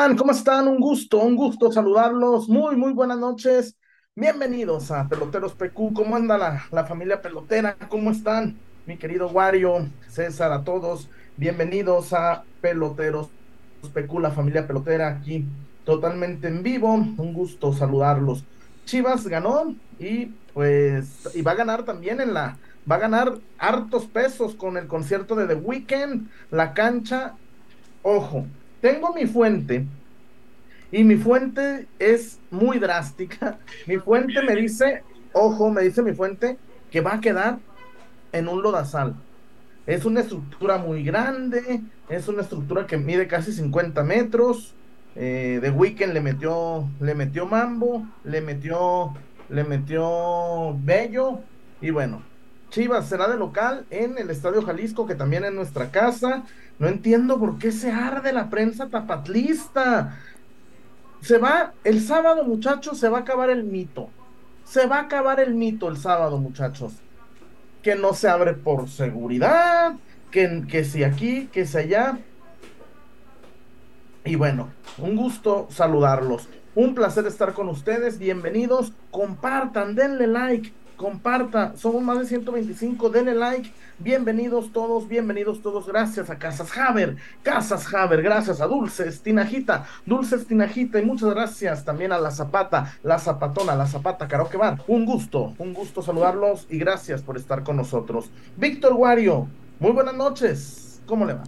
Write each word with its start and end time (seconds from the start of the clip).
¿Cómo 0.00 0.32
están? 0.32 0.66
Un 0.66 0.80
gusto, 0.80 1.18
un 1.18 1.36
gusto 1.36 1.70
saludarlos. 1.70 2.48
Muy, 2.48 2.74
muy 2.74 2.94
buenas 2.94 3.18
noches. 3.18 3.76
Bienvenidos 4.16 4.90
a 4.90 5.06
Peloteros 5.06 5.52
PQ. 5.52 5.92
¿Cómo 5.92 6.16
anda 6.16 6.38
la, 6.38 6.64
la 6.72 6.86
familia 6.86 7.20
pelotera? 7.20 7.76
¿Cómo 7.90 8.10
están? 8.10 8.56
Mi 8.86 8.96
querido 8.96 9.28
Wario, 9.28 9.90
César, 10.08 10.52
a 10.52 10.64
todos. 10.64 11.10
Bienvenidos 11.36 12.14
a 12.14 12.44
Peloteros 12.62 13.28
PQ, 13.92 14.20
la 14.20 14.30
familia 14.30 14.66
pelotera 14.66 15.06
aquí 15.08 15.44
totalmente 15.84 16.48
en 16.48 16.62
vivo. 16.62 16.94
Un 16.94 17.34
gusto 17.34 17.74
saludarlos. 17.74 18.46
Chivas 18.86 19.26
ganó 19.26 19.76
y 19.98 20.34
pues 20.54 21.28
y 21.34 21.42
va 21.42 21.52
a 21.52 21.56
ganar 21.56 21.82
también 21.84 22.22
en 22.22 22.32
la 22.32 22.58
va 22.90 22.96
a 22.96 23.00
ganar 23.00 23.34
hartos 23.58 24.06
pesos 24.06 24.54
con 24.54 24.78
el 24.78 24.86
concierto 24.86 25.36
de 25.36 25.46
The 25.46 25.56
Weeknd, 25.56 26.30
la 26.50 26.72
cancha. 26.72 27.36
Ojo, 28.02 28.46
tengo 28.80 29.12
mi 29.12 29.26
fuente 29.26 29.86
y 30.92 31.04
mi 31.04 31.16
fuente 31.16 31.86
es 31.98 32.38
muy 32.50 32.78
drástica. 32.78 33.58
Mi 33.86 33.98
fuente 33.98 34.42
me 34.42 34.56
dice, 34.56 35.02
ojo, 35.32 35.70
me 35.70 35.82
dice 35.82 36.02
mi 36.02 36.12
fuente 36.12 36.58
que 36.90 37.00
va 37.00 37.14
a 37.14 37.20
quedar 37.20 37.58
en 38.32 38.48
un 38.48 38.62
lodazal. 38.62 39.14
Es 39.86 40.04
una 40.04 40.20
estructura 40.20 40.78
muy 40.78 41.04
grande, 41.04 41.80
es 42.08 42.28
una 42.28 42.42
estructura 42.42 42.86
que 42.86 42.96
mide 42.96 43.26
casi 43.26 43.52
50 43.52 44.02
metros. 44.02 44.74
Eh, 45.14 45.58
The 45.62 45.70
Weeknd 45.70 46.12
le 46.12 46.20
metió, 46.20 46.88
le 47.00 47.14
metió 47.14 47.46
mambo, 47.46 48.06
le 48.24 48.40
metió, 48.40 49.14
le 49.48 49.64
metió 49.64 50.76
bello 50.78 51.40
y 51.80 51.90
bueno, 51.90 52.22
Chivas 52.70 53.08
será 53.08 53.28
de 53.28 53.36
local 53.36 53.84
en 53.90 54.16
el 54.18 54.30
Estadio 54.30 54.62
Jalisco, 54.62 55.06
que 55.06 55.16
también 55.16 55.44
es 55.44 55.52
nuestra 55.52 55.90
casa. 55.90 56.44
No 56.80 56.88
entiendo 56.88 57.38
por 57.38 57.58
qué 57.58 57.72
se 57.72 57.92
arde 57.92 58.32
la 58.32 58.48
prensa 58.48 58.88
tapatlista. 58.88 60.18
Se 61.20 61.36
va, 61.36 61.74
el 61.84 62.00
sábado, 62.00 62.42
muchachos, 62.42 62.98
se 62.98 63.10
va 63.10 63.18
a 63.18 63.20
acabar 63.20 63.50
el 63.50 63.64
mito. 63.64 64.08
Se 64.64 64.86
va 64.86 64.96
a 64.96 65.02
acabar 65.02 65.40
el 65.40 65.52
mito 65.52 65.88
el 65.88 65.98
sábado, 65.98 66.38
muchachos. 66.38 66.94
Que 67.82 67.96
no 67.96 68.14
se 68.14 68.30
abre 68.30 68.54
por 68.54 68.88
seguridad, 68.88 69.96
que, 70.30 70.64
que 70.66 70.84
si 70.84 71.04
aquí, 71.04 71.48
que 71.52 71.66
si 71.66 71.76
allá. 71.76 72.18
Y 74.24 74.36
bueno, 74.36 74.70
un 74.96 75.16
gusto 75.16 75.68
saludarlos. 75.70 76.48
Un 76.74 76.94
placer 76.94 77.26
estar 77.26 77.52
con 77.52 77.68
ustedes. 77.68 78.18
Bienvenidos. 78.18 78.94
Compartan, 79.10 79.94
denle 79.94 80.26
like 80.26 80.72
comparta, 81.00 81.72
somos 81.78 82.02
más 82.02 82.18
de 82.18 82.26
125, 82.26 83.08
denle 83.08 83.34
like, 83.34 83.72
bienvenidos 83.98 84.70
todos, 84.70 85.08
bienvenidos 85.08 85.62
todos, 85.62 85.86
gracias 85.86 86.28
a 86.28 86.38
Casas 86.38 86.76
Haber, 86.76 87.16
Casas 87.42 87.94
Haber, 87.94 88.20
gracias 88.20 88.60
a 88.60 88.66
Dulces 88.66 89.22
Tinajita, 89.22 89.86
Dulces 90.04 90.46
Tinajita 90.46 91.00
y 91.00 91.06
muchas 91.06 91.30
gracias 91.30 91.86
también 91.86 92.12
a 92.12 92.18
La 92.18 92.30
Zapata, 92.30 92.98
La 93.02 93.18
Zapatona, 93.18 93.74
La 93.74 93.86
Zapata 93.86 94.28
Karaoke 94.28 94.58
Bar, 94.58 94.82
un 94.88 95.06
gusto, 95.06 95.54
un 95.56 95.72
gusto 95.72 96.02
saludarlos 96.02 96.66
y 96.68 96.76
gracias 96.76 97.22
por 97.22 97.38
estar 97.38 97.64
con 97.64 97.78
nosotros. 97.78 98.28
Víctor 98.58 98.92
Wario, 98.92 99.48
muy 99.78 99.92
buenas 99.92 100.14
noches, 100.14 101.00
¿cómo 101.06 101.24
le 101.24 101.32
va? 101.32 101.44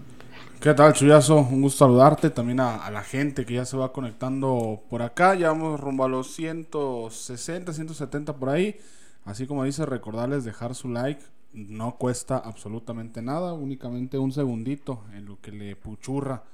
¿Qué 0.61 0.73
tal, 0.73 0.95
Chuyazo? 0.95 1.41
Un 1.41 1.61
gusto 1.61 1.85
saludarte, 1.85 2.31
también 2.31 2.61
a, 2.61 2.77
a, 2.77 2.91
la 2.91 3.03
gente 3.03 3.45
que 3.45 3.53
ya 3.53 3.67
se 3.67 3.77
va 3.77 3.93
conectando 3.93 4.81
por 4.89 5.03
acá, 5.03 5.35
ya 5.35 5.49
vamos 5.49 5.79
rumbo 5.79 6.07
a 6.07 6.09
los 6.09 6.33
160, 6.33 7.75
170 7.75 8.37
por 8.37 8.49
ahí. 8.49 8.79
Así 9.25 9.47
como 9.47 9.65
dice, 9.65 9.87
recordarles 9.87 10.45
dejar 10.45 10.75
su 10.75 10.89
like. 10.89 11.23
No 11.53 11.97
cuesta 11.97 12.39
absolutamente 12.39 13.21
nada, 13.21 13.53
únicamente 13.53 14.19
un 14.19 14.33
segundito 14.33 15.05
en 15.13 15.27
lo 15.27 15.41
que 15.41 15.53
le 15.53 15.77
puchurra 15.77 16.45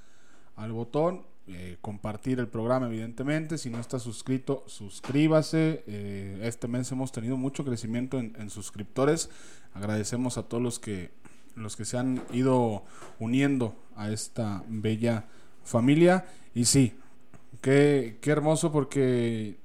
al 0.57 0.73
botón. 0.73 1.25
Eh, 1.51 1.79
compartir 1.81 2.41
el 2.41 2.49
programa, 2.49 2.89
evidentemente. 2.89 3.57
Si 3.57 3.71
no 3.71 3.79
está 3.79 3.99
suscrito, 3.99 4.65
suscríbase. 4.67 5.83
Eh, 5.87 6.41
este 6.43 6.69
mes 6.69 6.93
hemos 6.93 7.11
tenido 7.11 7.39
mucho 7.39 7.65
crecimiento 7.65 8.19
en, 8.19 8.51
suscriptores. 8.51 9.31
Agradecemos 9.73 10.37
a 10.37 10.43
todos 10.43 10.63
los 10.63 10.79
que, 10.79 11.11
los 11.55 11.75
que 11.75 11.87
se 11.87 11.97
han 11.97 12.23
ido 12.33 12.85
uniendo 13.19 13.75
a 13.97 14.11
esta 14.11 14.63
bella 14.69 15.25
familia. 15.65 16.27
Y 16.55 16.67
sí, 16.67 16.99
qué, 17.63 18.19
qué 18.21 18.31
hermoso 18.31 18.71
porque 18.71 19.59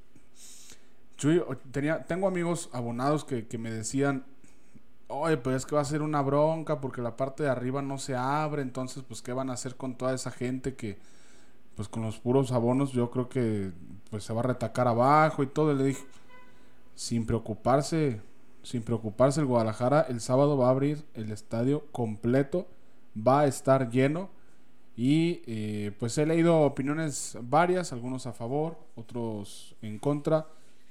tenía, 1.72 2.03
tengo 2.06 2.28
amigos 2.28 2.69
abonados 2.74 3.24
que, 3.24 3.57
me 3.57 3.72
decían, 3.72 4.25
oye, 5.07 5.38
pues 5.38 5.57
es 5.57 5.66
que 5.66 5.75
va 5.75 5.81
a 5.81 5.85
ser 5.85 6.01
una 6.01 6.22
bronca 6.22 6.81
porque 6.81 7.01
la 7.01 7.16
parte 7.16 7.44
de 7.44 7.50
arriba 7.50 7.81
no 7.81 7.97
se 7.97 8.16
abre, 8.16 8.62
entonces 8.62 9.03
pues 9.07 9.22
qué 9.22 9.34
van 9.34 9.50
a 9.50 9.53
hacer 9.53 9.75
con 9.75 9.96
toda 9.96 10.13
esa 10.13 10.31
gente 10.31 10.75
que, 10.75 10.97
pues 11.75 11.88
con 11.88 12.03
los 12.03 12.19
puros 12.19 12.51
abonos 12.51 12.91
yo 12.91 13.09
creo 13.09 13.29
que 13.29 13.72
pues 14.09 14.24
se 14.24 14.34
va 14.34 14.41
a 14.41 14.44
retacar 14.44 14.88
abajo 14.88 15.44
y 15.44 15.47
todo. 15.47 15.74
Y 15.74 15.78
le 15.78 15.84
dije, 15.85 16.03
sin 16.96 17.25
preocuparse, 17.25 18.22
sin 18.62 18.84
preocuparse 18.84 19.40
el 19.40 19.47
Guadalajara, 19.47 20.01
el 20.01 20.22
sábado 20.22 20.57
va 20.57 20.68
a 20.68 20.72
abrir 20.72 21.03
el 21.13 21.31
estadio 21.31 21.85
completo, 21.91 22.68
va 23.16 23.41
a 23.41 23.47
estar 23.47 23.90
lleno. 23.90 24.30
Y 24.95 25.41
eh, 25.47 25.91
pues 25.97 26.16
he 26.19 26.25
leído 26.28 26.62
opiniones 26.62 27.35
varias, 27.41 27.94
algunos 27.94 28.28
a 28.28 28.34
favor, 28.34 28.78
otros 28.95 29.75
en 29.81 29.97
contra 29.97 30.45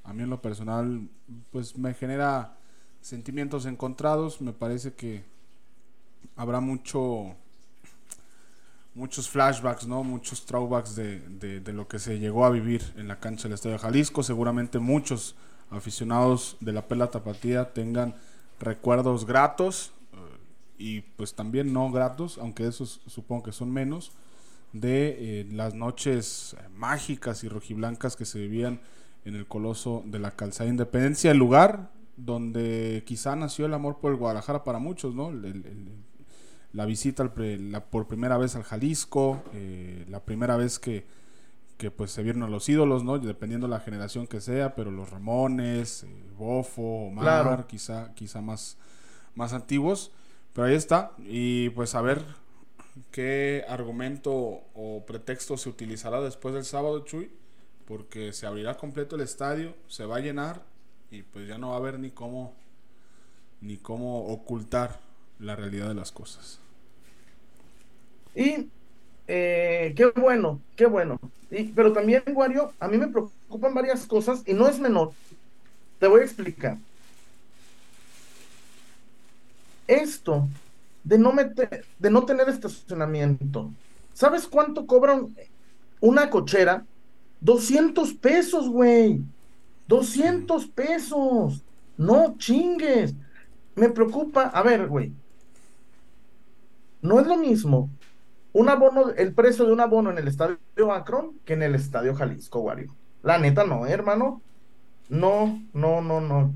a 0.05 0.13
mí 0.13 0.23
en 0.23 0.31
lo 0.31 0.43
personal, 0.43 1.09
pues 1.51 1.77
me 1.79 1.95
genera 1.95 2.57
sentimientos 3.01 3.67
encontrados. 3.67 4.41
Me 4.41 4.53
parece 4.53 4.95
que 4.95 5.25
habrá 6.37 6.61
mucho 6.61 7.37
muchos 8.95 9.29
flashbacks, 9.29 9.87
¿no? 9.87 10.05
Muchos 10.05 10.45
throwbacks 10.45 10.95
de, 10.95 11.21
de, 11.61 11.73
lo 11.73 11.89
que 11.89 11.99
se 11.99 12.19
llegó 12.19 12.45
a 12.45 12.51
vivir 12.51 12.83
en 12.97 13.09
la 13.09 13.21
cancha 13.21 13.45
del 13.45 13.55
Estadio 13.55 13.77
de 13.77 13.83
Jalisco. 13.83 14.23
Seguramente 14.23 14.79
muchos 14.79 15.35
aficionados 15.71 16.57
de 16.61 16.73
la 16.73 16.87
Pela 16.87 17.11
Tapatía 17.11 17.73
tengan 17.73 18.15
recuerdos 18.61 19.25
gratos 19.25 19.93
eh, 20.13 20.17
y 20.79 21.01
pues 21.01 21.35
también 21.35 21.73
no 21.73 21.91
gratos, 21.91 22.39
aunque 22.39 22.67
esos 22.67 23.01
supongo 23.07 23.45
que 23.45 23.53
son 23.53 23.71
menos, 23.71 24.13
de 24.73 25.41
eh, 25.41 25.49
las 25.51 25.75
noches 25.75 26.57
mágicas 26.75 27.45
y 27.45 27.49
rojiblancas 27.49 28.17
que 28.17 28.25
se 28.25 28.39
vivían 28.39 28.81
en 29.25 29.37
el 29.37 29.47
Coloso 29.47 30.03
de 30.07 30.19
la 30.19 30.33
Calzada 30.33 30.69
Independencia, 30.69 31.31
el 31.31 31.39
lugar 31.39 31.91
donde 32.17 33.03
quizá 33.07 33.37
nació 33.37 33.67
el 33.67 33.75
amor 33.75 33.99
por 33.99 34.13
el 34.13 34.19
Guadalajara 34.19 34.65
para 34.65 34.79
muchos, 34.79 35.15
¿no? 35.15 35.33
la 36.73 36.87
visita 36.87 37.33
por 37.91 38.07
primera 38.07 38.39
vez 38.39 38.57
al 38.57 38.63
Jalisco, 38.63 39.43
eh, 39.53 40.07
la 40.09 40.21
primera 40.21 40.57
vez 40.57 40.79
que, 40.79 41.05
que, 41.77 41.91
pues 41.91 42.11
se 42.13 42.23
vieron 42.23 42.43
a 42.45 42.49
los 42.49 42.67
ídolos, 42.69 43.05
¿no? 43.05 43.19
Dependiendo 43.19 43.67
de 43.67 43.73
la 43.73 43.81
generación 43.81 44.27
que 44.27 44.41
sea, 44.41 44.75
pero 44.75 44.91
los 44.91 45.11
Ramones, 45.11 46.05
eh, 46.05 46.31
Bofo, 46.39 47.09
Omar, 47.09 47.67
quizá, 47.67 48.15
quizá 48.15 48.41
más, 48.41 48.79
más 49.35 49.53
antiguos. 49.53 50.13
Pero 50.55 50.67
ahí 50.67 50.75
está. 50.75 51.13
Y 51.19 51.69
pues 51.71 51.95
a 51.95 52.01
ver 52.01 52.25
qué 53.11 53.67
argumento 53.69 54.33
o 54.33 55.05
pretexto 55.07 55.59
se 55.59 55.69
utilizará 55.69 56.23
después 56.23 56.55
del 56.55 56.65
sábado, 56.65 57.05
Chuy 57.05 57.31
porque 57.93 58.33
se 58.33 58.47
abrirá 58.47 58.79
completo 58.79 59.17
el 59.17 59.21
estadio, 59.21 59.75
se 59.87 60.07
va 60.07 60.17
a 60.17 60.21
llenar 60.21 60.63
y 61.11 61.21
pues 61.25 61.47
ya 61.47 61.59
no 61.59 61.69
va 61.69 61.75
a 61.75 61.79
haber 61.79 61.99
ni 61.99 62.11
cómo 62.11 62.55
ni 63.61 63.77
cómo 63.77 64.29
ocultar 64.29 64.99
la 65.39 65.57
realidad 65.57 65.89
de 65.89 65.95
las 65.95 66.11
cosas. 66.11 66.59
Y 68.35 68.71
eh, 69.29 69.93
qué 69.95 70.07
bueno, 70.07 70.59
qué 70.75 70.87
bueno. 70.87 71.21
Y, 71.51 71.65
pero 71.65 71.93
también, 71.93 72.23
Wario, 72.33 72.73
a 72.81 72.89
mí 72.89 72.97
me 72.97 73.09
preocupan 73.09 73.75
varias 73.75 74.07
cosas 74.07 74.43
y 74.47 74.55
no 74.55 74.67
es 74.69 74.79
menor. 74.79 75.13
Te 75.99 76.07
voy 76.07 76.23
a 76.23 76.25
explicar. 76.25 76.79
Esto 79.87 80.49
de 81.05 81.19
no 81.19 81.35
meter, 81.35 81.85
de 81.99 82.11
no 82.11 82.25
tener 82.25 82.49
estacionamiento. 82.49 83.71
¿Sabes 84.15 84.47
cuánto 84.47 84.87
cobran 84.87 85.37
una 86.01 86.31
cochera 86.31 86.87
200 87.43 88.15
pesos, 88.15 88.69
güey. 88.69 89.21
200 89.89 90.67
pesos. 90.69 91.63
No 91.97 92.35
chingues. 92.39 93.15
Me 93.75 93.91
preocupa. 93.91 94.45
A 94.45 94.63
ver, 94.63 94.89
güey. 94.89 95.13
No 97.03 97.21
es 97.21 97.27
lo 97.27 97.37
mismo 97.37 97.91
un 98.53 98.69
abono, 98.69 99.11
el 99.11 99.33
precio 99.33 99.65
de 99.67 99.73
un 99.73 99.81
abono 99.81 100.11
en 100.11 100.19
el 100.19 100.29
estadio 100.29 100.59
Akron 100.93 101.39
que 101.45 101.55
en 101.55 101.63
el 101.63 101.75
estadio 101.75 102.15
Jalisco, 102.15 102.61
Wario. 102.61 102.95
La 103.23 103.39
neta, 103.39 103.65
no, 103.65 103.87
¿eh, 103.87 103.93
hermano. 103.93 104.43
No, 105.09 105.63
no, 105.73 106.01
no, 106.01 106.21
no. 106.21 106.55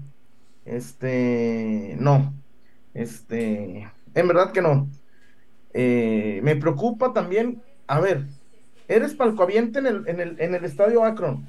Este, 0.64 1.96
no. 1.98 2.34
Este, 2.94 3.90
en 4.14 4.28
verdad 4.28 4.52
que 4.52 4.62
no. 4.62 4.88
Eh, 5.72 6.40
me 6.42 6.56
preocupa 6.56 7.12
también, 7.12 7.62
a 7.86 8.00
ver, 8.00 8.26
eres 8.88 9.14
palcoaviente 9.14 9.78
en 9.78 9.86
el, 9.86 10.08
en 10.08 10.20
el, 10.20 10.40
en 10.40 10.54
el 10.54 10.64
estadio 10.64 11.04
Akron. 11.04 11.46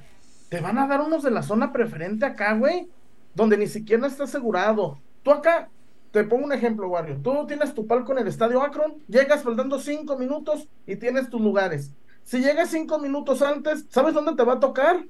Te 0.50 0.62
van 0.62 0.78
a 0.78 0.88
dar 0.88 1.01
unos 1.01 1.24
de 1.24 1.31
la 1.31 1.44
zona 1.44 1.72
preferente 1.72 2.25
acá, 2.25 2.54
güey, 2.54 2.88
donde 3.36 3.57
ni 3.57 3.68
siquiera 3.68 4.07
está 4.07 4.24
asegurado. 4.24 5.00
Tú 5.24 5.31
acá, 5.31 5.69
te 6.12 6.24
pongo 6.24 6.45
un 6.45 6.54
ejemplo, 6.54 6.88
Wario. 6.88 7.18
Tú 7.22 7.45
tienes 7.48 7.74
tu 7.74 7.86
palco 7.86 8.12
en 8.13 8.19
el 8.19 8.28
estadio 8.28 8.62
Akron, 8.62 8.95
llegas 9.07 9.44
faltando 9.44 9.80
cinco 9.80 10.18
minutos 10.18 10.68
y 10.86 10.95
tienes 10.95 11.30
tus 11.30 11.42
lugares. 11.42 11.92
Si 12.24 12.39
llegas 12.39 12.69
cinco 12.69 13.00
minutos 13.00 13.42
antes, 13.42 13.86
¿sabes 13.89 14.13
dónde 14.13 14.36
te 14.36 14.44
va 14.44 14.54
a 14.54 14.60
tocar? 14.60 15.06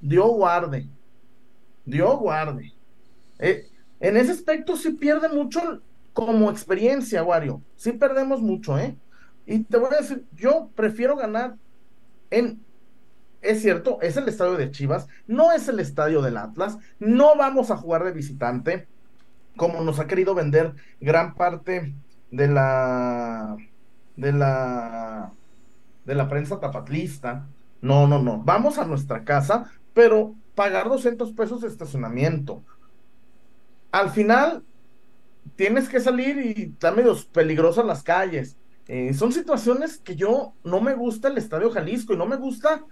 Dios 0.00 0.28
guarde. 0.28 0.88
Dios 1.84 2.18
guarde. 2.18 2.72
Eh, 3.38 3.68
en 4.00 4.16
ese 4.16 4.32
aspecto 4.32 4.76
sí 4.76 4.90
pierde 4.92 5.28
mucho 5.28 5.82
como 6.12 6.50
experiencia, 6.50 7.22
Wario. 7.22 7.62
Sí 7.76 7.92
perdemos 7.92 8.40
mucho, 8.40 8.78
¿eh? 8.78 8.96
Y 9.46 9.64
te 9.64 9.76
voy 9.76 9.92
a 9.92 10.00
decir, 10.00 10.24
yo 10.32 10.70
prefiero 10.74 11.16
ganar 11.16 11.56
en... 12.30 12.64
Es 13.42 13.60
cierto, 13.60 13.98
es 14.00 14.16
el 14.16 14.26
estadio 14.28 14.56
de 14.56 14.70
Chivas, 14.70 15.06
no 15.26 15.52
es 15.52 15.68
el 15.68 15.78
estadio 15.78 16.22
del 16.22 16.38
Atlas, 16.38 16.78
no 16.98 17.36
vamos 17.36 17.70
a 17.70 17.76
jugar 17.76 18.02
de 18.04 18.12
visitante, 18.12 18.88
como 19.56 19.82
nos 19.82 20.00
ha 20.00 20.06
querido 20.06 20.34
vender 20.34 20.74
gran 20.98 21.34
parte 21.34 21.94
de 22.30 22.48
la 22.48 23.56
de 24.16 24.32
la 24.32 25.32
de 26.04 26.14
la 26.14 26.28
prensa 26.28 26.58
tapatlista. 26.60 27.46
No, 27.80 28.06
no, 28.06 28.22
no. 28.22 28.42
Vamos 28.42 28.78
a 28.78 28.86
nuestra 28.86 29.24
casa, 29.24 29.70
pero 29.92 30.34
pagar 30.54 30.88
200 30.88 31.32
pesos 31.32 31.60
de 31.60 31.68
estacionamiento. 31.68 32.64
Al 33.92 34.10
final, 34.10 34.64
tienes 35.56 35.88
que 35.88 36.00
salir 36.00 36.38
y 36.38 36.62
están 36.72 36.96
medio 36.96 37.14
peligrosas 37.32 37.84
las 37.84 38.02
calles. 38.02 38.56
Eh, 38.86 39.14
son 39.14 39.32
situaciones 39.32 39.98
que 39.98 40.14
yo 40.14 40.52
no 40.62 40.80
me 40.80 40.94
gusta 40.94 41.28
el 41.28 41.38
Estadio 41.38 41.70
Jalisco 41.70 42.12
y 42.12 42.16
no 42.16 42.26
me 42.26 42.36
gusta 42.36 42.84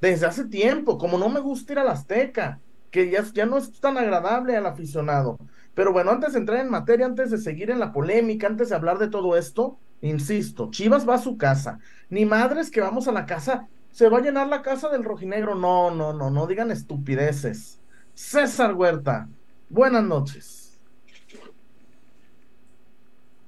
desde 0.00 0.26
hace 0.26 0.44
tiempo, 0.44 0.98
como 0.98 1.16
no 1.16 1.28
me 1.30 1.40
gusta 1.40 1.72
ir 1.72 1.78
a 1.78 1.90
Azteca, 1.90 2.60
que 2.90 3.10
ya, 3.10 3.24
ya 3.32 3.46
no 3.46 3.56
es 3.56 3.80
tan 3.80 3.96
agradable 3.96 4.56
al 4.56 4.66
aficionado. 4.66 5.38
Pero 5.74 5.92
bueno, 5.92 6.10
antes 6.10 6.34
de 6.34 6.40
entrar 6.40 6.60
en 6.60 6.70
materia, 6.70 7.06
antes 7.06 7.30
de 7.30 7.38
seguir 7.38 7.70
en 7.70 7.78
la 7.78 7.92
polémica, 7.92 8.46
antes 8.46 8.68
de 8.68 8.74
hablar 8.74 8.98
de 8.98 9.08
todo 9.08 9.36
esto, 9.36 9.78
insisto, 10.02 10.70
Chivas 10.70 11.08
va 11.08 11.14
a 11.14 11.18
su 11.18 11.38
casa. 11.38 11.78
Ni 12.10 12.26
madres 12.26 12.70
que 12.70 12.80
vamos 12.80 13.08
a 13.08 13.12
la 13.12 13.26
casa, 13.26 13.68
se 13.90 14.08
va 14.10 14.18
a 14.18 14.22
llenar 14.22 14.48
la 14.48 14.62
casa 14.62 14.90
del 14.90 15.04
rojinegro. 15.04 15.54
No, 15.54 15.90
no, 15.90 16.12
no, 16.12 16.30
no 16.30 16.46
digan 16.46 16.70
estupideces. 16.70 17.80
César 18.14 18.74
Huerta, 18.74 19.28
buenas 19.68 20.04
noches. 20.04 20.78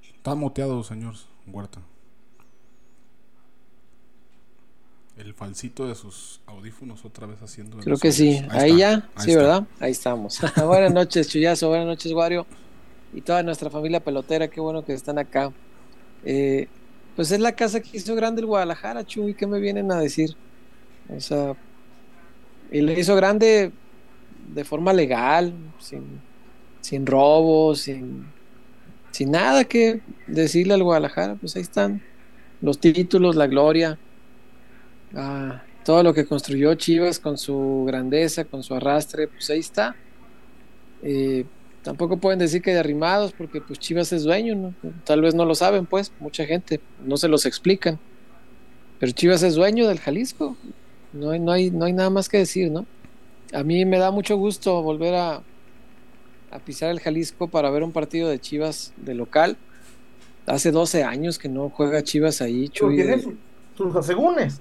Está 0.01 0.35
moteado, 0.35 0.83
señor 0.83 1.28
Huerta. 1.51 1.81
El 5.17 5.33
falsito 5.33 5.87
de 5.87 5.95
sus 5.95 6.39
audífonos 6.45 7.03
otra 7.03 7.27
vez 7.27 7.41
haciendo. 7.41 7.77
Creo 7.79 7.97
que 7.97 8.11
sí. 8.11 8.41
Ahí, 8.49 8.77
ya. 8.77 9.09
sí, 9.17 9.35
¿verdad? 9.35 9.67
Ahí 9.79 9.91
estamos. 9.91 10.39
buenas 10.65 10.93
noches, 10.93 11.27
Chuyazo. 11.27 11.67
Buenas 11.67 11.87
noches, 11.87 12.13
Wario. 12.13 12.45
Y 13.13 13.21
toda 13.21 13.43
nuestra 13.43 13.69
familia 13.69 13.99
pelotera. 13.99 14.47
Qué 14.47 14.61
bueno 14.61 14.85
que 14.85 14.93
están 14.93 15.17
acá. 15.19 15.51
Eh, 16.23 16.67
pues 17.17 17.31
es 17.31 17.39
la 17.41 17.51
casa 17.51 17.81
que 17.81 17.97
hizo 17.97 18.15
grande 18.15 18.39
el 18.39 18.47
Guadalajara, 18.47 19.05
Chuy. 19.05 19.33
¿Qué 19.33 19.45
me 19.45 19.59
vienen 19.59 19.91
a 19.91 19.99
decir? 19.99 20.37
O 21.09 21.19
sea, 21.19 21.53
y 22.71 22.81
le 22.81 22.97
hizo 22.97 23.15
grande 23.15 23.73
de 24.53 24.63
forma 24.63 24.93
legal, 24.93 25.53
sin, 25.79 26.21
sin 26.81 27.05
robos, 27.05 27.81
sin, 27.81 28.25
sin 29.11 29.31
nada 29.31 29.63
que 29.63 30.01
decirle 30.27 30.73
al 30.73 30.83
Guadalajara. 30.83 31.35
Pues 31.35 31.55
ahí 31.55 31.61
están 31.61 32.01
los 32.61 32.79
títulos, 32.79 33.35
la 33.35 33.47
gloria 33.47 33.97
Ah, 35.15 35.63
todo 35.83 36.03
lo 36.03 36.13
que 36.13 36.25
construyó 36.25 36.75
Chivas 36.75 37.19
con 37.19 37.37
su 37.37 37.83
grandeza, 37.87 38.45
con 38.45 38.63
su 38.63 38.75
arrastre, 38.75 39.27
pues 39.27 39.49
ahí 39.49 39.59
está. 39.59 39.95
Eh, 41.01 41.45
tampoco 41.81 42.17
pueden 42.17 42.39
decir 42.39 42.61
que 42.61 42.73
de 42.73 42.79
arrimados, 42.79 43.33
porque 43.33 43.61
pues 43.61 43.79
Chivas 43.79 44.11
es 44.13 44.23
dueño, 44.23 44.73
tal 45.05 45.21
vez 45.21 45.33
no 45.33 45.45
lo 45.45 45.55
saben, 45.55 45.85
pues, 45.85 46.11
mucha 46.19 46.45
gente, 46.45 46.79
no 47.03 47.17
se 47.17 47.27
los 47.27 47.45
explican. 47.45 47.99
Pero 48.99 49.11
Chivas 49.13 49.43
es 49.43 49.55
dueño 49.55 49.87
del 49.87 49.99
Jalisco, 49.99 50.57
no 51.13 51.31
hay, 51.31 51.39
no 51.39 51.51
hay, 51.51 51.71
no 51.71 51.85
hay 51.85 51.93
nada 51.93 52.09
más 52.09 52.29
que 52.29 52.37
decir, 52.37 52.69
¿no? 52.71 52.85
A 53.53 53.63
mí 53.63 53.83
me 53.85 53.97
da 53.97 54.11
mucho 54.11 54.37
gusto 54.37 54.83
volver 54.83 55.15
a, 55.15 55.41
a 56.51 56.59
pisar 56.59 56.89
el 56.89 56.99
Jalisco 56.99 57.47
para 57.47 57.69
ver 57.69 57.83
un 57.83 57.91
partido 57.91 58.29
de 58.29 58.39
Chivas 58.39 58.93
de 58.97 59.15
local. 59.15 59.57
Hace 60.45 60.71
12 60.71 61.03
años 61.03 61.37
que 61.37 61.49
no 61.49 61.69
juega 61.69 62.03
Chivas 62.03 62.41
ahí, 62.41 62.69
Chuy. 62.69 62.95
Tiene 62.95 63.23
sus 63.77 63.95
asegúnes. 63.95 64.59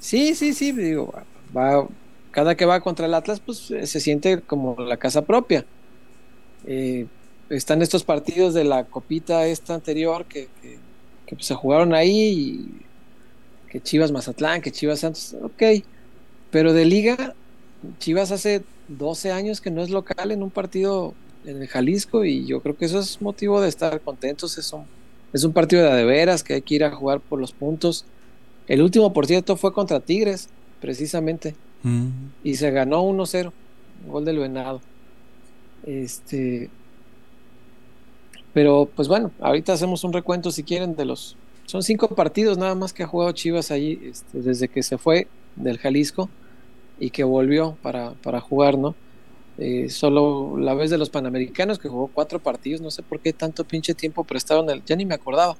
Sí, 0.00 0.34
sí, 0.34 0.52
sí, 0.52 0.72
digo, 0.72 1.12
va, 1.56 1.86
cada 2.30 2.54
que 2.54 2.66
va 2.66 2.80
contra 2.80 3.06
el 3.06 3.14
Atlas, 3.14 3.40
pues 3.40 3.70
eh, 3.70 3.86
se 3.86 4.00
siente 4.00 4.40
como 4.40 4.76
la 4.80 4.96
casa 4.96 5.22
propia. 5.22 5.64
Eh, 6.66 7.06
están 7.50 7.82
estos 7.82 8.04
partidos 8.04 8.54
de 8.54 8.64
la 8.64 8.84
copita 8.84 9.46
esta 9.46 9.74
anterior 9.74 10.26
que, 10.26 10.48
pues, 11.28 11.46
se 11.46 11.54
jugaron 11.54 11.94
ahí, 11.94 12.68
que 13.68 13.80
Chivas 13.80 14.12
Mazatlán, 14.12 14.60
que 14.60 14.70
Chivas 14.70 15.00
Santos, 15.00 15.36
ok, 15.42 15.84
pero 16.50 16.72
de 16.72 16.84
liga, 16.84 17.34
Chivas 17.98 18.32
hace 18.32 18.62
12 18.88 19.32
años 19.32 19.60
que 19.60 19.70
no 19.70 19.82
es 19.82 19.90
local 19.90 20.32
en 20.32 20.42
un 20.42 20.50
partido 20.50 21.14
en 21.44 21.62
el 21.62 21.68
Jalisco 21.68 22.24
y 22.24 22.46
yo 22.46 22.60
creo 22.60 22.76
que 22.76 22.84
eso 22.84 22.98
es 22.98 23.22
motivo 23.22 23.60
de 23.60 23.68
estar 23.68 24.00
contentos, 24.00 24.58
es 24.58 24.72
un, 24.72 24.84
es 25.32 25.44
un 25.44 25.52
partido 25.52 25.84
de, 25.94 26.04
veras 26.04 26.42
que 26.42 26.54
hay 26.54 26.62
que 26.62 26.74
ir 26.74 26.84
a 26.84 26.90
jugar 26.90 27.20
por 27.20 27.40
los 27.40 27.52
puntos 27.52 28.04
el 28.68 28.82
último, 28.82 29.12
por 29.14 29.26
cierto, 29.26 29.56
fue 29.56 29.72
contra 29.72 29.98
Tigres, 29.98 30.50
precisamente. 30.80 31.56
Mm. 31.82 32.08
Y 32.44 32.56
se 32.56 32.70
ganó 32.70 33.02
1-0. 33.02 33.50
Gol 34.06 34.24
del 34.24 34.38
Venado. 34.38 34.80
Este. 35.84 36.70
Pero, 38.52 38.88
pues 38.94 39.08
bueno, 39.08 39.32
ahorita 39.40 39.72
hacemos 39.72 40.04
un 40.04 40.12
recuento 40.12 40.50
si 40.50 40.62
quieren 40.62 40.94
de 40.94 41.06
los. 41.06 41.36
Son 41.64 41.82
cinco 41.82 42.08
partidos 42.08 42.56
nada 42.58 42.74
más 42.74 42.92
que 42.92 43.02
ha 43.02 43.06
jugado 43.06 43.32
Chivas 43.32 43.70
ahí 43.70 43.98
este, 44.04 44.40
desde 44.40 44.68
que 44.68 44.82
se 44.82 44.96
fue 44.96 45.28
del 45.56 45.78
Jalisco 45.78 46.30
y 46.98 47.10
que 47.10 47.24
volvió 47.24 47.76
para, 47.82 48.12
para 48.22 48.40
jugar, 48.40 48.78
¿no? 48.78 48.94
Eh, 49.58 49.88
solo 49.90 50.56
la 50.56 50.74
vez 50.74 50.90
de 50.90 50.98
los 50.98 51.10
Panamericanos 51.10 51.78
que 51.78 51.88
jugó 51.88 52.08
cuatro 52.12 52.38
partidos, 52.38 52.80
no 52.80 52.90
sé 52.90 53.02
por 53.02 53.20
qué 53.20 53.32
tanto 53.32 53.64
pinche 53.64 53.94
tiempo 53.94 54.22
prestaron 54.24 54.70
el, 54.70 54.84
ya 54.84 54.94
ni 54.94 55.04
me 55.04 55.14
acordaba 55.14 55.56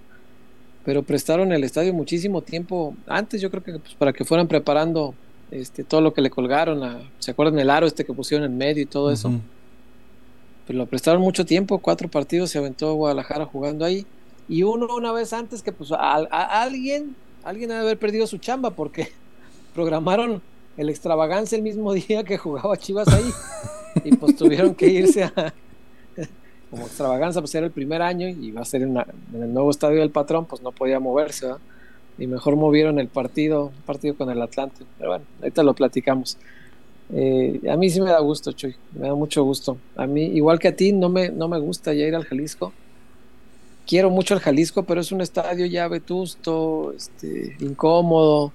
pero 0.88 1.02
prestaron 1.02 1.52
el 1.52 1.64
estadio 1.64 1.92
muchísimo 1.92 2.40
tiempo 2.40 2.94
antes, 3.06 3.42
yo 3.42 3.50
creo 3.50 3.62
que 3.62 3.72
pues, 3.78 3.94
para 3.94 4.14
que 4.14 4.24
fueran 4.24 4.48
preparando 4.48 5.14
este, 5.50 5.84
todo 5.84 6.00
lo 6.00 6.14
que 6.14 6.22
le 6.22 6.30
colgaron, 6.30 7.02
¿se 7.18 7.30
acuerdan 7.30 7.58
el 7.58 7.68
aro 7.68 7.86
este 7.86 8.06
que 8.06 8.14
pusieron 8.14 8.50
en 8.50 8.56
medio 8.56 8.82
y 8.82 8.86
todo 8.86 9.12
eso? 9.12 9.30
Pero 10.66 10.78
lo 10.78 10.86
prestaron 10.86 11.20
mucho 11.20 11.44
tiempo, 11.44 11.78
cuatro 11.80 12.08
partidos 12.08 12.48
se 12.48 12.56
aventó 12.56 12.94
Guadalajara 12.94 13.44
jugando 13.44 13.84
ahí, 13.84 14.06
y 14.48 14.62
uno 14.62 14.86
una 14.96 15.12
vez 15.12 15.34
antes 15.34 15.62
que 15.62 15.72
pues 15.72 15.92
a, 15.92 16.14
alguien, 16.14 17.14
alguien 17.44 17.68
debe 17.68 17.82
haber 17.82 17.98
perdido 17.98 18.26
su 18.26 18.38
chamba 18.38 18.70
porque 18.70 19.08
programaron 19.74 20.40
el 20.78 20.88
extravagancia 20.88 21.56
el 21.56 21.62
mismo 21.62 21.92
día 22.08 22.24
que 22.24 22.38
jugaba 22.38 22.76
Chivas 22.78 23.08
ahí, 23.08 23.30
y 24.04 24.16
pues 24.16 24.36
tuvieron 24.36 24.74
que 24.74 24.86
irse 24.86 25.24
a 25.24 25.52
como 26.70 26.86
extravaganza, 26.86 27.40
pues 27.40 27.54
era 27.54 27.66
el 27.66 27.72
primer 27.72 28.00
año 28.00 28.28
y 28.28 28.46
iba 28.46 28.60
a 28.60 28.64
ser 28.64 28.82
en, 28.82 28.96
el 28.96 29.52
nuevo 29.52 29.70
estadio 29.70 30.00
del 30.00 30.10
patrón, 30.10 30.46
pues 30.46 30.62
no 30.62 30.72
podía 30.72 31.00
moverse, 31.00 31.48
Y 32.18 32.26
mejor 32.26 32.56
movieron 32.56 32.98
el 32.98 33.08
partido, 33.08 33.70
partido 33.86 34.16
con 34.16 34.30
el 34.30 34.40
Atlante. 34.42 34.84
Pero 34.98 35.10
bueno, 35.10 35.24
ahorita 35.40 35.62
lo 35.62 35.74
platicamos. 35.74 36.36
Eh, 37.10 37.60
a 37.70 37.76
mí 37.76 37.88
sí 37.88 38.00
me 38.00 38.10
da 38.10 38.18
gusto, 38.18 38.52
Chuy, 38.52 38.74
me 38.92 39.08
da 39.08 39.14
mucho 39.14 39.44
gusto. 39.44 39.78
A 39.96 40.06
mí, 40.06 40.24
igual 40.24 40.58
que 40.58 40.68
a 40.68 40.76
ti, 40.76 40.92
no 40.92 41.08
me, 41.08 41.30
no 41.30 41.48
me 41.48 41.58
gusta 41.58 41.94
ya 41.94 42.06
ir 42.06 42.14
al 42.14 42.24
Jalisco. 42.24 42.72
Quiero 43.86 44.10
mucho 44.10 44.34
el 44.34 44.40
Jalisco, 44.40 44.82
pero 44.82 45.00
es 45.00 45.10
un 45.12 45.22
estadio 45.22 45.64
ya 45.64 45.88
vetusto, 45.88 46.92
este, 46.94 47.56
incómodo, 47.60 48.52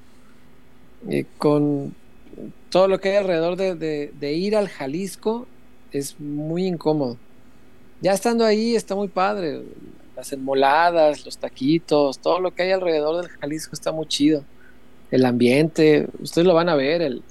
eh, 1.09 1.25
con 1.39 1.95
todo 2.73 2.89
lo 2.89 2.99
que 2.99 3.11
hay 3.11 3.15
alrededor 3.15 3.55
de 3.55 4.33
ir 4.33 4.57
al 4.57 4.67
Jalisco 4.67 5.47
es 5.91 6.19
muy 6.19 6.65
incómodo 6.65 7.17
ya 8.03 8.11
estando 8.11 8.43
ahí 8.43 8.75
está 8.75 8.95
muy 8.95 9.07
padre. 9.07 9.63
Las 10.17 10.33
enmoladas, 10.33 11.25
los 11.25 11.37
taquitos, 11.37 12.19
todo 12.19 12.41
lo 12.41 12.53
que 12.53 12.63
hay 12.63 12.71
alrededor 12.71 13.21
del 13.21 13.31
Jalisco 13.31 13.71
está 13.73 13.93
muy 13.93 14.05
chido. 14.07 14.43
El 15.09 15.25
ambiente, 15.25 16.07
ustedes 16.19 16.45
lo 16.45 16.53
van 16.53 16.67
a 16.67 16.75
ver. 16.75 17.01
El, 17.01 17.23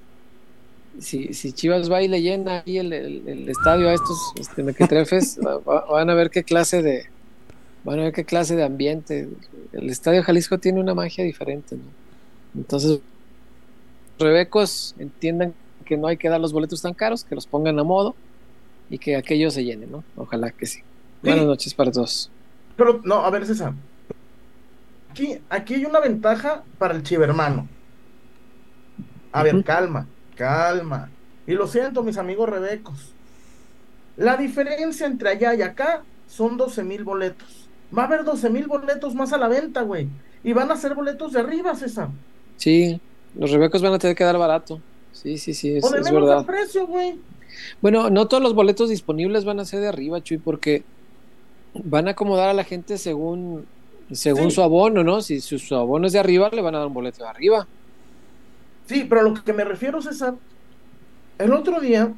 si, 0.99 1.35
si 1.35 1.53
Chivas 1.53 1.93
va 1.93 2.03
y 2.03 2.09
le 2.09 2.23
llena 2.23 2.63
ahí 2.65 2.79
el, 2.79 2.91
estadio 3.51 3.91
a 3.91 3.93
estos 3.93 4.33
este, 4.41 4.63
mequetrefes, 4.63 5.39
van 5.91 6.09
a 6.09 6.15
ver 6.15 6.31
qué 6.31 6.43
clase 6.43 6.83
de 6.83 7.05
van 7.85 7.99
a 7.99 8.05
ver 8.05 8.15
qué 8.15 8.25
clase 8.25 8.57
de 8.57 8.65
ambiente. 8.65 9.29
El 9.73 9.91
estadio 9.91 10.23
Jalisco 10.23 10.57
tiene 10.57 10.81
una 10.81 10.95
magia 10.95 11.23
diferente. 11.23 11.77
Entonces, 12.55 13.01
rebecos 14.19 14.95
entiendan 14.99 15.54
que 15.85 15.97
no 15.97 16.07
hay 16.07 16.16
que 16.16 16.28
dar 16.28 16.40
los 16.40 16.52
boletos 16.52 16.83
tan 16.83 16.95
caros, 16.95 17.25
que 17.25 17.35
los 17.35 17.47
pongan 17.47 17.78
a 17.78 17.85
modo 17.85 18.14
y 18.88 18.99
que 18.99 19.16
aquello 19.16 19.50
se 19.50 19.64
llene, 19.64 19.87
¿no? 19.87 20.04
Ojalá 20.16 20.50
que 20.50 20.66
sí. 20.66 20.81
Buenas 21.23 21.47
noches 21.47 21.75
para 21.75 21.90
todos. 21.90 22.31
Pero, 22.76 23.00
no, 23.04 23.25
a 23.25 23.31
ver, 23.31 23.47
César. 23.47 23.75
Aquí, 25.11 25.38
aquí 25.49 25.75
hay 25.75 25.85
una 25.85 26.00
ventaja 26.00 26.62
para 26.78 26.95
el 26.95 27.02
chivermano. 27.02 27.69
A 29.33 29.42
ver, 29.42 29.62
calma, 29.64 30.07
calma. 30.37 31.11
Y 31.47 31.52
lo 31.52 31.66
siento, 31.66 32.02
mis 32.02 32.19
amigos 32.19 32.49
rebecos. 32.49 33.12
La 34.16 34.37
diferencia 34.37 35.07
entre 35.07 35.31
allá 35.31 35.54
y 35.54 35.62
acá 35.62 36.02
son 36.26 36.57
12 36.57 36.85
mil 36.85 37.04
boletos. 37.04 37.69
Va 37.97 38.02
a 38.02 38.07
haber 38.07 38.25
12 38.25 38.50
mil 38.50 38.66
boletos 38.66 39.14
más 39.14 39.33
a 39.33 39.38
la 39.38 39.49
venta, 39.49 39.83
güey. 39.83 40.09
y 40.45 40.52
van 40.52 40.71
a 40.71 40.75
hacer 40.75 40.95
boletos 40.95 41.33
de 41.33 41.40
arriba, 41.40 41.75
César. 41.75 42.09
Sí, 42.57 43.00
los 43.37 43.51
rebecos 43.51 43.83
van 43.83 43.93
a 43.95 43.99
tener 43.99 44.17
que 44.17 44.25
dar 44.25 44.39
barato. 44.39 44.81
Sí, 45.12 45.39
sí, 45.39 45.55
sí, 45.55 45.77
es, 45.77 45.85
o 45.85 45.91
de 45.91 46.01
es 46.01 46.05
menos 46.07 46.21
verdad. 46.29 46.41
de 46.41 46.45
precio, 46.47 46.87
güey. 46.87 47.19
Bueno, 47.81 48.11
no 48.11 48.29
todos 48.29 48.43
los 48.43 48.55
boletos 48.55 48.89
disponibles 48.89 49.45
van 49.45 49.61
a 49.61 49.65
ser 49.65 49.81
de 49.81 49.89
arriba, 49.89 50.23
Chuy, 50.23 50.39
porque 50.39 50.85
van 51.75 52.09
a 52.09 52.12
acomodar 52.12 52.49
a 52.49 52.55
la 52.55 52.65
gente 52.65 52.99
según, 52.99 53.67
según 54.11 54.51
Sí. 54.51 54.57
su 54.57 54.62
abono, 54.62 55.05
¿no? 55.05 55.21
Si 55.23 55.41
su, 55.41 55.59
su 55.59 55.75
abono 55.77 56.07
es 56.07 56.12
de 56.12 56.19
arriba, 56.19 56.49
le 56.53 56.62
van 56.62 56.75
a 56.75 56.79
dar 56.79 56.87
un 56.87 56.95
boleto 56.95 57.23
de 57.25 57.29
arriba. 57.31 57.67
Sí, 58.87 59.07
pero 59.09 59.21
a 59.21 59.25
lo 59.25 59.35
que 59.35 59.53
me 59.53 59.65
refiero, 59.65 60.03
César, 60.03 60.35
el 61.39 61.53
otro 61.53 61.81
día 61.81 62.12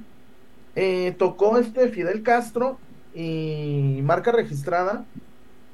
eh, 0.76 1.14
tocó 1.18 1.59
este 1.59 1.88
Fidel 1.88 2.23
Castro 2.23 2.78
y 3.14 4.00
marca 4.02 4.33
registrada. 4.33 5.04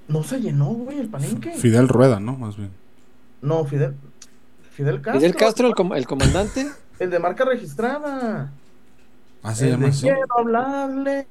No 0.09 0.23
se 0.25 0.41
llenó, 0.41 0.67
güey, 0.71 0.99
el 0.99 1.09
palenque. 1.09 1.53
Fidel 1.53 1.89
Rueda, 1.89 2.19
¿no? 2.19 2.35
Más 2.37 2.57
bien. 2.57 2.71
No, 3.41 3.65
Fidel. 3.65 3.95
Fidel 4.71 5.01
Castro. 5.01 5.21
Fidel 5.21 5.35
Castro, 5.37 5.69
el, 5.69 5.75
com- 5.75 5.95
el 5.95 6.07
comandante, 6.07 6.67
El 6.99 7.11
de 7.11 7.19
marca 7.19 7.45
registrada. 7.45 8.51
Ah, 9.43 9.55
se 9.55 9.65
El 9.67 9.71
llama 9.73 9.85
de 9.87 9.91
así. 9.91 10.03
quiero 10.03 10.27
hablarles 10.39 11.27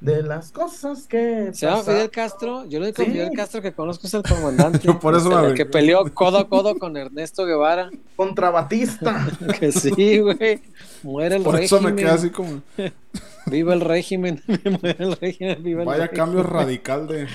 de 0.00 0.22
las 0.22 0.52
cosas 0.52 1.06
que. 1.08 1.50
se 1.52 1.66
llama 1.66 1.78
pasaron". 1.78 1.96
Fidel 1.96 2.10
Castro. 2.10 2.64
Yo 2.66 2.78
el 2.78 2.84
único 2.84 3.02
Sí. 3.02 3.10
Fidel 3.10 3.30
Castro 3.34 3.62
que 3.62 3.72
conozco 3.72 4.06
es 4.06 4.14
el 4.14 4.22
comandante. 4.22 4.78
Yo 4.84 4.98
por 5.00 5.16
eso 5.16 5.30
me 5.40 5.48
el 5.48 5.54
que 5.54 5.66
peleó 5.66 6.04
codo 6.14 6.38
a 6.38 6.48
codo 6.48 6.78
con 6.78 6.96
Ernesto 6.96 7.44
Guevara. 7.46 7.90
Contra 8.16 8.50
Batista. 8.50 9.26
Que 9.58 9.72
sí, 9.72 10.18
güey. 10.18 10.60
Muere 11.02 11.36
el 11.36 11.42
Por 11.42 11.58
eso 11.60 11.76
régimen. 11.76 11.94
me 11.94 12.00
quedé 12.02 12.10
así 12.10 12.30
como. 12.30 12.60
Viva 13.46 13.72
el 13.72 13.80
régimen. 13.80 14.42
Muere 14.46 14.96
el 15.04 15.16
régimen. 15.16 15.62
Viva 15.62 15.80
el 15.82 15.86
Vaya 15.86 16.02
régimen. 16.06 16.16
cambio 16.26 16.42
radical 16.42 17.06
de. 17.08 17.26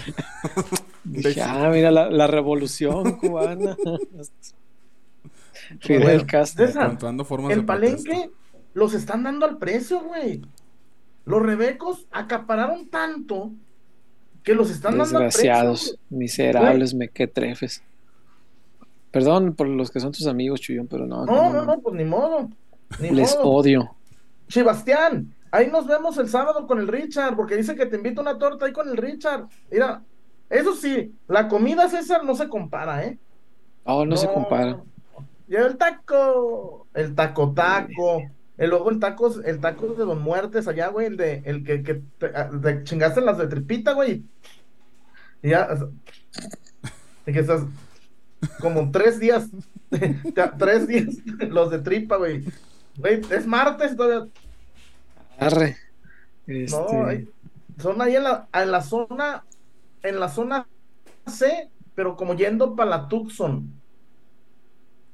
ah, 1.42 1.70
mira 1.72 1.90
la, 1.92 2.10
la 2.10 2.28
revolución 2.28 3.14
cubana. 3.18 3.76
Fidel 5.80 6.04
Bueno, 6.04 6.24
Castro. 6.28 6.66
César, 6.68 6.84
encontrando 6.86 7.26
formas 7.26 7.52
el 7.54 7.60
de 7.62 7.66
palenque 7.66 8.32
los 8.74 8.94
están 8.94 9.24
dando 9.24 9.46
al 9.46 9.58
precio, 9.58 10.02
güey. 10.02 10.42
Los 11.26 11.42
rebecos 11.42 12.08
acapararon 12.12 12.90
tanto 12.90 13.52
que 14.44 14.54
los 14.56 14.70
están 14.70 14.98
dando 14.98 15.18
al 15.20 15.24
Desgraciados, 15.26 15.82
precio. 15.82 16.00
miserables, 16.10 16.94
mequetrefes. 16.94 17.82
Perdón 19.12 19.54
por 19.56 19.68
los 19.68 19.92
que 19.92 20.00
son 20.00 20.12
tus 20.12 20.26
amigos, 20.28 20.60
Chuyón, 20.60 20.88
pero 20.88 21.06
no. 21.06 21.26
No, 21.26 21.54
no, 21.54 21.64
no, 21.66 21.80
pues 21.80 21.96
ni 21.96 22.04
modo. 22.04 22.50
Ni 23.00 23.12
Les 23.12 23.36
modo. 23.38 23.50
odio. 23.52 23.96
Sebastián, 24.48 25.34
ahí 25.52 25.70
nos 25.72 25.86
vemos 25.88 26.18
el 26.18 26.28
sábado 26.28 26.66
con 26.68 26.80
el 26.80 26.88
Richard, 26.88 27.36
porque 27.36 27.56
dice 27.56 27.76
que 27.76 27.86
te 27.86 27.96
invito 27.98 28.22
a 28.22 28.24
una 28.24 28.38
torta 28.40 28.66
ahí 28.66 28.74
con 28.74 28.90
el 28.90 28.98
Richard. 28.98 29.48
Mira, 29.72 30.02
eso 30.50 30.76
sí, 30.76 31.14
la 31.28 31.48
comida 31.48 31.88
César 31.90 32.24
no 32.26 32.36
se 32.36 32.50
compara, 32.50 33.06
¿eh? 33.06 33.18
Oh, 33.84 34.06
no, 34.06 34.18
se 34.18 34.28
compara. 34.28 34.82
Y 35.54 35.56
el 35.56 35.78
taco, 35.78 36.88
el 36.96 37.14
taco 37.14 37.54
taco, 37.54 38.32
el 38.58 38.72
luego 38.72 38.90
el 38.90 39.00
taco, 39.00 39.32
el 39.46 39.60
taco 39.62 39.94
de 39.94 40.04
Don 40.04 40.20
Muertes 40.20 40.68
allá, 40.68 40.88
güey, 40.88 41.06
el 41.06 41.16
de, 41.16 41.44
el 41.46 41.64
que, 41.64 41.84
que 41.84 42.02
te, 42.18 42.30
te 42.30 42.84
chingaste 42.84 43.22
las 43.22 43.38
de 43.38 43.48
tripita, 43.48 43.94
güey. 43.94 44.26
Y 45.44 45.50
ya, 45.50 45.68
o 45.72 45.78
sea, 45.78 45.88
y 47.28 47.34
que 47.34 47.40
estás 47.40 47.62
como 48.60 48.90
tres 48.92 49.20
días, 49.20 49.50
tres 50.58 50.88
días 50.88 51.16
los 51.50 51.70
de 51.70 51.80
tripa, 51.82 52.18
güey. 52.18 52.44
Güey, 52.96 53.22
es 53.30 53.46
martes 53.46 53.96
todavía. 53.96 54.32
Arre. 55.38 55.78
No, 56.72 57.12
Este, 57.12 57.28
son 57.78 58.02
ahí 58.02 58.16
en 58.16 58.24
la, 58.24 58.50
en 58.54 58.72
la 58.72 58.82
zona, 58.82 59.46
en 60.02 60.20
la 60.20 60.30
zona 60.30 60.68
C, 61.28 61.72
pero 61.94 62.16
como 62.18 62.34
yendo 62.36 62.76
para 62.76 62.90
la 62.90 63.08
Tucson. 63.08 63.83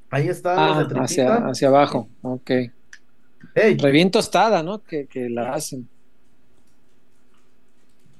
Ahí 0.10 0.28
están 0.30 0.66
los 0.66 0.78
ah, 0.78 0.88
hacia, 0.96 1.38
hacia 1.50 1.68
abajo. 1.70 2.10
Ok. 2.22 2.52
Ey, 3.56 3.78
Re 3.82 3.92
bien 3.92 4.12
tostada, 4.12 4.62
¿no? 4.64 4.84
Que, 4.84 5.08
que 5.08 5.28
la 5.30 5.54
hacen. 5.54 5.90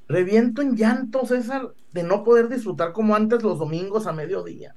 reviento 0.10 0.62
en 0.62 0.76
llanto, 0.76 1.26
César, 1.26 1.74
de 1.92 2.04
no 2.04 2.24
poder 2.26 2.50
disfrutar 2.50 2.92
como 2.94 3.16
antes 3.16 3.44
los 3.44 3.58
domingos 3.60 4.08
a 4.08 4.14
mediodía. 4.14 4.76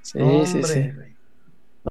Sí, 0.00 0.46
sí, 0.46 0.62
sí. 0.64 0.96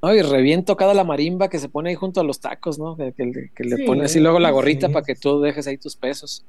No, 0.01 0.13
y 0.13 0.21
reviento 0.21 0.75
cada 0.75 0.93
la 0.93 1.03
marimba 1.03 1.49
que 1.49 1.57
se 1.59 1.69
pone 1.69 1.89
ahí 1.89 1.95
junto 1.95 2.19
a 2.19 2.23
los 2.23 2.39
tacos, 2.39 2.77
¿no? 2.79 2.95
Que, 2.97 3.13
que- 3.13 3.49
que 3.55 3.63
le 3.63 3.77
Sí, 3.77 3.79
pone 3.79 4.05
así 4.05 4.19
luego 4.19 4.39
la 4.39 4.51
gorrita 4.51 4.89
sí. 4.89 4.91
para 4.91 5.05
que 5.05 5.15
tú 5.15 5.41
dejes 5.41 5.67
ahí 5.67 5.77
tus 5.77 5.95
pesos. 5.95 6.45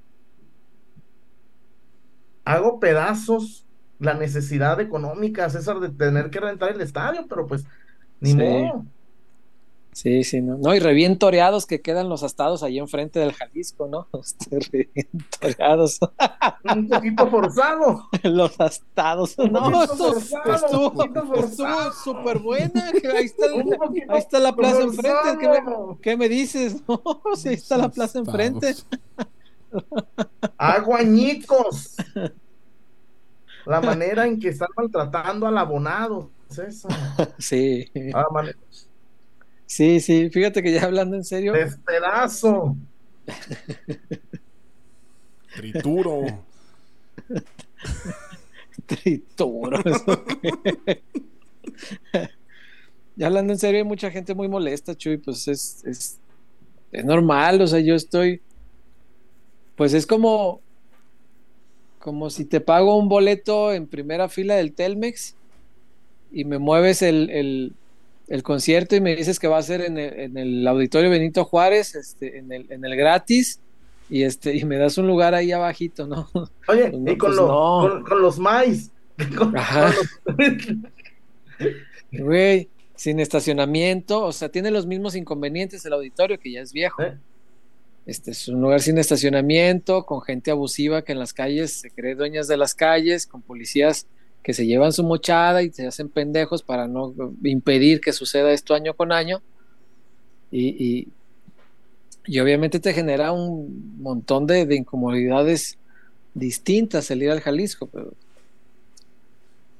Hago 2.44 2.78
pedazos 2.80 3.66
la 3.98 4.14
necesidad 4.14 4.80
económica, 4.80 5.48
César, 5.50 5.80
de 5.80 5.90
tener 5.90 6.30
que 6.30 6.40
rentar 6.40 6.70
el 6.72 6.80
estadio, 6.80 7.26
pero 7.28 7.46
pues 7.46 7.64
ni 8.20 8.30
Sí. 8.30 8.36
modo. 8.36 8.84
Sí, 9.92 10.24
sí, 10.24 10.42
¿no? 10.42 10.58
No, 10.58 10.74
y 10.74 10.78
re 10.78 10.92
bien 10.92 11.18
toreados 11.18 11.64
que 11.64 11.80
quedan 11.80 12.10
los 12.10 12.22
astados 12.22 12.62
ahí 12.62 12.78
enfrente 12.78 13.18
del 13.18 13.32
Jalisco, 13.32 13.88
¿no? 13.88 14.08
Este, 14.20 14.58
re 14.60 14.90
bien 14.94 15.08
toreados. 15.40 15.98
Un 16.76 16.86
poquito 16.86 17.30
forzado. 17.30 18.06
los 18.22 18.60
astados. 18.60 19.38
Un 19.38 19.52
No, 19.52 19.84
estuvo, 19.84 20.18
estuvo, 20.18 21.92
súper 22.04 22.40
buena. 22.40 22.92
que 23.00 23.08
Ahí 23.08 23.24
está, 23.24 23.46
ahí 23.46 24.18
está 24.18 24.38
la 24.38 24.54
plaza 24.54 24.82
enfrente. 24.82 25.38
¿Qué 25.40 25.48
me, 25.48 25.60
qué 26.02 26.16
me 26.18 26.28
dices? 26.28 26.82
No, 26.86 27.02
sí, 27.34 27.48
ahí 27.48 27.54
está 27.54 27.78
la 27.78 27.88
plaza 27.88 28.18
enfrente. 28.18 28.74
Aguañicos. 30.58 31.96
La 33.64 33.80
manera 33.80 34.26
en 34.26 34.38
que 34.38 34.50
están 34.50 34.68
maltratando 34.76 35.46
al 35.46 35.56
abonado, 35.58 36.30
César. 36.50 36.90
Sí, 37.38 37.86
Ah, 38.14 38.26
man- 38.32 38.54
sí, 39.66 40.00
sí. 40.00 40.30
Fíjate 40.30 40.62
que 40.62 40.72
ya 40.72 40.84
hablando 40.84 41.16
en 41.16 41.24
serio, 41.24 41.52
despedazo. 41.52 42.76
Trituro. 45.56 46.22
trituro. 48.86 49.82
ya 53.16 53.26
hablando 53.26 53.52
en 53.52 53.58
serio, 53.58 53.78
hay 53.80 53.86
mucha 53.86 54.10
gente 54.10 54.34
muy 54.34 54.48
molesta, 54.48 54.94
Chuy. 54.94 55.16
Pues 55.18 55.48
es, 55.48 55.82
es, 55.84 56.18
es 56.92 57.04
normal. 57.04 57.60
O 57.62 57.66
sea, 57.66 57.80
yo 57.80 57.94
estoy. 57.94 58.40
Pues 59.76 59.94
es 59.94 60.06
como. 60.06 60.60
Como 61.98 62.30
si 62.30 62.44
te 62.44 62.60
pago 62.60 62.96
un 62.98 63.08
boleto 63.08 63.72
en 63.72 63.88
primera 63.88 64.28
fila 64.28 64.54
del 64.54 64.74
Telmex 64.74 65.34
y 66.40 66.44
me 66.44 66.58
mueves 66.58 67.02
el, 67.02 67.30
el- 67.30 67.72
el 68.28 68.42
concierto 68.42 68.96
y 68.96 69.00
me 69.00 69.14
dices 69.14 69.38
que 69.38 69.46
va 69.46 69.58
a 69.58 69.62
ser 69.62 69.80
en 69.82 69.98
el, 69.98 70.18
en 70.20 70.36
el 70.36 70.66
auditorio 70.66 71.08
Benito 71.10 71.44
Juárez, 71.44 71.94
este, 71.94 72.38
en 72.38 72.50
el, 72.50 72.66
en 72.72 72.84
el 72.84 72.96
gratis, 72.96 73.60
y 74.10 74.24
este, 74.24 74.54
y 74.56 74.64
me 74.64 74.76
das 74.78 74.98
un 74.98 75.06
lugar 75.06 75.34
ahí 75.34 75.52
abajito, 75.52 76.06
¿no? 76.08 76.28
Oye, 76.68 76.90
Pues 76.90 77.00
no, 77.02 77.12
y 77.12 77.16
con, 77.16 77.28
pues 77.30 77.36
lo- 77.36 77.46
no. 77.48 77.88
con, 77.88 78.02
con 78.02 78.22
los 78.22 78.38
maíz. 78.38 78.90
Con- 79.38 79.56
Ajá. 79.56 79.92
los- 80.36 80.36
Güey, 82.12 82.68
sin 82.94 83.20
estacionamiento, 83.20 84.24
o 84.24 84.32
sea, 84.32 84.48
tiene 84.48 84.70
los 84.70 84.86
mismos 84.86 85.14
inconvenientes 85.16 85.84
el 85.84 85.92
auditorio, 85.92 86.38
que 86.38 86.50
ya 86.52 86.60
es 86.60 86.72
viejo. 86.72 87.02
¿Eh? 87.02 87.16
Este 88.06 88.30
es 88.30 88.46
un 88.48 88.60
lugar 88.60 88.80
sin 88.80 88.98
estacionamiento, 88.98 90.04
con 90.06 90.20
gente 90.22 90.50
abusiva 90.50 91.02
que 91.02 91.12
en 91.12 91.18
las 91.18 91.32
calles 91.32 91.72
se 91.72 91.90
cree 91.90 92.14
dueñas 92.14 92.46
de 92.48 92.56
las 92.56 92.74
calles, 92.74 93.26
con 93.26 93.42
policías 93.42 94.06
que 94.46 94.54
se 94.54 94.64
llevan 94.64 94.92
su 94.92 95.02
mochada 95.02 95.64
y 95.64 95.72
se 95.72 95.88
hacen 95.88 96.08
pendejos 96.08 96.62
para 96.62 96.86
no 96.86 97.12
impedir 97.42 98.00
que 98.00 98.12
suceda 98.12 98.52
esto 98.52 98.74
año 98.74 98.94
con 98.94 99.10
año. 99.10 99.42
Y, 100.52 100.68
y, 100.68 101.08
y 102.26 102.38
obviamente 102.38 102.78
te 102.78 102.94
genera 102.94 103.32
un 103.32 103.96
montón 103.98 104.46
de, 104.46 104.64
de 104.64 104.76
incomodidades 104.76 105.78
distintas 106.32 107.10
el 107.10 107.24
ir 107.24 107.32
al 107.32 107.40
Jalisco, 107.40 107.88
pero 107.88 108.12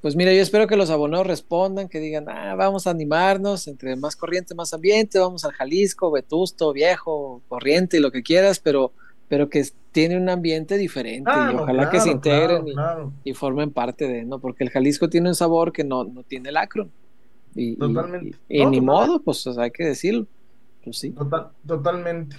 pues 0.01 0.17
mira, 0.17 0.33
yo 0.33 0.43
espero 0.43 0.67
que 0.67 0.77
los 0.77 0.91
abonados 0.91 1.29
respondan, 1.29 1.89
que 1.89 2.01
digan, 2.01 2.29
ah, 2.29 2.57
vamos 2.57 2.89
a 2.89 2.91
animarnos, 2.91 3.69
entre 3.69 3.95
más 3.95 4.17
corriente, 4.17 4.57
más 4.57 4.75
ambiente, 4.75 5.21
vamos 5.21 5.45
al 5.45 5.53
Jalisco, 5.53 6.11
vetusto, 6.11 6.73
viejo, 6.73 7.41
corriente 7.49 7.99
y 7.99 8.01
lo 8.01 8.11
que 8.11 8.25
quieras, 8.25 8.59
pero, 8.59 8.91
pero 9.29 9.49
que 9.49 9.65
tiene 9.93 10.17
un 10.17 10.29
ambiente 10.29 10.77
diferente 10.77 11.31
Ah, 11.33 11.51
y 11.53 11.57
ojalá 11.57 11.91
que 11.91 11.99
se 12.01 12.05
claro, 12.05 12.17
integren 12.17 12.49
claro, 12.49 12.69
y, 12.69 12.73
claro. 12.75 13.13
y 13.25 13.35
formen 13.35 13.71
parte 13.71 14.07
de, 14.07 14.25
¿no? 14.25 14.39
Porque 14.39 14.65
el 14.65 14.71
Jalisco 14.71 15.09
tiene 15.09 15.29
un 15.29 15.35
sabor 15.35 15.73
que 15.73 15.85
no, 15.85 16.05
no 16.05 16.23
tiene 16.23 16.51
el 16.51 16.57
Akron. 16.57 16.91
Y, 17.55 17.77
Totalmente. 17.77 18.37
y- 18.49 18.59
y 18.61 18.65
No, 18.65 18.71
ni 18.71 18.79
totalmente. 18.79 18.81
modo, 18.81 19.23
pues 19.23 19.47
o 19.47 19.53
sea, 19.55 19.65
hay 19.65 19.71
que 19.71 19.85
decirlo. 19.85 20.27
Pues 20.85 20.99
sí. 20.99 21.11
Total- 21.11 21.49
totalmente. 21.67 22.37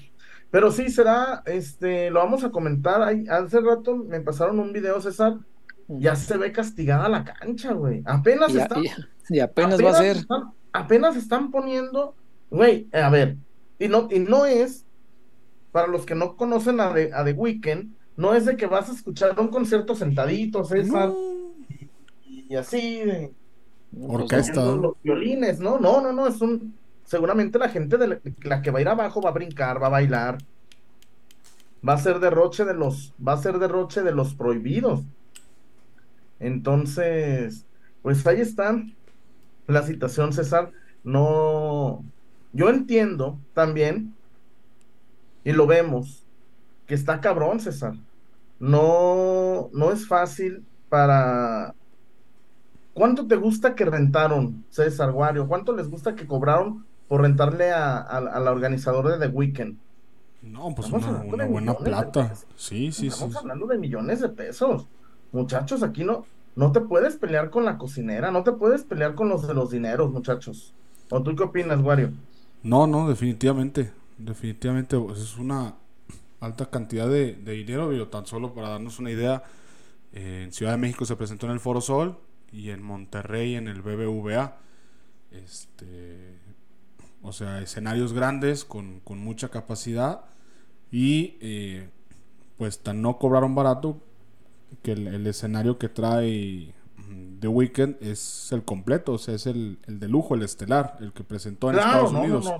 Pero 0.52 0.72
sí 0.72 0.90
será, 0.90 1.44
este, 1.46 2.10
lo 2.12 2.20
vamos 2.20 2.44
a 2.44 2.52
comentar. 2.52 3.02
Ahí, 3.02 3.26
hace 3.30 3.60
rato 3.60 3.96
me 3.98 4.22
pasaron 4.22 4.60
un 4.60 4.72
video, 4.72 5.02
César. 5.02 5.38
Ya 5.90 6.16
se 6.16 6.38
ve 6.38 6.52
castigada 6.52 7.10
la 7.10 7.24
cancha, 7.26 7.74
güey. 7.74 8.02
Apenas 8.06 8.54
Y, 8.54 8.60
a- 8.60 8.64
está. 8.64 8.80
y- 8.80 9.36
y 9.36 9.40
apenas, 9.40 9.84
va 9.84 9.90
a 9.90 9.94
ser. 9.96 10.18
están- 10.18 10.52
apenas 10.72 11.16
están 11.18 11.50
poniendo, 11.52 12.16
güey, 12.50 12.88
a 12.94 13.10
ver, 13.10 13.36
y 13.80 13.88
no, 13.90 14.08
y 14.12 14.20
no 14.20 14.46
es, 14.46 14.86
para 15.72 15.88
los 15.88 16.06
que 16.06 16.16
no 16.16 16.36
conocen 16.36 16.80
a 16.80 16.94
The, 16.94 17.12
a 17.14 17.24
The 17.24 17.34
Weeknd, 17.34 17.94
no 18.16 18.34
es 18.34 18.46
de 18.46 18.58
que 18.58 18.66
vas 18.68 18.90
a 18.90 18.94
escuchar 18.94 19.40
un 19.40 19.50
concierto 19.50 19.96
sentadito, 19.96 20.64
César, 20.64 21.12
y 22.26 22.56
así, 22.56 23.00
de- 23.00 23.34
Orquesta. 24.00 24.64
Los 24.66 24.96
violines, 25.04 25.60
no, 25.60 25.80
no, 25.80 26.02
no, 26.02 26.12
no, 26.12 26.28
es 26.28 26.42
un, 26.42 26.76
seguramente 27.06 27.58
la 27.60 27.70
gente 27.70 27.98
de 27.98 28.20
la, 28.44 28.62
que 28.62 28.72
va 28.72 28.80
a 28.80 28.82
ir 28.82 28.88
abajo 28.90 29.22
va 29.22 29.30
a 29.30 29.34
brincar, 29.34 29.82
va 29.82 29.88
a 29.88 29.92
bailar, 29.92 30.38
va 31.88 31.94
a 31.94 31.98
ser 31.98 32.20
derroche 32.20 32.66
de 32.66 32.74
los, 32.76 33.14
va 33.26 33.34
a 33.34 33.38
ser 33.38 33.58
derroche 33.60 34.04
de 34.04 34.12
los 34.12 34.36
prohibidos. 34.36 35.04
Entonces, 36.40 37.66
pues 38.02 38.26
ahí 38.28 38.42
está 38.42 38.84
la 39.68 39.84
situación, 39.84 40.34
César. 40.34 40.72
No, 41.04 42.06
yo 42.54 42.70
entiendo 42.70 43.40
también, 43.54 44.17
y 45.48 45.54
lo 45.54 45.66
vemos, 45.66 46.26
que 46.88 46.94
está 46.94 47.22
cabrón, 47.22 47.62
César. 47.62 47.94
No, 48.60 49.70
no 49.72 49.92
es 49.94 50.06
fácil 50.06 50.66
para. 50.90 51.74
¿Cuánto 52.94 53.28
te 53.28 53.38
gusta 53.38 53.74
que 53.74 53.86
rentaron, 53.86 54.66
César 54.70 55.14
Guario? 55.14 55.48
¿Cuánto 55.48 55.74
les 55.74 55.90
gusta 55.90 56.16
que 56.16 56.28
cobraron 56.28 56.86
por 57.08 57.22
rentarle 57.22 57.72
a, 57.72 58.20
la 58.20 58.52
organizadora 58.52 59.16
de 59.16 59.26
The 59.26 59.34
Weeknd? 59.34 59.78
No, 60.42 60.76
pues 60.76 60.92
una, 60.92 61.46
buena 61.46 61.78
plata. 61.78 62.34
Sí, 62.58 62.92
sí, 62.92 63.08
Estamos 63.08 63.38
hablando 63.38 63.68
de 63.68 63.78
millones 63.78 64.20
de 64.20 64.28
pesos. 64.28 64.86
Muchachos, 65.32 65.82
aquí 65.82 66.04
no, 66.04 66.26
no 66.58 66.74
te 66.74 66.82
puedes 66.82 67.16
pelear 67.16 67.52
con 67.52 67.64
la 67.64 67.78
cocinera, 67.78 68.32
no 68.32 68.44
te 68.44 68.52
puedes 68.52 68.84
pelear 68.84 69.16
con 69.16 69.30
los 69.30 69.48
de 69.48 69.54
los 69.54 69.72
dineros, 69.72 70.12
muchachos. 70.12 70.74
¿O 71.10 71.24
tú 71.24 71.38
qué 71.38 71.44
opinas, 71.44 71.80
Wario? 71.80 72.12
No, 72.64 72.86
no, 72.86 73.08
definitivamente. 73.08 73.94
Definitivamente 74.18 74.98
pues, 74.98 75.20
es 75.20 75.38
una 75.38 75.76
alta 76.40 76.70
cantidad 76.70 77.08
de, 77.10 77.34
dinero. 77.34 77.90
Pero 77.90 78.08
tan 78.10 78.26
solo 78.26 78.54
para 78.54 78.70
darnos 78.70 79.00
una 79.00 79.12
idea, 79.12 79.44
eh, 80.14 80.44
en 80.46 80.54
Ciudad 80.54 80.74
de 80.74 80.78
México 80.78 81.06
se 81.06 81.16
presentó 81.16 81.46
en 81.46 81.54
el 81.54 81.60
Foro 81.60 81.82
Sol 81.82 82.18
y 82.52 82.70
en 82.70 82.82
Monterrey 82.82 83.56
en 83.56 83.68
el 83.68 83.82
BBVA. 83.82 84.58
Este, 85.32 86.38
o 87.22 87.32
sea, 87.32 87.62
escenarios 87.62 88.14
grandes 88.14 88.64
con, 88.64 89.02
con 89.02 89.20
mucha 89.20 89.50
capacidad 89.50 90.22
y 90.92 91.38
eh, 91.42 91.90
pues 92.58 92.80
tan 92.80 93.02
no 93.02 93.18
cobraron 93.18 93.56
barato 93.56 94.02
que 94.84 94.94
el, 94.94 95.28
escenario 95.28 95.78
que 95.78 95.90
trae 95.90 96.74
The 97.40 97.48
Weeknd 97.48 97.98
es 98.02 98.52
el 98.52 98.64
completo, 98.64 99.14
o 99.14 99.18
sea, 99.18 99.36
es 99.36 99.46
el, 99.46 99.78
de 99.86 100.08
lujo, 100.08 100.36
el 100.36 100.44
estelar, 100.44 100.98
el 101.02 101.14
que 101.14 101.24
presentó 101.24 101.70
en 101.70 101.78
Estados 101.78 102.12
Unidos. 102.12 102.52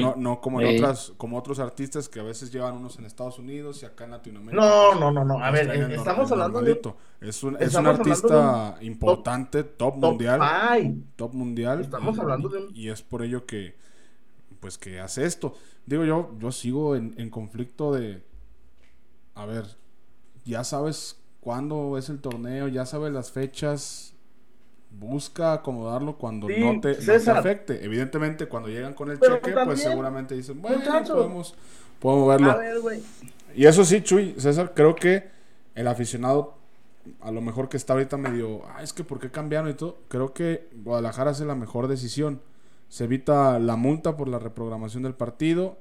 No, 0.00 0.14
no, 0.16 0.40
como 0.40 0.60
en 0.60 0.76
otras, 0.76 1.12
como 1.16 1.38
otros 1.38 1.58
artistas 1.58 2.08
que 2.08 2.20
a 2.20 2.22
veces 2.22 2.52
llevan 2.52 2.76
unos 2.76 2.98
en 2.98 3.06
Estados 3.06 3.38
Unidos 3.38 3.82
y 3.82 3.86
acá 3.86 4.04
en 4.04 4.12
Latinoamérica. 4.12 4.64
No, 4.64 4.88
pues, 4.90 5.00
no, 5.00 5.10
no, 5.10 5.24
no. 5.24 5.42
A 5.42 5.50
ver, 5.50 5.70
estamos 5.92 6.30
hablando 6.30 6.60
de. 6.60 6.80
Es 7.20 7.42
un, 7.42 7.56
es 7.60 7.74
un 7.74 7.86
artista 7.86 8.76
importante, 8.80 9.64
top, 9.64 9.96
mundial. 9.96 11.04
Top 11.16 11.34
mundial. 11.34 11.80
Estamos 11.80 12.18
hablando 12.18 12.48
de 12.48 12.68
Y 12.74 12.88
es 12.88 13.02
por 13.02 13.22
ello 13.22 13.46
que, 13.46 13.76
pues, 14.60 14.78
que 14.78 15.00
hace 15.00 15.24
esto. 15.24 15.54
Digo 15.86 16.04
yo, 16.04 16.30
yo 16.38 16.52
sigo 16.52 16.96
en, 16.96 17.14
en 17.18 17.30
conflicto 17.30 17.92
de. 17.92 18.22
A 19.34 19.46
ver, 19.46 19.64
ya 20.44 20.62
sabes 20.62 21.18
cuándo 21.42 21.98
es 21.98 22.08
el 22.08 22.20
torneo, 22.20 22.68
ya 22.68 22.86
sabe 22.86 23.10
las 23.10 23.32
fechas, 23.32 24.11
busca 24.98 25.52
acomodarlo 25.52 26.16
cuando 26.16 26.48
no, 26.48 26.80
te, 26.80 26.96
afecte. 27.30 27.84
Evidentemente, 27.84 28.46
cuando 28.46 28.68
llegan 28.68 28.94
con 28.94 29.10
el 29.10 29.18
cheque, 29.18 29.52
pues 29.64 29.82
seguramente 29.82 30.34
dicen, 30.34 30.60
bueno, 30.60 30.82
podemos, 31.06 31.54
podemos 31.98 32.28
verlo. 32.28 32.56
y 33.54 33.66
eso 33.66 33.84
sí, 33.84 34.02
Chuy, 34.02 34.34
César, 34.38 34.72
creo 34.74 34.94
que 34.94 35.30
el 35.74 35.88
aficionado, 35.88 36.58
a 37.20 37.30
lo 37.30 37.40
mejor 37.40 37.68
que 37.68 37.76
está 37.76 37.94
ahorita 37.94 38.16
medio, 38.16 38.62
ah, 38.66 38.82
es 38.82 38.92
que 38.92 39.04
¿por 39.04 39.18
qué 39.18 39.30
cambiaron 39.30 39.70
y 39.70 39.74
todo? 39.74 39.98
Creo 40.08 40.32
que 40.32 40.68
Guadalajara 40.74 41.30
hace 41.30 41.44
la 41.44 41.54
mejor 41.54 41.88
decisión. 41.88 42.40
Se 42.88 43.04
evita 43.04 43.58
la 43.58 43.76
multa 43.76 44.16
por 44.16 44.28
la 44.28 44.38
reprogramación 44.38 45.02
del 45.02 45.14
partido. 45.14 45.78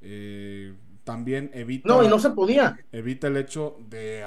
Eh, 0.00 0.74
también 1.04 1.50
evita. 1.54 1.88
No, 1.88 2.04
y 2.04 2.08
no 2.08 2.20
se 2.20 2.30
podía. 2.30 2.78
Evita 2.92 3.26
el 3.26 3.36
hecho 3.36 3.76
de 3.88 4.24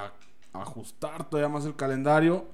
ajustar 0.51 1.29
todavía 1.29 1.49
más 1.49 1.65
el 1.65 1.75
calendario 1.75 2.45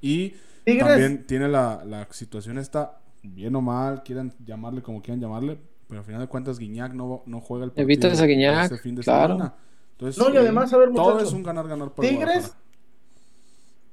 y 0.00 0.34
también 0.64 1.26
tiene 1.26 1.48
la, 1.48 1.82
la 1.84 2.06
situación 2.10 2.58
esta, 2.58 3.00
bien 3.22 3.54
o 3.56 3.60
mal, 3.60 4.02
quieran 4.02 4.32
llamarle 4.44 4.82
como 4.82 5.02
quieran 5.02 5.20
llamarle, 5.20 5.58
pero 5.88 6.00
al 6.00 6.06
final 6.06 6.20
de 6.20 6.28
cuentas 6.28 6.58
Guiñac 6.58 6.92
no, 6.92 7.22
no 7.26 7.40
juega 7.40 7.64
el 7.64 7.70
partido 7.70 7.84
Evita 7.84 8.08
esa 8.08 8.26
Guiñac, 8.26 8.64
este 8.64 8.78
fin 8.78 8.94
de 8.94 9.02
claro. 9.02 9.54
Entonces, 9.92 10.22
no, 10.22 10.32
y 10.32 10.36
además, 10.36 10.72
a 10.72 10.78
ver, 10.78 10.92
todo 10.92 11.20
es 11.20 11.32
un 11.32 11.42
ganar-ganar 11.42 11.92
para 11.92 12.08
Tigres, 12.08 12.56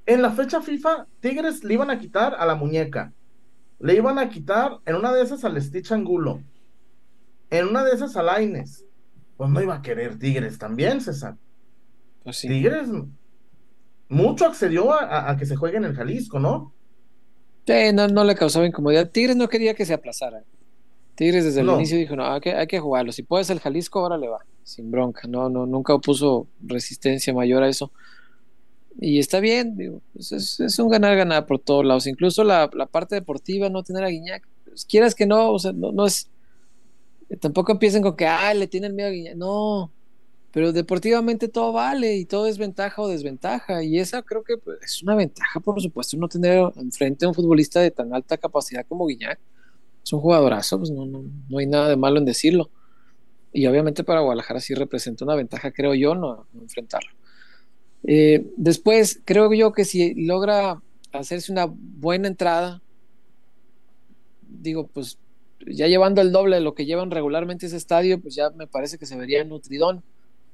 en 0.06 0.22
la 0.22 0.32
fecha 0.32 0.60
FIFA, 0.60 1.06
Tigres 1.20 1.62
le 1.62 1.74
iban 1.74 1.88
a 1.88 1.98
quitar 1.98 2.34
a 2.34 2.44
la 2.44 2.56
muñeca. 2.56 3.12
Le 3.78 3.94
iban 3.94 4.18
a 4.18 4.28
quitar 4.28 4.80
en 4.84 4.96
una 4.96 5.12
de 5.12 5.22
esas 5.22 5.44
al 5.44 5.60
Stitch 5.62 5.92
Angulo. 5.92 6.42
En 7.48 7.68
una 7.68 7.84
de 7.84 7.92
esas 7.92 8.16
a 8.16 8.22
Laines. 8.22 8.84
Pues 9.36 9.50
no 9.50 9.62
iba 9.62 9.76
a 9.76 9.82
querer 9.82 10.18
Tigres 10.18 10.58
también, 10.58 11.00
César. 11.00 11.36
Pues 12.24 12.40
Tigres 12.40 12.88
mucho 14.10 14.44
accedió 14.44 14.92
a, 14.92 15.36
que 15.38 15.46
se 15.46 15.56
juegue 15.56 15.78
en 15.78 15.84
el 15.84 15.94
Jalisco, 15.94 16.38
¿no? 16.38 16.74
Sí, 17.66 17.92
no, 17.92 18.24
le 18.24 18.34
causaba 18.34 18.66
incomodidad. 18.66 19.08
Tigres 19.08 19.36
no 19.36 19.48
quería 19.48 19.74
que 19.74 19.86
se 19.86 19.94
aplazara. 19.94 20.42
Tigres 21.14 21.44
desde 21.44 21.60
el 21.60 21.68
inicio 21.68 21.96
dijo, 21.96 22.16
no, 22.16 22.26
hay 22.26 22.40
que, 22.40 22.52
hay 22.52 22.66
que 22.66 22.80
jugarlo. 22.80 23.12
Si 23.12 23.22
puedes 23.22 23.48
el 23.50 23.60
Jalisco, 23.60 24.00
ahora 24.00 24.18
le 24.18 24.28
va, 24.28 24.44
sin 24.64 24.90
bronca. 24.90 25.28
No, 25.28 25.48
no, 25.48 25.64
nunca 25.64 25.96
puso 25.98 26.48
resistencia 26.60 27.32
mayor 27.32 27.62
a 27.62 27.68
eso. 27.68 27.92
Y 28.98 29.20
está 29.20 29.38
bien, 29.38 29.76
digo, 29.76 30.02
pues 30.12 30.32
es, 30.32 30.78
un 30.78 30.88
ganar-ganar 30.88 31.46
por 31.46 31.60
todos 31.60 31.84
lados. 31.84 32.08
Incluso 32.08 32.42
la, 32.42 32.68
parte 32.90 33.14
deportiva, 33.14 33.68
no 33.68 33.84
tener 33.84 34.02
a 34.02 34.08
Guiñac. 34.08 34.46
Pues 34.64 34.84
quieras 34.84 35.14
que 35.14 35.26
no, 35.26 35.52
o 35.52 35.58
sea, 35.58 35.72
no, 35.72 35.92
no 35.92 36.06
es. 36.06 36.28
Tampoco 37.40 37.70
empiecen 37.70 38.02
con 38.02 38.16
que, 38.16 38.26
ah, 38.26 38.52
le 38.54 38.66
tienen 38.66 38.96
miedo 38.96 39.08
a 39.08 39.12
Guiñac. 39.12 39.36
No, 39.36 39.92
pero 40.52 40.72
deportivamente 40.72 41.48
todo 41.48 41.72
vale 41.72 42.16
y 42.16 42.24
todo 42.24 42.46
es 42.46 42.58
ventaja 42.58 43.00
o 43.00 43.08
desventaja. 43.08 43.82
Y 43.84 43.98
esa 43.98 44.22
creo 44.22 44.42
que 44.42 44.56
pues, 44.56 44.78
es 44.82 45.02
una 45.02 45.14
ventaja, 45.14 45.60
por 45.60 45.80
supuesto, 45.80 46.16
no 46.16 46.28
tener 46.28 46.72
enfrente 46.76 47.24
a 47.24 47.28
un 47.28 47.34
futbolista 47.34 47.80
de 47.80 47.90
tan 47.90 48.12
alta 48.12 48.36
capacidad 48.36 48.84
como 48.86 49.06
Guiñac. 49.06 49.38
Es 50.02 50.12
un 50.12 50.20
jugadorazo, 50.20 50.78
pues 50.78 50.90
no, 50.90 51.06
no, 51.06 51.24
no 51.48 51.58
hay 51.58 51.66
nada 51.66 51.88
de 51.88 51.96
malo 51.96 52.18
en 52.18 52.24
decirlo. 52.24 52.70
Y 53.52 53.66
obviamente 53.66 54.02
para 54.02 54.20
Guadalajara 54.20 54.60
sí 54.60 54.74
representa 54.74 55.24
una 55.24 55.34
ventaja, 55.34 55.70
creo 55.72 55.94
yo, 55.94 56.14
no, 56.14 56.46
enfrentarlo. 56.60 57.10
Eh, 58.04 58.46
después, 58.56 59.20
creo 59.24 59.52
yo 59.52 59.72
que 59.72 59.84
si 59.84 60.14
logra 60.14 60.82
hacerse 61.12 61.52
una 61.52 61.66
buena 61.68 62.28
entrada, 62.28 62.82
digo, 64.48 64.88
pues 64.88 65.18
ya 65.66 65.86
llevando 65.86 66.22
el 66.22 66.32
doble 66.32 66.56
de 66.56 66.62
lo 66.62 66.74
que 66.74 66.86
llevan 66.86 67.10
regularmente 67.10 67.66
ese 67.66 67.76
estadio, 67.76 68.20
pues 68.20 68.34
ya 68.34 68.50
me 68.50 68.66
parece 68.66 68.98
que 68.98 69.06
se 69.06 69.16
vería 69.16 69.44
nutridón 69.44 70.02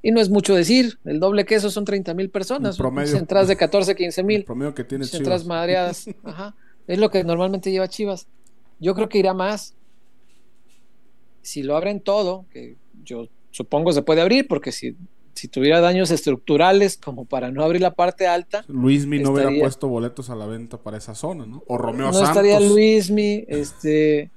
y 0.07 0.13
no 0.13 0.21
es 0.21 0.31
mucho 0.31 0.55
decir, 0.55 1.01
el 1.05 1.19
doble 1.19 1.45
queso 1.45 1.69
son 1.69 1.85
30 1.85 2.15
mil 2.15 2.31
personas. 2.31 2.77
Promedio. 2.77 3.17
Entradas 3.17 3.49
de 3.49 3.57
14, 3.57 3.97
15 3.97 4.23
mil. 4.23 4.45
promedio 4.45 4.73
que 4.73 4.85
tiene 4.85 5.05
Chivas. 5.05 5.45
madreadas. 5.45 6.07
Ajá. 6.23 6.55
Es 6.87 7.01
lo 7.01 7.11
que 7.11 7.25
normalmente 7.25 7.73
lleva 7.73 7.89
Chivas. 7.89 8.29
Yo 8.79 8.95
creo 8.95 9.09
que 9.09 9.19
irá 9.19 9.35
más. 9.35 9.75
Si 11.43 11.65
lo 11.65 11.77
abren 11.77 11.99
todo, 11.99 12.47
que 12.53 12.77
yo 13.03 13.27
supongo 13.51 13.91
se 13.91 14.03
puede 14.03 14.21
abrir, 14.21 14.47
porque 14.47 14.71
si, 14.71 14.95
si 15.35 15.49
tuviera 15.49 15.81
daños 15.81 16.13
estructurales 16.13 16.97
como 16.99 17.25
para 17.25 17.51
no 17.51 17.65
abrir 17.65 17.81
la 17.81 17.93
parte 17.93 18.29
alta. 18.29 18.65
Luismi 18.69 19.19
no 19.19 19.33
hubiera 19.33 19.51
puesto 19.59 19.89
boletos 19.89 20.31
a 20.31 20.37
la 20.37 20.47
venta 20.47 20.81
para 20.81 20.99
esa 20.99 21.17
zona, 21.17 21.47
¿no? 21.47 21.65
O 21.67 21.79
Romeo 21.79 22.13
Santos. 22.13 22.23
No 22.23 22.29
estaría 22.29 22.61
Luismi, 22.61 23.45
este. 23.49 24.31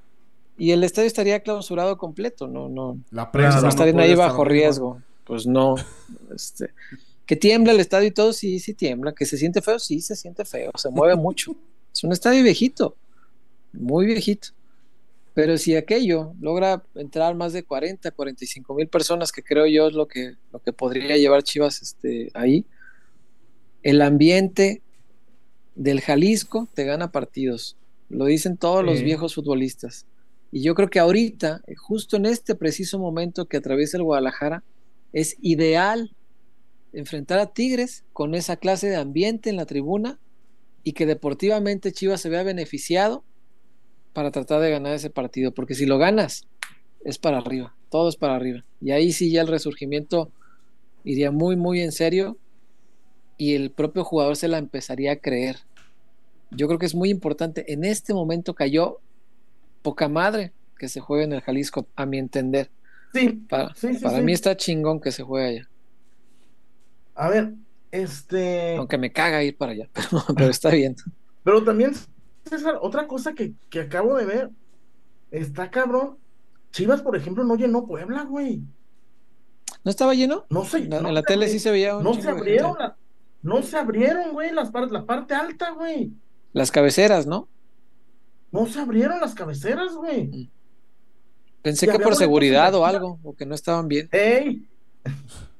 Y 0.57 0.71
el 0.71 0.83
estadio 0.83 1.05
estaría 1.05 1.41
clausurado 1.41 1.99
completo, 1.99 2.47
no, 2.47 2.69
no. 2.69 2.97
La 3.11 3.31
prensa 3.31 3.61
no, 3.61 3.69
estarían 3.69 3.99
ahí 3.99 4.15
bajo 4.15 4.43
riesgo 4.43 4.99
pues 5.29 5.45
no. 5.45 5.75
Este, 6.35 6.71
que 7.27 7.35
tiembla 7.35 7.71
el 7.71 7.79
estadio 7.79 8.07
y 8.07 8.11
todo, 8.11 8.33
sí, 8.33 8.59
sí 8.59 8.73
tiembla. 8.73 9.13
Que 9.13 9.27
se 9.27 9.37
siente 9.37 9.61
feo, 9.61 9.77
sí, 9.77 10.01
se 10.01 10.15
siente 10.15 10.43
feo. 10.43 10.71
Se 10.75 10.89
mueve 10.89 11.15
mucho. 11.15 11.55
Es 11.93 12.03
un 12.03 12.11
estadio 12.11 12.43
viejito, 12.43 12.95
muy 13.73 14.05
viejito. 14.05 14.49
Pero 15.33 15.57
si 15.57 15.75
aquello 15.75 16.33
logra 16.39 16.83
entrar 16.95 17.33
más 17.33 17.51
de 17.51 17.63
40, 17.63 18.11
45 18.11 18.73
mil 18.75 18.87
personas, 18.87 19.31
que 19.31 19.41
creo 19.41 19.65
yo 19.65 19.87
es 19.87 19.93
lo 19.93 20.07
que, 20.07 20.35
lo 20.53 20.59
que 20.59 20.71
podría 20.71 21.17
llevar 21.17 21.41
Chivas 21.41 21.81
este, 21.81 22.29
ahí, 22.35 22.63
el 23.81 24.03
ambiente 24.03 24.83
del 25.75 26.01
Jalisco 26.01 26.67
te 26.75 26.85
gana 26.85 27.11
partidos. 27.11 27.75
Lo 28.09 28.25
dicen 28.25 28.55
todos 28.55 28.85
los 28.85 29.01
viejos 29.01 29.33
futbolistas. 29.33 30.05
Y 30.51 30.61
yo 30.61 30.75
creo 30.75 30.89
que 30.89 30.99
ahorita, 30.99 31.63
justo 31.77 32.17
en 32.17 32.27
este 32.27 32.53
preciso 32.53 32.99
momento 32.99 33.47
que 33.47 33.57
atraviesa 33.57 33.97
el 33.97 34.03
Guadalajara, 34.03 34.63
es 35.13 35.37
ideal 35.41 36.15
enfrentar 36.93 37.39
a 37.39 37.53
Tigres 37.53 38.03
con 38.13 38.35
esa 38.35 38.57
clase 38.57 38.87
de 38.87 38.95
ambiente 38.95 39.49
en 39.49 39.55
la 39.55 39.65
tribuna 39.65 40.19
y 40.83 40.93
que 40.93 41.05
deportivamente 41.05 41.91
Chivas 41.91 42.21
se 42.21 42.29
vea 42.29 42.43
beneficiado 42.43 43.23
para 44.13 44.31
tratar 44.31 44.61
de 44.61 44.71
ganar 44.71 44.93
ese 44.93 45.09
partido, 45.09 45.53
porque 45.53 45.75
si 45.75 45.85
lo 45.85 45.97
ganas 45.97 46.47
es 47.03 47.17
para 47.17 47.37
arriba, 47.37 47.75
todo 47.89 48.09
es 48.09 48.15
para 48.15 48.35
arriba. 48.35 48.65
Y 48.81 48.91
ahí 48.91 49.11
sí 49.11 49.31
ya 49.31 49.41
el 49.41 49.47
resurgimiento 49.47 50.31
iría 51.03 51.31
muy, 51.31 51.55
muy 51.55 51.81
en 51.81 51.91
serio 51.91 52.37
y 53.37 53.55
el 53.55 53.71
propio 53.71 54.03
jugador 54.03 54.35
se 54.35 54.47
la 54.47 54.57
empezaría 54.57 55.13
a 55.13 55.15
creer. 55.17 55.57
yo 56.51 56.67
creo 56.67 56.79
que 56.79 56.87
es 56.87 56.95
muy 56.95 57.09
importante. 57.09 57.71
En 57.71 57.83
este 57.83 58.13
momento 58.13 58.55
cayó 58.55 58.99
poca 59.83 60.09
madre 60.09 60.51
que 60.77 60.89
se 60.89 60.99
juegue 60.99 61.25
en 61.25 61.33
el 61.33 61.41
Jalisco, 61.41 61.87
a 61.95 62.05
mi 62.05 62.17
entender. 62.17 62.71
Sí, 63.13 63.29
Para, 63.49 63.73
sí, 63.75 63.93
sí, 63.95 64.03
para 64.03 64.21
mí 64.21 64.31
está 64.33 64.55
chingón 64.55 64.99
que 64.99 65.11
se 65.11 65.23
juegue 65.23 65.47
allá. 65.47 65.69
A 67.15 67.29
ver, 67.29 67.53
este. 67.91 68.75
Aunque 68.77 68.97
me 68.97 69.11
caga 69.11 69.43
ir 69.43 69.57
para 69.57 69.71
allá, 69.73 69.89
pero, 69.93 70.23
pero 70.35 70.49
está 70.49 70.69
bien. 70.69 70.95
Pero 71.43 71.63
también, 71.63 71.93
César, 72.45 72.77
otra 72.81 73.07
cosa 73.07 73.33
que, 73.33 73.53
que 73.69 73.81
acabo 73.81 74.15
de 74.15 74.25
ver, 74.25 74.49
está 75.31 75.69
cabrón. 75.69 76.17
Chivas, 76.71 77.01
por 77.01 77.15
ejemplo, 77.15 77.43
no 77.43 77.55
llenó 77.55 77.85
Puebla, 77.87 78.23
güey. 78.23 78.61
¿No 79.83 79.89
estaba 79.89 80.13
lleno? 80.13 80.45
No 80.49 80.65
sé. 80.65 80.79
En 80.79 80.89
la, 80.91 81.01
no 81.01 81.09
en 81.09 81.15
la 81.15 81.21
se 81.21 81.27
tele 81.27 81.47
sí 81.47 81.59
se 81.59 81.71
veía 81.71 81.97
un 81.97 82.03
No 82.03 82.13
se 82.13 82.29
abrieron, 82.29 82.75
la- 82.77 82.95
no 83.41 83.63
se 83.63 83.77
abrieron, 83.77 84.33
güey, 84.33 84.51
las 84.51 84.69
par- 84.71 84.91
la 84.91 85.05
parte 85.05 85.33
alta, 85.33 85.71
güey. 85.71 86.11
Las 86.53 86.71
cabeceras, 86.71 87.25
¿no? 87.25 87.47
No 88.51 88.65
se 88.67 88.79
abrieron 88.79 89.19
las 89.19 89.33
cabeceras, 89.33 89.93
güey. 89.95 90.51
Pensé 91.61 91.87
que 91.87 91.99
por 91.99 92.15
seguridad 92.15 92.73
o 92.75 92.85
algo, 92.85 93.19
o 93.23 93.35
que 93.35 93.45
no 93.45 93.55
estaban 93.55 93.87
bien. 93.87 94.07
¡Ey! 94.11 94.67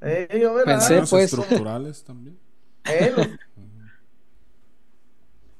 ¡Ey, 0.00 0.44
a 0.44 0.64
Pensé, 0.64 1.02
pues. 1.08 1.32
estructurales 1.32 2.02
también. 2.04 2.38
los- 3.16 3.28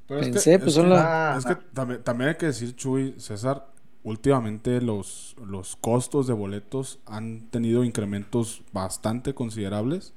Pero 0.06 0.20
es 0.20 0.26
que- 0.26 0.32
Pensé, 0.32 0.54
es 0.54 0.58
pues 0.60 0.74
que- 0.74 0.80
son 0.80 0.90
la- 0.90 1.34
ah, 1.34 1.38
Es 1.38 1.44
que 1.46 1.54
también, 1.72 2.02
también 2.02 2.30
hay 2.30 2.36
que 2.36 2.46
decir, 2.46 2.74
Chuy, 2.74 3.14
César, 3.18 3.66
últimamente 4.02 4.80
los, 4.80 5.36
los 5.46 5.76
costos 5.76 6.26
de 6.26 6.32
boletos 6.32 6.98
han 7.06 7.48
tenido 7.50 7.84
incrementos 7.84 8.62
bastante 8.72 9.34
considerables. 9.34 10.12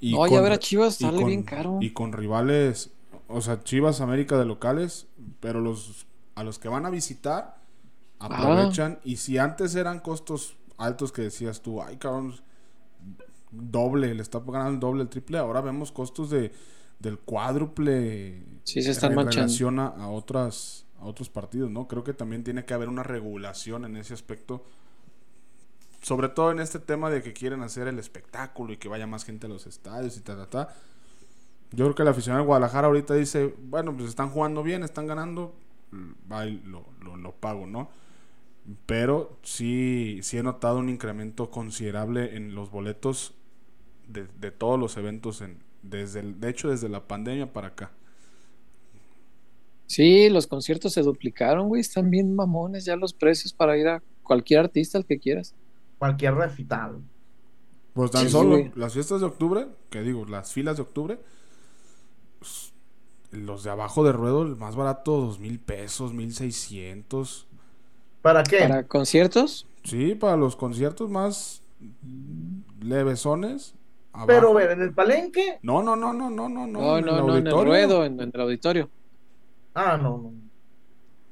Y 0.00 0.12
No, 0.12 0.26
ya 0.26 0.34
con 0.36 0.42
ver 0.42 0.52
a 0.52 0.58
Chivas 0.58 0.96
sale 0.96 1.18
con- 1.18 1.26
bien 1.26 1.42
caro. 1.42 1.78
Y 1.80 1.90
con 1.92 2.12
rivales, 2.12 2.90
o 3.28 3.40
sea, 3.40 3.62
Chivas 3.62 4.00
América 4.00 4.38
de 4.38 4.44
locales, 4.44 5.06
pero 5.40 5.60
los 5.60 6.06
a 6.34 6.42
los 6.44 6.58
que 6.58 6.68
van 6.68 6.84
a 6.84 6.90
visitar 6.90 7.55
aprovechan. 8.18 9.00
Y 9.04 9.16
si 9.16 9.38
antes 9.38 9.74
eran 9.74 10.00
costos 10.00 10.56
altos 10.78 11.12
que 11.12 11.22
decías 11.22 11.62
tú, 11.62 11.82
ay 11.82 11.96
cabrón, 11.96 12.34
doble, 13.50 14.14
le 14.14 14.22
está 14.22 14.40
ganando 14.40 14.70
el 14.74 14.80
doble, 14.80 15.02
el 15.02 15.08
triple, 15.08 15.38
ahora 15.38 15.60
vemos 15.60 15.92
costos 15.92 16.30
de 16.30 16.52
del 16.98 17.18
cuádruple 17.18 18.42
Sí, 18.64 18.82
se 18.82 18.90
están 18.90 19.12
en 19.12 19.16
manchando. 19.16 19.58
relación 19.58 19.78
a, 19.78 19.88
a 19.88 20.08
otras 20.08 20.86
a 21.00 21.04
otros 21.04 21.28
partidos, 21.28 21.70
¿no? 21.70 21.86
Creo 21.88 22.04
que 22.04 22.14
también 22.14 22.42
tiene 22.42 22.64
que 22.64 22.74
haber 22.74 22.88
una 22.88 23.02
regulación 23.02 23.84
en 23.84 23.96
ese 23.96 24.14
aspecto. 24.14 24.64
Sobre 26.02 26.28
todo 26.28 26.52
en 26.52 26.60
este 26.60 26.78
tema 26.78 27.10
de 27.10 27.22
que 27.22 27.32
quieren 27.32 27.62
hacer 27.62 27.88
el 27.88 27.98
espectáculo 27.98 28.72
y 28.72 28.76
que 28.76 28.88
vaya 28.88 29.06
más 29.06 29.24
gente 29.24 29.46
a 29.46 29.48
los 29.48 29.66
estadios 29.66 30.16
y 30.16 30.20
ta, 30.20 30.36
ta, 30.36 30.48
ta. 30.48 30.74
Yo 31.72 31.84
creo 31.86 31.94
que 31.94 32.04
la 32.04 32.10
afición 32.12 32.36
de 32.36 32.42
Guadalajara 32.44 32.86
ahorita 32.86 33.14
dice, 33.14 33.54
bueno, 33.64 33.94
pues 33.96 34.08
están 34.08 34.30
jugando 34.30 34.62
bien, 34.62 34.82
están 34.84 35.06
ganando, 35.06 35.54
va 36.30 36.46
y 36.46 36.60
lo, 36.60 36.86
lo, 37.00 37.16
lo 37.16 37.32
pago, 37.32 37.66
¿no? 37.66 37.90
Pero 38.86 39.38
sí, 39.42 40.20
sí 40.22 40.38
he 40.38 40.42
notado 40.42 40.78
un 40.78 40.88
incremento 40.88 41.50
considerable 41.50 42.36
en 42.36 42.54
los 42.54 42.70
boletos 42.70 43.34
de, 44.08 44.28
de 44.40 44.50
todos 44.52 44.78
los 44.80 44.96
eventos, 44.96 45.42
en, 45.42 45.62
desde 45.82 46.20
el, 46.20 46.40
de 46.40 46.50
hecho 46.50 46.70
desde 46.70 46.88
la 46.88 47.08
pandemia 47.08 47.52
para 47.52 47.68
acá. 47.68 47.92
Sí, 49.86 50.28
los 50.30 50.46
conciertos 50.46 50.92
se 50.92 51.02
duplicaron, 51.02 51.68
güey. 51.68 51.80
Están 51.80 52.10
bien 52.10 52.34
mamones 52.34 52.84
ya 52.84 52.96
los 52.96 53.14
precios 53.14 53.52
para 53.52 53.76
ir 53.78 53.88
a 53.88 54.02
cualquier 54.22 54.60
artista, 54.60 54.98
el 54.98 55.06
que 55.06 55.18
quieras. 55.18 55.54
cualquier 55.98 56.34
recital. 56.34 57.02
Pues 57.94 58.10
tan 58.10 58.28
Sí, 58.28 58.30
solo 58.30 58.70
las 58.74 58.92
fiestas 58.92 59.20
de 59.20 59.26
octubre, 59.26 59.68
que 59.90 60.02
digo, 60.02 60.26
las 60.26 60.52
filas 60.52 60.76
de 60.76 60.82
octubre, 60.82 61.18
pues, 62.38 62.74
los 63.30 63.64
de 63.64 63.70
abajo 63.70 64.04
de 64.04 64.12
ruedo, 64.12 64.42
el 64.42 64.56
más 64.56 64.76
barato, 64.76 65.12
dos 65.20 65.38
mil 65.40 65.60
pesos, 65.60 66.12
mil 66.14 66.34
seiscientos. 66.34 67.45
¿Para 68.26 68.46
qué? 68.46 68.58
Para 68.58 68.86
conciertos, 68.88 69.68
Sí, 69.84 70.16
para 70.16 70.36
los 70.36 70.56
conciertos 70.56 71.08
más 71.10 71.62
levesones. 72.80 73.76
Pero, 74.24 74.52
abajo. 74.52 74.54
ver, 74.54 74.72
en 74.72 74.82
el 74.82 74.94
palenque. 74.94 75.58
No, 75.62 75.82
no, 75.82 75.94
no, 75.96 76.12
no, 76.12 76.30
no, 76.30 76.48
no, 76.48 76.66
no. 76.66 76.82
no, 76.82 76.98
en 76.98 77.04
no, 77.04 77.18
el 77.18 77.26
no, 77.26 77.36
en 77.36 77.46
el 77.46 77.60
ruedo, 77.60 78.04
en, 78.04 78.20
en 78.20 78.30
el 78.34 78.40
auditorio. 78.40 78.90
Ah, 79.74 79.96
no, 79.96 80.18
no. 80.18 80.34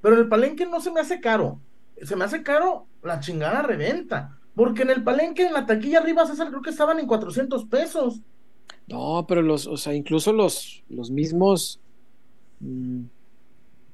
Pero 0.01 0.17
en 0.17 0.23
el 0.23 0.29
palenque 0.29 0.67
no 0.67 0.81
se 0.81 0.91
me 0.93 1.01
hace 1.01 1.21
caro. 1.21 1.63
Se 2.03 2.17
me 2.17 2.25
hace 2.25 2.43
caro 2.43 2.89
la 3.03 3.21
chingada 3.21 3.63
reventa. 3.63 4.39
Porque 4.55 4.83
en 4.83 4.91
el 4.91 5.03
palenque, 5.05 5.47
en 5.47 5.53
la 5.53 5.67
taquilla 5.67 5.99
arriba, 6.01 6.27
César, 6.27 6.49
creo 6.51 6.63
que 6.63 6.71
estaban 6.71 6.99
en 7.01 7.07
400 7.07 7.65
pesos. 7.67 8.23
No, 8.87 9.27
pero 9.29 9.43
los, 9.43 9.67
o 9.67 9.77
sea, 9.77 9.95
incluso 9.95 10.33
los, 10.33 10.85
los 10.89 11.11
mismos, 11.11 11.81
mm, 12.61 13.05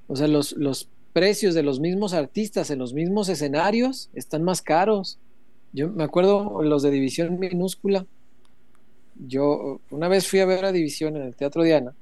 o 0.08 0.16
sea, 0.16 0.28
los, 0.28 0.52
los 0.52 0.89
precios 1.12 1.54
de 1.54 1.62
los 1.62 1.80
mismos 1.80 2.12
artistas 2.14 2.70
en 2.70 2.78
los 2.78 2.94
mismos 2.94 3.28
escenarios 3.28 4.10
están 4.14 4.42
más 4.42 4.62
caros. 4.62 5.18
Yo 5.72 5.88
me 5.88 6.04
acuerdo 6.04 6.62
los 6.62 6.82
de 6.82 6.90
División 6.90 7.38
Minúscula. 7.38 8.06
Yo 9.26 9.80
una 9.90 10.08
vez 10.08 10.28
fui 10.28 10.40
a 10.40 10.46
ver 10.46 10.64
a 10.64 10.72
División 10.72 11.16
en 11.16 11.22
el 11.22 11.36
Teatro 11.36 11.62
Diana 11.62 11.94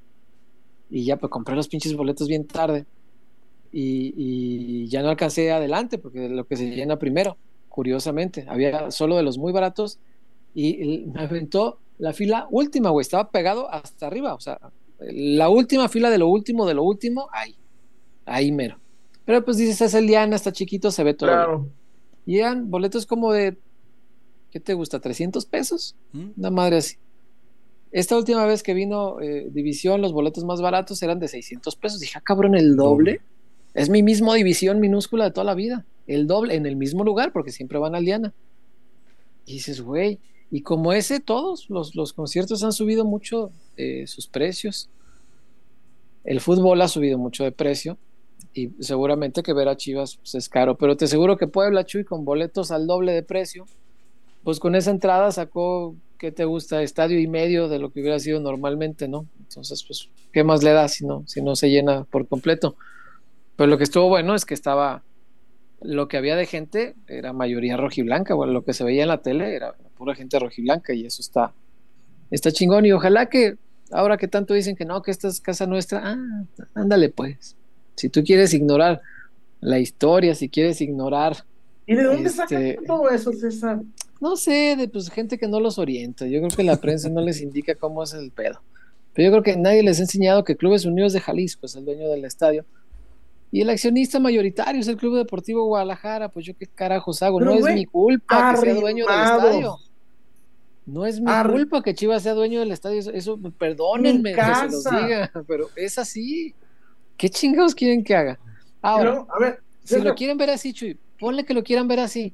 y 0.90 1.05
ya 1.05 1.16
pues 1.16 1.31
compré 1.31 1.55
los 1.55 1.68
pinches 1.68 1.94
boletos 1.94 2.29
bien 2.29 2.47
tarde 2.47 2.87
y, 3.73 4.88
ya 4.88 5.03
no 5.03 5.11
alcancé 5.11 5.53
adelante 5.53 5.99
porque 5.99 6.29
lo 6.29 6.47
que 6.47 6.57
se 6.57 6.71
llena 6.71 6.99
primero, 6.99 7.37
curiosamente, 7.68 8.47
había 8.49 8.90
solo 8.90 9.16
de 9.16 9.23
los 9.23 9.37
muy 9.37 9.53
baratos 9.53 9.99
y 10.55 11.07
me 11.12 11.23
aventó 11.23 11.79
la 11.99 12.12
fila 12.12 12.47
última, 12.51 12.90
güey, 12.90 13.03
estaba 13.03 13.31
pegado 13.31 13.71
hasta 13.71 14.07
arriba, 14.07 14.35
o 14.35 14.40
sea, 14.40 14.59
la 14.99 15.49
última 15.49 15.88
fila 15.88 16.11
de 16.11 16.18
lo 16.18 16.29
último, 16.29 16.66
de 16.66 16.75
lo 16.75 16.83
último, 16.85 17.29
ahí, 17.33 17.55
ahí 18.25 18.51
mero. 18.53 18.79
Pero 19.29 19.45
pues 19.45 19.59
dices, 19.59 19.79
es 19.83 19.93
el 19.93 20.07
Diana, 20.07 20.37
está 20.37 20.53
chiquito, 20.53 20.91
se 20.91 21.05
ve 21.05 21.12
todo. 21.12 21.29
bien. 21.29 21.38
Claro. 21.38 21.69
Y 22.25 22.38
eran 22.38 22.71
boletos 22.71 23.05
como 23.05 23.31
de, 23.31 23.59
¿qué 24.51 24.59
te 24.59 24.73
gusta? 24.73 25.03
¿300 25.03 25.47
pesos? 25.47 25.97
¿Mm? 26.14 26.29
Una 26.38 26.51
madre 26.51 26.79
así. 26.79 26.97
Esta 27.93 28.17
última 28.17 28.47
vez 28.47 28.62
que 28.62 28.73
vino 28.73 29.21
eh, 29.21 29.51
División, 29.51 30.01
los 30.01 30.14
boletos 30.14 30.45
más 30.45 30.62
baratos 30.62 31.03
eran 31.03 31.19
de 31.19 31.29
600 31.29 31.77
pesos. 31.77 32.01
Dije, 32.01 32.14
ah, 32.17 32.23
cabrón, 32.25 32.55
el 32.55 32.75
doble. 32.75 33.17
Doble. 33.17 33.21
Es 33.75 33.91
mi 33.91 34.03
mismo 34.03 34.33
División 34.33 34.81
minúscula 34.81 35.25
de 35.25 35.31
toda 35.31 35.45
la 35.45 35.55
vida. 35.55 35.85
El 36.07 36.27
doble, 36.27 36.55
en 36.55 36.64
el 36.64 36.77
mismo 36.77 37.05
lugar, 37.05 37.31
porque 37.31 37.53
siempre 37.53 37.79
van 37.79 37.95
al 37.95 38.07
Diana. 38.07 38.33
Y 39.45 39.53
dices, 39.53 39.83
güey, 39.83 40.21
y 40.51 40.62
como 40.62 40.95
ese, 40.95 41.21
todos 41.21 41.69
los, 41.69 41.95
los 41.95 42.14
conciertos 42.14 42.64
han 42.64 42.73
subido 42.73 43.05
mucho 43.05 43.51
eh, 43.77 44.07
sus 44.07 44.27
precios. 44.27 44.88
El 46.25 46.41
fútbol 46.41 46.81
ha 46.81 46.88
subido 46.88 47.19
mucho 47.19 47.45
de 47.45 47.53
precio. 47.53 47.99
Y 48.55 48.71
seguramente 48.81 49.43
que 49.43 49.53
ver 49.53 49.69
a 49.69 49.77
Chivas 49.77 50.17
pues, 50.17 50.35
es 50.35 50.49
caro. 50.49 50.77
Pero 50.77 50.97
te 50.97 51.05
aseguro 51.05 51.37
que 51.37 51.47
Puebla, 51.47 51.85
Chuy, 51.85 52.05
con 52.05 52.25
boletos 52.25 52.71
al 52.71 52.87
doble 52.87 53.13
de 53.13 53.23
precio, 53.23 53.67
pues 54.43 54.61
con 54.61 54.75
esa 54.75 54.91
entrada 54.91 55.31
sacó, 55.33 55.95
¿qué 56.19 56.33
te 56.33 56.45
gusta? 56.45 56.83
Estadio 56.83 57.19
y 57.19 57.27
medio 57.27 57.69
de 57.69 57.79
lo 57.79 57.91
que 57.91 58.01
hubiera 58.01 58.19
sido 58.19 58.41
normalmente, 58.41 59.09
¿no? 59.09 59.27
Entonces, 59.39 59.85
pues, 59.85 60.09
¿qué 60.33 60.45
más 60.45 60.63
le 60.63 60.73
da 60.73 60.89
si 60.89 61.07
no, 61.07 61.25
si 61.27 61.43
no 61.43 61.57
se 61.57 61.71
llena 61.71 62.05
por 62.05 62.27
completo? 62.27 62.77
Pero 63.57 63.69
lo 63.69 63.77
que 63.77 63.85
estuvo 63.85 64.09
bueno 64.09 64.35
es 64.35 64.45
que 64.45 64.55
estaba, 64.55 65.03
lo 65.83 66.09
que 66.09 66.17
había 66.17 66.37
de 66.37 66.47
gente 66.47 66.95
era 67.09 67.33
mayoría 67.33 67.77
rojiblanca, 67.77 68.35
bueno, 68.35 68.53
lo 68.53 68.65
que 68.65 68.73
se 68.73 68.85
veía 68.85 69.03
en 69.03 69.09
la 69.09 69.23
tele 69.23 69.55
era 69.55 69.75
pura 69.97 70.15
gente 70.15 70.39
rojiblanca 70.39 70.95
y 70.95 71.05
eso 71.05 71.21
está, 71.21 71.53
está 72.31 72.53
chingón 72.53 72.87
y 72.87 72.93
ojalá 72.93 73.27
que 73.27 73.57
ahora 73.91 74.17
que 74.17 74.29
tanto 74.29 74.55
dicen 74.55 74.77
que 74.77 74.85
no, 74.85 75.03
que 75.03 75.11
esta 75.11 75.29
es 75.29 75.41
casa 75.41 75.67
nuestra, 75.67 76.03
ah, 76.05 76.45
ándale 76.75 77.09
pues, 77.09 77.57
si 77.99 78.09
tú 78.09 78.23
quieres 78.25 78.55
ignorar 78.55 79.01
la 79.61 79.79
historia, 79.79 80.35
si 80.35 80.49
quieres 80.49 80.81
ignorar, 80.81 81.45
¿Y 81.87 81.95
de 81.95 82.03
dónde 82.05 82.29
Este- 82.29 82.37
sacan 82.77 82.87
todo 82.87 83.09
eso, 83.11 83.33
César? 83.33 83.81
no 84.21 84.37
sé, 84.37 84.77
de 84.77 84.89
pues 84.89 85.11
gente 85.11 85.39
que 85.39 85.49
no 85.49 85.59
los 85.61 85.79
orienta, 85.79 86.27
yo 86.27 86.39
creo 86.41 86.51
que 86.57 86.63
la 86.65 86.77
prensa 86.77 87.09
no 87.09 87.21
les 87.21 87.41
indica 87.41 87.75
cómo 87.75 88.03
es 88.03 88.13
el 88.15 88.31
pedo, 88.31 88.61
pero 89.15 89.27
yo 89.27 89.33
creo 89.33 89.43
que 89.43 89.57
nadie 89.61 89.83
les 89.83 89.99
ha 89.99 90.03
enseñado 90.03 90.45
que 90.45 90.57
Clubes 90.57 90.85
Unidos 90.85 91.13
de 91.13 91.21
Jalisco 91.21 91.67
es 91.67 91.75
el 91.77 91.85
dueño 91.85 92.09
del 92.09 92.25
estadio. 92.25 92.65
Y 93.51 93.63
el 93.63 93.71
accionista 93.71 94.21
mayoritario 94.21 94.79
es 94.83 94.89
el 94.89 94.99
Club 94.99 95.17
Deportivo 95.17 95.65
Guadalajara, 95.65 96.29
pues 96.29 96.45
yo 96.45 96.55
qué 96.55 96.67
carajos 96.67 97.23
hago, 97.23 97.39
Pero, 97.39 97.53
no 97.55 97.67
es 97.67 97.75
mi 97.75 97.87
culpa 97.87 98.55
que 98.55 98.61
sea 98.61 98.75
dueño 98.75 99.07
del 99.07 99.21
estadio. 99.23 99.79
No 100.85 101.07
es 101.07 101.21
mi 101.21 101.31
culpa 101.51 101.83
que 101.83 101.95
Chivas 101.95 102.23
sea 102.23 102.35
dueño 102.35 102.61
del 102.61 102.73
estadio, 102.73 102.99
eso, 102.99 103.11
eso, 103.11 103.39
perdónenme 103.59 104.35
que 104.35 104.41
se 104.43 104.65
los 104.71 104.85
diga, 104.85 105.31
pero 105.47 105.69
es 105.77 105.99
así. 105.99 106.55
¿Ququé 107.18 107.28
chingados 107.28 107.74
quieren 107.74 108.04
que 108.04 108.14
haga? 108.14 108.38
Ahora, 108.81 109.26
a 109.28 109.38
ver, 109.40 109.61
si 109.83 110.00
lo 110.00 110.14
quieren 110.14 110.38
ver 110.38 110.50
así, 110.50 110.72
Chuy, 110.72 110.96
ponle 111.18 111.44
que 111.44 111.52
lo 111.52 111.64
quieran 111.64 111.88
ver 111.88 112.00
así. 112.00 112.33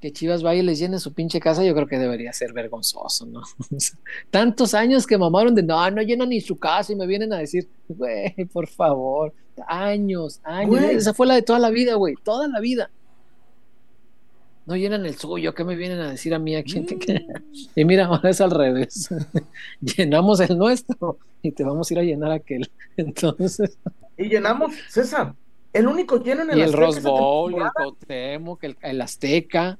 Que 0.00 0.12
Chivas 0.12 0.42
vaya 0.42 0.60
y 0.60 0.64
les 0.64 0.78
llene 0.78 0.98
su 0.98 1.12
pinche 1.12 1.40
casa, 1.40 1.62
yo 1.62 1.74
creo 1.74 1.86
que 1.86 1.98
debería 1.98 2.32
ser 2.32 2.52
vergonzoso, 2.52 3.26
¿no? 3.26 3.42
Tantos 4.30 4.74
años 4.74 5.06
que 5.06 5.16
mamaron 5.16 5.54
de 5.54 5.62
no, 5.62 5.90
no 5.90 6.02
llenan 6.02 6.30
ni 6.30 6.40
su 6.40 6.56
casa 6.56 6.92
y 6.92 6.96
me 6.96 7.06
vienen 7.06 7.32
a 7.32 7.38
decir, 7.38 7.68
güey, 7.86 8.34
por 8.52 8.66
favor, 8.66 9.32
años, 9.68 10.40
años. 10.42 10.70
Güey. 10.70 10.96
Esa 10.96 11.14
fue 11.14 11.26
la 11.26 11.34
de 11.34 11.42
toda 11.42 11.60
la 11.60 11.70
vida, 11.70 11.94
güey, 11.94 12.16
toda 12.24 12.48
la 12.48 12.58
vida. 12.60 12.90
No 14.70 14.76
llenan 14.76 15.04
el 15.04 15.16
suyo, 15.16 15.52
¿qué 15.52 15.64
me 15.64 15.74
vienen 15.74 15.98
a 15.98 16.12
decir 16.12 16.32
a 16.32 16.38
mí 16.38 16.54
aquí? 16.54 16.86
Y 17.74 17.84
mira, 17.84 18.06
ahora 18.06 18.30
es 18.30 18.40
al 18.40 18.52
revés. 18.52 19.08
Llenamos 19.80 20.38
el 20.38 20.56
nuestro 20.56 21.18
y 21.42 21.50
te 21.50 21.64
vamos 21.64 21.90
a 21.90 21.94
ir 21.94 21.98
a 21.98 22.02
llenar 22.04 22.30
aquel. 22.30 22.70
Entonces. 22.96 23.76
Y 24.16 24.28
llenamos, 24.28 24.72
César, 24.88 25.34
el 25.72 25.88
único 25.88 26.22
lleno 26.22 26.42
en 26.42 26.50
el 26.52 26.58
Y 26.58 26.62
el 26.62 26.72
Rose 26.72 27.00
Bowl, 27.00 27.52
el 27.54 27.68
Cuauhtémoc, 27.74 28.62
el, 28.62 28.76
el 28.80 29.00
Azteca. 29.00 29.76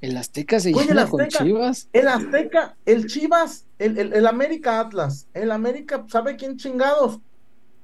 El 0.00 0.16
Azteca 0.16 0.58
se 0.58 0.74
Oye, 0.74 0.86
llena 0.86 1.06
con 1.06 1.20
Azteca, 1.20 1.44
Chivas. 1.44 1.88
El 1.92 2.08
Azteca, 2.08 2.76
el 2.86 3.06
Chivas, 3.06 3.66
el, 3.78 3.98
el, 3.98 4.12
el 4.14 4.26
América 4.26 4.80
Atlas, 4.80 5.28
el 5.34 5.50
América, 5.50 6.04
¿sabe 6.08 6.36
quién 6.36 6.56
chingados? 6.56 7.20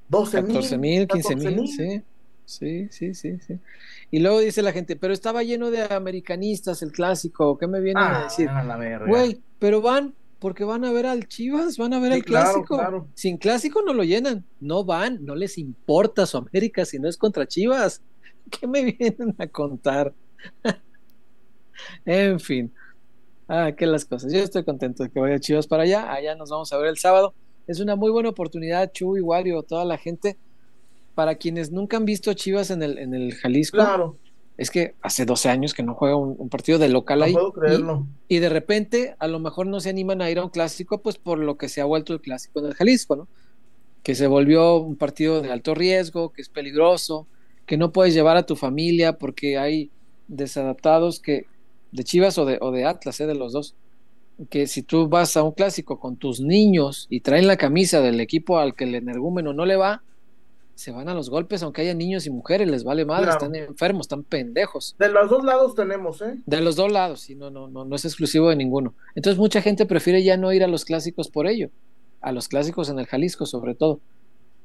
12 0.08 0.42
mil. 0.42 0.54
14 0.54 0.78
mil, 0.78 1.06
15 1.06 1.36
mil, 1.36 1.68
sí. 1.68 2.02
Sí, 2.46 2.88
sí, 2.90 3.14
sí, 3.14 3.38
sí. 3.46 3.58
Y 4.10 4.18
luego 4.20 4.40
dice 4.40 4.62
la 4.62 4.72
gente, 4.72 4.96
pero 4.96 5.12
estaba 5.14 5.42
lleno 5.42 5.70
de 5.70 5.82
americanistas 5.82 6.82
el 6.82 6.90
clásico, 6.92 7.56
¿qué 7.58 7.66
me 7.68 7.80
vienen 7.80 8.02
a 8.02 8.20
Ah, 8.20 8.24
decir? 8.24 8.48
a 8.48 8.64
la 8.64 8.76
verga. 8.76 9.06
Güey, 9.06 9.40
pero 9.58 9.80
van 9.80 10.14
porque 10.40 10.64
van 10.64 10.84
a 10.86 10.90
ver 10.92 11.04
al 11.06 11.28
Chivas, 11.28 11.76
van 11.76 11.92
a 11.92 12.00
ver 12.00 12.12
Sí, 12.12 12.18
al 12.20 12.24
claro, 12.24 12.50
clásico. 12.52 12.76
claro. 12.78 13.08
Sin 13.14 13.36
clásico 13.36 13.82
no 13.82 13.92
lo 13.92 14.02
llenan, 14.04 14.44
no 14.58 14.84
van, 14.84 15.22
no 15.24 15.34
les 15.34 15.58
importa 15.58 16.24
su 16.26 16.38
América 16.38 16.84
si 16.86 16.98
no 16.98 17.08
es 17.08 17.16
contra 17.18 17.46
Chivas. 17.46 18.02
¿Qué 18.50 18.66
me 18.66 18.82
vienen 18.84 19.34
a 19.38 19.46
contar? 19.46 20.14
en 22.04 22.40
fin, 22.40 22.72
ah, 23.48 23.72
qué 23.76 23.86
las 23.86 24.04
cosas. 24.04 24.32
Yo 24.32 24.40
estoy 24.40 24.64
contento 24.64 25.02
de 25.02 25.10
que 25.10 25.20
vaya 25.20 25.38
Chivas 25.38 25.66
para 25.66 25.82
allá. 25.84 26.10
Allá 26.12 26.34
nos 26.34 26.50
vamos 26.50 26.72
a 26.72 26.78
ver 26.78 26.88
el 26.88 26.98
sábado. 26.98 27.34
Es 27.66 27.78
una 27.80 27.94
muy 27.94 28.10
buena 28.10 28.30
oportunidad, 28.30 28.90
Chu 28.92 29.16
y 29.16 29.20
Wario, 29.20 29.62
toda 29.62 29.84
la 29.84 29.98
gente. 29.98 30.38
Para 31.14 31.34
quienes 31.36 31.70
nunca 31.72 31.96
han 31.96 32.04
visto 32.04 32.30
a 32.30 32.34
Chivas 32.34 32.70
en 32.70 32.82
el, 32.82 32.98
en 32.98 33.14
el 33.14 33.34
Jalisco, 33.34 33.76
Claro, 33.76 34.16
es 34.56 34.70
que 34.70 34.94
hace 35.02 35.24
12 35.24 35.48
años 35.48 35.74
que 35.74 35.82
no 35.82 35.94
juega 35.94 36.16
un, 36.16 36.34
un 36.38 36.48
partido 36.48 36.78
de 36.78 36.88
local 36.88 37.18
no 37.20 37.24
ahí. 37.24 37.32
puedo 37.32 37.48
y- 37.48 37.52
creerlo. 37.52 38.06
y 38.28 38.38
de 38.38 38.48
repente 38.48 39.16
a 39.18 39.26
lo 39.28 39.38
mejor 39.40 39.66
no 39.66 39.80
se 39.80 39.90
animan 39.90 40.22
a 40.22 40.30
ir 40.30 40.38
a 40.38 40.44
un 40.44 40.50
clásico, 40.50 41.02
pues 41.02 41.18
por 41.18 41.38
lo 41.38 41.56
que 41.56 41.68
se 41.68 41.80
ha 41.80 41.84
vuelto 41.84 42.12
el 42.12 42.20
clásico 42.20 42.60
en 42.60 42.66
el 42.66 42.74
Jalisco, 42.74 43.16
¿no? 43.16 43.28
Que 44.02 44.14
se 44.14 44.26
volvió 44.26 44.76
un 44.76 44.96
partido 44.96 45.42
de 45.42 45.50
alto 45.50 45.74
riesgo, 45.74 46.32
que 46.32 46.42
es 46.42 46.48
peligroso, 46.48 47.26
que 47.66 47.76
no 47.76 47.92
puedes 47.92 48.14
llevar 48.14 48.36
a 48.36 48.46
tu 48.46 48.56
familia 48.56 49.18
porque 49.18 49.58
hay 49.58 49.90
desadaptados 50.28 51.20
que 51.20 51.46
de 51.92 52.04
Chivas 52.04 52.38
o 52.38 52.44
de, 52.44 52.58
o 52.60 52.70
de 52.70 52.84
Atlas, 52.86 53.20
¿eh? 53.20 53.26
de 53.26 53.34
los 53.34 53.52
dos, 53.52 53.74
que 54.48 54.66
si 54.66 54.82
tú 54.82 55.08
vas 55.08 55.36
a 55.36 55.42
un 55.42 55.52
clásico 55.52 55.98
con 56.00 56.16
tus 56.16 56.40
niños 56.40 57.06
y 57.10 57.20
traen 57.20 57.46
la 57.46 57.56
camisa 57.56 58.00
del 58.00 58.20
equipo 58.20 58.58
al 58.58 58.74
que 58.74 58.84
el 58.84 58.94
energúmeno 58.94 59.52
no 59.52 59.66
le 59.66 59.76
va, 59.76 60.02
se 60.80 60.92
van 60.92 61.10
a 61.10 61.14
los 61.14 61.28
golpes, 61.28 61.62
aunque 61.62 61.82
haya 61.82 61.92
niños 61.92 62.24
y 62.26 62.30
mujeres, 62.30 62.66
les 62.66 62.84
vale 62.84 63.04
madre, 63.04 63.24
Claro. 63.26 63.38
están 63.38 63.54
enfermos, 63.54 64.04
están 64.04 64.22
pendejos. 64.24 64.96
De 64.98 65.10
los 65.10 65.28
dos 65.28 65.44
lados 65.44 65.74
tenemos, 65.74 66.22
¿eh? 66.22 66.38
De 66.46 66.62
los 66.62 66.74
dos 66.76 66.90
lados, 66.90 67.20
sí, 67.20 67.34
no, 67.34 67.50
no, 67.50 67.68
no, 67.68 67.84
no 67.84 67.96
es 67.96 68.06
exclusivo 68.06 68.48
de 68.48 68.56
ninguno. 68.56 68.94
Entonces 69.14 69.38
mucha 69.38 69.60
gente 69.60 69.84
prefiere 69.84 70.22
ya 70.24 70.38
no 70.38 70.50
ir 70.54 70.64
a 70.64 70.68
los 70.68 70.86
clásicos 70.86 71.28
por 71.28 71.46
ello, 71.46 71.68
a 72.22 72.32
los 72.32 72.48
clásicos 72.48 72.88
en 72.88 72.98
el 72.98 73.04
Jalisco 73.04 73.44
sobre 73.44 73.74
todo. 73.74 74.00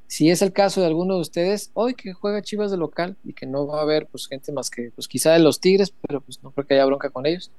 Si 0.06 0.30
es 0.30 0.40
el 0.40 0.52
caso 0.54 0.80
de 0.80 0.86
alguno 0.86 1.16
de 1.16 1.20
ustedes, 1.20 1.70
hoy 1.74 1.92
que 1.94 2.14
juega 2.14 2.40
Chivas 2.40 2.70
de 2.70 2.78
local 2.78 3.16
y 3.22 3.34
que 3.34 3.44
no 3.44 3.66
va 3.66 3.80
a 3.80 3.82
haber 3.82 4.06
pues 4.06 4.26
gente 4.26 4.52
más 4.52 4.70
que 4.70 4.90
pues 4.94 5.08
quizá 5.08 5.32
de 5.32 5.40
los 5.40 5.60
Tigres, 5.60 5.92
pero 6.06 6.22
pues 6.22 6.42
no 6.42 6.50
creo 6.50 6.66
que 6.66 6.74
haya 6.74 6.86
bronca 6.86 7.10
con 7.10 7.26
ellos 7.26 7.50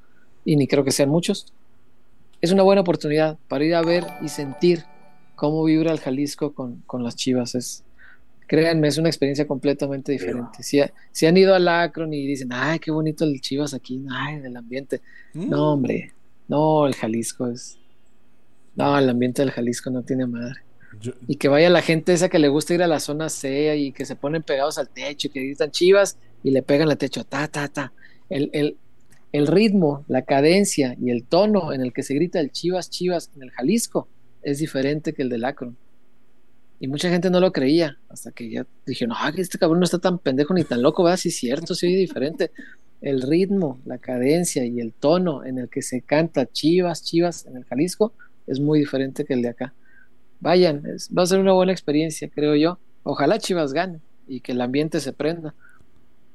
y 0.46 0.56
ni 0.56 0.66
creo 0.68 0.84
que 0.84 0.92
sean 0.92 1.10
muchos. 1.10 1.54
Es 2.42 2.52
una 2.52 2.64
buena 2.64 2.82
oportunidad 2.82 3.38
para 3.48 3.66
ir 3.66 3.76
a 3.76 3.84
ver 3.84 4.04
y 4.24 4.30
sentir 4.30 4.84
cómo 5.36 5.64
vibra 5.64 5.92
el 5.92 6.00
Jalisco 6.00 6.54
con, 6.54 6.82
con 6.88 7.04
las 7.04 7.16
Chivas. 7.16 7.54
Es, 7.54 7.84
créanme, 8.48 8.88
es 8.88 8.98
una 8.98 9.10
experiencia 9.10 9.46
completamente 9.46 10.12
diferente. 10.14 10.64
Si, 10.64 10.80
ha- 10.80 10.92
si 11.12 11.26
han 11.26 11.38
ido 11.38 11.54
al 11.54 11.68
Akron 11.68 12.14
y 12.14 12.26
dicen, 12.26 12.50
ay, 12.52 12.80
qué 12.80 12.90
bonito 12.92 13.24
el 13.26 13.40
Chivas 13.42 13.74
aquí, 13.74 14.04
ay, 14.10 14.42
el 14.44 14.56
ambiente. 14.58 15.02
Mm. 15.34 15.50
No, 15.50 15.74
hombre, 15.74 16.14
no, 16.48 16.88
el 16.88 16.96
Jalisco 16.96 17.48
es. 17.48 17.78
No, 18.76 18.98
el 18.98 19.10
ambiente 19.10 19.42
del 19.42 19.52
Jalisco 19.52 19.90
no 19.90 20.04
tiene 20.04 20.26
madre. 20.26 20.62
Yo- 21.02 21.14
Y 21.28 21.36
que 21.36 21.48
vaya 21.48 21.70
la 21.70 21.82
gente 21.82 22.14
esa 22.14 22.30
que 22.30 22.40
le 22.40 22.48
gusta 22.48 22.74
ir 22.74 22.82
a 22.84 22.88
la 22.88 23.00
zona 23.00 23.30
C 23.30 23.76
y 23.78 23.92
que 23.92 24.06
se 24.06 24.16
ponen 24.16 24.42
pegados 24.44 24.78
al 24.78 24.90
techo 24.90 25.28
y 25.28 25.32
que 25.32 25.42
gritan 25.42 25.72
chivas 25.72 26.18
y 26.44 26.52
le 26.52 26.64
pegan 26.64 26.90
al 26.90 26.98
techo, 26.98 27.24
ta, 27.24 27.48
ta, 27.48 27.68
ta. 27.68 27.92
El, 28.30 28.50
el, 28.54 28.78
el 29.34 29.48
ritmo, 29.48 30.06
la 30.08 30.22
cadencia 30.22 30.96
y 31.00 31.12
el 31.12 31.24
tono 31.24 31.74
en 31.74 31.82
el 31.82 31.92
que 31.94 32.04
se 32.04 32.14
grita 32.14 32.40
el 32.40 32.52
chivas, 32.52 32.90
chivas 32.90 33.30
en 33.36 33.44
el 33.44 33.52
Jalisco 33.52 34.08
es 34.42 34.60
diferente 34.60 35.14
que 35.14 35.24
el 35.24 35.30
del 35.30 35.44
Akron. 35.46 35.76
Y 36.80 36.88
mucha 36.88 37.10
gente 37.10 37.30
no 37.30 37.40
lo 37.40 37.52
creía, 37.52 37.98
hasta 38.10 38.32
que 38.32 38.50
ya 38.50 38.68
ah, 39.10 39.32
que 39.34 39.42
este 39.42 39.58
cabrón 39.58 39.80
no 39.80 39.86
está 39.86 39.98
tan 39.98 40.20
pendejo 40.20 40.54
ni 40.54 40.64
tan 40.64 40.82
loco, 40.82 41.04
¿verdad? 41.04 41.18
Sí, 41.18 41.32
cierto, 41.32 41.74
sí, 41.74 41.96
diferente. 41.96 42.52
El 43.02 43.22
ritmo, 43.22 43.80
la 43.86 43.98
cadencia 43.98 44.64
y 44.66 44.80
el 44.80 44.94
tono 44.94 45.44
en 45.44 45.58
el 45.58 45.70
que 45.70 45.82
se 45.82 46.02
canta 46.02 46.46
chivas, 46.46 47.04
chivas 47.04 47.46
en 47.48 47.58
el 47.58 47.66
Jalisco 47.66 48.14
es 48.46 48.60
muy 48.60 48.80
diferente 48.80 49.26
que 49.26 49.34
el 49.34 49.42
de 49.42 49.50
acá. 49.50 49.74
Vayan, 50.40 50.84
va 51.16 51.24
a 51.24 51.26
ser 51.26 51.40
una 51.40 51.54
buena 51.54 51.72
experiencia, 51.72 52.30
creo 52.30 52.56
yo. 52.56 52.80
Ojalá 53.04 53.40
Chivas 53.40 53.74
gane 53.74 54.00
y 54.28 54.42
que 54.42 54.52
el 54.52 54.62
ambiente 54.62 55.00
se 55.00 55.14
prenda. 55.14 55.56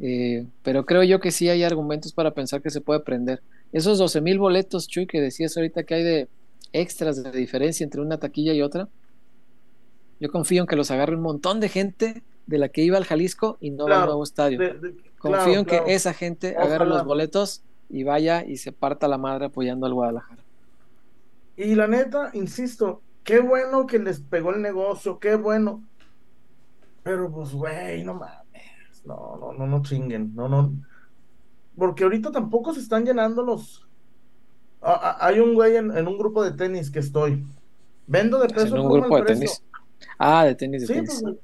Eh, 0.00 0.46
pero 0.62 0.84
creo 0.84 1.02
yo 1.04 1.20
que 1.20 1.30
sí 1.30 1.48
hay 1.48 1.62
argumentos 1.62 2.12
para 2.12 2.32
pensar 2.32 2.62
que 2.62 2.70
se 2.70 2.80
puede 2.80 3.00
prender. 3.00 3.42
Esos 3.72 3.98
12 3.98 4.20
mil 4.20 4.38
boletos, 4.38 4.88
Chuy, 4.88 5.06
que 5.06 5.20
decías 5.20 5.56
ahorita 5.56 5.84
que 5.84 5.94
hay 5.94 6.02
de 6.02 6.28
extras 6.72 7.22
de 7.22 7.30
diferencia 7.30 7.84
entre 7.84 8.00
una 8.00 8.18
taquilla 8.18 8.52
y 8.54 8.62
otra, 8.62 8.88
yo 10.22 10.30
confío 10.30 10.62
en 10.62 10.66
que 10.68 10.76
los 10.76 10.90
agarre 10.92 11.16
un 11.16 11.22
montón 11.22 11.58
de 11.58 11.68
gente 11.68 12.22
de 12.46 12.58
la 12.58 12.68
que 12.68 12.82
iba 12.82 12.96
al 12.96 13.04
Jalisco 13.04 13.56
y 13.60 13.70
no 13.70 13.84
va 13.84 13.84
al 13.84 13.88
Claro, 13.90 14.06
nuevo 14.06 14.22
estadio. 14.22 14.58
De- 14.58 14.74
de- 14.74 14.94
confío 15.18 15.42
claro, 15.42 15.52
en 15.52 15.64
claro. 15.64 15.84
que 15.84 15.94
esa 15.94 16.14
gente 16.14 16.56
agarre 16.56 16.86
los 16.86 17.04
boletos 17.04 17.62
y 17.90 18.04
vaya 18.04 18.44
y 18.44 18.56
se 18.56 18.70
parta 18.72 19.08
la 19.08 19.18
madre 19.18 19.46
apoyando 19.46 19.84
al 19.86 19.94
Guadalajara. 19.94 20.42
Y 21.56 21.74
la 21.74 21.86
neta, 21.88 22.30
insisto, 22.34 23.02
qué 23.24 23.40
bueno 23.40 23.86
que 23.86 23.98
les 23.98 24.20
pegó 24.20 24.50
el 24.54 24.62
negocio, 24.62 25.18
qué 25.18 25.34
bueno. 25.34 25.82
Pero 27.02 27.30
pues, 27.30 27.52
güey, 27.52 28.04
no 28.04 28.14
mames. 28.14 29.02
No, 29.04 29.36
no, 29.40 29.52
no, 29.52 29.66
no 29.66 29.82
chinguen. 29.82 30.34
No, 30.34 30.48
no. 30.48 30.72
Porque 31.76 32.04
ahorita 32.04 32.30
tampoco 32.30 32.72
se 32.72 32.80
están 32.80 33.04
llenando 33.04 33.42
los. 33.42 33.86
Ah, 34.80 35.16
ah, 35.20 35.26
hay 35.26 35.40
un 35.40 35.54
güey 35.54 35.76
en, 35.76 35.96
en 35.96 36.06
un 36.08 36.16
grupo 36.18 36.42
de 36.44 36.52
tenis 36.52 36.90
que 36.90 37.00
estoy. 37.00 37.44
Vendo 38.06 38.38
de 38.38 38.48
peso 38.48 38.76
En 38.76 38.82
un 38.82 38.92
grupo 38.92 39.16
de 39.16 39.22
precio. 39.24 39.40
tenis. 39.46 39.62
Ah, 40.18 40.44
de 40.44 40.54
tenis, 40.54 40.82
de 40.82 40.86
Sí, 40.88 40.92
tenis. 40.94 41.22
pues, 41.22 41.36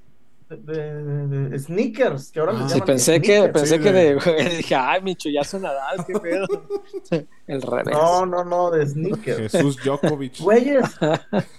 de, 0.66 0.74
de- 0.74 1.26
de- 1.28 1.48
de 1.50 1.58
sneakers, 1.58 2.30
que 2.32 2.40
ahora 2.40 2.52
Ah, 2.56 2.68
Sí, 2.70 2.80
pensé 2.80 3.20
que, 3.20 3.48
pensé 3.50 3.76
Sí, 3.76 3.82
que 3.82 3.92
de- 3.92 4.14
de, 4.48 4.56
dije, 4.56 4.74
ay, 4.74 5.02
mi 5.02 5.14
chullazo 5.14 5.58
Nadal, 5.58 6.06
qué 6.06 6.18
pedo. 6.18 6.46
El 7.46 7.60
revés. 7.62 7.94
No, 7.94 8.24
no, 8.24 8.44
no, 8.44 8.70
de 8.70 8.86
sneakers. 8.86 9.52
Jesús 9.52 9.76
Djokovic. 9.84 10.38
Güeyes, 10.40 10.86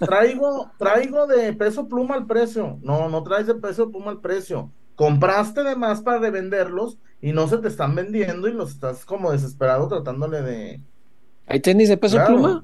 traigo, 0.00 0.70
traigo 0.78 1.26
de 1.28 1.52
peso 1.52 1.86
pluma 1.88 2.16
al 2.16 2.26
precio. 2.26 2.78
No, 2.82 3.08
no 3.08 3.22
traes 3.22 3.46
de 3.46 3.54
peso 3.54 3.90
pluma 3.90 4.10
al 4.10 4.20
precio. 4.20 4.72
Compraste 4.96 5.62
de 5.62 5.76
más 5.76 6.02
para 6.02 6.18
revenderlos 6.18 6.98
y 7.22 7.32
no 7.32 7.46
se 7.48 7.58
te 7.58 7.68
están 7.68 7.94
vendiendo 7.94 8.48
y 8.48 8.52
los 8.52 8.70
estás 8.72 9.04
como 9.04 9.30
desesperado 9.30 9.86
tratándole 9.88 10.42
de. 10.42 10.80
¿Hay 11.46 11.60
tenis 11.60 11.88
de 11.88 11.96
peso 11.96 12.16
Claro. 12.16 12.34
pluma? 12.34 12.62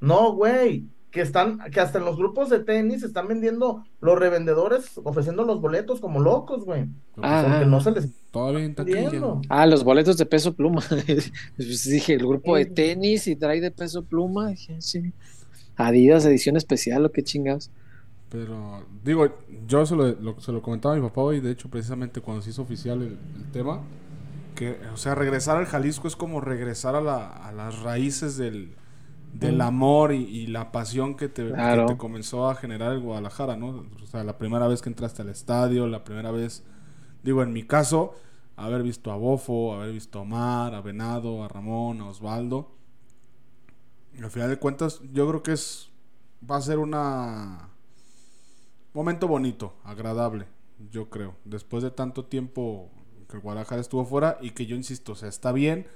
No, 0.00 0.32
güey, 0.34 0.84
que 1.10 1.20
están, 1.22 1.58
que 1.72 1.80
hasta 1.80 1.98
en 1.98 2.04
los 2.04 2.16
grupos 2.16 2.50
de 2.50 2.60
tenis 2.60 3.02
están 3.02 3.28
vendiendo 3.28 3.84
los 4.00 4.18
revendedores, 4.18 4.98
ofreciendo 5.04 5.44
los 5.44 5.60
boletos 5.60 6.00
como 6.00 6.20
locos, 6.20 6.64
güey. 6.64 6.86
Ah, 7.22 7.44
Porque 7.48 7.66
no 7.66 7.80
se 7.80 7.92
les 7.92 8.08
Todavía 8.30 8.66
está. 8.66 8.84
Ah, 9.48 9.66
los 9.66 9.84
boletos 9.84 10.18
de 10.18 10.26
peso 10.26 10.54
pluma. 10.54 10.82
Pues 11.56 11.84
dije, 11.84 12.14
el 12.14 12.26
grupo 12.26 12.56
de 12.56 12.66
tenis 12.66 13.26
y 13.26 13.36
trae 13.36 13.60
de 13.60 13.70
peso 13.70 14.04
pluma. 14.04 14.48
Dije, 14.48 14.76
sí. 14.80 15.12
Adidas 15.76 16.24
edición 16.26 16.56
especial, 16.56 17.04
o 17.06 17.12
qué 17.12 17.22
chingados. 17.22 17.70
Pero, 18.30 18.84
digo, 19.04 19.38
yo 19.66 19.86
se 19.86 19.96
lo, 19.96 20.08
lo- 20.08 20.40
se 20.40 20.52
lo 20.52 20.60
comentaba 20.60 20.94
a 20.94 20.98
mi 20.98 21.02
papá 21.08 21.22
hoy, 21.22 21.40
de 21.40 21.50
hecho, 21.50 21.70
precisamente 21.70 22.20
cuando 22.20 22.42
se 22.42 22.50
hizo 22.50 22.60
oficial 22.62 23.00
el, 23.00 23.16
el 23.36 23.50
tema, 23.52 23.80
que, 24.54 24.76
o 24.92 24.96
sea, 24.98 25.14
regresar 25.14 25.56
al 25.56 25.64
Jalisco 25.66 26.06
es 26.08 26.16
como 26.16 26.40
regresar 26.42 26.94
a, 26.94 27.00
la- 27.00 27.28
a 27.28 27.52
las 27.52 27.78
raíces 27.80 28.36
del, 28.36 28.72
del 29.32 29.56
Mm. 29.58 29.62
amor 29.62 30.12
y, 30.12 30.24
y 30.24 30.46
la 30.46 30.72
pasión 30.72 31.14
que 31.16 31.28
te, 31.28 31.44
que 31.46 31.52
Claro. 31.52 31.86
te 31.86 31.96
comenzó 31.96 32.48
a 32.48 32.54
generar 32.54 32.92
el 32.92 33.00
Guadalajara, 33.00 33.56
¿no? 33.56 33.84
O 34.02 34.06
sea, 34.06 34.24
la 34.24 34.38
primera 34.38 34.66
vez 34.68 34.82
que 34.82 34.88
entraste 34.88 35.22
al 35.22 35.28
estadio, 35.28 35.86
la 35.86 36.02
primera 36.04 36.30
vez, 36.30 36.64
digo, 37.22 37.42
en 37.42 37.52
mi 37.52 37.62
caso, 37.64 38.14
haber 38.56 38.82
visto 38.82 39.12
a 39.12 39.16
Bofo, 39.16 39.74
haber 39.74 39.92
visto 39.92 40.18
a 40.18 40.22
Omar, 40.22 40.74
a 40.74 40.80
Venado, 40.80 41.44
a 41.44 41.48
Ramón, 41.48 42.00
a 42.00 42.06
Osvaldo. 42.08 42.72
Al 44.20 44.30
final 44.30 44.48
de 44.48 44.58
cuentas, 44.58 45.00
yo 45.12 45.28
creo 45.28 45.42
que 45.42 45.52
es 45.52 45.90
va 46.48 46.56
a 46.56 46.60
ser 46.60 46.78
una 46.78 47.68
momento 48.94 49.28
bonito, 49.28 49.74
agradable, 49.84 50.46
yo 50.90 51.08
creo. 51.10 51.36
Después 51.44 51.82
de 51.84 51.90
tanto 51.90 52.24
tiempo 52.24 52.90
que 53.28 53.36
el 53.36 53.42
Guadalajara 53.42 53.80
estuvo 53.80 54.04
fuera 54.04 54.38
y 54.40 54.50
que 54.52 54.66
yo 54.66 54.74
insisto, 54.74 55.12
o 55.12 55.14
sea, 55.14 55.28
está 55.28 55.52
bien 55.52 55.86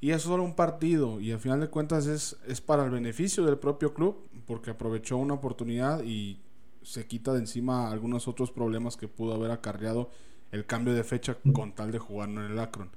y 0.00 0.10
es 0.10 0.22
solo 0.22 0.44
un 0.44 0.54
partido 0.54 1.20
y 1.20 1.32
al 1.32 1.40
final 1.40 1.60
de 1.60 1.68
cuentas 1.68 2.06
es, 2.06 2.36
es 2.46 2.60
para 2.60 2.84
el 2.84 2.90
beneficio 2.90 3.44
del 3.44 3.58
propio 3.58 3.94
club 3.94 4.28
porque 4.46 4.70
aprovechó 4.70 5.16
una 5.16 5.34
oportunidad 5.34 6.02
y 6.04 6.40
se 6.82 7.06
quita 7.06 7.32
de 7.32 7.40
encima 7.40 7.90
algunos 7.90 8.28
otros 8.28 8.50
problemas 8.50 8.96
que 8.96 9.08
pudo 9.08 9.34
haber 9.34 9.50
acarreado 9.50 10.10
el 10.52 10.64
cambio 10.64 10.94
de 10.94 11.04
fecha 11.04 11.36
con 11.52 11.72
tal 11.72 11.92
de 11.92 11.98
jugar 11.98 12.30
en 12.30 12.38
el 12.38 12.58
Akron. 12.58 12.90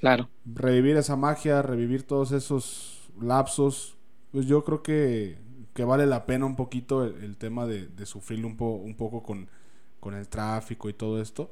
Claro. 0.00 0.28
Revivir 0.44 0.96
esa 0.96 1.16
magia, 1.16 1.62
revivir 1.62 2.02
todos 2.02 2.32
esos 2.32 3.08
lapsos, 3.20 3.96
pues 4.32 4.46
yo 4.46 4.64
creo 4.64 4.82
que, 4.82 5.38
que 5.72 5.84
vale 5.84 6.04
la 6.04 6.26
pena 6.26 6.44
un 6.44 6.56
poquito 6.56 7.04
el, 7.04 7.36
tema 7.38 7.64
de, 7.64 7.86
de 7.86 8.04
sufrir 8.04 8.44
un, 8.44 8.56
un 8.58 8.94
poco 8.96 9.22
con, 9.22 9.48
con 10.00 10.14
el 10.14 10.28
tráfico 10.28 10.90
y 10.90 10.92
todo 10.92 11.22
esto, 11.22 11.50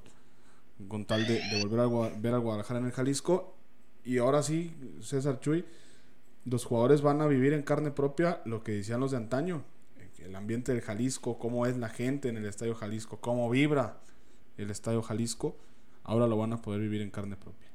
con 0.89 1.07
tal 1.07 1.27
de, 1.27 1.41
volver 1.63 1.81
a 1.81 2.19
ver 2.19 2.35
al 2.35 2.41
Guadalajara 2.41 2.81
en 2.81 2.87
el 2.87 2.93
Jalisco. 2.93 3.57
Y 4.05 4.19
ahora 4.19 4.43
sí, 4.43 4.75
César 5.01 5.41
Chuy, 5.41 5.65
los 6.45 6.65
jugadores 6.65 7.03
van 7.03 7.21
a 7.21 7.27
vivir 7.27 7.53
en 7.53 7.63
carne 7.63 7.91
propia 7.91 8.41
lo 8.45 8.63
que 8.63 8.73
decían 8.73 9.01
los 9.01 9.13
de 9.13 9.19
antaño, 9.19 9.63
el 10.25 10.37
ambiente 10.37 10.73
del 10.73 10.83
Jalisco, 10.83 11.39
cómo 11.39 11.67
es 11.67 11.77
la 11.77 11.89
gente 11.89 12.29
en 12.29 12.37
el 12.37 12.47
Estadio 12.47 12.75
Jalisco, 12.75 13.19
cómo 13.21 13.49
vibra 13.51 13.99
el 14.57 14.71
Estadio 14.71 15.03
Jalisco, 15.03 15.57
ahora 16.05 16.27
lo 16.27 16.37
van 16.37 16.53
a 16.53 16.63
poder 16.63 16.81
vivir 16.81 17.03
en 17.03 17.11
carne 17.11 17.37
propia. 17.37 17.69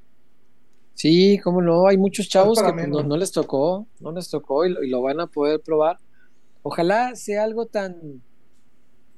Sí, 0.93 1.39
cómo 1.43 1.61
no, 1.61 1.87
hay 1.87 1.97
muchos 1.97 2.27
chavos 2.27 2.59
que 2.59 2.73
pues, 2.73 2.87
no, 2.87 3.17
les 3.17 3.31
tocó, 3.31 3.85
no 3.99 4.11
les 4.11 4.29
tocó 4.29 4.65
y 4.65 4.89
lo, 4.89 5.01
van 5.01 5.19
a 5.19 5.27
poder 5.27 5.61
probar. 5.61 5.99
Ojalá 6.63 7.15
sea 7.15 7.43
algo 7.43 7.67
tan, 7.67 8.23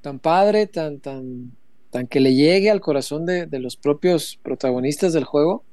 tan 0.01 0.19
padre, 0.19 0.67
tan, 0.67 0.99
tan, 0.99 1.53
tan 1.89 2.07
que 2.07 2.19
le 2.19 2.35
llegue 2.35 2.69
al 2.69 2.81
corazón 2.81 3.25
de, 3.25 3.47
los 3.59 3.77
propios 3.77 4.37
protagonistas 4.43 5.13
del 5.13 5.23
juego, 5.23 5.63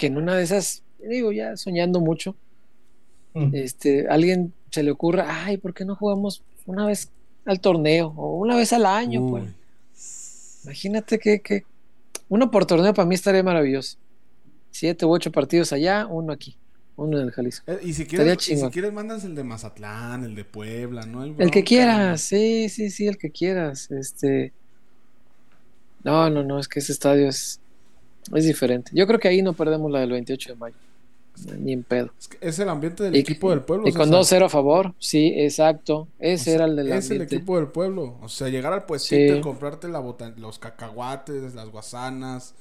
que 0.00 0.06
en 0.06 0.16
una 0.16 0.34
de 0.34 0.42
esas, 0.42 0.82
digo, 0.98 1.30
ya 1.30 1.58
soñando 1.58 2.00
mucho, 2.00 2.34
mm. 3.34 3.54
este, 3.54 4.08
alguien 4.08 4.54
se 4.70 4.82
le 4.82 4.90
ocurra, 4.90 5.44
ay, 5.44 5.58
¿por 5.58 5.74
qué 5.74 5.84
no 5.84 5.94
jugamos 5.94 6.42
una 6.64 6.86
vez 6.86 7.10
al 7.44 7.60
torneo 7.60 8.14
o 8.16 8.38
una 8.38 8.56
vez 8.56 8.72
al 8.72 8.86
año? 8.86 9.28
Pues? 9.28 9.44
Imagínate 10.64 11.18
que, 11.18 11.40
que 11.40 11.64
uno 12.30 12.50
por 12.50 12.64
torneo 12.64 12.94
para 12.94 13.04
mí 13.04 13.14
estaría 13.14 13.42
maravilloso. 13.42 13.98
Siete 14.70 15.04
u 15.04 15.10
ocho 15.10 15.30
partidos 15.30 15.70
allá, 15.74 16.06
uno 16.06 16.32
aquí. 16.32 16.56
Uno 16.96 17.18
en 17.18 17.26
el 17.26 17.30
Jalisco. 17.30 17.70
Eh, 17.70 17.80
y 17.82 17.92
si 17.92 18.06
quieres, 18.06 18.42
si 18.42 18.56
quieres 18.70 18.94
mandas 18.94 19.24
el 19.24 19.34
de 19.34 19.44
Mazatlán, 19.44 20.24
el 20.24 20.34
de 20.34 20.46
Puebla, 20.46 21.04
¿no? 21.04 21.24
el 21.24 21.50
que 21.50 21.62
quieras, 21.62 22.22
sí, 22.22 22.70
sí, 22.70 22.88
sí, 22.88 23.06
el 23.06 23.18
que 23.18 23.30
quieras. 23.30 23.90
Este. 23.90 24.54
No, 26.04 26.30
no, 26.30 26.42
no, 26.42 26.58
es 26.58 26.68
que 26.68 26.78
ese 26.78 26.92
estadio 26.92 27.28
es, 27.28 27.60
es 28.34 28.44
diferente. 28.44 28.90
Yo 28.94 29.06
creo 29.06 29.18
que 29.18 29.28
ahí 29.28 29.42
no 29.42 29.52
perdemos 29.52 29.90
la 29.90 30.00
del 30.00 30.10
28 30.10 30.52
de 30.52 30.56
mayo. 30.56 30.76
Ni 31.58 31.72
en 31.72 31.84
pedo. 31.84 32.10
Es, 32.40 32.58
el 32.58 32.68
ambiente 32.68 33.04
del 33.04 33.16
equipo 33.16 33.50
del 33.50 33.62
pueblo. 33.62 33.88
Y 33.88 33.92
con 33.92 34.10
2-0 34.10 34.44
a 34.44 34.48
favor, 34.48 34.94
sí, 34.98 35.32
exacto. 35.36 36.06
Ese 36.18 36.54
era 36.54 36.66
el 36.66 36.76
del 36.76 36.92
Es 36.92 37.10
el 37.10 37.22
equipo 37.22 37.56
del 37.56 37.68
pueblo. 37.68 38.18
O 38.20 38.28
sea, 38.28 38.48
llegar 38.48 38.72
al 38.72 38.84
puestito 38.84 39.36
y 39.36 39.40
comprarte 39.40 39.88
la 39.88 40.02
los 40.36 40.58
cacahuates, 40.58 41.54
las 41.54 41.70
guasanas, 41.70 42.54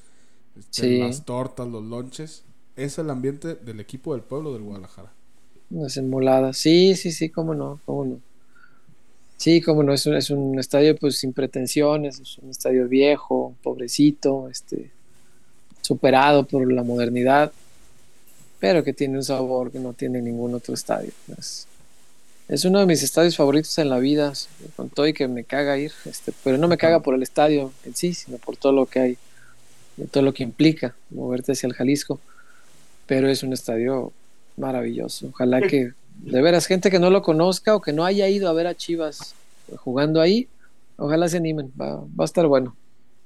este, 0.58 1.00
las 1.00 1.26
tortas, 1.26 1.68
los 1.68 1.84
lonches 1.84 2.46
es 2.80 2.98
el 2.98 3.10
ambiente 3.10 3.56
del 3.56 3.80
equipo 3.80 4.14
del 4.14 4.24
pueblo 4.24 4.54
del 4.54 4.64
Guadalajara. 4.64 5.12
Las 5.70 5.98
enmoladas, 5.98 6.58
sí, 6.58 6.96
sí, 6.96 7.12
sí, 7.12 7.30
cómo 7.30 7.54
no, 7.54 7.80
cómo 7.86 8.06
no. 8.06 8.20
Sí, 9.38 9.62
cómo 9.62 9.84
no, 9.84 9.94
es 9.94 10.06
un, 10.06 10.16
es 10.16 10.30
un 10.30 10.58
estadio 10.60 10.96
pues 10.96 11.20
sin 11.20 11.34
pretensiones, 11.34 12.20
es 12.20 12.38
un 12.40 12.50
estadio 12.50 12.88
viejo, 12.88 13.56
pobrecito, 13.62 14.50
este, 14.50 14.92
superado 15.82 16.46
por 16.46 16.72
la 16.72 16.84
modernidad, 16.84 17.52
pero 18.60 18.84
que 18.84 18.94
tiene 18.94 19.18
un 19.18 19.24
sabor 19.24 19.72
que 19.72 19.80
no 19.80 19.94
tiene 19.94 20.22
ningún 20.22 20.54
otro 20.54 20.74
estadio. 20.74 21.12
Es, 21.38 21.68
es 22.48 22.66
uno 22.66 22.80
de 22.80 22.86
mis 22.86 23.04
estadios 23.04 23.38
favoritos 23.38 23.78
en 23.78 23.90
la 23.90 24.00
vida, 24.00 24.34
con 24.76 24.90
todo 24.90 25.08
y 25.08 25.14
que 25.14 25.28
me 25.28 25.44
caga 25.44 25.78
ir, 25.78 25.92
este, 26.06 26.34
pero 26.44 26.58
no 26.58 26.68
me 26.68 26.78
caga 26.78 27.00
por 27.00 27.16
el 27.16 27.24
estadio 27.24 27.72
en 27.86 27.96
sí, 27.96 28.14
sino 28.14 28.38
por 28.38 28.58
todo 28.58 28.72
lo 28.72 28.86
que 28.86 29.00
hay, 29.00 29.18
todo 30.12 30.24
lo 30.24 30.34
que 30.34 30.44
implica 30.44 30.96
moverte 31.10 31.52
hacia 31.52 31.68
el 31.68 31.74
Jalisco 31.74 32.20
pero 33.10 33.28
es 33.28 33.42
un 33.42 33.54
estadio 33.54 34.14
maravilloso. 34.56 35.30
Ojalá 35.30 35.62
que, 35.62 35.94
de 36.18 36.42
veras, 36.44 36.68
gente 36.68 36.92
que 36.92 37.00
no 37.00 37.10
lo 37.10 37.24
conozca 37.24 37.76
o 37.76 37.82
que 37.82 37.92
no 37.92 38.06
haya 38.06 38.30
ido 38.30 38.48
a 38.48 38.54
ver 38.54 38.68
a 38.68 38.76
Chivas 38.76 39.34
jugando 39.78 40.22
ahí, 40.22 40.48
ojalá 40.96 41.28
se 41.28 41.38
animen, 41.38 41.74
va, 41.82 42.04
a 42.20 42.24
estar 42.24 42.46
bueno. 42.46 42.76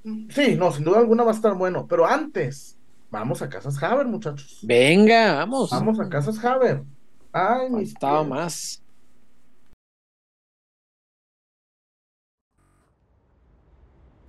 Sí, 0.04 0.56
no, 0.58 0.72
sin 0.72 0.84
duda 0.84 1.00
alguna 1.00 1.24
va 1.24 1.32
a 1.32 1.36
estar 1.36 1.54
bueno, 1.56 1.88
pero 1.88 2.06
antes, 2.06 2.78
vamos 3.10 3.42
a 3.42 3.50
Casas 3.50 3.82
Haber, 3.82 4.06
muchachos. 4.08 4.60
Venga, 4.64 5.36
vamos. 5.36 5.70
Vamos 5.70 6.00
a 6.00 6.10
Casas 6.10 6.44
Haber. 6.44 6.84
Ay, 7.32 7.84
Estaba 7.84 8.24
más. 8.24 8.84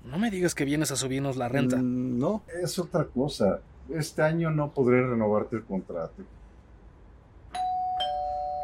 No 0.05 0.19
me 0.19 0.31
digas 0.31 0.55
que 0.55 0.65
vienes 0.65 0.93
a 0.93 0.97
subirnos 0.97 1.37
la 1.37 1.49
renta. 1.49 1.77
Mm, 1.77 2.19
no, 2.19 2.43
es 2.63 2.79
otra 2.79 3.05
cosa 3.07 3.61
este 3.91 4.23
año 4.23 4.51
no 4.51 4.73
podré 4.73 5.07
renovarte 5.07 5.57
el 5.57 5.65
contrato. 5.65 6.23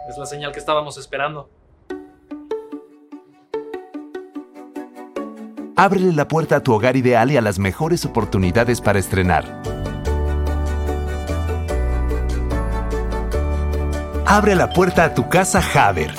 Es 0.08 0.18
la 0.18 0.26
señal 0.26 0.52
que 0.52 0.58
estábamos 0.58 0.96
esperando. 0.98 1.48
Ábrele 5.82 6.12
la 6.12 6.28
puerta 6.28 6.56
a 6.56 6.62
tu 6.62 6.74
hogar 6.74 6.94
ideal 6.98 7.30
y 7.30 7.38
a 7.38 7.40
las 7.40 7.58
mejores 7.58 8.04
oportunidades 8.04 8.82
para 8.82 8.98
estrenar. 8.98 9.46
Abre 14.26 14.54
la 14.56 14.68
puerta 14.74 15.04
a 15.04 15.14
tu 15.14 15.30
casa 15.30 15.62
Haber. 15.72 16.10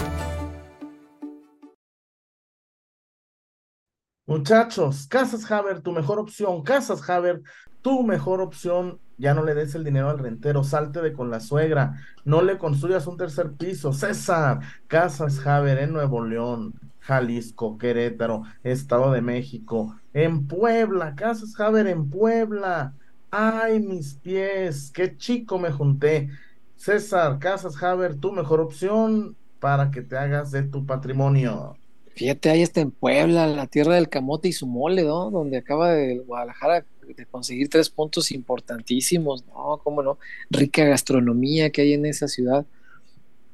Muchachos, 4.26 5.06
Casas 5.06 5.52
Haber, 5.52 5.82
tu 5.82 5.92
mejor 5.92 6.18
opción. 6.18 6.64
Casas 6.64 7.08
Haber 7.08 7.44
tu 7.84 8.02
mejor 8.02 8.42
opción, 8.42 9.00
ya 9.20 9.36
no 9.36 9.44
le 9.44 9.54
des 9.54 9.76
el 9.76 9.84
dinero 9.84 10.10
al 10.10 10.18
rentero, 10.18 10.64
salte 10.64 11.04
de 11.04 11.14
con 11.14 11.30
la 11.30 11.40
suegra, 11.40 12.02
no 12.26 12.42
le 12.42 12.58
construyas 12.58 13.06
un 13.06 13.18
tercer 13.18 13.52
piso. 13.54 13.94
César, 13.94 14.60
Casas 14.88 15.40
Javer 15.40 15.78
en 15.78 15.94
Nuevo 15.94 16.26
León, 16.26 16.74
Jalisco, 17.02 17.78
Querétaro, 17.78 18.44
Estado 18.64 19.12
de 19.12 19.22
México, 19.22 19.96
en 20.14 20.48
Puebla, 20.48 21.16
Casas 21.16 21.56
Javer 21.56 21.88
en 21.88 22.10
Puebla. 22.10 22.94
Ay, 23.30 23.80
mis 23.80 24.16
pies, 24.16 24.92
qué 24.94 25.18
chico 25.18 25.58
me 25.58 25.72
junté. 25.72 26.30
César, 26.76 27.40
Casas 27.40 27.76
Javer, 27.76 28.16
tu 28.16 28.32
mejor 28.32 28.60
opción 28.60 29.36
para 29.60 29.92
que 29.92 30.02
te 30.02 30.18
hagas 30.18 30.52
de 30.52 30.64
tu 30.64 30.86
patrimonio. 30.86 31.76
Fíjate, 32.16 32.50
ahí 32.50 32.62
está 32.62 32.82
en 32.82 32.92
Puebla, 32.92 33.48
la 33.48 33.68
tierra 33.68 33.96
del 33.96 34.10
camote 34.10 34.50
y 34.50 34.54
su 34.54 34.68
mole, 34.68 35.04
¿no? 35.04 35.32
Donde 35.32 35.58
acaba 35.58 35.92
de 35.92 36.20
Guadalajara 36.20 36.86
de 37.08 37.26
conseguir 37.26 37.70
tres 37.70 37.90
puntos 37.90 38.32
importantísimos, 38.32 39.46
¿no? 39.48 39.80
¿Cómo 39.84 40.04
no? 40.04 40.18
Rica 40.50 40.84
gastronomía 40.86 41.72
que 41.72 41.82
hay 41.82 41.94
en 41.94 42.06
esa 42.06 42.28
ciudad. 42.28 42.66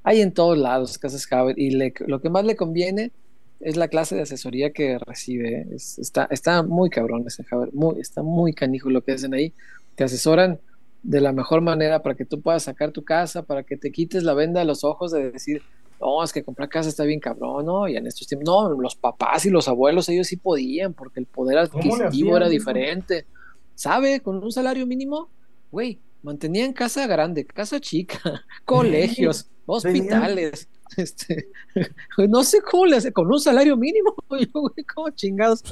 Hay 0.03 0.21
en 0.21 0.31
todos 0.31 0.57
lados 0.57 0.97
casas 0.97 1.31
Haber 1.31 1.60
y 1.60 1.71
lo 1.71 2.21
que 2.21 2.29
más 2.29 2.45
le 2.45 2.55
conviene 2.55 3.12
es 3.59 3.75
la 3.75 3.87
clase 3.87 4.15
de 4.15 4.21
asesoría 4.21 4.71
que 4.71 4.97
recibe. 4.99 5.61
¿eh? 5.61 5.67
está, 5.75 6.27
está 6.29 6.63
muy 6.63 6.89
cabrón 6.89 7.23
ese 7.27 7.43
Haber, 7.49 7.73
muy, 7.73 7.99
está 7.99 8.23
muy 8.23 8.53
canijo 8.53 8.89
lo 8.89 9.01
que 9.01 9.13
hacen 9.13 9.33
ahí. 9.33 9.53
Te 9.95 10.03
asesoran 10.03 10.59
de 11.03 11.21
la 11.21 11.31
mejor 11.31 11.61
manera 11.61 12.03
para 12.03 12.15
que 12.15 12.25
tú 12.25 12.41
puedas 12.41 12.63
sacar 12.63 12.91
tu 12.91 13.03
casa, 13.03 13.43
para 13.43 13.63
que 13.63 13.77
te 13.77 13.91
quites 13.91 14.23
la 14.23 14.33
venda 14.33 14.59
de 14.59 14.65
los 14.65 14.83
ojos 14.83 15.11
de 15.11 15.31
decir, 15.31 15.61
no, 15.99 16.23
es 16.23 16.31
que 16.31 16.43
comprar 16.43 16.69
casa 16.69 16.89
está 16.89 17.03
bien 17.03 17.19
cabrón, 17.19 17.65
¿no? 17.65 17.87
Y 17.87 17.97
en 17.97 18.05
estos 18.05 18.27
tiempos, 18.27 18.45
no, 18.45 18.69
los 18.79 18.95
papás 18.95 19.45
y 19.45 19.49
los 19.49 19.67
abuelos, 19.67 20.09
ellos 20.09 20.27
sí 20.27 20.37
podían, 20.37 20.93
porque 20.93 21.19
el 21.19 21.25
poder 21.25 21.57
adquisitivo 21.57 22.37
era 22.37 22.49
diferente. 22.49 23.25
¿Sabe? 23.73 24.21
Con 24.21 24.43
un 24.43 24.51
salario 24.51 24.87
mínimo, 24.87 25.29
güey, 25.71 25.99
mantenían 26.23 26.73
casa 26.73 27.05
grande, 27.08 27.45
casa 27.45 27.79
chica, 27.79 28.19
colegios, 28.65 29.49
hospitales. 29.65 30.67
Este, 30.98 31.50
no 32.29 32.44
sé 32.44 32.62
cómo 32.62 32.85
le 32.85 32.98
hace, 32.98 33.12
con 33.12 33.27
un 33.27 33.40
salario 33.40 33.75
mínimo, 33.77 34.15
como 34.96 35.10
chingados. 35.12 35.63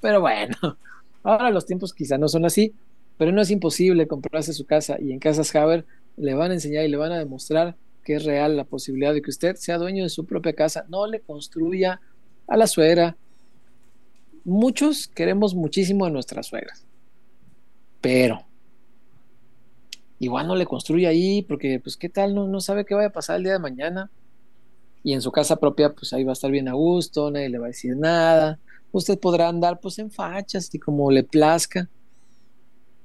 pero 0.00 0.20
bueno, 0.20 0.56
ahora 1.22 1.50
los 1.50 1.66
tiempos 1.66 1.94
quizá 1.94 2.18
no 2.18 2.28
son 2.28 2.44
así, 2.44 2.74
pero 3.18 3.32
no 3.32 3.40
es 3.40 3.50
imposible 3.50 4.06
comprarse 4.06 4.52
su 4.52 4.66
casa 4.66 4.96
y 5.00 5.12
en 5.12 5.18
Casas 5.18 5.54
Haber 5.54 5.86
le 6.16 6.34
van 6.34 6.50
a 6.50 6.54
enseñar 6.54 6.84
y 6.84 6.88
le 6.88 6.96
van 6.96 7.12
a 7.12 7.18
demostrar 7.18 7.76
que 8.04 8.14
es 8.14 8.24
real 8.24 8.56
la 8.56 8.64
posibilidad 8.64 9.12
de 9.12 9.20
que 9.20 9.30
usted 9.30 9.56
sea 9.56 9.78
dueño 9.78 10.04
de 10.04 10.10
su 10.10 10.26
propia 10.26 10.52
casa, 10.52 10.86
no 10.88 11.06
le 11.06 11.20
construya 11.20 12.00
a 12.46 12.56
la 12.56 12.68
suegra. 12.68 13.16
Muchos 14.44 15.08
queremos 15.08 15.56
muchísimo 15.56 16.04
a 16.04 16.10
nuestras 16.10 16.46
suegras, 16.46 16.86
pero 18.00 18.46
igual 20.18 20.46
no 20.46 20.56
le 20.56 20.66
construye 20.66 21.06
ahí 21.06 21.42
porque 21.42 21.80
pues 21.80 21.96
qué 21.96 22.08
tal, 22.08 22.34
no, 22.34 22.46
no 22.48 22.60
sabe 22.60 22.84
qué 22.84 22.94
vaya 22.94 23.08
a 23.08 23.12
pasar 23.12 23.36
el 23.36 23.44
día 23.44 23.52
de 23.52 23.58
mañana. 23.58 24.10
Y 25.02 25.12
en 25.12 25.22
su 25.22 25.30
casa 25.30 25.56
propia, 25.56 25.92
pues 25.94 26.12
ahí 26.12 26.24
va 26.24 26.32
a 26.32 26.34
estar 26.34 26.50
bien 26.50 26.68
a 26.68 26.72
gusto, 26.72 27.30
nadie 27.30 27.48
le 27.48 27.58
va 27.58 27.66
a 27.66 27.68
decir 27.68 27.96
nada. 27.96 28.58
Usted 28.90 29.18
podrá 29.18 29.48
andar 29.48 29.78
pues 29.80 29.98
en 29.98 30.10
fachas 30.10 30.74
y 30.74 30.78
como 30.78 31.10
le 31.10 31.22
plazca. 31.22 31.88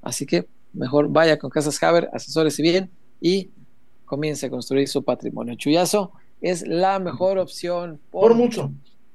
Así 0.01 0.26
que 0.26 0.47
mejor 0.74 1.09
vaya 1.09 1.38
con 1.38 1.49
Casas 1.49 1.82
Haber, 1.84 2.09
asesórese 2.14 2.64
bien 2.64 2.89
y 3.20 3.51
comience 4.05 4.47
a 4.47 4.49
construir 4.49 4.88
su 4.88 5.03
patrimonio. 5.03 5.55
Chuyazo 5.55 6.12
es 6.41 6.66
la 6.68 6.97
mejor 6.99 7.38
opción. 7.38 7.99
Por, 8.09 8.34
mucho. 8.34 8.72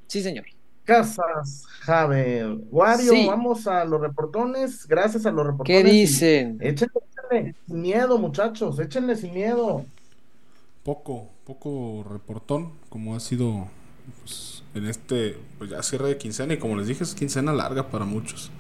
Sí, 0.06 0.22
señor. 0.22 0.44
Casas, 0.84 1.64
Javier. 1.80 2.56
Wario, 2.70 3.10
Sí. 3.12 3.26
vamos 3.26 3.66
a 3.66 3.84
los 3.84 4.00
reportones. 4.00 4.86
Gracias 4.86 5.26
a 5.26 5.32
los 5.32 5.44
reportones. 5.44 5.82
¿Qué 5.82 5.90
dicen? 5.90 6.58
Échenle, 6.60 6.92
échenle 7.30 7.56
sin 7.66 7.80
miedo, 7.82 8.18
muchachos. 8.18 8.78
Échenle 8.78 9.16
sin 9.16 9.32
miedo. 9.34 9.90
Poco, 10.84 11.30
poco 11.44 12.04
reportón, 12.08 12.72
como 12.88 13.16
ha 13.16 13.20
sido 13.20 13.66
pues, 14.22 14.62
en 14.74 14.86
este 14.86 15.36
pues 15.58 15.70
ya 15.70 15.82
cierre 15.82 16.08
de 16.08 16.18
quincena. 16.18 16.54
Y 16.54 16.58
como 16.58 16.76
les 16.76 16.86
dije, 16.86 17.02
es 17.04 17.14
quincena 17.14 17.52
larga 17.52 17.90
para 17.90 18.04
muchos. 18.04 18.50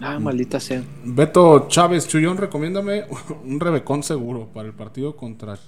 Ah, 0.00 0.18
maldita 0.18 0.58
sea. 0.60 0.82
Beto 1.04 1.66
Chávez 1.68 2.06
Chuyón, 2.08 2.36
recomiéndame 2.38 3.04
un 3.44 3.60
rebecón 3.60 4.02
seguro 4.02 4.48
para 4.52 4.68
el 4.68 4.74
partido 4.74 5.16
contra 5.16 5.58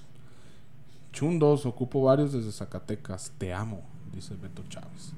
Chundos. 1.13 1.65
Ocupo 1.67 2.03
varios 2.03 2.33
desde 2.33 2.53
Zacatecas. 2.53 3.33
Te 3.39 3.53
amo, 3.53 3.83
dice 4.13 4.35
Beto 4.37 4.63
Chávez. 4.69 5.15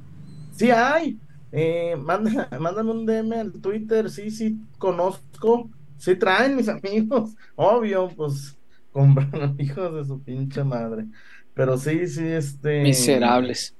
Sí 0.50 0.70
hay. 0.70 1.20
Eh, 1.50 1.96
manda- 1.96 2.48
mándame 2.60 2.90
un 2.92 3.06
DM 3.06 3.32
al 3.40 3.52
Twitter. 3.60 4.10
Sí, 4.10 4.30
sí, 4.30 4.68
conozco. 4.78 5.70
Sí 5.98 6.16
traen 6.16 6.56
mis 6.56 6.68
amigos. 6.68 7.34
Obvio, 7.56 8.08
pues 8.16 8.56
compraron 8.92 9.56
hijos 9.60 9.94
de 9.94 10.04
su 10.04 10.22
pinche 10.22 10.64
madre. 10.64 11.06
Pero 11.54 11.78
sí, 11.78 12.06
sí, 12.08 12.26
este. 12.26 12.82
Miserables. 12.82 13.76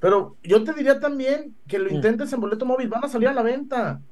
Pero 0.00 0.36
yo 0.42 0.64
te 0.64 0.72
diría 0.74 0.98
también 0.98 1.56
que 1.68 1.78
lo 1.78 1.90
Mm. 1.90 1.94
intentes 1.94 2.32
en 2.32 2.40
boleto 2.40 2.66
móvil. 2.66 2.88
Van 2.88 3.04
a 3.04 3.08
salir 3.08 3.28
a 3.28 3.32
la 3.34 3.42
venta. 3.42 4.02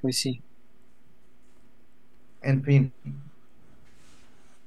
Pues 0.00 0.18
sí. 0.18 0.42
En 2.42 2.62
fin. 2.62 2.92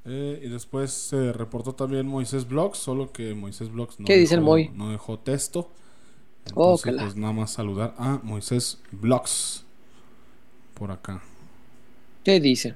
Eh, 0.05 0.41
y 0.43 0.49
después 0.49 0.91
se 0.91 1.33
reportó 1.33 1.73
también 1.75 2.07
Moisés 2.07 2.47
Blogs, 2.47 2.77
solo 2.77 3.11
que 3.11 3.33
Moisés 3.35 3.71
Blogs 3.71 3.99
no, 3.99 4.05
¿Qué 4.05 4.17
dice 4.17 4.35
el 4.35 4.41
dejó, 4.41 4.49
Moy? 4.51 4.69
no 4.73 4.89
dejó 4.91 5.19
texto. 5.19 5.69
Oh, 6.55 6.77
Entonces, 6.77 6.95
pues 6.97 7.15
nada 7.15 7.33
más 7.33 7.51
saludar 7.51 7.95
a 7.97 8.19
Moisés 8.23 8.81
Blogs 8.91 9.65
por 10.73 10.91
acá. 10.91 11.21
¿Qué 12.23 12.39
dice? 12.39 12.75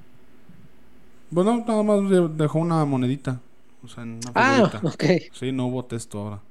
Bueno, 1.29 1.63
nada 1.67 1.83
más 1.83 2.09
de- 2.09 2.27
dejó 2.29 2.59
una 2.59 2.85
monedita. 2.85 3.41
O 3.83 3.87
sea, 3.87 4.03
una 4.03 4.19
Ah, 4.35 4.71
ok. 4.83 5.03
Sí, 5.31 5.51
no 5.51 5.67
hubo 5.67 5.85
texto 5.85 6.19
ahora. 6.19 6.41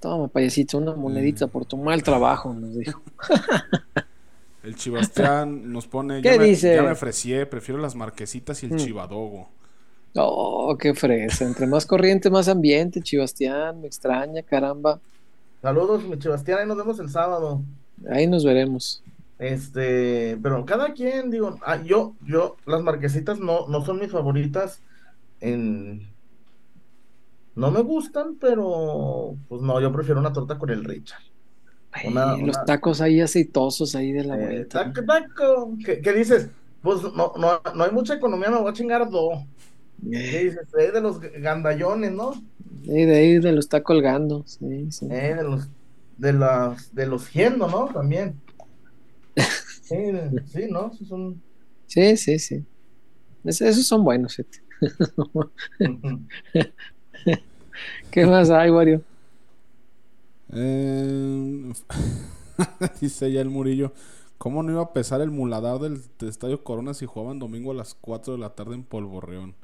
Toma, 0.00 0.28
payasito, 0.28 0.78
una 0.78 0.94
monedita 0.94 1.46
por 1.48 1.66
tu 1.66 1.76
mal 1.76 2.02
trabajo, 2.02 2.52
nos 2.54 2.74
dijo. 2.76 3.02
El 4.62 4.74
Chibastián 4.76 5.72
nos 5.72 5.86
pone. 5.86 6.20
¿Qué 6.20 6.30
ya 6.30 6.36
me, 6.38 6.44
dice? 6.44 6.74
Ya 6.74 6.82
me 6.82 6.90
ofrecié, 6.92 7.46
prefiero 7.46 7.80
las 7.80 7.94
marquesitas 7.94 8.62
y 8.62 8.66
el 8.66 8.72
Mm. 8.72 8.76
chivadogo. 8.76 9.48
Oh, 10.16 10.76
qué 10.78 10.94
fresa. 10.94 11.44
Entre 11.44 11.66
más 11.66 11.84
corriente, 11.86 12.30
más 12.30 12.48
ambiente, 12.48 13.02
Chibastián. 13.02 13.80
Me 13.80 13.86
extraña, 13.86 14.42
caramba. 14.42 15.00
Saludos, 15.62 16.04
mi 16.04 16.20
Sebastián. 16.20 16.58
Ahí 16.60 16.66
nos 16.66 16.76
vemos 16.76 16.98
el 17.00 17.08
sábado. 17.10 17.62
Ahí 18.10 18.26
nos 18.26 18.44
veremos. 18.44 19.02
Este, 19.38 20.38
pero 20.42 20.64
cada 20.64 20.92
quien, 20.94 21.30
digo, 21.30 21.58
ah, 21.62 21.82
yo, 21.82 22.14
yo, 22.26 22.56
las 22.66 22.82
marquesitas 22.82 23.38
no, 23.38 23.66
no 23.68 23.84
son 23.84 23.98
mis 23.98 24.10
favoritas. 24.10 24.80
En... 25.40 26.08
No 27.54 27.70
me 27.70 27.80
gustan, 27.80 28.36
pero 28.38 29.34
pues 29.48 29.62
no, 29.62 29.80
yo 29.80 29.90
prefiero 29.92 30.20
una 30.20 30.32
torta 30.32 30.58
con 30.58 30.70
el 30.70 30.84
Richard. 30.84 31.22
Ay, 31.92 32.08
Una- 32.08 32.36
los 32.36 32.64
tacos 32.66 33.00
ahí 33.00 33.20
aceitosos 33.20 33.94
ahí 33.94 34.12
de 34.12 34.24
la 34.24 34.36
Eh, 34.38 34.44
vuelta. 34.46 34.92
taco, 34.92 35.06
taco. 35.06 35.76
¿Qué, 35.84 36.00
qué 36.02 36.12
dices? 36.12 36.50
Pues 36.82 37.02
no, 37.02 37.32
no, 37.38 37.60
no 37.74 37.84
hay 37.84 37.90
mucha 37.92 38.14
economía, 38.14 38.50
me 38.50 38.58
voy 38.60 38.70
a 38.70 38.74
chingar 38.74 39.08
dos. 39.10 39.38
¿Qué 40.10 40.44
dices? 40.44 40.68
Eh, 40.78 40.92
de 40.92 41.00
los 41.00 41.18
gandallones, 41.20 42.12
¿no? 42.12 42.34
Sí, 42.86 43.04
de 43.04 43.16
ahí 43.16 43.38
de 43.38 43.52
lo 43.52 43.60
está 43.60 43.82
colgando. 43.82 44.44
Sí, 44.46 44.90
sí. 44.92 45.06
Eh, 45.08 45.34
de 45.34 45.42
los, 45.44 45.68
de 46.16 46.32
las, 46.32 46.94
de 46.94 47.06
los 47.06 47.32
hiendo, 47.32 47.68
¿no? 47.68 47.86
También. 47.92 48.40
Sí, 49.82 49.96
de- 49.96 50.42
sí, 50.46 50.66
¿no? 50.70 50.90
Esos 50.92 51.08
son. 51.08 51.42
Sí, 51.86 52.16
sí, 52.16 52.38
sí. 52.38 52.66
Es- 53.44 53.60
esos 53.62 53.86
son 53.86 54.04
buenos. 54.04 54.36
¿Qué 58.10 58.26
más 58.26 58.50
hay, 58.50 58.70
Wario? 58.70 59.02
Eh, 60.52 61.72
dice 63.00 63.32
ya 63.32 63.40
el 63.40 63.50
Murillo. 63.50 63.92
¿Cómo 64.38 64.62
no 64.62 64.72
iba 64.72 64.82
a 64.82 64.92
pesar 64.92 65.20
el 65.22 65.30
muladar 65.30 65.78
del 65.80 66.02
Estadio 66.20 66.62
Corona 66.62 66.94
si 66.94 67.06
jugaban 67.06 67.38
domingo 67.38 67.70
a 67.70 67.74
las 67.74 67.94
4 67.94 68.34
de 68.34 68.38
la 68.38 68.54
tarde 68.54 68.74
en 68.74 68.84
Polvorreón? 68.84 69.54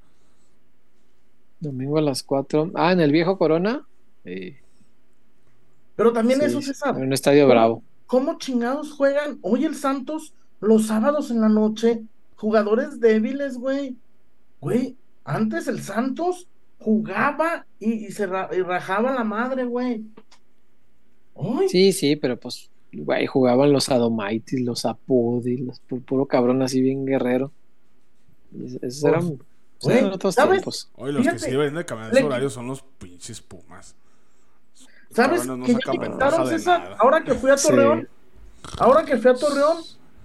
Domingo 1.62 1.98
a 1.98 2.02
las 2.02 2.22
4. 2.22 2.72
Ah, 2.74 2.92
en 2.92 3.00
el 3.00 3.12
viejo 3.12 3.38
Corona. 3.38 3.86
Sí, 4.24 4.54
Pero 5.96 6.12
también 6.12 6.40
sí, 6.40 6.46
eso, 6.46 6.62
César. 6.62 6.96
En 6.96 7.04
un 7.04 7.12
estadio 7.12 7.42
¿Cómo- 7.44 7.52
bravo. 7.54 7.82
¿Cómo 8.06 8.38
chingados 8.38 8.92
juegan 8.92 9.38
hoy 9.42 9.64
el 9.64 9.74
Santos 9.74 10.34
los 10.60 10.86
sábados 10.88 11.30
en 11.30 11.40
la 11.40 11.48
noche? 11.48 12.02
Jugadores 12.36 13.00
débiles, 13.00 13.56
güey. 13.56 13.96
Güey, 14.60 14.96
antes 15.24 15.66
el 15.68 15.80
Santos 15.80 16.46
jugaba 16.78 17.64
y, 17.78 18.06
y 18.06 18.10
se 18.12 18.26
ra- 18.26 18.50
y 18.52 18.60
rajaba 18.60 19.12
la 19.14 19.24
madre, 19.24 19.64
güey. 19.64 20.04
Ay, 21.36 21.68
Sí, 21.68 21.92
sí, 21.92 22.16
pero 22.16 22.38
pues, 22.38 22.70
güey, 22.92 23.26
jugaban 23.26 23.72
los 23.72 23.88
Adomaitis, 23.88 24.60
los 24.60 24.84
Apodi, 24.84 25.56
los 25.58 25.80
pu- 25.88 26.04
puro 26.04 26.26
cabrón 26.26 26.60
así 26.62 26.80
bien 26.82 27.06
guerrero. 27.06 27.50
Es- 28.62 28.74
Esos 28.82 29.00
Pues, 29.00 29.04
eran, 29.04 29.38
güey, 29.82 29.98
eran 29.98 30.12
otros 30.12 30.34
¿sabes? 30.34 30.52
tiempos. 30.58 30.90
Hoy 30.96 31.12
los 31.12 31.22
Fíjate, 31.22 31.38
que 31.38 31.44
sí 31.44 31.50
deben 31.50 31.74
de 31.74 31.84
cambiar 31.84 32.12
le- 32.12 32.18
ese 32.20 32.26
horario 32.26 32.50
son 32.50 32.66
los 32.68 32.82
pinches 32.82 33.40
Pumas. 33.40 33.94
¿Sabes 35.10 35.40
cabrones 35.40 35.58
no 35.58 35.66
que 35.66 35.72
ya 35.72 35.92
le 35.92 36.10
quitaron, 36.10 36.48
César? 36.48 36.96
Ahora 36.98 37.22
que 37.24 37.34
fui 37.34 37.50
a 37.50 37.56
Sí. 37.58 37.68
Torreón, 37.68 38.08
ahora 38.78 39.04
que 39.04 39.16
fui 39.18 39.30
a 39.30 39.34
Torreón, 39.34 39.78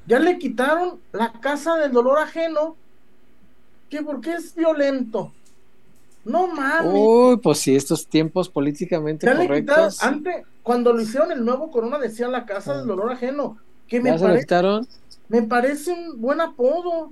ya 0.05 0.19
le 0.19 0.37
quitaron 0.39 0.99
la 1.11 1.33
casa 1.41 1.75
del 1.75 1.91
dolor 1.91 2.19
ajeno, 2.19 2.77
que 3.89 4.01
porque 4.01 4.33
es 4.33 4.55
violento. 4.55 5.33
No 6.23 6.47
mames. 6.47 6.91
Uy, 6.93 7.37
pues 7.37 7.59
sí, 7.59 7.75
estos 7.75 8.07
tiempos 8.07 8.49
políticamente 8.49 9.25
Ya 9.25 9.33
le 9.33 9.43
quitaron, 9.43 9.65
correctos. 9.65 10.03
antes, 10.03 10.45
cuando 10.63 10.91
lo 10.93 11.01
hicieron 11.01 11.31
el 11.31 11.43
nuevo 11.43 11.71
Corona, 11.71 11.97
decía 11.99 12.27
la 12.27 12.45
casa 12.45 12.77
del 12.77 12.87
dolor 12.87 13.11
ajeno, 13.11 13.57
que 13.87 14.01
me, 14.01 14.17
pare- 14.17 14.39
quitaron. 14.39 14.87
me 15.29 15.41
parece 15.43 15.91
un 15.93 16.19
buen 16.21 16.41
apodo. 16.41 17.11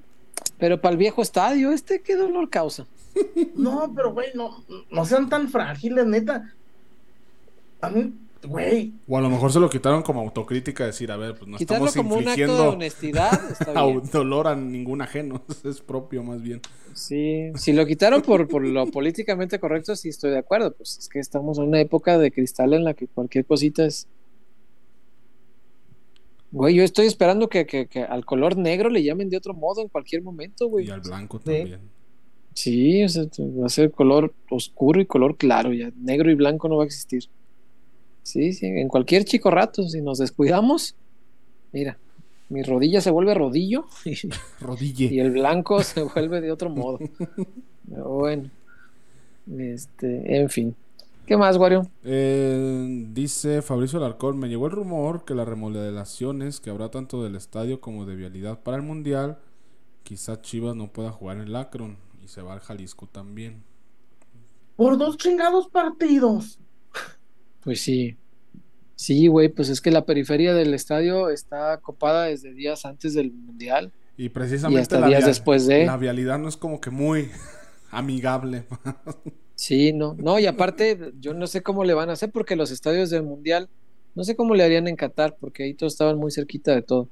Pero 0.57 0.79
para 0.81 0.93
el 0.93 0.97
viejo 0.97 1.21
estadio, 1.21 1.71
¿este 1.71 2.01
qué 2.01 2.15
dolor 2.15 2.49
causa? 2.49 2.85
No, 3.55 3.91
pero 3.95 4.13
güey, 4.13 4.27
no, 4.35 4.63
no 4.91 5.05
sean 5.05 5.29
tan 5.29 5.47
frágiles, 5.49 6.05
neta. 6.05 6.53
A 7.81 7.89
mí, 7.89 8.13
güey, 8.47 8.93
O 9.07 9.17
a 9.17 9.21
lo 9.21 9.29
mejor 9.29 9.51
se 9.51 9.59
lo 9.59 9.69
quitaron 9.69 10.01
como 10.03 10.21
autocrítica, 10.21 10.85
decir, 10.85 11.11
a 11.11 11.17
ver, 11.17 11.35
pues 11.35 11.47
no 11.47 11.57
Quitarlo 11.57 11.85
estamos 11.87 12.09
como 12.09 12.15
un 12.17 12.27
acto 12.27 12.35
de 12.35 12.41
infligiendo 12.43 12.69
honestidad, 12.71 13.51
está 13.51 13.71
a- 13.79 13.85
bien. 13.85 14.01
dolor 14.11 14.47
a 14.47 14.55
ningún 14.55 15.01
ajeno. 15.01 15.43
Es 15.63 15.81
propio 15.81 16.23
más 16.23 16.41
bien. 16.41 16.61
Sí, 16.93 17.51
si 17.55 17.73
lo 17.73 17.85
quitaron 17.85 18.21
por, 18.21 18.47
por 18.47 18.63
lo 18.63 18.85
políticamente 18.87 19.59
correcto, 19.59 19.95
sí 19.95 20.09
estoy 20.09 20.31
de 20.31 20.39
acuerdo. 20.39 20.73
Pues 20.73 20.97
es 20.97 21.09
que 21.09 21.19
estamos 21.19 21.57
en 21.57 21.65
una 21.65 21.81
época 21.81 22.17
de 22.17 22.31
cristal 22.31 22.73
en 22.73 22.83
la 22.85 22.93
que 22.93 23.07
cualquier 23.07 23.45
cosita 23.45 23.85
es. 23.85 24.07
Güey, 26.55 26.75
yo 26.75 26.83
estoy 26.83 27.05
esperando 27.07 27.49
que, 27.49 27.65
que- 27.65 27.87
que 27.87 28.01
al 28.01 28.23
color 28.25 28.55
negro 28.57 28.89
le 28.89 29.03
llamen 29.03 29.29
de 29.29 29.37
otro 29.37 29.53
modo 29.53 29.81
en 29.81 29.89
cualquier 29.89 30.21
momento, 30.21 30.67
güey. 30.67 30.87
Y 30.87 30.89
al 30.89 31.01
blanco 31.01 31.39
Sí. 31.39 31.43
también. 31.45 31.79
Sí, 32.53 33.03
o 33.03 33.09
sea, 33.09 33.23
va 33.39 33.65
a 33.65 33.69
ser 33.69 33.91
color 33.91 34.33
oscuro 34.49 35.01
y 35.01 35.05
color 35.05 35.35
claro, 35.35 35.73
ya 35.73 35.91
negro 36.01 36.31
y 36.31 36.35
blanco 36.35 36.69
no 36.69 36.77
va 36.77 36.83
a 36.83 36.85
existir. 36.85 37.25
Sí, 38.23 38.53
sí, 38.53 38.67
en 38.67 38.87
cualquier 38.87 39.25
chico 39.25 39.51
rato, 39.51 39.83
si 39.89 40.01
nos 40.01 40.19
descuidamos, 40.19 40.95
mira, 41.73 41.97
mi 42.47 42.63
rodilla 42.63 43.01
se 43.01 43.11
vuelve 43.11 43.33
rodillo 43.33 43.85
y, 44.05 44.13
Rodille. 44.61 45.13
y 45.13 45.19
el 45.19 45.31
blanco 45.31 45.83
se 45.83 46.03
vuelve 46.03 46.39
de 46.39 46.51
otro 46.53 46.69
modo. 46.69 46.99
Pero 47.89 48.09
bueno, 48.09 48.49
este, 49.59 50.37
en 50.39 50.49
fin. 50.49 50.75
¿Qué 51.25 51.37
más, 51.37 51.57
Wario? 51.57 51.89
Eh, 52.03 53.07
dice 53.11 53.61
Fabricio 53.63 53.97
Alarcón, 53.97 54.37
me 54.37 54.47
llegó 54.47 54.67
el 54.67 54.71
rumor 54.73 55.25
que 55.25 55.33
las 55.33 55.47
remodelaciones 55.47 56.59
que 56.59 56.69
habrá 56.69 56.89
tanto 56.91 57.23
del 57.23 57.35
estadio 57.35 57.81
como 57.81 58.05
de 58.05 58.15
vialidad 58.15 58.61
para 58.61 58.77
el 58.77 58.83
Mundial, 58.83 59.39
quizá 60.03 60.41
Chivas 60.41 60.75
no 60.75 60.91
pueda 60.93 61.11
jugar 61.11 61.37
en 61.37 61.43
el 61.43 61.55
Akron 61.55 61.97
y 62.23 62.27
se 62.27 62.41
va 62.43 62.53
al 62.53 62.59
Jalisco 62.59 63.07
también. 63.07 63.63
por 64.75 64.97
dos 64.97 65.17
chingados 65.17 65.67
partidos. 65.69 66.59
Pues 67.63 67.81
sí. 67.81 68.17
Sí, 68.95 69.27
güey, 69.27 69.49
pues 69.49 69.69
es 69.69 69.81
que 69.81 69.89
la 69.91 70.05
periferia 70.05 70.53
del 70.53 70.73
estadio 70.73 71.29
está 71.29 71.77
copada 71.81 72.25
desde 72.25 72.53
días 72.53 72.85
antes 72.85 73.13
del 73.15 73.31
Mundial. 73.31 73.91
Y 74.15 74.29
precisamente 74.29 74.79
Y 74.79 74.81
hasta 74.83 74.99
la, 74.99 75.07
días 75.07 75.25
después 75.25 75.65
de- 75.65 75.85
la 75.85 75.97
vialidad 75.97 76.37
no 76.39 76.47
es 76.47 76.55
como 76.55 76.79
que 76.79 76.91
muy 76.91 77.29
amigable. 77.91 78.65
Sí, 79.65 79.93
no, 79.93 80.13
no, 80.19 80.37
y 80.37 80.45
aparte, 80.45 81.11
yo 81.19 81.33
no 81.33 81.47
sé 81.47 81.63
cómo 81.63 81.85
le 81.85 81.95
van 81.95 82.11
a 82.11 82.13
hacer 82.13 82.29
porque 82.29 82.55
los 82.55 82.69
estadios 82.69 83.09
del 83.09 83.23
Mundial, 83.23 83.67
no 84.13 84.23
sé 84.23 84.35
cómo 84.35 84.53
le 84.53 84.63
harían 84.63 84.87
en 84.87 84.95
Qatar, 84.95 85.37
porque 85.39 85.63
ahí 85.63 85.73
todos 85.73 85.93
estaban 85.93 86.19
muy 86.19 86.29
cerquita 86.29 86.75
de 86.75 86.83
todo. 86.83 87.09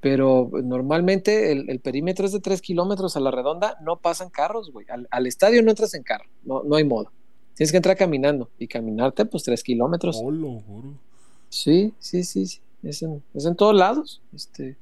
Pero 0.00 0.48
pues, 0.50 0.64
normalmente 0.64 1.52
el, 1.52 1.70
el 1.70 1.78
perímetro 1.78 2.26
es 2.26 2.32
de 2.32 2.40
3 2.40 2.60
kilómetros 2.60 3.16
a 3.16 3.20
la 3.20 3.30
redonda, 3.30 3.78
no 3.82 4.00
pasan 4.00 4.30
carros, 4.30 4.72
güey. 4.72 4.84
Al, 4.88 5.06
al 5.12 5.28
estadio 5.28 5.62
no 5.62 5.70
entras 5.70 5.94
en 5.94 6.02
carro, 6.02 6.24
no, 6.42 6.64
no 6.64 6.74
hay 6.74 6.82
modo. 6.82 7.12
tienes 7.54 7.70
que 7.70 7.76
entrar 7.76 7.96
caminando 7.96 8.50
y 8.58 8.66
caminarte 8.66 9.24
pues 9.26 9.44
tres 9.44 9.62
kilómetros. 9.62 10.20
Olo, 10.20 10.58
juro. 10.66 10.94
Sí, 11.50 11.94
sí, 12.00 12.24
sí, 12.24 12.48
sí. 12.48 12.58
Es 12.82 13.00
en, 13.02 13.22
es 13.32 13.46
en 13.46 13.54
todos 13.54 13.76
lados. 13.76 14.20
Este, 14.34 14.76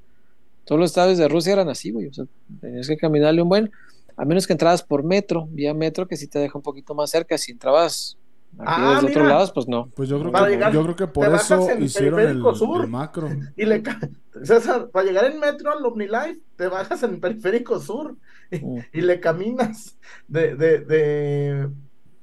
todos 0.64 0.80
los 0.80 0.90
estados 0.92 1.18
de 1.18 1.28
Rusia 1.28 1.52
eran 1.52 1.68
así, 1.68 1.90
güey. 1.90 2.06
O 2.06 2.14
sea, 2.14 2.24
tenías 2.62 2.88
que 2.88 2.96
caminarle 2.96 3.42
un 3.42 3.50
buen, 3.50 3.72
a 4.18 4.24
menos 4.24 4.46
que 4.46 4.52
entrabas 4.52 4.82
por 4.82 5.02
metro, 5.04 5.46
vía 5.50 5.72
metro, 5.72 6.06
que 6.08 6.16
sí 6.16 6.26
te 6.28 6.38
deja 6.40 6.58
un 6.58 6.62
poquito 6.62 6.94
más 6.94 7.10
cerca. 7.10 7.38
Si 7.38 7.52
entrabas 7.52 8.18
aquí 8.58 8.64
Ah, 8.66 8.94
desde 9.00 9.12
otros 9.12 9.28
lados, 9.28 9.52
pues 9.52 9.68
no. 9.68 9.88
Pues 9.94 10.08
yo 10.08 10.18
creo, 10.18 10.32
Para 10.32 10.46
que, 10.46 10.52
llegar- 10.52 10.72
yo 10.72 10.82
creo 10.82 10.96
que 10.96 11.06
por 11.06 11.32
eso 11.34 11.70
en 11.70 11.82
hicieron 11.84 12.18
el, 12.20 12.26
Periférico 12.26 12.54
Sur. 12.54 12.84
el 12.84 12.90
macro. 12.90 13.28
Y 13.56 13.64
le 13.64 13.82
César, 14.42 14.88
para 14.90 15.06
llegar 15.06 15.24
en 15.26 15.38
metro 15.40 15.72
al 15.72 15.84
OmniLife, 15.84 16.40
te 16.56 16.66
bajas 16.68 17.02
en 17.04 17.20
Periférico 17.20 17.78
Sur 17.80 18.16
y, 18.50 18.58
Mm. 18.58 18.78
y 18.92 19.00
le 19.02 19.20
caminas 19.20 19.96
de, 20.26 20.54
de, 20.56 20.78
de, 20.80 21.68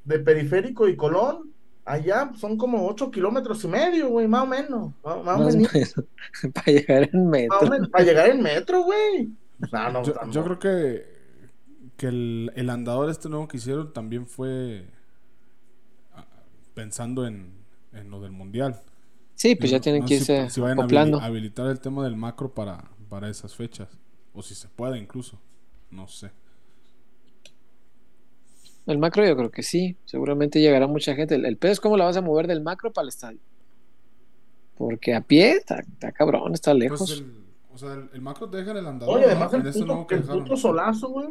de 0.03 0.19
Periférico 0.19 0.87
y 0.87 0.95
Colón. 0.95 1.51
Allá 1.87 2.31
son 2.35 2.57
como 2.57 2.87
ocho 2.87 3.11
kilómetros 3.11 3.63
y 3.63 3.67
medio, 3.67 4.09
güey, 4.09 4.27
más 4.27 4.41
o 4.43 4.47
menos. 4.47 4.91
Más, 5.03 5.23
más 5.23 5.55
menos, 5.55 5.93
para 6.53 6.65
llegar 6.65 7.09
en 7.13 7.29
metro. 7.29 7.69
menos, 7.69 7.89
para 7.89 8.03
llegar 8.03 8.29
en 8.29 8.41
metro, 8.41 8.81
güey. 8.83 9.29
No, 9.71 9.91
no, 9.91 10.03
Yo, 10.03 10.13
no. 10.25 10.31
yo 10.31 10.43
creo 10.43 10.59
que, 10.59 11.14
que 11.97 12.07
el, 12.07 12.51
el 12.55 12.69
andador 12.69 13.09
este 13.09 13.29
nuevo 13.29 13.47
que 13.47 13.57
hicieron 13.57 13.93
también 13.93 14.27
fue 14.27 14.85
ah, 16.13 16.25
pensando 16.73 17.25
en, 17.25 17.53
en 17.93 18.09
lo 18.09 18.19
del 18.21 18.31
mundial. 18.31 18.81
Sí, 19.35 19.55
pues 19.55 19.71
ya 19.71 19.77
No- 19.77 19.81
tienen 19.81 20.01
no 20.01 20.07
que 20.07 20.15
irse 20.15 20.47
si, 20.49 20.55
si 20.55 20.61
vayan 20.61 20.79
a 20.79 20.83
acoplando. 20.83 21.19
habilitar 21.19 21.67
el 21.67 21.79
tema 21.79 22.03
del 22.03 22.15
macro 22.15 22.53
para, 22.53 22.83
para 23.09 23.29
esas 23.29 23.53
fechas. 23.55 23.89
O 24.33 24.41
si 24.41 24.55
se 24.55 24.67
puede 24.67 24.97
incluso. 24.97 25.39
No 25.91 26.07
sé. 26.07 26.31
El 28.85 28.97
macro 28.99 29.25
yo 29.25 29.35
creo 29.35 29.49
que 29.49 29.63
sí, 29.63 29.95
seguramente 30.05 30.59
llegará 30.61 30.85
mucha 30.87 31.15
gente. 31.15 31.35
El, 31.35 31.45
el 31.45 31.57
pedo 31.57 31.71
es 31.71 31.79
cómo 31.79 31.97
la 31.97 32.05
vas 32.05 32.17
a 32.17 32.21
mover 32.21 32.45
del 32.47 32.61
macro 32.61 32.91
para 32.93 33.03
el 33.03 33.09
estadio. 33.09 33.39
Porque 34.77 35.15
a 35.15 35.21
pie 35.21 35.51
está, 35.53 35.79
está 35.79 36.11
cabrón, 36.11 36.53
está 36.53 36.73
lejos. 36.73 36.99
Pues 36.99 37.19
el, 37.19 37.33
o 37.73 37.77
sea, 37.77 37.93
el, 37.93 38.09
el 38.13 38.21
macro 38.21 38.49
te 38.49 38.57
deja 38.57 38.71
en 38.71 38.77
el 38.77 38.85
andador. 38.87 39.15
Oye, 39.15 39.25
¿no? 39.25 39.31
además 39.31 39.53
En 39.53 39.61
el 39.61 39.67
este 39.67 39.79
puto, 39.79 39.91
nuevo 39.93 40.07
que 40.07 40.15
el 40.15 40.23
puto 40.23 40.57
solazo, 40.57 41.09
güey. 41.09 41.29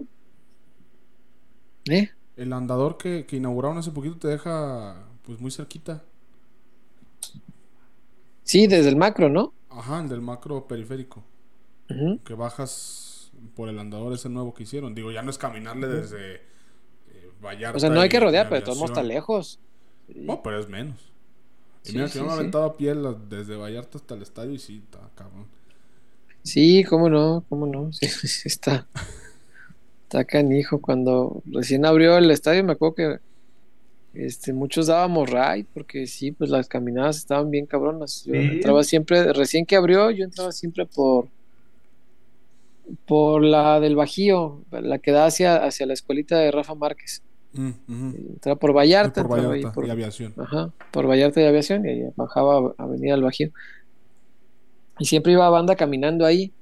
¿Eh? 1.91 2.09
El 2.37 2.53
andador 2.53 2.97
que, 2.99 3.27
que 3.27 3.37
inauguraron 3.37 3.79
hace 3.79 3.91
poquito 3.93 4.19
te 4.19 4.29
deja 4.29 4.97
pues 5.25 5.41
muy 5.41 5.51
cerquita. 5.51 6.05
Sí, 8.43 8.67
desde 8.69 8.89
el 8.91 8.97
macro, 8.97 9.29
¿no? 9.29 9.55
Ajá, 9.69 10.01
el 10.01 10.09
del 10.09 10.23
macro 10.23 10.67
periférico. 10.67 11.23
Ujú. 11.91 12.21
Que 12.25 12.35
bajas 12.35 13.31
por 13.55 13.69
el 13.69 13.79
andador 13.79 14.13
ese 14.15 14.29
nuevo 14.29 14.55
que 14.55 14.63
hicieron. 14.65 14.95
Digo, 14.95 15.13
ya 15.13 15.23
no 15.23 15.31
es 15.31 15.39
caminarle 15.39 15.89
desde 15.89 16.37
eh, 16.37 17.33
Vallarta. 17.43 17.77
O 17.77 17.81
sea, 17.81 17.91
no 17.91 18.01
hay 18.01 18.09
que 18.09 18.21
rodear, 18.21 18.49
pero 18.49 18.63
todos 18.65 18.83
está 18.83 19.03
lejos. 19.03 19.61
No, 20.09 20.43
pero 20.43 20.59
es 20.59 20.69
menos. 20.69 21.13
Y 21.85 21.93
Sí, 21.93 21.95
mira 21.95 22.11
que 22.11 22.13
sí, 22.13 22.19
yo 22.19 22.27
me 22.27 22.31
sí. 22.31 22.35
aventado 22.35 22.65
a 22.65 22.77
pie 22.77 22.95
desde 23.29 23.57
Vallarta 23.57 23.99
hasta 23.99 24.15
el 24.15 24.23
estadio 24.23 24.53
y 24.55 24.59
sí, 24.61 24.83
está 24.85 25.11
cabrón. 25.17 25.49
Sí, 26.43 26.85
cómo 26.85 27.09
no, 27.09 27.45
cómo 27.49 27.67
no. 27.67 27.91
Sí, 27.93 28.09
sí, 28.09 28.49
está. 28.49 28.89
Está 30.15 30.25
canijo. 30.25 30.81
Cuando 30.81 31.43
recién 31.47 31.85
abrió 31.85 32.17
el 32.19 32.31
estadio, 32.31 32.63
me 32.63 32.73
acuerdo 32.75 32.95
que 32.95 33.19
este, 34.15 34.53
muchos 34.53 34.87
dábamos 34.87 35.29
ride, 35.29 35.67
porque 35.75 36.07
sí, 36.07 36.31
pues 36.31 36.51
las 36.51 36.69
caminadas 36.69 37.17
estaban 37.17 37.51
bien 37.51 37.67
cabronas. 37.67 38.23
Yo 38.25 38.35
Sí. 38.35 38.39
entraba 38.39 38.85
siempre, 38.85 39.33
recién 39.33 39.67
que 39.67 39.75
abrió, 39.75 40.13
yo 40.13 40.25
entraba 40.25 40.53
siempre 40.53 40.87
por 40.87 41.27
por 43.07 43.43
la 43.43 43.81
del 43.81 43.97
Bajío, 43.97 44.61
la 44.71 44.99
que 44.99 45.11
da 45.11 45.25
hacia, 45.25 45.57
hacia 45.65 45.87
la 45.87 45.95
escuelita 45.95 46.39
de 46.39 46.51
Rafa 46.51 46.75
Márquez. 46.75 47.23
Mm. 47.55 47.71
Entraba 48.35 48.59
por 48.59 48.77
Vallarta, 48.77 49.23
por 49.27 49.39
entraba 49.39 49.55
ahí 49.55 49.61
Vallarta 49.63 49.75
por- 49.75 49.87
y 49.87 49.91
aviación. 49.91 50.35
Ajá, 50.37 50.71
por 50.93 51.09
Vallarta 51.09 51.41
y 51.41 51.45
Aviación, 51.47 51.87
y 51.87 51.89
ahí 51.89 52.03
bajaba 52.15 52.75
a 52.77 52.83
Avenida 52.83 53.13
del 53.15 53.23
Bajío. 53.23 53.51
Y 54.99 55.07
siempre 55.07 55.33
iba 55.33 55.49
banda 55.49 55.75
caminando 55.77 56.27
ahí. 56.27 56.53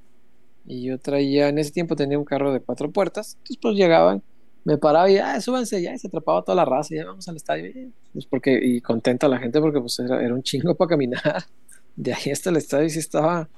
Y 0.65 0.85
yo 0.85 0.99
traía, 0.99 1.49
en 1.49 1.59
ese 1.59 1.73
tiempo 1.73 1.97
tenía 1.97 2.19
un 2.19 2.25
carro 2.25 2.53
de 2.53 2.61
cuatro 2.61 2.91
puertas. 2.91 3.35
Entonces, 3.39 3.59
pues 3.61 3.75
llegaban, 3.77 4.23
me 4.65 4.79
paraba 4.79 5.11
y, 5.11 5.19
ah, 5.19 5.41
súbanse 5.41 5.83
ya, 5.83 5.93
y 5.95 5.99
se 5.99 6.07
atrapaba 6.07 6.43
toda 6.43 6.55
la 6.57 6.65
raza, 6.65 6.95
y 6.95 6.99
ya 6.99 7.07
vamos 7.07 7.27
al 7.29 7.37
estadio. 7.37 7.65
eh. 7.67 7.91
Pues 8.13 8.27
porque, 8.27 8.59
y 8.63 8.81
contenta 8.81 9.27
la 9.29 9.39
gente 9.39 9.61
porque 9.61 9.81
pues 9.81 9.99
era, 9.99 10.23
era 10.25 10.35
un 10.35 10.43
chingo 10.43 10.75
para 10.75 10.91
caminar. 10.91 11.23
De 11.97 12.13
ahí 12.15 12.31
hasta 12.31 12.51
el 12.51 12.57
estadio 12.57 12.89
sí 12.89 13.01
estaba, 13.01 13.51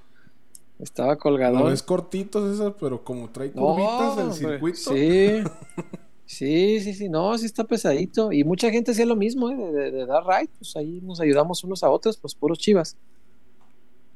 estaba 0.79 1.13
Lo 1.13 1.19
colgadón. 1.19 1.65
ves 1.71 1.83
cortito, 1.83 2.51
César, 2.51 2.75
pero 2.81 3.05
como 3.05 3.31
trae 3.31 3.53
No, 3.55 3.75
curvitas 3.75 4.17
del 4.17 4.27
hombre, 4.27 4.49
circuito. 4.53 4.95
Sí. 4.95 5.45
Sí, 6.27 6.81
sí, 6.81 6.95
sí, 6.95 7.11
no, 7.11 7.37
sí 7.37 7.45
está 7.45 7.65
pesadito. 7.65 8.33
Y 8.33 8.45
mucha 8.45 8.71
gente 8.71 8.93
hacía 8.93 9.05
lo 9.05 9.15
mismo, 9.15 9.51
¿eh? 9.51 9.57
de, 9.57 9.73
de- 9.73 9.91
de 9.91 10.07
dar 10.07 10.25
ride, 10.27 10.49
pues 10.59 10.75
ahí 10.75 11.01
nos 11.03 11.21
ayudamos 11.21 11.63
unos 11.65 11.85
a 11.85 11.91
otros, 11.91 12.17
pues 12.17 12.35
puros 12.35 12.59
chivas. 12.59 12.97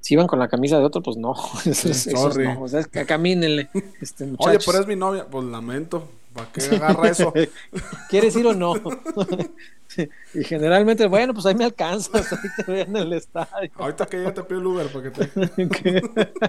Si 0.01 0.15
iban 0.15 0.27
con 0.27 0.39
la 0.39 0.49
camisa 0.49 0.79
de 0.79 0.85
otro, 0.85 1.03
pues 1.03 1.17
no, 1.17 1.35
esos, 1.65 2.07
esos 2.07 2.37
no, 2.39 2.63
o 2.63 2.69
sea, 2.69 2.81
es 2.81 2.87
que 2.87 3.05
camínenle, 3.05 3.69
este 4.01 4.25
Oye, 4.39 4.59
pero 4.65 4.81
es 4.81 4.87
mi 4.87 4.97
novia. 4.97 5.27
Pues 5.31 5.45
lamento. 5.45 6.09
¿Para 6.33 6.53
qué 6.53 6.61
agarra 6.77 7.09
eso? 7.09 7.33
¿Quieres 8.11 8.37
ir 8.37 8.47
o 8.47 8.55
no? 8.55 8.75
y 10.35 10.45
generalmente, 10.45 11.07
bueno, 11.07 11.35
pues 11.35 11.47
ahí 11.47 11.55
me 11.57 11.65
alcanzas, 11.65 12.33
ahí 12.33 12.39
te 12.65 12.71
veo 12.71 12.85
en 12.85 12.97
el 12.97 13.13
estadio. 13.15 13.71
Ahorita 13.77 14.07
que 14.07 14.23
ya 14.23 14.33
te 14.33 14.43
pido 14.45 14.61
el 14.61 14.67
Uber 14.67 14.87
para 14.89 15.11
que 15.11 15.11
te. 15.11 16.49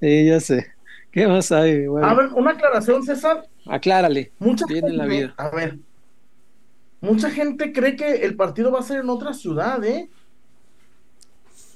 sí, 0.00 0.26
ya 0.26 0.40
sé. 0.40 0.66
¿Qué 1.10 1.26
más 1.26 1.50
hay? 1.50 1.86
Bueno, 1.88 2.06
A 2.06 2.14
ver, 2.14 2.26
una 2.34 2.52
aclaración, 2.52 3.02
César. 3.02 3.48
aclárale. 3.66 4.30
Mucha 4.38 4.64
Bien 4.66 4.86
en 4.86 4.96
la 4.96 5.04
gente- 5.04 5.16
vida. 5.18 5.34
A 5.36 5.50
ver. 5.50 5.78
Mucha 7.00 7.30
gente 7.30 7.72
cree 7.72 7.96
que 7.96 8.16
el 8.24 8.36
partido 8.36 8.70
va 8.70 8.80
a 8.80 8.84
ser 8.84 9.00
en 9.00 9.10
otra 9.10 9.32
ciudad, 9.32 9.82
¿eh? 9.84 10.08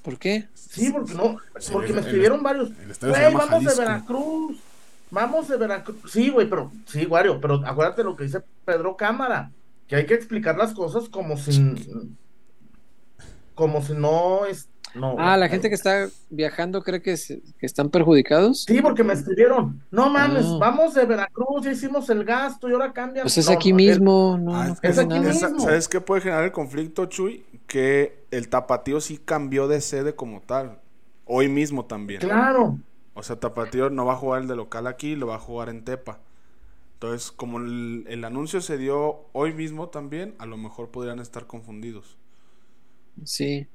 ¿Por 0.04 0.18
qué? 0.18 0.48
Sí, 0.54 0.90
porque 0.92 1.14
no, 1.14 1.38
Sí, 1.58 1.72
porque 1.72 1.88
el- 1.88 1.94
me 1.94 2.00
el- 2.00 2.06
escribieron 2.06 2.42
varios. 2.42 2.68
el 2.70 3.10
Güey, 3.10 3.32
vamos 3.34 3.48
de 3.48 3.70
Jalisco". 3.70 3.80
Veracruz. 3.80 4.58
Vamos 5.10 5.48
de 5.48 5.56
Veracruz. 5.56 5.96
Sí, 6.12 6.28
güey, 6.30 6.48
pero 6.48 6.70
sí, 6.86 7.06
Wario, 7.06 7.40
pero 7.40 7.62
acuérdate 7.66 8.04
lo 8.04 8.14
que 8.16 8.24
dice 8.24 8.42
Pedro 8.64 8.96
Cámara, 8.96 9.50
que 9.88 9.96
hay 9.96 10.06
que 10.06 10.14
explicar 10.14 10.56
las 10.56 10.74
cosas 10.74 11.08
como 11.08 11.36
si 11.36 11.74
como 13.54 13.82
si 13.82 13.92
no 13.94 14.44
es 14.46 14.68
no. 14.94 15.16
Ah, 15.18 15.36
la 15.36 15.48
gente 15.48 15.68
que 15.68 15.74
está 15.74 16.08
viajando 16.30 16.80
cree 16.82 17.02
que, 17.02 17.16
se- 17.16 17.42
que 17.58 17.66
están 17.66 17.90
perjudicados. 17.90 18.62
Sí, 18.62 18.80
porque 18.80 19.02
me 19.02 19.12
escribieron. 19.12 19.82
No 19.90 20.08
mames, 20.08 20.44
Ah. 20.46 20.56
vamos 20.60 20.94
de 20.94 21.04
Veracruz, 21.04 21.64
ya 21.64 21.72
hicimos 21.72 22.08
el 22.10 22.24
gasto 22.24 22.68
y 22.68 22.72
ahora 22.72 22.92
cambian. 22.92 23.24
Pues 23.24 23.36
es 23.38 23.46
No, 23.46 23.52
aquí 23.54 23.70
no, 23.72 23.76
mismo, 23.76 24.38
no, 24.40 24.54
Ah, 24.54 24.66
no 24.68 24.72
es 24.74 24.80
pasa 24.80 25.00
aquí 25.02 25.08
nada. 25.18 25.28
mismo. 25.32 25.58
¿Sabes 25.60 25.88
qué 25.88 26.00
puede 26.00 26.20
generar 26.22 26.44
el 26.44 26.52
conflicto, 26.52 27.06
Chuy? 27.06 27.44
Que 27.66 28.26
el 28.30 28.48
Tapatío 28.48 29.00
sí 29.00 29.18
cambió 29.18 29.68
de 29.68 29.80
sede 29.80 30.14
como 30.14 30.42
tal. 30.42 30.80
Hoy 31.24 31.48
mismo 31.48 31.86
también. 31.86 32.20
Claro. 32.20 32.78
O 33.14 33.22
sea, 33.22 33.40
Tapatío 33.40 33.90
no 33.90 34.06
va 34.06 34.14
a 34.14 34.16
jugar 34.16 34.42
el 34.42 34.48
de 34.48 34.56
local 34.56 34.86
aquí, 34.86 35.16
lo 35.16 35.28
va 35.28 35.36
a 35.36 35.38
jugar 35.40 35.68
en 35.70 35.84
Tepa. 35.84 36.20
Entonces, 36.94 37.32
como 37.32 37.58
el, 37.58 38.06
el 38.08 38.24
anuncio 38.24 38.60
se 38.62 38.78
dio 38.78 39.26
hoy 39.32 39.52
mismo 39.54 39.88
también, 39.90 40.34
a 40.38 40.46
lo 40.46 40.56
mejor 40.58 40.90
podrían 40.90 41.20
estar 41.20 41.46
confundidos. 41.46 42.18
Sí. 43.24 43.68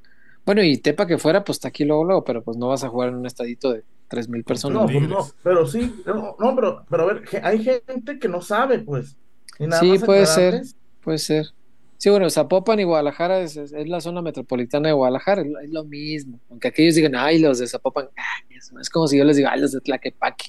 Bueno, 0.46 0.64
y 0.64 0.78
Tepa 0.78 1.08
que 1.08 1.18
fuera, 1.18 1.44
pues 1.44 1.58
está 1.58 1.70
aquí 1.70 1.86
luego, 1.86 2.04
luego, 2.04 2.24
pero 2.24 2.44
pues 2.44 2.58
no 2.58 2.68
vas 2.68 2.84
a 2.84 2.90
jugar 2.90 3.10
en 3.10 3.16
un 3.16 3.26
estadito 3.26 3.72
de 3.72 3.86
3.000 4.08 4.44
personas. 4.44 4.82
No, 4.82 4.86
pues 4.86 5.08
no, 5.08 5.28
pero 5.44 5.68
sí, 5.68 6.02
no, 6.06 6.36
no, 6.40 6.56
pero, 6.56 6.86
pero 6.90 7.04
a 7.04 7.14
ver, 7.14 7.24
hay 7.44 7.64
gente 7.64 8.20
que 8.20 8.28
no 8.28 8.42
sabe, 8.42 8.80
pues. 8.80 9.18
Y 9.58 9.68
nada 9.68 9.82
Sí, 9.82 9.86
más 9.86 10.04
puede 10.06 10.26
ser. 10.26 10.62
Puede 11.02 11.18
ser. 11.18 11.54
Sí, 12.00 12.10
bueno, 12.10 12.30
Zapopan 12.30 12.80
y 12.80 12.86
Guadalajara 12.86 13.42
es, 13.42 13.58
es- 13.58 13.74
es 13.74 13.88
la 13.90 14.00
zona 14.00 14.22
metropolitana 14.22 14.88
de 14.88 14.94
Guadalajara, 14.94 15.42
es, 15.42 15.48
lo- 15.50 15.60
es 15.60 15.70
lo 15.70 15.84
mismo. 15.84 16.40
Aunque 16.50 16.70
aquellos 16.70 16.96
digan, 16.96 17.14
ay, 17.16 17.40
los 17.40 17.60
de 17.60 17.68
Zapopan, 17.68 18.08
ay, 18.16 18.56
es, 18.58 18.72
es 18.80 18.90
como 18.90 19.06
si 19.08 19.18
yo 19.18 19.26
les 19.26 19.36
diga, 19.36 19.52
ay, 19.52 19.60
los 19.60 19.74
de 19.74 19.82
Tlaquepaque, 19.82 20.46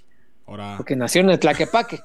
Ahora, 0.47 0.75
porque 0.77 0.95
nacieron 0.97 1.31
en 1.31 1.41
Tlaquepaque. 1.41 2.01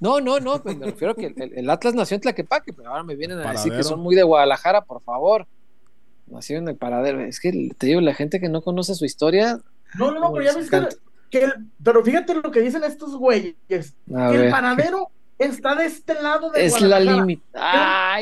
No, 0.00 0.20
no, 0.20 0.40
no, 0.40 0.62
pues 0.62 0.76
me 0.78 0.86
refiero 0.86 1.12
a 1.12 1.14
que 1.14 1.26
el, 1.26 1.52
el 1.58 1.70
Atlas 1.70 1.94
nació 1.94 2.14
en 2.14 2.22
Tlaquepaque, 2.22 2.72
pero 2.72 2.88
ahora 2.90 3.02
me 3.02 3.16
vienen 3.16 3.38
a 3.38 3.52
decir 3.52 3.70
que 3.72 3.82
son 3.84 4.00
muy 4.00 4.14
de 4.16 4.22
Guadalajara, 4.22 4.80
por 4.84 5.02
favor. 5.02 5.46
Nacieron 6.26 6.64
en 6.64 6.70
el 6.70 6.76
paradero. 6.76 7.20
Es 7.20 7.38
que 7.38 7.70
te 7.78 7.86
digo, 7.86 8.00
la 8.00 8.14
gente 8.14 8.40
que 8.40 8.48
no 8.48 8.60
conoce 8.62 8.94
su 8.94 9.04
historia, 9.04 9.60
No, 9.98 10.10
no, 10.10 10.20
no, 10.20 10.32
pero 10.32 10.44
ya 10.44 10.54
viste 10.58 10.74
encanta. 10.76 10.96
que 11.30 11.44
el- 11.44 11.52
pero 11.82 12.02
fíjate 12.02 12.34
lo 12.34 12.50
que 12.50 12.60
dicen 12.60 12.82
estos 12.82 13.14
güeyes, 13.16 13.54
a 14.14 14.30
que 14.30 14.36
el 14.46 14.50
paradero 14.50 15.10
está 15.38 15.74
de 15.74 15.86
este 15.86 16.14
lado 16.22 16.50
de 16.50 16.64
es 16.66 16.80
la 16.80 16.98
límite. 17.00 17.42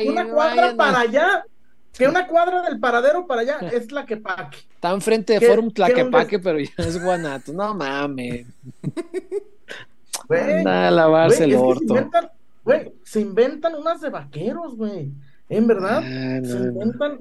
Una 0.07 0.27
cuadra 0.27 0.75
para 0.75 0.99
allá, 1.01 1.45
que 1.93 2.07
una 2.07 2.27
cuadra 2.27 2.61
del 2.63 2.79
paradero 2.79 3.25
para 3.27 3.41
allá 3.41 3.57
es 3.73 3.91
la 3.91 4.05
que 4.05 4.17
paque. 4.17 4.57
Está 4.73 4.91
enfrente 4.91 5.33
de 5.33 5.39
¿Qué- 5.39 5.47
Forum 5.47 5.71
Tlaquepaque, 5.71 6.39
pero 6.39 6.59
ya 6.59 6.69
es 6.77 7.01
Guanato. 7.01 7.53
No 7.53 7.73
mames. 7.73 8.45
Anda 10.29 10.87
a 10.87 10.91
lavarse 10.91 11.37
güey, 11.45 11.51
el 11.51 11.57
se 11.57 11.63
orto. 11.63 11.83
inventan, 11.83 12.29
güey, 12.63 12.93
se 13.03 13.21
inventan 13.21 13.75
unas 13.75 14.01
de 14.01 14.09
vaqueros, 14.09 14.75
güey. 14.75 15.11
En 15.49 15.67
verdad, 15.67 16.01
Ah, 16.03 16.39
no, 16.41 16.47
se 16.47 16.57
inventan. 16.57 17.19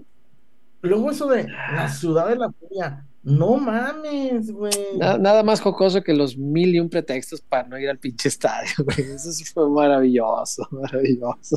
Luego 0.81 1.11
eso 1.11 1.27
de 1.29 1.45
la 1.49 1.89
ciudad 1.89 2.29
de 2.29 2.37
la 2.37 2.51
furia. 2.51 3.05
No 3.25 3.57
mames, 3.57 4.51
güey. 4.53 4.73
Na- 4.99 5.17
Nada 5.19 5.43
más 5.43 5.61
jocoso 5.61 6.03
que 6.03 6.13
los 6.13 6.37
mil 6.37 6.75
y 6.75 6.81
un 6.81 6.91
pretextos 6.91 7.41
para 7.41 7.67
no 7.67 7.79
ir 7.79 7.89
al 7.89 7.99
pinche 7.99 8.29
estadio, 8.29 8.71
güey. 8.85 9.01
Eso 9.15 9.33
sí 9.33 9.45
fue 9.45 9.69
maravilloso, 9.71 10.69
maravilloso. 10.71 11.57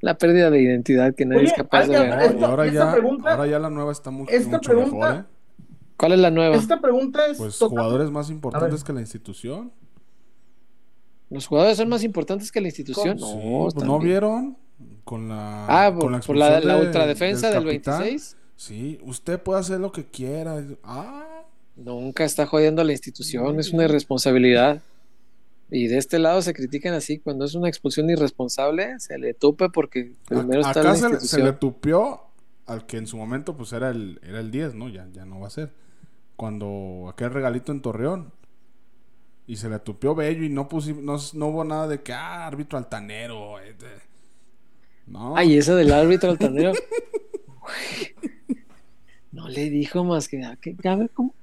La 0.00 0.16
pérdida 0.18 0.50
de 0.50 0.60
identidad 0.62 1.14
que 1.14 1.24
nadie 1.24 1.40
Oye, 1.42 1.48
es 1.50 1.54
capaz 1.54 1.86
de 1.86 1.98
ver. 1.98 2.36
Y 2.38 2.44
ahora 2.44 2.66
esta 2.66 2.74
ya, 2.86 2.92
pregunta- 2.92 3.30
ahora 3.32 3.46
ya 3.46 3.58
la 3.58 3.70
nueva 3.70 3.90
está 3.90 4.10
mu- 4.10 4.26
esta 4.28 4.48
mucho 4.58 4.70
pregunta- 4.70 4.96
mejor, 4.96 5.20
¿eh? 5.20 5.24
¿Cuál 5.96 6.12
es 6.12 6.18
la 6.20 6.30
nueva? 6.30 6.54
Esta 6.56 6.80
pregunta 6.80 7.26
es 7.26 7.38
Pues 7.38 7.58
total- 7.58 7.70
jugadores 7.78 8.10
más 8.10 8.30
importantes 8.30 8.84
que 8.84 8.92
la 8.92 9.00
institución. 9.00 9.72
¿Los 11.30 11.46
jugadores 11.46 11.76
son 11.76 11.88
más 11.88 12.04
importantes 12.04 12.52
que 12.52 12.60
la 12.60 12.68
institución? 12.68 13.16
No, 13.18 13.68
pues, 13.72 13.74
¿no 13.84 13.98
vieron? 13.98 14.56
Con 15.04 15.28
la, 15.28 15.66
Ah, 15.66 15.90
con 15.90 15.98
por, 16.00 16.10
la 16.12 16.20
por 16.20 16.36
la, 16.36 16.60
la 16.60 16.76
de- 16.76 16.86
ultradefensa 16.86 17.50
del, 17.50 17.64
capitán. 17.64 18.00
26. 18.02 18.36
Sí, 18.58 18.98
usted 19.02 19.40
puede 19.40 19.60
hacer 19.60 19.78
lo 19.78 19.92
que 19.92 20.04
quiera. 20.04 20.64
Ah, 20.82 21.44
Nunca 21.76 22.24
está 22.24 22.44
jodiendo 22.44 22.82
a 22.82 22.84
la 22.84 22.90
institución, 22.90 23.60
es 23.60 23.72
una 23.72 23.84
irresponsabilidad. 23.84 24.82
Y 25.70 25.86
de 25.86 25.98
este 25.98 26.18
lado 26.18 26.42
se 26.42 26.52
critican 26.54 26.92
así, 26.92 27.20
cuando 27.20 27.44
es 27.44 27.54
una 27.54 27.68
expulsión 27.68 28.10
irresponsable, 28.10 28.98
se 28.98 29.16
le 29.16 29.32
tupe 29.32 29.68
porque 29.70 30.12
primero 30.26 30.64
a- 30.64 30.68
está 30.70 30.80
acá 30.80 30.88
la 30.90 30.94
se, 30.96 31.02
le- 31.02 31.08
se 31.08 31.14
institución. 31.14 31.46
le 31.46 31.52
tupió 31.52 32.20
al 32.66 32.84
que 32.86 32.96
en 32.96 33.06
su 33.06 33.16
momento 33.16 33.56
pues 33.56 33.72
era 33.72 33.90
el, 33.90 34.18
era 34.24 34.40
el 34.40 34.50
10, 34.50 34.74
¿no? 34.74 34.88
Ya, 34.88 35.06
ya 35.12 35.24
no 35.24 35.38
va 35.38 35.46
a 35.46 35.50
ser. 35.50 35.70
Cuando 36.34 37.06
aquel 37.08 37.30
regalito 37.30 37.70
en 37.70 37.80
Torreón. 37.80 38.32
Y 39.46 39.54
se 39.56 39.68
le 39.70 39.78
tupió 39.78 40.14
bello 40.16 40.42
y 40.42 40.48
no, 40.48 40.68
pusi- 40.68 41.00
no, 41.00 41.16
no 41.34 41.46
hubo 41.46 41.62
nada 41.64 41.86
de 41.86 42.02
que, 42.02 42.12
ah, 42.12 42.44
árbitro 42.46 42.76
altanero. 42.76 43.60
eh, 43.60 43.74
No. 45.06 45.36
Ay, 45.36 45.56
esa 45.56 45.76
del 45.76 45.92
árbitro 45.92 46.30
altanero. 46.30 46.72
no 49.38 49.48
le 49.48 49.70
dijo 49.70 50.04
más 50.04 50.28
que, 50.28 50.42
ah, 50.44 50.56
que- 50.60 50.76
a 50.88 50.96
ver, 50.96 51.10
¿cómo? 51.10 51.34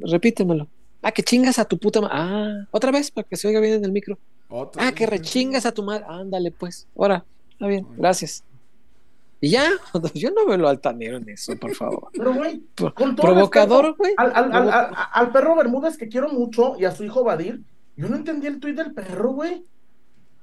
Repítemelo. 0.00 0.68
Ah, 1.02 1.12
que 1.12 1.22
chingas 1.22 1.58
a 1.58 1.64
tu 1.64 1.78
puta 1.78 2.00
madre. 2.00 2.14
Ah, 2.18 2.66
otra 2.70 2.90
vez 2.90 3.10
para 3.10 3.26
que 3.28 3.36
se 3.36 3.46
oiga 3.48 3.60
bien 3.60 3.74
en 3.74 3.84
el 3.84 3.92
micro. 3.92 4.18
Otra 4.48 4.82
Ah, 4.82 4.86
vez, 4.86 4.94
que 4.94 5.06
rechingas 5.06 5.66
a 5.66 5.72
tu 5.72 5.82
madre. 5.82 6.04
Ándale, 6.08 6.50
pues. 6.50 6.86
Ahora, 6.96 7.24
está 7.52 7.66
bien, 7.66 7.86
gracias. 7.96 8.42
Y 9.40 9.50
ya, 9.50 9.68
yo 10.14 10.30
no 10.30 10.46
veo 10.46 10.56
lo 10.56 10.68
altanero 10.68 11.18
en 11.18 11.28
eso, 11.28 11.56
por 11.56 11.74
favor. 11.74 12.08
Pero, 12.12 12.34
güey, 12.34 12.62
con 12.94 13.14
todo 13.14 13.26
Provocador, 13.26 13.94
güey. 13.96 14.14
Al, 14.16 14.32
al- 14.34 14.36
al- 14.36 14.50
Provoca- 14.50 14.80
al- 14.88 15.08
al 15.26 15.32
perro 15.32 15.56
Bermúdez 15.56 15.96
que 15.96 16.08
quiero 16.08 16.28
mucho 16.30 16.74
y 16.78 16.84
a 16.86 16.90
su 16.92 17.04
hijo 17.04 17.22
Badir, 17.22 17.60
yo 17.96 18.08
no 18.08 18.16
entendí 18.16 18.46
el 18.46 18.58
tuit 18.60 18.76
del 18.76 18.92
perro, 18.92 19.32
güey. 19.32 19.64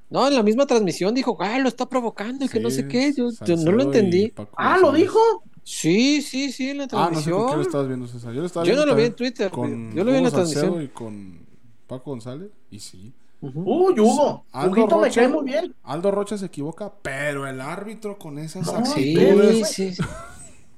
No, 0.09 0.27
en 0.27 0.35
la 0.35 0.43
misma 0.43 0.67
transmisión 0.67 1.13
dijo, 1.15 1.35
ah, 1.41 1.57
lo 1.57 1.67
está 1.67 1.87
provocando 1.89 2.45
y 2.45 2.49
que 2.49 2.59
no 2.59 2.69
sé 2.69 2.87
qué. 2.87 3.11
Yo, 3.13 3.29
yo 3.45 3.55
no 3.57 3.71
lo 3.71 3.83
entendí. 3.83 4.29
Paco 4.29 4.51
Ah, 4.57 4.77
¿lo 4.79 4.91
dijo? 4.91 5.19
Sí, 5.63 6.21
sí, 6.21 6.51
sí, 6.51 6.69
en 6.71 6.79
la 6.79 6.83
Ah, 6.83 6.87
no 6.87 6.89
sé 6.89 6.95
transmisión. 7.29 7.47
con 7.47 7.55
lo 7.57 7.61
estabas 7.61 7.87
viendo, 7.87 8.07
César. 8.07 8.33
Yo 8.33 8.41
lo, 8.41 8.47
estaba 8.47 8.65
Yo 8.65 8.75
no 8.75 8.85
lo 8.85 8.95
vi 8.95 9.03
en 9.03 9.13
Twitter, 9.13 9.49
Con 9.49 9.93
yo 9.95 10.03
lo 10.03 10.11
vi 10.11 10.17
en 10.17 10.23
la 10.25 10.31
transmisión. 10.31 10.81
y 10.81 10.87
con 10.89 11.39
Paco 11.87 12.11
González. 12.11 12.49
Y 12.69 12.79
sí. 12.79 13.13
Ujú. 13.41 13.61
Uy, 13.65 13.99
Hugo. 13.99 14.45
Aldo 14.51 14.71
Huguito 14.71 14.97
me 14.99 15.07
Rocha- 15.07 15.21
cae 15.21 15.27
muy 15.29 15.43
bien. 15.45 15.73
Aldo 15.83 16.11
Rocha 16.11 16.37
se 16.37 16.45
equivoca, 16.45 16.93
pero 17.01 17.47
el 17.47 17.59
árbitro 17.61 18.17
con 18.17 18.39
esas 18.39 18.65
No, 18.65 18.85
Sí, 18.85 19.15
actitudes. 19.17 19.67
sí. 19.69 19.93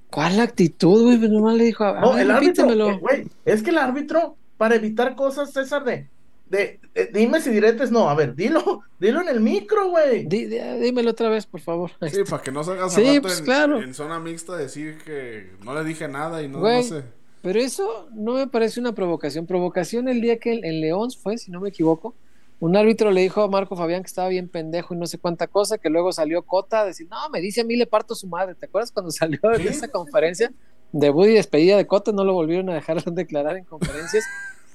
¿Cuál 0.09 0.39
actitud, 0.39 1.03
güey? 1.03 1.17
Pues 1.17 1.29
nomás 1.31 1.55
le 1.55 1.65
dijo, 1.65 1.83
a 1.83 1.99
No, 1.99 2.13
ver, 2.13 2.21
el 2.21 2.31
árbitro, 2.31 2.69
eh, 2.71 2.97
güey, 2.99 3.27
es 3.43 3.61
que 3.63 3.69
el 3.71 3.77
árbitro, 3.77 4.36
para 4.57 4.75
evitar 4.75 5.15
cosas, 5.15 5.51
César, 5.51 5.83
de, 5.83 6.07
de, 6.49 6.79
de- 6.93 7.05
dime 7.13 7.41
si 7.41 7.49
diretes, 7.49 7.91
no, 7.91 8.09
a 8.09 8.15
ver, 8.15 8.35
dilo, 8.35 8.81
dilo 8.99 9.21
en 9.21 9.29
el 9.29 9.39
micro, 9.39 9.89
güey. 9.89 10.25
Di- 10.25 10.45
di- 10.45 10.59
dímelo 10.79 11.11
otra 11.11 11.29
vez, 11.29 11.45
por 11.45 11.59
favor. 11.61 11.91
Sí, 12.11 12.23
para 12.29 12.41
que 12.43 12.51
no 12.51 12.63
salgas 12.63 12.93
Sí, 12.93 13.17
a 13.17 13.21
pues, 13.21 13.39
en, 13.39 13.45
claro. 13.45 13.81
en 13.81 13.93
zona 13.93 14.19
mixta 14.19 14.53
a 14.53 14.57
decir 14.57 14.97
que 15.03 15.51
no 15.63 15.73
le 15.73 15.83
dije 15.83 16.07
nada 16.07 16.41
y 16.43 16.47
no, 16.47 16.59
Güey. 16.59 16.77
no 16.77 16.83
sé. 16.83 17.03
Pero 17.41 17.59
eso 17.59 18.07
no 18.13 18.33
me 18.33 18.47
parece 18.47 18.79
una 18.79 18.93
provocación. 18.95 19.45
Provocación 19.45 20.07
el 20.07 20.19
día 20.21 20.39
que 20.39 20.53
en, 20.53 20.81
León 20.81 21.11
fue, 21.11 21.37
si 21.37 21.51
no 21.51 21.59
me 21.61 21.69
equivoco. 21.69 22.15
Un 22.59 22.75
árbitro 22.75 23.11
le 23.11 23.21
dijo 23.21 23.43
a 23.43 23.47
Marco 23.49 23.75
Fabián 23.75 24.01
que 24.01 24.07
estaba 24.07 24.29
bien 24.29 24.47
pendejo 24.47 24.93
y 24.95 24.97
no 24.97 25.05
sé 25.05 25.17
cuánta 25.19 25.45
cosa, 25.47 25.77
que 25.77 25.89
luego 25.89 26.11
salió 26.13 26.41
Cota 26.43 26.81
a 26.81 26.85
decir, 26.85 27.07
no, 27.09 27.29
me 27.29 27.41
dice 27.41 27.61
a 27.61 27.63
mí 27.65 27.75
le 27.75 27.85
parto 27.85 28.15
su 28.15 28.27
madre. 28.27 28.55
¿Te 28.55 28.65
acuerdas 28.67 28.91
cuando 28.91 29.11
salió 29.11 29.39
de 29.43 29.59
Sí, 29.59 29.67
esa 29.67 29.89
conferencia? 29.89 30.51
Debut 30.91 31.27
y 31.27 31.33
despedida 31.33 31.75
de 31.77 31.85
Cota, 31.85 32.11
no 32.13 32.23
lo 32.23 32.33
volvieron 32.33 32.69
a 32.69 32.73
dejar 32.73 33.03
declarar 33.13 33.57
en 33.57 33.65
conferencias, 33.65 34.23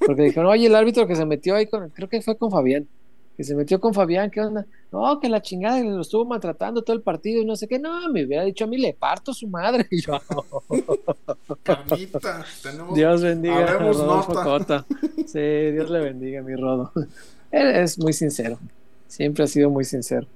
porque 0.04 0.22
dijeron, 0.22 0.50
oye, 0.50 0.66
el 0.66 0.74
árbitro 0.74 1.06
que 1.06 1.16
se 1.16 1.26
metió 1.26 1.54
ahí 1.54 1.66
con, 1.66 1.90
creo 1.90 2.08
que 2.08 2.22
fue 2.22 2.36
con 2.36 2.50
Fabián, 2.50 2.86
que 3.36 3.44
se 3.44 3.54
metió 3.54 3.80
con 3.80 3.94
Fabián, 3.94 4.30
¿qué 4.30 4.40
onda? 4.40 4.66
No, 4.92 5.18
que 5.20 5.28
la 5.28 5.40
chingada, 5.40 5.80
y 5.80 5.88
lo 5.88 6.00
estuvo 6.00 6.24
maltratando 6.24 6.82
todo 6.82 6.96
el 6.96 7.02
partido 7.02 7.40
y 7.40 7.44
no 7.44 7.56
sé 7.56 7.68
qué, 7.68 7.78
no, 7.78 8.08
me 8.10 8.24
hubiera 8.24 8.44
dicho 8.44 8.64
a 8.64 8.66
mí 8.66 8.76
le 8.76 8.92
parto 8.92 9.32
su 9.32 9.46
madre. 9.48 9.86
Y 9.90 10.02
yo, 10.02 10.20
tenemos... 12.62 12.94
Dios 12.94 13.22
bendiga 13.22 13.64
a 13.64 13.78
Rodolfo 13.78 14.34
nota. 14.34 14.44
Cota. 14.44 14.86
Sí, 15.26 15.40
Dios 15.72 15.90
le 15.90 16.00
bendiga, 16.00 16.42
mi 16.42 16.54
Rodo. 16.54 16.92
Él 17.50 17.68
es 17.68 17.98
muy 17.98 18.12
sincero. 18.12 18.58
Siempre 19.08 19.44
ha 19.44 19.46
sido 19.46 19.70
muy 19.70 19.84
sincero. 19.84 20.26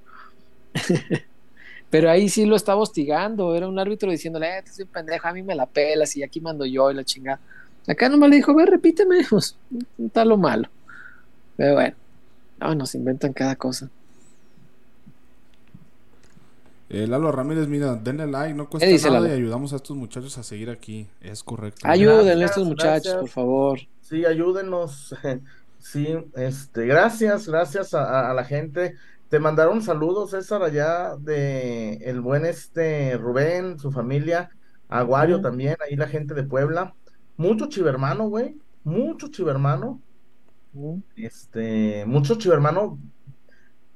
Pero 1.89 2.09
ahí 2.09 2.27
sí 2.29 2.45
lo 2.45 2.55
estaba 2.55 2.81
hostigando. 2.81 3.55
Era 3.55 3.67
un 3.67 3.79
árbitro 3.79 4.11
diciéndole, 4.11 4.57
eh, 4.57 4.63
te 4.63 4.71
soy 4.71 4.85
pendejo, 4.85 5.27
a 5.27 5.33
mí 5.33 5.43
me 5.43 5.55
la 5.55 5.65
pelas 5.65 6.15
y 6.17 6.23
aquí 6.23 6.41
mando 6.41 6.65
yo 6.65 6.91
y 6.91 6.93
la 6.93 7.03
chingada. 7.03 7.39
Acá 7.87 8.09
nomás 8.09 8.29
le 8.29 8.37
dijo, 8.37 8.55
ve, 8.55 8.65
repíteme. 8.65 9.25
Pues, 9.29 9.57
está 9.97 10.25
lo 10.25 10.37
malo. 10.37 10.69
Pero 11.57 11.73
bueno, 11.75 11.95
no, 12.59 12.75
nos 12.75 12.95
inventan 12.95 13.33
cada 13.33 13.55
cosa. 13.55 13.89
Eh, 16.89 17.07
Lalo 17.07 17.31
Ramírez, 17.31 17.67
mira, 17.67 17.95
denle 17.95 18.27
like, 18.27 18.53
no 18.53 18.69
cuesta 18.69 18.85
¿Qué 18.85 18.93
dice 18.93 19.07
nada 19.07 19.21
Lalo? 19.21 19.33
y 19.33 19.37
ayudamos 19.37 19.73
a 19.73 19.77
estos 19.77 19.97
muchachos 19.97 20.37
a 20.37 20.43
seguir 20.43 20.69
aquí. 20.69 21.07
Es 21.21 21.43
correcto. 21.43 21.81
Ayúdenle 21.83 22.43
a 22.43 22.47
estos 22.47 22.65
muchachos, 22.65 23.03
gracias. 23.03 23.15
por 23.15 23.29
favor. 23.29 23.79
Sí, 24.01 24.25
ayúdenos. 24.25 25.15
Sí, 25.85 26.17
este, 26.33 26.87
gracias, 26.87 27.47
gracias 27.47 27.93
a, 27.93 28.33
la 28.33 28.43
gente. 28.43 28.95
Te 29.29 29.37
mandaron 29.37 29.83
saludos, 29.83 30.31
César, 30.31 30.63
allá 30.63 31.15
de 31.15 31.97
el 31.97 32.21
buen 32.21 32.43
este 32.43 33.15
Rubén, 33.19 33.77
su 33.77 33.91
familia, 33.91 34.49
Aguario 34.89 35.41
también, 35.41 35.75
ahí 35.79 35.95
la 35.95 36.07
gente 36.07 36.33
de 36.33 36.41
Puebla. 36.41 36.95
Mucho 37.37 37.67
chivermano, 37.67 38.29
güey, 38.29 38.57
mucho 38.83 39.27
chivermano. 39.27 40.01
Este, 41.15 42.05
mucho 42.05 42.35
chivermano. 42.35 42.99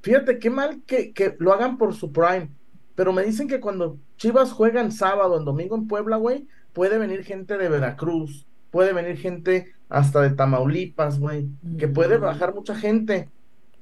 Fíjate 0.01 0.39
qué 0.39 0.49
mal 0.49 0.81
que, 0.85 1.13
que 1.13 1.35
lo 1.39 1.53
hagan 1.53 1.77
por 1.77 1.93
su 1.93 2.11
prime, 2.11 2.49
pero 2.95 3.13
me 3.13 3.23
dicen 3.23 3.47
que 3.47 3.59
cuando 3.59 3.97
Chivas 4.17 4.51
juegan 4.51 4.91
sábado, 4.91 5.37
en 5.37 5.45
domingo 5.45 5.75
en 5.75 5.87
Puebla, 5.87 6.17
güey, 6.17 6.47
puede 6.73 6.97
venir 6.97 7.23
gente 7.23 7.57
de 7.57 7.69
Veracruz, 7.69 8.45
puede 8.71 8.93
venir 8.93 9.17
gente 9.17 9.73
hasta 9.89 10.21
de 10.21 10.31
Tamaulipas, 10.31 11.19
güey, 11.19 11.49
que 11.77 11.87
puede 11.87 12.17
bajar 12.17 12.53
mucha 12.53 12.75
gente. 12.75 13.29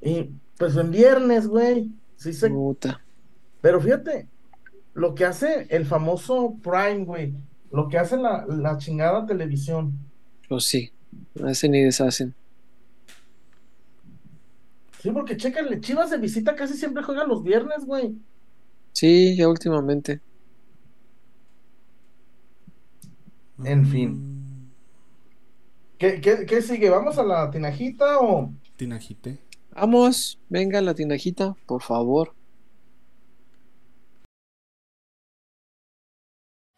Y 0.02 0.32
pues 0.58 0.76
en 0.78 0.92
viernes, 0.92 1.48
güey, 1.48 1.92
sí 2.16 2.34
se... 2.34 2.50
Puta. 2.50 3.02
Pero 3.62 3.82
fíjate, 3.82 4.28
lo 4.94 5.14
que 5.14 5.26
hace 5.26 5.68
el 5.70 5.86
famoso 5.86 6.56
Prime, 6.64 7.06
güey, 7.06 7.34
lo 7.72 7.88
que 7.90 7.98
hace 7.98 8.18
la, 8.18 8.46
la 8.48 8.78
chingada 8.78 9.26
televisión. 9.26 10.12
Pues 10.50 10.66
sí, 10.66 10.92
hacen 11.44 11.76
y 11.76 11.84
deshacen. 11.84 12.36
Sí, 15.00 15.12
porque 15.12 15.38
chécale, 15.38 15.80
Chivas 15.80 16.10
de 16.12 16.18
visita 16.18 16.56
casi 16.56 16.74
siempre 16.76 17.04
juega 17.04 17.26
los 17.26 17.44
viernes, 17.44 17.86
güey. 17.86 18.18
Sí, 18.92 19.36
ya 19.38 19.48
últimamente. 19.48 20.22
En 23.64 23.86
fin. 23.86 24.12
¿Qué, 25.98 26.22
qué, 26.22 26.46
qué 26.46 26.62
sigue? 26.62 26.90
¿Vamos 26.90 27.18
a 27.18 27.24
la 27.24 27.50
tinajita 27.52 28.20
o...? 28.20 28.54
Tinajite. 28.78 29.46
Vamos, 29.72 30.40
venga 30.50 30.82
la 30.82 30.94
tinajita, 30.94 31.58
por 31.66 31.82
favor. 31.82 32.37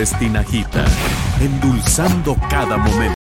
Dulces 0.00 0.18
Tinajita, 0.18 0.86
endulzando 1.42 2.34
cada 2.48 2.78
momento. 2.78 3.12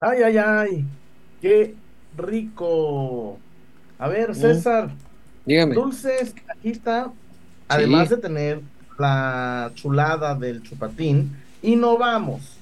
Ay, 0.00 0.22
ay, 0.22 0.36
ay, 0.38 0.84
qué 1.42 1.74
rico. 2.16 3.40
A 3.98 4.06
ver, 4.06 4.36
César, 4.36 4.90
Dígame. 5.44 5.74
dulces, 5.74 6.32
cajita, 6.46 7.10
además 7.66 8.08
de 8.10 8.18
tener 8.18 8.60
la 8.96 9.72
chulada 9.74 10.36
del 10.36 10.62
chupatín, 10.62 11.36
innovamos. 11.60 12.56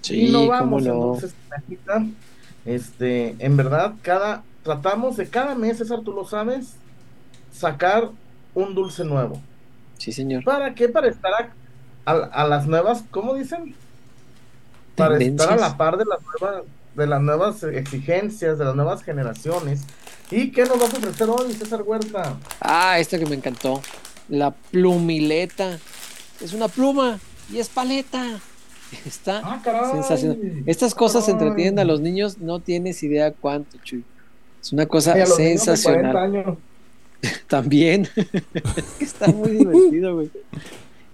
Sí, 0.00 0.26
innovamos 0.26 0.58
cómo 0.58 0.78
en 0.80 0.84
no. 0.86 1.06
dulces 1.06 1.36
cajita. 1.48 2.04
Este, 2.64 3.36
en 3.38 3.56
verdad, 3.56 3.94
cada, 4.02 4.42
tratamos 4.64 5.16
de 5.18 5.28
cada 5.28 5.54
mes, 5.54 5.78
César, 5.78 6.00
tú 6.00 6.10
lo 6.10 6.26
sabes, 6.26 6.74
sacar 7.52 8.10
un 8.56 8.74
dulce 8.74 9.04
nuevo. 9.04 9.40
Sí, 9.98 10.12
señor. 10.12 10.42
¿Para 10.44 10.74
qué? 10.74 10.88
Para 10.88 11.08
estar 11.08 11.30
a, 11.32 12.10
a- 12.10 12.24
a 12.42 12.46
las 12.48 12.66
nuevas, 12.66 13.04
¿cómo 13.10 13.34
dicen? 13.34 13.74
Para 14.96 15.18
estar 15.18 15.52
a 15.52 15.56
la 15.56 15.76
par 15.76 15.96
de 15.98 16.04
las 16.06 16.18
nuevas, 16.40 16.62
de 16.94 17.06
las 17.06 17.20
nuevas 17.20 17.62
exigencias, 17.62 18.58
de 18.58 18.64
las 18.64 18.74
nuevas 18.74 19.02
generaciones. 19.02 19.82
¿Y 20.30 20.50
qué 20.50 20.64
nos 20.64 20.80
vas 20.80 20.92
a 20.94 20.96
ofrecer 20.96 21.28
hoy, 21.28 21.52
César 21.52 21.82
Huerta? 21.82 22.36
Ah, 22.60 22.98
esta 22.98 23.18
que 23.18 23.26
me 23.26 23.36
encantó. 23.36 23.80
La 24.28 24.50
plumileta. 24.50 25.78
Es 26.40 26.52
una 26.52 26.68
pluma 26.68 27.18
y 27.52 27.58
es 27.58 27.68
paleta. 27.68 28.40
Está 29.06 29.40
Ah, 29.44 29.60
caray. 29.62 29.92
sensacional. 29.92 30.38
Estas 30.66 30.94
cosas 30.94 31.24
Caray. 31.26 31.40
entretienen 31.40 31.78
a 31.78 31.84
los 31.84 32.00
niños, 32.00 32.38
no 32.38 32.60
tienes 32.60 33.02
idea 33.02 33.32
cuánto, 33.32 33.76
Chuy. 33.84 34.04
Es 34.62 34.72
una 34.72 34.86
cosa 34.86 35.12
Ay, 35.12 35.20
a 35.22 35.26
los 35.26 35.38
niños 35.38 35.60
de 35.64 35.66
40 35.66 35.76
sensacional. 35.76 36.16
años. 36.16 36.58
También. 37.48 38.08
Es 38.76 38.84
que 38.98 39.04
está 39.04 39.28
muy 39.28 39.50
divertido, 39.50 40.14
güey. 40.14 40.30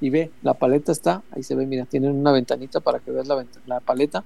Y 0.01 0.11
ve, 0.11 0.31
la 0.43 0.55
paleta 0.55 0.91
está, 0.91 1.23
ahí 1.31 1.43
se 1.43 1.55
ve, 1.55 1.65
mira, 1.65 1.85
tienen 1.85 2.13
una 2.13 2.33
ventanita 2.33 2.81
para 2.81 2.99
que 2.99 3.13
veas 3.13 3.29
la 3.67 3.81
paleta. 3.81 4.25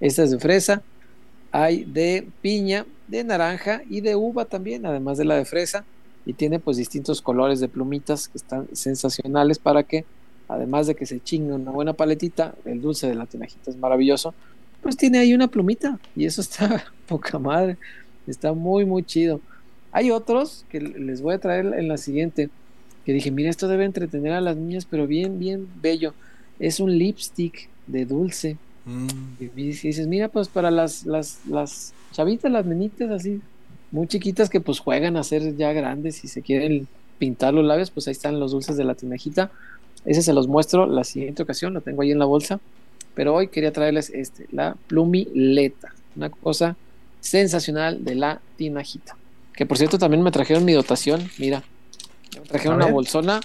Esta 0.00 0.22
es 0.22 0.30
de 0.30 0.38
fresa, 0.38 0.82
hay 1.52 1.84
de 1.84 2.26
piña, 2.42 2.86
de 3.06 3.22
naranja 3.22 3.82
y 3.88 4.00
de 4.00 4.16
uva 4.16 4.46
también, 4.46 4.86
además 4.86 5.18
de 5.18 5.24
la 5.24 5.36
de 5.36 5.44
fresa. 5.44 5.84
Y 6.26 6.32
tiene 6.32 6.58
pues 6.58 6.78
distintos 6.78 7.20
colores 7.20 7.60
de 7.60 7.68
plumitas 7.68 8.28
que 8.28 8.38
están 8.38 8.66
sensacionales 8.72 9.58
para 9.58 9.82
que, 9.82 10.04
además 10.48 10.86
de 10.86 10.94
que 10.94 11.06
se 11.06 11.20
chingue 11.20 11.52
una 11.52 11.70
buena 11.70 11.92
paletita, 11.92 12.54
el 12.64 12.80
dulce 12.80 13.06
de 13.06 13.14
la 13.14 13.26
tinajita 13.26 13.70
es 13.70 13.76
maravilloso, 13.76 14.34
pues 14.82 14.96
tiene 14.96 15.18
ahí 15.18 15.34
una 15.34 15.48
plumita 15.48 15.98
y 16.16 16.24
eso 16.24 16.40
está 16.40 16.84
poca 17.06 17.38
madre, 17.38 17.76
está 18.26 18.52
muy, 18.52 18.84
muy 18.84 19.04
chido. 19.04 19.40
Hay 19.94 20.10
otros 20.10 20.66
que 20.70 20.80
les 20.80 21.22
voy 21.22 21.34
a 21.34 21.38
traer 21.38 21.66
en 21.66 21.86
la 21.86 21.98
siguiente, 21.98 22.50
que 23.06 23.12
dije, 23.12 23.30
mira, 23.30 23.48
esto 23.48 23.68
debe 23.68 23.84
entretener 23.84 24.32
a 24.32 24.40
las 24.40 24.56
niñas, 24.56 24.88
pero 24.90 25.06
bien, 25.06 25.38
bien 25.38 25.68
bello. 25.80 26.14
Es 26.58 26.80
un 26.80 26.98
lipstick 26.98 27.68
de 27.86 28.04
dulce. 28.04 28.56
Mm, 28.86 29.06
Y 29.38 29.46
dices, 29.46 30.08
mira, 30.08 30.26
pues 30.28 30.48
para 30.48 30.72
las, 30.72 31.06
las, 31.06 31.38
las 31.48 31.94
chavitas, 32.10 32.50
las 32.50 32.66
nenitas 32.66 33.08
así, 33.12 33.40
muy 33.92 34.08
chiquitas 34.08 34.50
que 34.50 34.60
pues 34.60 34.80
juegan 34.80 35.16
a 35.16 35.22
ser 35.22 35.56
ya 35.56 35.72
grandes 35.72 36.24
y 36.24 36.28
se 36.28 36.42
quieren 36.42 36.88
pintar 37.18 37.54
los 37.54 37.64
labios, 37.64 37.92
pues 37.92 38.08
ahí 38.08 38.12
están 38.12 38.40
los 38.40 38.50
dulces 38.50 38.76
de 38.76 38.82
la 38.82 38.96
tinajita. 38.96 39.52
Ese 40.04 40.22
se 40.22 40.32
los 40.32 40.48
muestro 40.48 40.86
la 40.86 41.04
siguiente 41.04 41.44
ocasión, 41.44 41.72
lo 41.72 41.82
tengo 41.82 42.02
ahí 42.02 42.10
en 42.10 42.18
la 42.18 42.24
bolsa. 42.24 42.58
Pero 43.14 43.32
hoy 43.32 43.46
quería 43.46 43.72
traerles 43.72 44.10
este, 44.10 44.48
la 44.50 44.76
plumileta, 44.88 45.94
una 46.16 46.30
cosa 46.30 46.76
sensacional 47.20 48.04
de 48.04 48.16
la 48.16 48.40
tinajita. 48.56 49.16
Que 49.56 49.66
por 49.66 49.78
cierto 49.78 49.98
también 49.98 50.22
me 50.22 50.30
trajeron 50.30 50.64
mi 50.64 50.72
dotación, 50.72 51.28
mira. 51.38 51.62
Me 52.34 52.40
trajeron 52.40 52.76
una 52.76 52.86
bolsona 52.86 53.40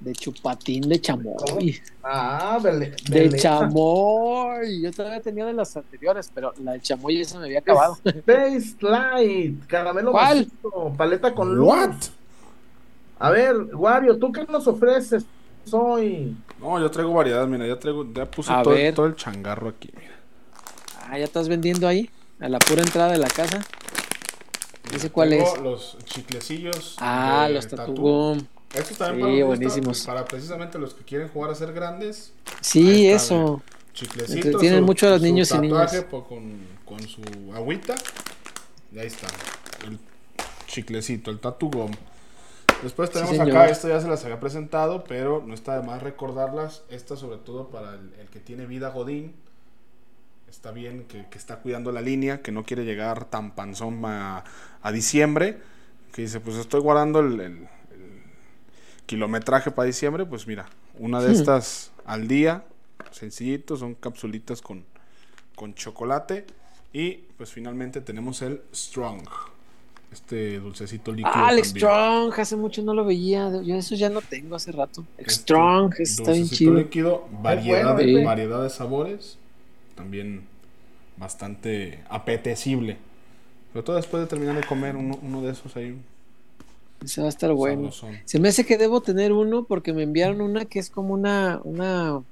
de 0.00 0.12
chupatín 0.12 0.88
de 0.88 1.00
chamoy. 1.00 1.80
Ah, 2.02 2.58
vele, 2.62 2.94
De 3.08 3.30
chamoy. 3.38 4.82
Yo 4.82 4.92
todavía 4.92 5.20
tenía 5.20 5.46
de 5.46 5.54
las 5.54 5.76
anteriores, 5.76 6.30
pero 6.34 6.52
la 6.62 6.72
del 6.72 6.82
chamoy 6.82 7.20
esa 7.20 7.38
me 7.38 7.46
había 7.46 7.60
acabado. 7.60 7.98
Space 8.04 8.76
Light, 8.80 9.66
caramelo 9.66 10.12
¿Cuál? 10.12 10.48
paleta 10.96 11.34
con 11.34 11.54
luz. 11.54 11.68
¿What? 11.68 11.94
A 13.18 13.30
ver, 13.30 13.56
Wario, 13.74 14.18
¿tú 14.18 14.30
qué 14.30 14.44
nos 14.44 14.66
ofreces 14.68 15.24
hoy? 15.72 16.36
No, 16.60 16.78
yo 16.78 16.90
traigo 16.90 17.14
variedad, 17.14 17.46
mira, 17.46 17.66
ya 17.66 17.78
traigo, 17.78 18.06
ya 18.12 18.30
puse 18.30 18.52
todo, 18.94 19.06
el 19.06 19.16
changarro 19.16 19.70
aquí, 19.70 19.90
mira. 19.98 20.14
Ah, 21.08 21.18
ya 21.18 21.24
estás 21.24 21.48
vendiendo 21.48 21.88
ahí, 21.88 22.10
a 22.40 22.48
la 22.48 22.58
pura 22.58 22.82
entrada 22.82 23.12
de 23.12 23.18
la 23.18 23.28
casa. 23.28 23.64
¿Ese 24.94 25.10
cuál 25.10 25.32
es? 25.32 25.58
los 25.60 25.96
chiclecillos. 26.04 26.96
Ah, 26.98 27.48
los 27.50 27.66
Tatú. 27.68 28.36
Estos 28.74 28.98
también 28.98 29.28
Sí, 29.28 29.34
para, 29.34 29.44
buenísimos. 29.46 30.06
para 30.06 30.24
precisamente 30.24 30.78
los 30.78 30.94
que 30.94 31.04
quieren 31.04 31.28
jugar 31.28 31.50
a 31.50 31.54
ser 31.54 31.72
grandes. 31.72 32.32
Sí, 32.60 33.08
eso. 33.08 33.62
Chiclecitos. 33.94 34.44
Entretienen 34.46 34.84
mucho 34.84 35.06
a 35.06 35.10
los 35.10 35.22
niños 35.22 35.50
y 35.52 35.58
niñas. 35.58 36.04
Con, 36.10 36.58
con 36.84 37.00
su 37.08 37.22
agüita. 37.54 37.94
Y 38.92 38.98
ahí 38.98 39.06
está. 39.06 39.28
El 39.86 39.98
chiclecito, 40.66 41.30
el 41.30 41.38
tatu 41.38 41.70
gum. 41.70 41.90
Después 42.82 43.10
tenemos 43.10 43.38
acá, 43.38 43.70
esto 43.70 43.88
ya 43.88 44.00
se 44.00 44.08
las 44.08 44.22
había 44.24 44.38
presentado, 44.38 45.04
pero 45.04 45.42
no 45.46 45.54
está 45.54 45.80
de 45.80 45.86
más 45.86 46.02
recordarlas. 46.02 46.82
Esta 46.90 47.16
sobre 47.16 47.38
todo 47.38 47.68
para 47.70 47.94
el, 47.94 48.12
el 48.20 48.26
que 48.28 48.40
tiene 48.40 48.66
vida 48.66 48.90
Godín. 48.90 49.34
Está 50.56 50.70
bien 50.72 51.04
que, 51.04 51.26
que 51.30 51.36
está 51.38 51.56
cuidando 51.58 51.92
la 51.92 52.00
línea, 52.00 52.40
que 52.40 52.50
no 52.50 52.64
quiere 52.64 52.84
llegar 52.86 53.26
tan 53.26 53.54
panzón 53.54 54.02
a, 54.06 54.42
a 54.82 54.90
diciembre. 54.90 55.58
Que 56.12 56.22
dice, 56.22 56.40
pues 56.40 56.56
estoy 56.56 56.80
guardando 56.80 57.20
el, 57.20 57.32
el- 57.40 57.42
el 57.42 57.68
kilometraje 59.04 59.70
para 59.70 59.86
diciembre. 59.86 60.24
Pues 60.24 60.46
mira, 60.46 60.66
una 60.98 61.20
de 61.20 61.30
estas 61.32 61.92
al 62.06 62.26
día, 62.26 62.64
sencillito, 63.10 63.76
son 63.76 63.94
capsulitas 63.94 64.62
con, 64.62 64.84
con 65.54 65.74
chocolate. 65.74 66.46
Y 66.92 67.26
pues 67.36 67.52
finalmente 67.52 68.00
tenemos 68.00 68.40
el 68.42 68.62
Strong. 68.74 69.28
Este 70.10 70.58
dulcecito 70.58 71.12
líquido. 71.12 71.30
Ah, 71.34 71.52
el 71.52 71.60
también. 71.60 71.76
Strong, 71.76 72.40
hace 72.40 72.56
mucho 72.56 72.82
no 72.82 72.94
lo 72.94 73.04
veía. 73.04 73.50
Yo 73.62 73.74
eso 73.76 73.94
ya 73.94 74.08
no 74.08 74.22
tengo 74.22 74.56
hace 74.56 74.72
rato. 74.72 75.04
Este 75.18 75.30
Strong, 75.30 75.94
está 75.98 76.32
bien 76.32 76.48
dulcecito 76.48 76.56
chido. 76.56 76.74
líquido, 76.74 77.28
variedad, 77.30 77.94
bueno, 77.94 77.94
de, 77.94 78.04
sí. 78.04 78.22
variedad 78.22 78.62
de 78.62 78.70
sabores. 78.70 79.38
También 79.96 80.46
bastante 81.18 82.04
apetecible. 82.10 82.98
Sobre 83.72 83.84
todo 83.84 83.96
después 83.96 84.22
de 84.22 84.28
terminar 84.28 84.56
de 84.56 84.64
comer 84.64 84.96
uno, 84.96 85.18
uno 85.22 85.42
de 85.42 85.52
esos 85.52 85.76
ahí. 85.76 85.96
Ese 87.00 87.20
va 87.20 87.26
a 87.26 87.30
estar 87.30 87.52
bueno. 87.52 87.90
sabrosón. 87.92 88.22
Se 88.24 88.38
me 88.40 88.48
hace 88.48 88.64
que 88.66 88.78
debo 88.78 89.00
tener 89.02 89.32
uno 89.32 89.64
porque 89.64 89.92
me 89.92 90.02
enviaron 90.02 90.40
una 90.40 90.64
que 90.66 90.78
es 90.78 90.90
como 90.90 91.14
una, 91.14 91.60
una, 91.64 92.22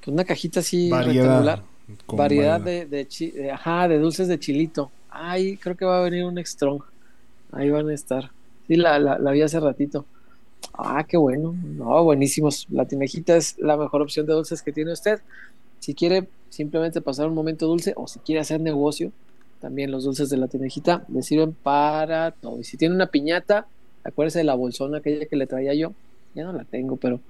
pues 0.00 0.08
una 0.08 0.24
cajita 0.24 0.60
así 0.60 1.02
rectangular. 1.02 1.62
con 2.06 2.16
variedad 2.16 2.60
de, 2.60 2.86
de, 2.86 3.06
chi- 3.08 3.30
de- 3.32 3.50
ajá, 3.50 3.88
de 3.88 3.98
dulces 3.98 4.28
de 4.28 4.38
chilito. 4.38 4.90
Ay, 5.08 5.56
creo 5.58 5.76
que 5.76 5.84
va 5.84 5.98
a 5.98 6.02
venir 6.02 6.24
un 6.24 6.38
strong. 6.44 6.82
Ahí 7.52 7.70
van 7.70 7.88
a 7.88 7.94
estar. 7.94 8.30
Sí, 8.66 8.76
la, 8.76 8.98
la, 8.98 9.18
la 9.18 9.30
vi 9.32 9.42
hace 9.42 9.60
ratito. 9.60 10.06
Ah, 10.74 11.04
qué 11.08 11.16
bueno. 11.16 11.54
No, 11.62 12.04
buenísimos. 12.04 12.66
La 12.70 12.86
tinejita 12.86 13.36
es 13.36 13.58
la 13.58 13.76
mejor 13.76 14.02
opción 14.02 14.26
de 14.26 14.34
dulces 14.34 14.62
que 14.62 14.72
tiene 14.72 14.92
usted. 14.92 15.20
Si 15.88 15.94
quiere 15.94 16.28
simplemente 16.50 17.00
pasar 17.00 17.28
un 17.28 17.34
momento 17.34 17.66
dulce 17.66 17.94
o 17.96 18.06
si 18.06 18.18
quiere 18.18 18.42
hacer 18.42 18.60
negocio, 18.60 19.10
también 19.58 19.90
los 19.90 20.04
dulces 20.04 20.28
de 20.28 20.36
la 20.36 20.46
tinejita 20.46 21.06
le 21.08 21.22
sirven 21.22 21.54
para 21.54 22.32
todo. 22.32 22.60
Y 22.60 22.64
si 22.64 22.76
tiene 22.76 22.94
una 22.94 23.06
piñata, 23.06 23.66
acuérdese 24.04 24.40
de 24.40 24.44
la 24.44 24.54
bolsona 24.54 24.98
aquella 24.98 25.24
que 25.24 25.36
le 25.36 25.46
traía 25.46 25.72
yo. 25.72 25.94
Ya 26.34 26.44
no 26.44 26.52
la 26.52 26.64
tengo, 26.64 26.96
pero 26.96 27.20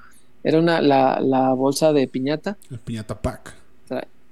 era 0.42 0.58
una 0.58 0.80
la, 0.82 1.20
la 1.20 1.52
bolsa 1.52 1.92
de 1.92 2.08
piñata 2.08 2.56
El 2.68 2.80
piñata 2.80 3.14
pack. 3.22 3.54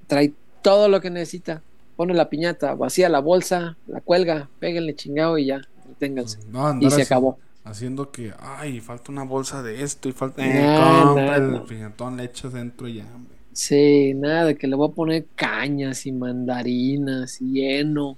trae 0.07 0.33
todo 0.61 0.89
lo 0.89 0.99
que 0.99 1.09
necesita. 1.09 1.61
Pone 1.95 2.13
la 2.13 2.27
piñata, 2.29 2.75
vacía 2.75 3.07
la 3.07 3.19
bolsa, 3.19 3.77
la 3.87 4.01
cuelga, 4.01 4.49
péguenle 4.59 4.93
chingado 4.93 5.37
y 5.37 5.45
ya, 5.45 5.61
entreténganse. 5.83 6.39
No, 6.51 6.77
Y 6.81 6.89
se 6.89 6.95
así- 6.95 7.01
acabó. 7.03 7.39
Haciendo 7.63 8.11
que, 8.11 8.33
ay, 8.39 8.81
falta 8.81 9.09
una 9.09 9.23
bolsa 9.23 9.63
de 9.63 9.83
esto 9.83 10.09
y 10.09 10.11
falta. 10.11 10.41
No, 10.45 10.51
Eh, 10.51 11.03
compra 11.05 11.39
no. 11.39 11.55
el 11.55 11.61
piñatón, 11.63 12.17
le 12.17 12.25
echas 12.25 12.51
dentro 12.51 12.89
y 12.89 12.95
ya, 12.95 13.05
hombre. 13.15 13.36
Sí, 13.57 14.13
nada, 14.13 14.45
de 14.45 14.55
que 14.55 14.67
le 14.67 14.75
voy 14.75 14.87
a 14.87 14.93
poner 14.93 15.25
cañas 15.33 16.05
y 16.05 16.11
mandarinas 16.11 17.41
y 17.41 17.65
heno. 17.65 18.15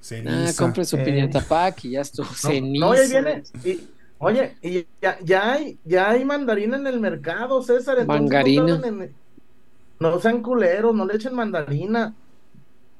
Ceniza. 0.00 0.48
Ah, 0.48 0.52
compre 0.56 0.84
su 0.84 0.96
Eh. 0.96 1.04
piñata 1.04 1.40
pack 1.40 1.86
y 1.86 1.90
ya 1.90 2.02
estuvo. 2.02 2.24
No, 2.28 2.34
Ceniza. 2.34 2.86
no, 2.86 2.92
viene. 2.92 3.42
y- 3.64 3.80
oye, 4.18 4.54
y 4.62 4.86
ya, 5.02 5.18
ya 5.24 5.52
hay, 5.54 5.76
ya 5.84 6.10
hay 6.10 6.24
mandarina 6.24 6.76
en 6.76 6.86
el 6.86 7.00
mercado, 7.00 7.60
César. 7.64 7.98
entonces 7.98 8.58
no 8.58 8.84
en- 8.86 9.12
No, 9.98 10.20
sean 10.20 10.40
culeros, 10.40 10.94
no 10.94 11.04
le 11.04 11.16
echen 11.16 11.34
mandarina. 11.34 12.14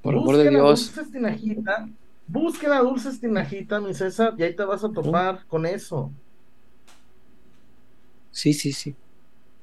Por 0.03 0.15
amor 0.17 0.39
de 0.39 0.43
Busquen 0.43 0.57
a 0.57 0.65
Dios. 0.65 0.93
Dulces 0.93 1.13
Tinajita. 1.13 1.89
Busquen 2.27 2.73
a 2.73 2.81
Dulces 2.81 3.21
Tinajita, 3.21 3.79
mi 3.81 3.95
César, 3.95 4.35
y 4.37 4.43
ahí 4.43 4.57
te 4.57 4.65
vas 4.65 4.83
a 4.83 4.89
topar 4.91 5.45
con 5.47 5.65
eso. 5.67 6.11
Sí, 8.33 8.53
sí, 8.53 8.73
sí. 8.73 8.97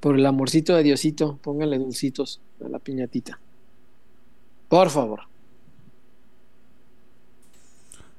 Por 0.04 0.20
el 0.20 0.26
amorcito 0.26 0.76
de 0.76 0.84
Diosito, 0.84 1.38
póngale 1.38 1.80
dulcitos 1.80 2.41
a 2.62 2.68
la 2.68 2.78
piñatita. 2.78 3.39
Por 4.68 4.89
favor. 4.89 5.22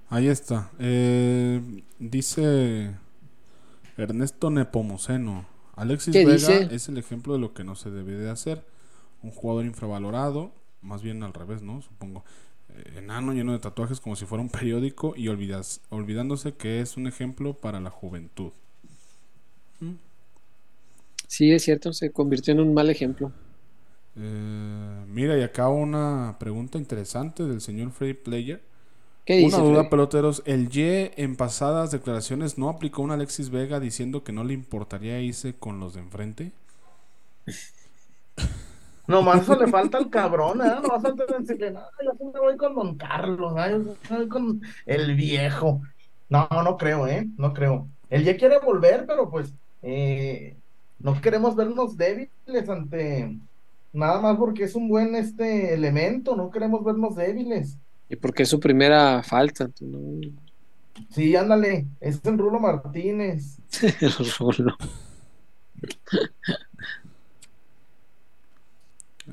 Ahí 0.08 0.28
está. 0.28 0.70
Eh, 0.78 1.60
dice 1.98 2.94
Ernesto 3.98 4.48
Nepomuceno. 4.48 5.44
Alexis 5.76 6.14
¿Qué 6.14 6.24
Vega 6.24 6.36
dice? 6.36 6.74
es 6.74 6.88
el 6.88 6.96
ejemplo 6.96 7.34
de 7.34 7.40
lo 7.40 7.52
que 7.52 7.64
no 7.64 7.74
se 7.74 7.90
debe 7.90 8.14
de 8.14 8.30
hacer. 8.30 8.64
Un 9.22 9.32
jugador 9.32 9.66
infravalorado, 9.66 10.52
más 10.80 11.02
bien 11.02 11.22
al 11.22 11.34
revés, 11.34 11.60
¿no? 11.60 11.82
Supongo. 11.82 12.24
Eh, 12.70 12.94
enano 12.96 13.34
lleno 13.34 13.52
de 13.52 13.58
tatuajes 13.58 14.00
como 14.00 14.16
si 14.16 14.24
fuera 14.24 14.40
un 14.40 14.48
periódico 14.48 15.12
y 15.18 15.28
olvidas, 15.28 15.82
olvidándose 15.90 16.54
que 16.54 16.80
es 16.80 16.96
un 16.96 17.08
ejemplo 17.08 17.52
para 17.52 17.78
la 17.78 17.90
juventud. 17.90 18.52
Sí, 21.34 21.50
es 21.52 21.64
cierto, 21.64 21.92
se 21.92 22.12
convirtió 22.12 22.52
en 22.54 22.60
un 22.60 22.72
mal 22.74 22.88
ejemplo. 22.90 23.32
Eh, 24.16 25.04
mira, 25.08 25.36
y 25.36 25.42
acá 25.42 25.68
una 25.68 26.36
pregunta 26.38 26.78
interesante 26.78 27.42
del 27.44 27.60
señor 27.60 27.90
Free 27.90 28.14
Player. 28.14 28.62
¿Qué 29.24 29.34
dice? 29.36 29.56
Una 29.56 29.64
duda, 29.64 29.84
Freddy? 29.84 29.90
peloteros. 29.90 30.42
El 30.46 30.68
Ye 30.68 31.12
en 31.16 31.36
pasadas 31.36 31.90
declaraciones 31.90 32.56
no 32.56 32.68
aplicó 32.68 33.02
un 33.02 33.10
Alexis 33.10 33.50
Vega 33.50 33.80
diciendo 33.80 34.22
que 34.22 34.32
no 34.32 34.44
le 34.44 34.54
importaría 34.54 35.20
irse 35.20 35.54
con 35.58 35.80
los 35.80 35.94
de 35.94 36.00
enfrente. 36.02 36.52
Nomás 39.08 39.42
eso 39.42 39.56
le 39.56 39.66
falta 39.66 39.98
al 39.98 40.10
cabrón, 40.10 40.60
¿eh? 40.62 40.76
Nomás 40.80 41.02
falta 41.02 41.24
decirle, 41.26 41.72
no, 41.72 41.80
yo 42.04 42.32
me 42.32 42.40
voy 42.40 42.56
con 42.56 42.74
Don 42.76 42.96
Carlos, 42.96 43.54
¿no? 43.54 43.68
yo 43.68 43.96
voy 44.08 44.28
con 44.28 44.62
el 44.86 45.16
viejo. 45.16 45.82
No, 46.28 46.48
no 46.50 46.76
creo, 46.76 47.08
¿eh? 47.08 47.26
No 47.36 47.52
creo. 47.52 47.88
Él 48.08 48.24
ya 48.24 48.36
quiere 48.36 48.60
volver, 48.60 49.04
pero 49.06 49.28
pues 49.30 49.52
eh, 49.82 50.56
no 51.04 51.20
queremos 51.20 51.54
vernos 51.54 51.96
débiles 51.96 52.68
ante 52.68 53.38
nada 53.92 54.20
más 54.20 54.36
porque 54.36 54.64
es 54.64 54.74
un 54.74 54.88
buen 54.88 55.14
este 55.14 55.72
elemento, 55.72 56.34
no 56.34 56.50
queremos 56.50 56.82
vernos 56.82 57.14
débiles. 57.14 57.76
Y 58.08 58.16
porque 58.16 58.42
es 58.42 58.48
su 58.48 58.58
primera 58.58 59.22
falta. 59.22 59.68
tú 59.68 59.86
no- 59.86 60.32
Sí, 61.10 61.34
ándale, 61.36 61.86
es 62.00 62.20
el 62.24 62.38
Rulo 62.38 62.58
Martínez. 62.60 63.58
El 64.00 64.12
Rulo. 64.38 64.76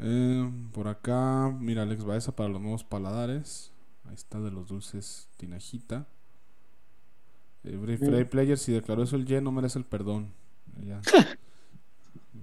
Eh, 0.01 0.49
por 0.73 0.87
acá, 0.87 1.53
mira, 1.59 1.83
Alex 1.83 2.03
Baeza 2.03 2.35
para 2.35 2.49
los 2.49 2.61
nuevos 2.61 2.83
paladares. 2.83 3.71
Ahí 4.07 4.15
está 4.15 4.39
de 4.39 4.51
los 4.51 4.67
dulces 4.67 5.27
Tinajita. 5.37 6.05
Eh, 7.63 7.77
Free- 7.81 7.97
Free 7.97 8.25
Player, 8.25 8.57
si 8.57 8.71
declaró 8.71 9.03
eso 9.03 9.15
el 9.15 9.25
Ye, 9.25 9.41
no 9.41 9.51
merece 9.51 9.79
el 9.79 9.85
perdón. 9.85 10.31
Ya. 10.87 11.01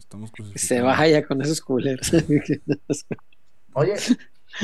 Estamos 0.08 0.32
se 0.54 0.80
vaya 0.80 1.22
con 1.22 1.42
esos 1.42 1.60
culeros. 1.60 2.10
Oye, 3.74 3.94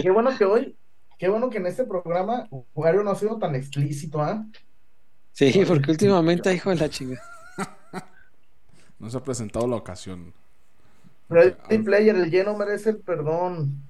qué 0.00 0.10
bueno 0.10 0.34
que 0.38 0.46
hoy, 0.46 0.74
qué 1.18 1.28
bueno 1.28 1.50
que 1.50 1.58
en 1.58 1.66
este 1.66 1.84
programa 1.84 2.48
Wario 2.74 3.02
no 3.02 3.10
ha 3.10 3.14
sido 3.14 3.38
tan 3.38 3.54
explícito, 3.54 4.22
¿ah? 4.22 4.42
sí, 5.32 5.52
porque 5.68 5.90
últimamente, 5.90 6.54
hijo 6.54 6.70
de 6.70 6.76
la 6.76 6.88
chinga. 6.88 7.20
No 8.98 9.10
se 9.10 9.18
ha 9.18 9.22
presentado 9.22 9.66
la 9.66 9.76
ocasión. 9.76 10.32
Ready 11.28 11.78
Player, 11.78 12.16
el 12.16 12.30
lleno 12.30 12.56
merece 12.56 12.90
el 12.90 12.96
perdón. 12.96 13.82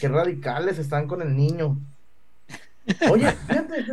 Qué 0.00 0.08
radicales 0.08 0.78
están 0.78 1.06
con 1.06 1.20
el 1.20 1.36
niño. 1.36 1.76
Oye, 3.10 3.30
fíjate, 3.32 3.84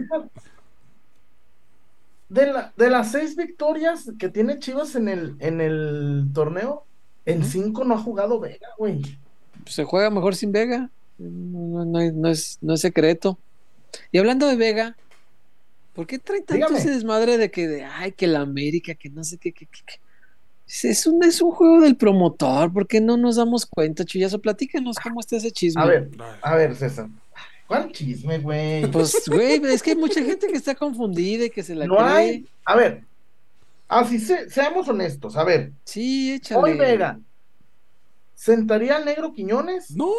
de, 2.30 2.47
la, 2.47 2.73
de 2.76 2.89
las 2.89 3.11
seis 3.11 3.36
victorias 3.36 4.11
que 4.19 4.30
tiene 4.30 4.59
Chivas 4.59 4.95
en 4.95 5.07
el, 5.07 5.36
en 5.39 5.61
el 5.61 6.28
torneo, 6.34 6.84
en 7.26 7.43
cinco 7.43 7.84
no 7.84 7.95
ha 7.95 7.99
jugado 7.99 8.39
Vega, 8.39 8.67
güey. 8.78 9.01
Se 9.65 9.84
juega 9.84 10.09
mejor 10.09 10.36
sin 10.36 10.51
Vega. 10.51 10.89
No, 11.17 11.86
no- 11.86 12.11
no 12.11 12.30
es, 12.30 12.57
no 12.61 12.73
es 12.73 12.82
secreto. 12.82 13.38
Y 14.11 14.17
hablando 14.17 14.47
de 14.47 14.55
Vega, 14.57 14.95
¿por 15.93 16.05
qué 16.07 16.19
trae 16.19 16.39
tanto 16.41 16.53
Dígame. 16.55 16.78
ese 16.80 16.89
desmadre 16.91 17.38
de 17.38 17.49
que, 17.49 17.67
de, 17.67 17.84
ay, 17.86 18.11
que 18.11 18.28
la 18.28 18.41
América, 18.41 18.93
que 18.95 19.09
no 19.09 19.23
sé 19.23 19.38
qué, 19.38 19.51
qué, 19.53 19.65
qué, 19.65 19.80
qué? 19.86 19.93
Es 20.67 21.05
un, 21.07 21.23
es 21.23 21.41
un 21.41 21.51
juego 21.51 21.80
del 21.82 21.95
promotor, 21.95 22.73
¿por 22.73 22.88
qué 22.88 22.99
no 22.99 23.17
nos 23.17 23.36
damos 23.36 23.65
cuenta, 23.67 24.03
Chuyazo? 24.03 24.39
Platícanos 24.41 24.97
cómo 24.97 25.19
está 25.19 25.38
ese 25.38 25.51
chisme. 25.51 25.82
A 25.82 25.86
ver, 25.86 26.09
a 26.41 26.55
ver, 26.55 26.76
César. 26.76 27.07
¿Cuál 27.68 27.91
chisme, 27.91 28.38
güey? 28.39 28.86
Pues, 28.91 29.24
güey, 29.28 29.59
es 29.66 29.82
que 29.82 29.91
hay 29.91 29.95
mucha 29.97 30.22
gente 30.24 30.47
que 30.47 30.57
está 30.57 30.76
confundida 30.76 31.45
y 31.45 31.49
que 31.49 31.63
se 31.63 31.74
la 31.76 31.88
No 31.88 31.97
cree. 31.97 32.07
hay. 32.07 32.45
A 32.66 32.76
ver, 32.76 33.03
así 33.88 34.20
se, 34.20 34.49
seamos 34.49 34.88
honestos. 34.88 35.36
A 35.36 35.43
ver, 35.43 35.72
Sí, 35.84 36.34
échale. 36.34 36.61
hoy 36.61 36.78
Vega, 36.78 37.20
¿sentaría 38.36 38.97
al 38.97 39.05
negro 39.05 39.34
Quiñones? 39.34 39.91
¡No! 39.91 40.11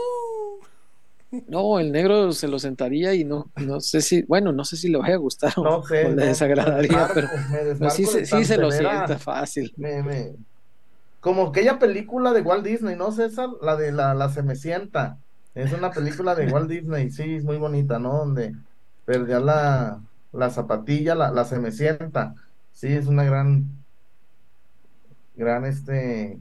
No, 1.49 1.79
el 1.81 1.91
negro 1.93 2.33
se 2.33 2.47
lo 2.49 2.59
sentaría 2.59 3.13
y 3.15 3.25
no, 3.25 3.51
no 3.57 3.81
sé 3.81 4.01
si, 4.01 4.23
bueno, 4.23 4.53
no 4.53 4.65
sé 4.65 4.77
si 4.77 4.89
le 4.89 4.97
vaya 4.99 5.15
a 5.17 5.19
gustar 5.19 5.53
o, 5.57 5.65
No 5.65 5.83
sé. 5.83 6.07
o 6.07 6.11
le 6.11 6.15
no, 6.17 6.25
desagradaría, 6.25 7.09
me 7.09 7.15
pero, 7.15 7.29
me 7.51 7.59
pero 7.59 7.65
desmarco 7.69 7.97
sí, 7.97 8.03
de 8.05 8.09
se, 8.09 8.27
sí 8.27 8.45
se 8.45 8.57
lo 8.57 8.71
sienta 8.71 9.19
fácil. 9.19 9.73
me- 9.77 10.03
me- 10.03 10.33
Como 11.21 11.49
aquella 11.49 11.79
película 11.81 12.33
de 12.33 12.43
Walt 12.43 12.65
Disney, 12.65 12.95
¿no, 12.97 13.11
César? 13.11 13.49
La 13.61 13.77
de 13.77 13.91
la, 13.93 14.15
la 14.15 14.29
Cenicienta. 14.31 15.19
Es 15.57 15.73
una 15.73 15.91
película 15.91 16.35
de 16.35 16.53
Walt 16.53 16.69
Disney, 16.69 17.11
sí, 17.11 17.35
es 17.35 17.43
muy 17.43 17.57
bonita, 17.57 17.99
¿no? 17.99 18.19
Donde 18.19 18.55
perdía 19.07 19.41
la, 19.41 20.01
la 20.33 20.51
zapatilla, 20.51 21.15
la, 21.15 21.31
la 21.31 21.47
Cenicienta. 21.47 22.35
Sí, 22.73 22.89
es 22.89 23.07
una 23.07 23.25
gran, 23.25 23.65
gran, 25.35 25.65
este, 25.65 26.39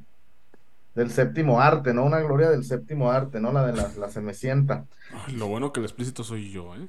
del 0.95 1.11
séptimo 1.11 1.61
arte, 1.61 1.93
¿no? 1.93 2.03
Una 2.03 2.19
gloria 2.19 2.49
del 2.49 2.65
séptimo 2.65 3.09
arte, 3.09 3.39
¿no? 3.39 3.53
La 3.53 3.65
de 3.65 3.71
la, 3.71 3.89
la 3.97 4.09
Cenicienta. 4.09 4.83
Ay, 5.25 5.35
lo 5.35 5.47
bueno 5.47 5.71
que 5.71 5.79
el 5.79 5.85
explícito 5.85 6.25
soy 6.25 6.51
yo, 6.51 6.75
¿eh? 6.75 6.85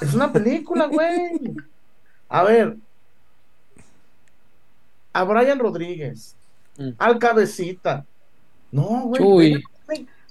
Es 0.00 0.14
una 0.14 0.32
película, 0.32 0.86
güey. 0.86 1.54
A 2.30 2.44
ver. 2.44 2.78
A 5.12 5.24
Brian 5.24 5.58
Rodríguez. 5.58 6.34
Mm. 6.78 6.92
Al 6.96 7.18
cabecita. 7.18 8.06
No, 8.72 9.02
güey. 9.02 9.62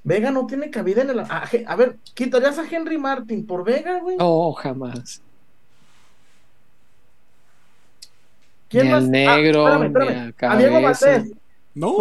Vega, 0.07 0.31
no 0.31 0.47
tiene- 0.47 0.69
cabida 0.71 1.01
en 1.01 1.09
el. 1.09 1.19
A, 1.19 1.49
a 1.67 1.75
ver, 1.75 1.97
¿quitarías 2.13 2.57
a 2.57 2.65
Henry 2.69 2.97
Martin 2.97 3.45
por 3.45 3.65
Vega, 3.65 3.99
güey? 3.99 4.15
No, 4.15 4.53
jamás. 4.53 5.21
¿Quién 8.69 8.85
ni 8.85 8.91
más? 8.91 8.99
al 9.03 9.07
Ah, 9.07 9.09
negro, 9.09 9.67
espérame, 9.67 9.81
ni 9.81 9.87
espérame. 9.87 10.33
al 10.39 10.51
A 10.51 10.57
Diego 10.57 10.81
cabeza. 10.81 11.11
Valdés. 11.11 11.31
¡No! 11.75 11.91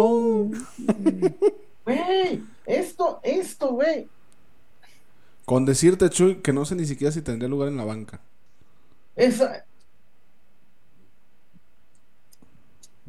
Güey, 1.85 2.43
esto, 2.65 3.19
esto, 3.23 3.69
güey. 3.73 4.07
Con 5.45 5.65
decirte, 5.65 6.09
Chuy, 6.09 6.37
que 6.37 6.51
no 6.53 6.63
sé 6.65 6.75
ni 6.75 6.85
siquiera 6.85 7.11
si 7.11 7.21
tendría 7.21 7.47
lugar 7.49 7.67
en 7.69 7.77
la 7.77 7.85
banca. 7.85 8.19
Esa. 9.15 9.65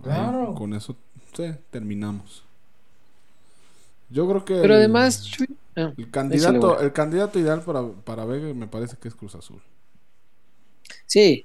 Claro. 0.03 0.55
con 0.55 0.75
eso 0.75 0.97
sí, 1.37 1.53
terminamos. 1.71 2.45
Yo 4.11 4.29
creo 4.29 4.45
que 4.45 4.55
Pero 4.55 4.75
el- 4.75 4.81
además, 4.81 5.23
Chuy, 5.25 5.47
ah, 5.77 5.93
el 5.97 6.11
candidato, 6.11 6.81
el 6.81 6.93
candidato 6.93 7.39
ideal 7.39 7.63
para, 7.63 7.87
para 8.05 8.25
Vega 8.25 8.53
me 8.55 8.67
parece 8.69 8.97
que 8.97 9.09
es 9.09 9.15
Cruz 9.15 9.35
Azul. 9.35 9.61
sí, 11.07 11.45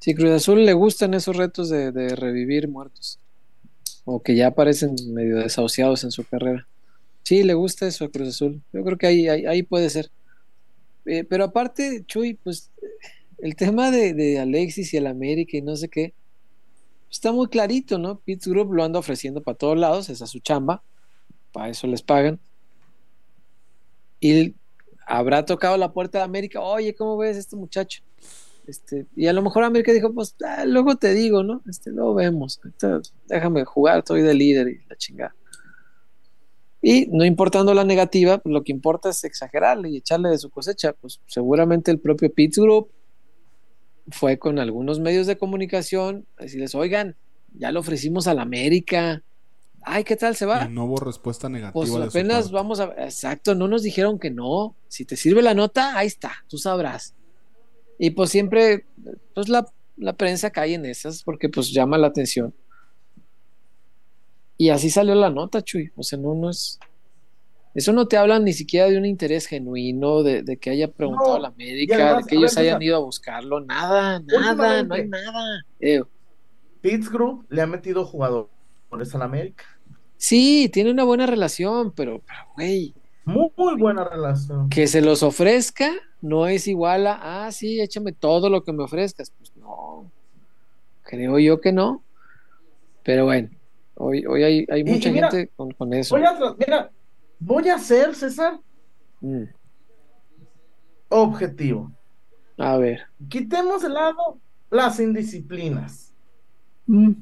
sí, 0.00 0.14
Cruz 0.14 0.30
Azul 0.30 0.64
le 0.64 0.72
gustan 0.74 1.14
esos 1.14 1.36
retos 1.36 1.68
de, 1.70 1.92
de 1.92 2.16
revivir 2.16 2.68
muertos. 2.68 3.18
O 4.04 4.22
que 4.22 4.34
ya 4.36 4.48
aparecen 4.48 4.96
medio 5.12 5.38
desahuciados 5.38 6.04
en 6.04 6.10
su 6.12 6.24
carrera. 6.24 6.66
Sí, 7.22 7.42
le 7.44 7.54
gusta 7.54 7.86
eso 7.86 8.04
a 8.04 8.10
Cruz 8.10 8.28
Azul. 8.30 8.62
Yo 8.72 8.82
creo 8.84 8.98
que 8.98 9.06
ahí, 9.06 9.28
ahí, 9.28 9.46
ahí 9.46 9.62
puede 9.62 9.90
ser. 9.90 10.10
Eh, 11.06 11.24
pero 11.24 11.44
aparte, 11.44 12.04
Chuy, 12.06 12.34
pues 12.34 12.70
el 13.38 13.56
tema 13.56 13.90
de, 13.90 14.14
de 14.14 14.38
Alexis 14.40 14.92
y 14.94 14.96
el 14.98 15.06
América 15.06 15.56
y 15.56 15.62
no 15.62 15.76
sé 15.76 15.88
qué, 15.88 16.14
está 17.10 17.32
muy 17.32 17.48
clarito, 17.48 17.98
¿no? 17.98 18.20
Pitts 18.20 18.46
Group 18.48 18.72
lo 18.72 18.84
anda 18.84 18.98
ofreciendo 18.98 19.42
para 19.42 19.56
todos 19.58 19.78
lados, 19.78 20.08
esa 20.10 20.24
es 20.24 20.30
su 20.30 20.40
chamba, 20.40 20.82
para 21.52 21.68
eso 21.68 21.86
les 21.86 22.02
pagan. 22.02 22.40
Y 24.20 24.54
habrá 25.06 25.44
tocado 25.44 25.76
la 25.76 25.92
puerta 25.92 26.18
de 26.18 26.24
América, 26.24 26.60
oye, 26.60 26.94
¿cómo 26.94 27.16
ves 27.16 27.36
este 27.36 27.56
muchacho? 27.56 28.02
Este, 28.66 29.06
y 29.16 29.26
a 29.26 29.32
lo 29.32 29.42
mejor 29.42 29.64
América 29.64 29.92
dijo, 29.92 30.12
pues 30.12 30.36
ah, 30.46 30.64
luego 30.64 30.96
te 30.96 31.14
digo, 31.14 31.42
¿no? 31.42 31.62
Este, 31.68 31.90
luego 31.90 32.14
vemos, 32.14 32.60
ahorita 32.62 33.00
déjame 33.26 33.64
jugar, 33.64 33.98
estoy 33.98 34.22
de 34.22 34.34
líder 34.34 34.68
y 34.68 34.80
la 34.88 34.96
chingada. 34.96 35.34
Y 36.82 37.08
no 37.08 37.24
importando 37.24 37.74
la 37.74 37.84
negativa, 37.84 38.38
pues, 38.38 38.52
lo 38.52 38.64
que 38.64 38.72
importa 38.72 39.10
es 39.10 39.24
exagerarle 39.24 39.90
y 39.90 39.96
echarle 39.98 40.30
de 40.30 40.38
su 40.38 40.50
cosecha. 40.50 40.94
Pues 40.94 41.20
seguramente 41.26 41.90
el 41.90 41.98
propio 41.98 42.32
Pittsburgh 42.32 42.88
fue 44.10 44.38
con 44.38 44.58
algunos 44.58 44.98
medios 44.98 45.26
de 45.26 45.36
comunicación 45.36 46.26
a 46.38 46.44
decirles, 46.44 46.74
oigan, 46.74 47.16
ya 47.52 47.70
lo 47.72 47.80
ofrecimos 47.80 48.26
a 48.26 48.34
la 48.34 48.42
América. 48.42 49.22
Ay, 49.82 50.04
¿qué 50.04 50.16
tal 50.16 50.36
se 50.36 50.46
va? 50.46 50.64
Y 50.64 50.68
no 50.68 50.84
hubo 50.84 50.96
respuesta 50.98 51.48
negativa. 51.48 51.72
Pues 51.72 51.94
apenas 51.94 52.50
vamos 52.50 52.80
a... 52.80 52.92
Exacto, 52.98 53.54
no 53.54 53.66
nos 53.66 53.82
dijeron 53.82 54.18
que 54.18 54.30
no. 54.30 54.76
Si 54.88 55.04
te 55.04 55.16
sirve 55.16 55.42
la 55.42 55.54
nota, 55.54 55.96
ahí 55.96 56.06
está, 56.06 56.32
tú 56.48 56.58
sabrás. 56.58 57.14
Y 57.98 58.10
pues 58.10 58.30
siempre, 58.30 58.86
pues 59.34 59.48
la, 59.48 59.66
la 59.96 60.12
prensa 60.14 60.50
cae 60.50 60.74
en 60.74 60.86
esas 60.86 61.22
porque 61.22 61.48
pues 61.48 61.72
llama 61.72 61.98
la 61.98 62.08
atención. 62.08 62.54
Y 64.58 64.68
así 64.68 64.90
salió 64.90 65.14
la 65.14 65.30
nota, 65.30 65.62
Chuy. 65.62 65.90
O 65.96 66.02
sea, 66.02 66.18
no, 66.18 66.34
no 66.34 66.50
es... 66.50 66.78
Eso 67.74 67.92
no 67.92 68.08
te 68.08 68.16
habla 68.16 68.38
ni 68.40 68.52
siquiera 68.52 68.88
de 68.88 68.98
un 68.98 69.06
interés 69.06 69.46
genuino, 69.46 70.22
de, 70.22 70.42
de 70.42 70.56
que 70.56 70.70
haya 70.70 70.90
preguntado 70.90 71.30
No, 71.30 71.36
a 71.36 71.40
la 71.40 71.48
además, 71.48 72.24
de 72.24 72.28
que 72.28 72.36
ellos 72.36 72.54
ver, 72.56 72.64
hayan 72.64 72.82
ido 72.82 72.96
a 72.96 72.98
buscarlo. 72.98 73.60
Nada, 73.60 74.20
nada, 74.20 74.82
no 74.82 74.94
hay 74.94 75.06
nada. 75.06 75.64
Eh, 75.78 76.02
Pittsburgh 76.80 77.46
le 77.48 77.62
ha 77.62 77.66
metido 77.66 78.04
jugadores 78.04 78.50
a 78.92 79.18
la 79.18 79.24
América. 79.24 79.64
sí, 80.16 80.68
tiene 80.72 80.90
una 80.90 81.04
buena 81.04 81.26
relación, 81.26 81.92
pero, 81.92 82.20
pero, 82.26 82.40
güey, 82.56 82.94
Muy, 83.24 83.50
muy 83.56 83.76
buena 83.76 84.04
relación. 84.04 84.68
que 84.68 84.86
se 84.86 85.00
los 85.00 85.22
ofrezca 85.22 85.90
no 86.20 86.46
es 86.46 86.66
igual 86.68 87.06
a, 87.06 87.46
ah, 87.46 87.52
sí, 87.52 87.80
échame 87.80 88.12
todo 88.12 88.50
lo 88.50 88.62
que 88.62 88.72
me 88.72 88.82
ofrezcas. 88.84 89.30
Pues 89.38 89.56
no, 89.56 90.10
creo 91.02 91.38
yo 91.38 91.60
que 91.60 91.72
no. 91.72 92.02
Pero 93.02 93.24
bueno, 93.24 93.48
hoy, 93.94 94.26
hoy 94.26 94.42
hay, 94.42 94.66
hay 94.70 94.84
mucha 94.84 95.08
y 95.08 95.12
mira, 95.12 95.30
gente 95.30 95.50
con, 95.56 95.70
con 95.72 95.94
eso. 95.94 96.16
Voy 96.16 96.24
a, 96.26 96.38
mira, 96.58 96.90
voy 97.38 97.68
a 97.68 97.78
ser, 97.78 98.14
César, 98.14 98.60
Mm, 99.22 99.44
objetivo. 101.08 101.90
a 102.58 102.76
ver. 102.76 103.00
Quitemos 103.28 103.82
de 103.82 103.88
lado 103.90 104.38
las 104.70 105.00
indisciplinas. 105.00 106.12
Mm, 106.86 107.12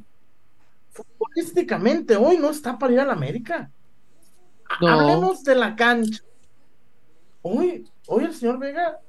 Futbolísticamente, 1.28 2.16
hoy 2.16 2.36
no 2.38 2.50
está 2.50 2.78
para 2.78 2.92
ir 2.92 3.00
a 3.00 3.04
la 3.04 3.12
América. 3.12 3.70
No. 4.80 4.88
Hablemos 4.88 5.42
de 5.44 5.54
la 5.54 5.76
cancha. 5.76 6.22
Hoy, 7.42 7.88
hoy 8.06 8.24
el 8.24 8.34
señor 8.34 8.58
Vega 8.58 9.00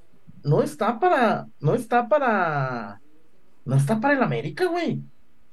no 0.44 0.62
está 0.62 1.00
para, 1.00 1.48
no 1.60 1.76
está 1.76 2.08
para, 2.08 3.02
no 3.66 3.76
está 3.76 4.00
para 4.00 4.14
el 4.14 4.24
América, 4.24 4.66
güey. 4.66 5.02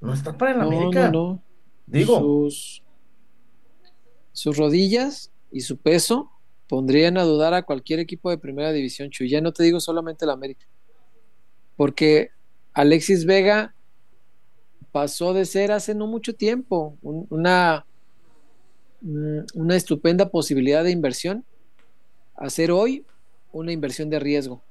No 0.00 0.12
está 0.12 0.36
para 0.36 0.52
el 0.52 0.58
no, 0.58 0.64
América. 0.64 1.10
no, 1.10 1.32
no. 1.32 1.42
Digo, 1.86 2.18
Sus, 2.18 2.82
sus 4.32 4.56
rodillas 4.56 5.32
y 5.50 5.60
su 5.60 5.78
peso 5.78 6.30
pondrían 6.68 7.16
a 7.16 7.22
dudar 7.22 7.54
a 7.54 7.62
cualquier 7.62 8.00
equipo 8.00 8.30
de 8.30 8.38
primera 8.38 8.72
división, 8.72 9.10
Chuy. 9.10 9.28
Ya 9.28 9.40
no 9.40 9.52
te 9.52 9.62
digo 9.62 9.80
solamente 9.80 10.24
el 10.24 10.30
América. 10.32 10.66
Porque 11.76 12.30
Alexis 12.72 13.24
Vega 13.24 13.75
pasó 14.96 15.34
de 15.34 15.44
ser 15.44 15.72
hace 15.72 15.94
no 15.94 16.06
mucho 16.06 16.32
tiempo 16.34 16.96
un- 17.02 17.26
una, 17.28 17.84
mm, 19.02 19.40
una 19.52 19.76
estupenda 19.76 20.30
posibilidad 20.30 20.82
de 20.82 20.90
inversión 20.90 21.44
a 22.34 22.48
ser 22.48 22.70
hoy 22.70 23.04
una 23.52 23.72
inversión 23.72 24.08
de 24.08 24.18
riesgo. 24.18 24.62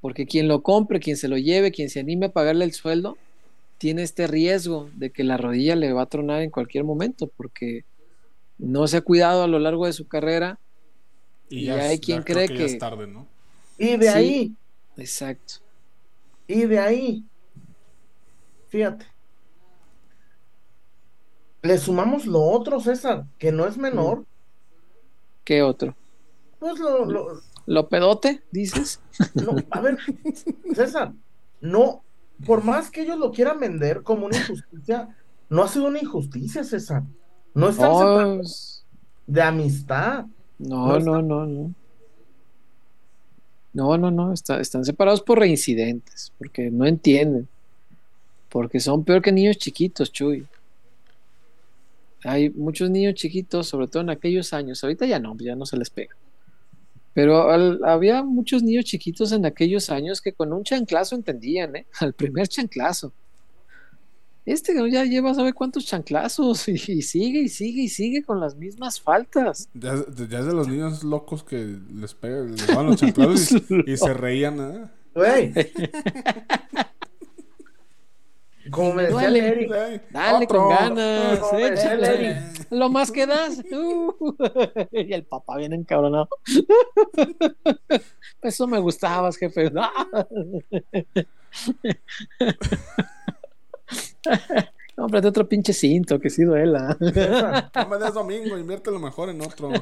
Porque 0.00 0.26
quien 0.26 0.46
lo 0.46 0.62
compre, 0.62 1.00
quien 1.00 1.16
se 1.16 1.26
lo 1.26 1.36
lleve, 1.38 1.72
quien 1.72 1.90
se 1.90 1.98
anime 1.98 2.26
a 2.26 2.32
pagarle 2.32 2.64
el 2.64 2.72
sueldo, 2.72 3.18
tiene 3.78 4.04
este 4.04 4.28
riesgo 4.28 4.88
de 4.94 5.10
que 5.10 5.24
la 5.24 5.36
rodilla 5.36 5.74
le 5.74 5.92
va 5.92 6.02
a 6.02 6.06
tronar 6.06 6.42
en 6.42 6.50
cualquier 6.50 6.84
momento 6.84 7.26
porque 7.36 7.84
no 8.58 8.86
se 8.86 8.98
ha 8.98 9.00
cuidado 9.00 9.42
a 9.42 9.48
lo 9.48 9.58
largo 9.58 9.86
de 9.86 9.92
su 9.92 10.06
carrera. 10.06 10.58
y 11.52 11.68
hay 11.70 11.94
es- 11.94 12.00
quien 12.00 12.22
cree 12.22 12.46
ya 12.46 12.54
que- 12.54 12.64
es 12.64 12.78
tarde, 12.78 13.08
¿no? 13.08 13.26
y 13.76 13.96
de 13.96 14.06
Sí. 14.06 14.16
ahí, 14.16 14.54
Exacto. 14.96 15.54
y 16.46 16.60
de 16.62 16.78
ahí, 16.78 17.24
fíjate, 18.70 19.04
le 21.62 21.76
sumamos 21.78 22.26
lo 22.26 22.40
otro, 22.42 22.80
César, 22.80 23.26
que 23.38 23.52
no 23.52 23.66
es 23.66 23.76
menor, 23.76 24.24
¿Qué 25.44 25.62
otro? 25.62 25.94
pues 26.58 26.78
lo, 26.78 27.04
lo- 27.04 27.40
¿Lo 27.66 27.88
pedote, 27.88 28.42
dices? 28.50 29.00
no, 29.34 29.56
a 29.70 29.80
ver, 29.80 29.98
César, 30.74 31.12
no, 31.60 32.02
por 32.46 32.64
más 32.64 32.90
que 32.90 33.02
ellos 33.02 33.18
lo 33.18 33.30
quieran 33.32 33.60
vender 33.60 34.02
como 34.02 34.26
una 34.26 34.36
injusticia, 34.38 35.16
no 35.48 35.62
ha 35.62 35.68
sido 35.68 35.86
una 35.86 35.98
injusticia, 36.00 36.64
César. 36.64 37.02
No 37.54 37.68
están 37.68 37.92
separados 37.92 38.84
de 39.26 39.42
amistad. 39.42 40.24
no, 40.58 40.98
No 40.98 41.00
no, 41.00 41.22
no, 41.22 41.46
no. 41.46 41.74
No, 43.72 43.96
no, 43.98 44.10
no, 44.10 44.32
está- 44.32 44.60
están 44.60 44.84
separados 44.84 45.20
por 45.22 45.38
reincidentes, 45.38 46.32
porque 46.38 46.70
no 46.70 46.86
entienden, 46.86 47.48
porque 48.50 48.80
son 48.80 49.04
peor 49.04 49.22
que 49.22 49.32
niños 49.32 49.56
chiquitos, 49.58 50.12
Chuy. 50.12 50.46
Hay 52.24 52.50
muchos 52.50 52.90
niños 52.90 53.14
chiquitos, 53.14 53.66
sobre 53.68 53.86
todo 53.88 54.02
en 54.02 54.10
aquellos 54.10 54.52
años, 54.52 54.82
ahorita 54.84 55.06
ya 55.06 55.18
no, 55.18 55.36
ya 55.38 55.56
no 55.56 55.64
se 55.64 55.76
les 55.78 55.88
pega. 55.88 56.14
Pero 57.14 57.50
al- 57.50 57.80
había 57.84 58.22
muchos 58.22 58.62
niños 58.62 58.84
chiquitos 58.84 59.32
en 59.32 59.46
aquellos 59.46 59.88
años 59.90 60.20
que 60.20 60.32
con 60.32 60.52
un 60.52 60.62
chanclazo 60.62 61.16
entendían, 61.16 61.74
¿eh? 61.76 61.86
Al 62.00 62.12
primer 62.12 62.46
chanclazo. 62.48 63.12
Este 64.46 64.72
ya 64.90 65.04
lleva, 65.04 65.34
¿sabe 65.34 65.52
cuántos 65.52 65.86
chanclazos? 65.86 66.66
Y, 66.68 66.72
y 66.72 67.02
sigue, 67.02 67.40
y 67.42 67.48
sigue, 67.48 67.82
y 67.82 67.88
sigue 67.88 68.22
con 68.22 68.38
las 68.40 68.54
mismas 68.56 69.00
faltas. 69.00 69.68
Ya, 69.74 69.94
es- 69.94 70.28
ya 70.28 70.40
es 70.40 70.46
de 70.46 70.52
los 70.52 70.68
niños 70.68 71.02
locos 71.02 71.42
que 71.42 71.76
les 71.94 72.14
pegan, 72.14 72.52
les 72.54 72.68
los 72.68 72.96
chanclados 72.96 73.52
y, 73.52 73.64
y 73.92 73.96
se 73.96 74.12
reían, 74.14 74.60
¿eh? 74.60 74.84
Güey. 75.14 75.52
Como 78.70 78.94
me 78.94 79.04
decía 79.04 79.28
Eric, 79.28 79.70
Dale 80.10 80.44
otro. 80.44 80.60
con 80.60 80.68
ganas, 80.70 81.40
échale. 81.52 82.42
Lo 82.70 82.88
más 82.88 83.10
que 83.10 83.26
das. 83.26 83.62
Uh. 83.70 84.34
y 84.92 85.12
el 85.12 85.24
papá 85.24 85.56
viene 85.56 85.76
encabronado. 85.76 86.28
Eso 88.42 88.66
me 88.66 88.78
gustabas, 88.78 89.36
jefe. 89.36 89.70
Cómprate 94.96 95.28
otro 95.28 95.48
pinche 95.48 95.72
cinto 95.72 96.18
que 96.18 96.30
sí 96.30 96.44
duela. 96.44 96.96
No 97.00 97.88
me 97.88 97.98
des 97.98 98.14
domingo, 98.14 98.58
inviértelo 98.58 98.98
mejor 98.98 99.30
en 99.30 99.40
otro. 99.40 99.72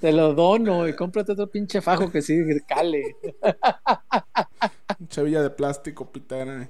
Te 0.00 0.12
lo 0.12 0.32
dono 0.34 0.86
y 0.88 0.94
cómprate 0.94 1.32
otro 1.32 1.48
pinche 1.48 1.80
fajo 1.80 2.10
que 2.10 2.22
sí 2.22 2.38
cale. 2.66 3.16
Chavilla 5.08 5.42
de 5.42 5.50
plástico, 5.50 6.10
pitera. 6.10 6.68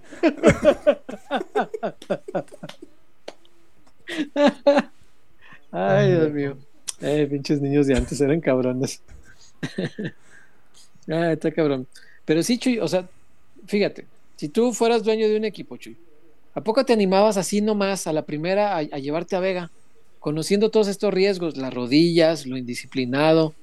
Ay, 5.71 6.11
Dios 6.11 6.33
mío. 6.33 6.57
Eh, 7.01 7.27
pinches 7.31 7.61
niños 7.61 7.87
de 7.87 7.97
antes 7.97 8.21
eran 8.21 8.41
cabrones. 8.41 9.03
ah, 11.09 11.33
está 11.33 11.53
cabrón. 11.53 11.87
Pero 12.25 12.43
sí, 12.43 12.59
Chuy, 12.59 12.79
o 12.79 12.89
sea, 12.89 13.09
fíjate, 13.67 14.07
si 14.37 14.49
tú 14.49 14.73
fueras 14.73 15.05
dueño 15.05 15.29
de 15.29 15.37
un 15.37 15.45
equipo, 15.45 15.77
Chuy, 15.77 15.97
¿a 16.59 16.61
poco 16.63 16.85
te 16.85 16.93
animabas 16.93 17.37
así 17.37 17.61
nomás 17.61 18.07
a 18.07 18.13
la 18.13 18.23
primera 18.23 18.75
a, 18.77 18.79
a 18.79 18.99
llevarte 18.99 19.37
a 19.37 19.41
Vega? 19.41 19.71
Conociendo 20.21 20.71
todos 20.71 20.89
estos 20.89 21.15
riesgos, 21.15 21.57
las 21.57 21.73
rodillas, 21.73 22.47
lo 22.47 22.57
indisciplinado. 22.57 23.55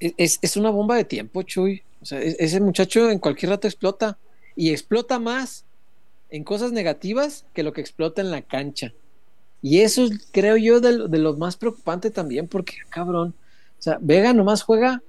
Es, 0.00 0.38
es- 0.42 0.56
una 0.56 0.70
bomba 0.70 0.96
de 0.96 1.04
tiempo, 1.04 1.42
Chuy. 1.42 1.82
O 2.00 2.04
sea, 2.06 2.20
e- 2.22 2.36
ese 2.38 2.60
muchacho 2.60 3.10
en 3.10 3.18
cualquier 3.18 3.50
rato 3.50 3.66
explota. 3.66 4.18
Y 4.56 4.70
explota 4.70 5.18
más 5.18 5.64
en 6.30 6.42
cosas 6.44 6.72
negativas 6.72 7.44
que 7.54 7.62
lo 7.62 7.72
que 7.72 7.80
explota 7.80 8.20
en 8.20 8.30
la 8.30 8.42
cancha. 8.42 8.92
Y 9.62 9.80
eso 9.80 10.04
es, 10.04 10.28
creo 10.32 10.56
yo, 10.56 10.80
de, 10.80 10.92
lo- 10.92 11.08
de 11.08 11.18
lo 11.18 11.36
más 11.36 11.56
preocupante 11.56 12.10
también, 12.10 12.48
porque, 12.48 12.74
cabrón, 12.90 13.34
o 13.78 13.82
sea, 13.82 13.98
Vega 14.00 14.32
nomás 14.32 14.62
juega, 14.62 15.02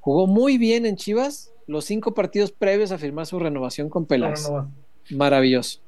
jugó 0.00 0.26
muy 0.26 0.58
bien 0.58 0.86
en 0.86 0.96
Chivas 0.96 1.50
los 1.66 1.84
cinco 1.86 2.14
partidos 2.14 2.52
previos 2.52 2.92
a 2.92 2.98
firmar 2.98 3.26
su 3.26 3.38
renovación 3.38 3.88
con 3.88 4.02
no, 4.02 4.06
Peláez. 4.08 4.48
no, 4.50 4.62
no. 4.62 4.83
Maravilloso. 5.10 5.80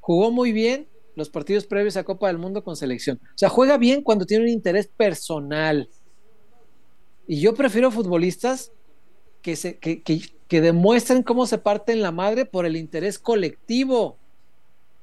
Jugó 0.00 0.30
muy 0.30 0.52
bien 0.52 0.88
los 1.14 1.28
partidos 1.28 1.66
previos 1.66 1.96
a 1.96 2.04
Copa 2.04 2.28
del 2.28 2.38
Mundo 2.38 2.64
con 2.64 2.76
selección. 2.76 3.20
O 3.22 3.38
sea, 3.38 3.48
juega 3.48 3.76
bien 3.78 4.02
cuando 4.02 4.26
tiene 4.26 4.44
un 4.44 4.50
interés 4.50 4.86
personal. 4.88 5.88
Y 7.26 7.40
yo 7.40 7.54
prefiero 7.54 7.90
futbolistas 7.90 8.72
que, 9.42 9.56
se, 9.56 9.78
que, 9.78 10.02
que, 10.02 10.20
que 10.48 10.60
demuestren 10.60 11.22
cómo 11.22 11.46
se 11.46 11.58
parten 11.58 12.02
la 12.02 12.12
madre 12.12 12.44
por 12.46 12.66
el 12.66 12.76
interés 12.76 13.18
colectivo. 13.18 14.16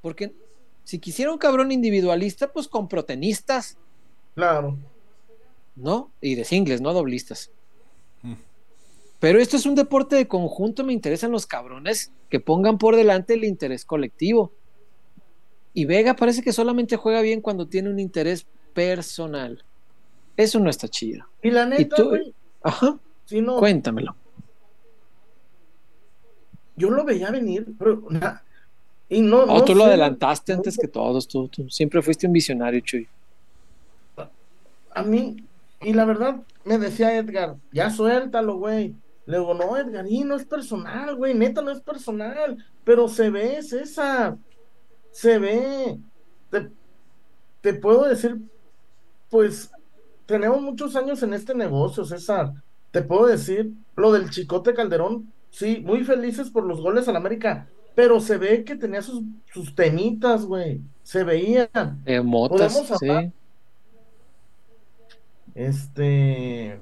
Porque 0.02 0.34
si 0.84 1.00
quisiera 1.00 1.32
un 1.32 1.38
cabrón 1.38 1.72
individualista, 1.72 2.52
pues 2.52 2.68
con 2.68 2.88
protenistas, 2.88 3.78
Claro. 4.36 4.78
¿no? 5.76 6.12
Y 6.22 6.36
de 6.36 6.46
singles, 6.46 6.82
no 6.82 6.94
doblistas. 6.94 7.52
Pero 9.20 9.40
esto 9.40 9.58
es 9.58 9.66
un 9.66 9.76
deporte 9.76 10.16
de 10.16 10.28
conjunto, 10.28 10.84
me 10.84 10.94
interesan 10.94 11.32
los 11.32 11.46
cabrones 11.46 12.12
que 12.30 12.40
pongan 12.40 12.78
por 12.78 12.96
delante 12.96 13.34
el 13.34 13.44
interés 13.44 13.84
colectivo. 13.86 14.54
Y 15.74 15.86
Vega 15.86 16.16
parece 16.16 16.42
que 16.42 16.54
solamente 16.54 16.96
juega 16.96 17.22
bien 17.22 17.42
cuando 17.42 17.68
tiene 17.68 17.90
un 17.90 18.00
interés 18.00 18.46
personal. 18.74 19.64
Eso 20.38 20.60
no 20.60 20.70
está 20.70 20.88
chido. 20.88 21.26
Y 21.44 21.52
la 21.52 21.66
neta, 21.66 21.96
tú- 21.98 22.10
güey, 22.10 22.34
Ajá, 22.64 22.98
sí, 23.26 23.42
no, 23.42 23.58
cuéntamelo. 23.58 24.16
yo 26.76 26.90
lo 26.90 27.04
veía 27.04 27.30
venir, 27.30 27.68
pero 27.78 28.04
na- 28.10 28.42
y 29.10 29.22
no, 29.22 29.46
no 29.46 29.64
tú 29.66 29.74
lo 29.76 29.84
sé, 29.84 29.90
adelantaste 29.90 30.54
antes 30.54 30.78
que 30.78 30.88
todos. 30.88 31.28
Tú, 31.28 31.48
tú 31.50 31.70
siempre 31.70 32.02
fuiste 32.02 32.26
un 32.28 32.34
visionario, 32.34 32.80
Chuy. 32.82 33.08
a 34.92 35.04
mí, 35.04 35.44
y 35.82 35.94
la 35.94 36.06
verdad, 36.06 36.38
me 36.66 36.78
decía 36.78 37.16
Edgar, 37.18 37.56
ya 37.72 37.90
suéltalo, 37.90 38.58
güey. 38.58 38.94
Le 39.30 39.38
digo, 39.38 39.54
no, 39.54 39.78
Edgar, 39.78 40.08
y 40.10 40.24
no 40.24 40.36
es 40.36 40.44
personal, 40.44 41.16
güey, 41.16 41.36
neta 41.36 41.62
no 41.62 41.70
es 41.70 41.80
personal, 41.82 42.58
pero 42.84 43.08
se 43.08 43.30
ve, 43.30 43.62
César, 43.62 44.38
se 45.12 45.38
ve. 45.38 46.00
Te, 46.50 46.72
te 47.62 47.76
puedo 47.76 48.06
decir, 48.06 48.40
pues, 49.30 49.70
tenemos 50.26 50.60
muchos 50.64 50.96
años 50.96 51.22
en 51.22 51.36
este 51.36 51.54
negocio, 51.54 52.06
César. 52.06 52.54
Te 52.90 53.04
puedo 53.04 53.28
decir, 53.28 53.72
lo 53.96 54.12
del 54.12 54.32
Chicote 54.32 54.74
Calderón, 54.74 55.32
sí, 55.52 55.80
muy 55.86 56.04
felices 56.04 56.50
por 56.50 56.66
los 56.66 56.82
goles 56.82 57.08
al 57.08 57.16
América, 57.16 57.68
pero 57.94 58.20
se 58.22 58.38
ve 58.38 58.64
que 58.64 58.78
tenía 58.78 59.04
sus, 59.04 59.22
sus 59.54 59.76
temitas, 59.76 60.44
güey, 60.44 60.82
se 61.04 61.24
veían. 61.24 62.02
Eh, 62.04 62.22
motas, 62.22 62.74
¿Podemos 62.74 63.00
sí. 63.00 63.32
Este. 65.54 66.80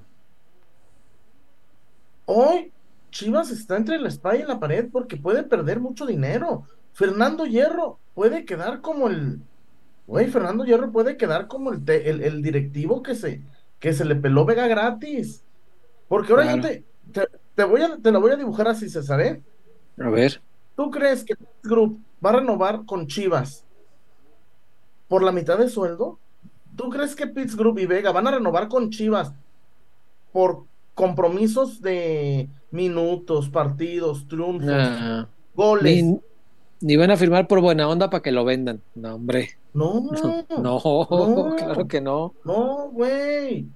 Hoy 2.29 2.71
Chivas 3.09 3.51
está 3.51 3.77
entre 3.77 3.97
la 3.99 4.09
espada 4.09 4.35
y 4.35 4.43
la 4.43 4.59
pared 4.59 4.89
porque 4.91 5.15
puede 5.17 5.43
perder 5.43 5.79
mucho 5.79 6.05
dinero. 6.05 6.65
Fernando 6.93 7.45
Hierro 7.45 7.99
puede 8.13 8.43
quedar 8.45 8.81
como 8.81 9.07
el. 9.07 9.39
Güey, 10.07 10.27
Fernando 10.27 10.65
Hierro 10.65 10.91
puede 10.91 11.17
quedar 11.17 11.47
como 11.47 11.71
el, 11.71 11.83
te- 11.83 12.09
el, 12.09 12.21
el 12.21 12.41
directivo 12.41 13.01
que 13.01 13.15
se, 13.15 13.41
que 13.79 13.93
se 13.93 14.05
le 14.05 14.15
peló 14.15 14.45
Vega 14.45 14.67
gratis. 14.67 15.43
Porque 16.09 16.31
ahora 16.33 16.45
yo 16.55 16.61
Claro. 16.61 16.67
te, 16.69 16.85
te, 17.13 17.27
te 17.55 17.63
voy 17.63 17.81
a, 17.81 17.97
te 17.97 18.11
lo 18.11 18.21
voy 18.21 18.31
a 18.31 18.35
dibujar 18.37 18.67
así, 18.67 18.89
César, 18.89 19.21
¿eh? 19.21 19.41
A 19.99 20.09
ver. 20.09 20.41
¿Tú 20.75 20.91
crees 20.91 21.23
que 21.23 21.35
Group 21.63 21.99
va 22.23 22.31
a 22.31 22.33
renovar 22.33 22.85
con 22.85 23.07
Chivas 23.07 23.65
por 25.07 25.23
la 25.23 25.31
mitad 25.31 25.57
de 25.57 25.69
sueldo? 25.69 26.19
¿Tú 26.75 26.89
crees 26.89 27.15
que 27.15 27.27
Pitts 27.27 27.55
Group 27.55 27.79
y 27.79 27.85
Vega 27.85 28.11
van 28.11 28.27
a 28.27 28.31
renovar 28.31 28.67
con 28.67 28.89
Chivas 28.91 29.33
por 30.31 30.65
compromisos 30.97 31.79
de 31.81 32.49
minutos, 32.71 33.49
partidos, 33.49 34.27
triunfos, 34.27 34.65
Nah, 34.65 35.27
goles? 35.53 36.03
ni, 36.03 36.19
ni 36.81 36.95
van 36.97 37.11
a 37.11 37.17
firmar 37.17 37.47
por 37.47 37.61
buena 37.61 37.87
onda 37.87 38.09
para 38.09 38.23
que 38.23 38.31
lo 38.31 38.43
vendan. 38.43 38.81
No, 38.95 39.13
hombre. 39.15 39.51
No, 39.75 40.09
No, 40.57 40.81
No. 41.07 41.55
claro 41.55 41.87
que 41.87 42.01
no. 42.01 42.33
no, 42.43 42.89
güey. 42.91 43.67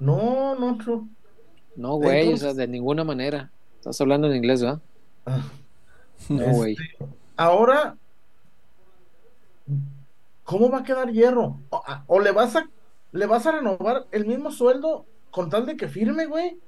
No, 0.00 0.54
no, 0.58 0.76
no. 0.86 1.08
No, 1.76 1.96
güey, 1.96 2.32
o 2.32 2.36
sea, 2.38 2.54
de 2.54 2.66
ninguna 2.66 3.04
manera. 3.04 3.50
Estás 3.76 4.00
hablando 4.00 4.28
en 4.28 4.36
inglés, 4.36 4.62
¿verdad? 4.62 4.80
Ah, 5.26 5.42
No, 6.30 6.40
Este, 6.40 6.52
güey. 6.56 6.76
Ahora, 7.36 7.96
¿cómo 10.44 10.70
va 10.70 10.78
a 10.78 10.84
quedar 10.84 11.10
hierro? 11.12 11.58
O, 11.70 11.82
a- 11.86 12.04
o 12.06 12.20
le 12.20 12.32
vas 12.32 12.56
a 12.56 12.68
le 13.12 13.26
vas 13.26 13.46
a 13.46 13.52
renovar 13.52 14.06
el 14.12 14.26
mismo 14.26 14.50
sueldo 14.50 15.04
con 15.34 15.50
tal 15.50 15.66
de 15.66 15.76
que 15.76 15.88
firme, 15.88 16.26
güey. 16.26 16.60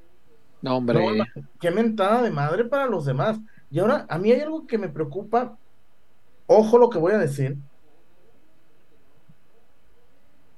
No, 0.61 0.79
hombre. 0.79 0.99
No, 1.17 1.25
qué 1.61 1.71
mentada 1.71 2.21
de 2.23 2.33
madre 2.33 2.65
para 2.65 2.87
los 2.87 3.05
demás. 3.05 3.39
Y 3.71 3.79
ahora, 3.79 4.07
a 4.09 4.19
mí 4.19 4.33
hay 4.33 4.41
algo 4.41 4.67
que 4.67 4.77
me 4.77 4.89
preocupa. 4.89 5.57
Ojo 6.47 6.77
lo 6.77 6.91
que 6.91 6.99
voy 6.99 7.13
a 7.13 7.19
decir. 7.19 7.57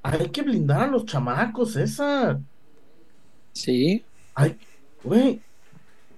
Hay 0.03 0.31
que 0.31 0.41
blindar 0.41 0.85
a 0.85 0.87
los 0.87 1.05
chamacos, 1.05 1.73
César. 1.75 2.41
Sí. 3.53 4.03
Ay, 4.35 4.59
güey, 5.03 5.43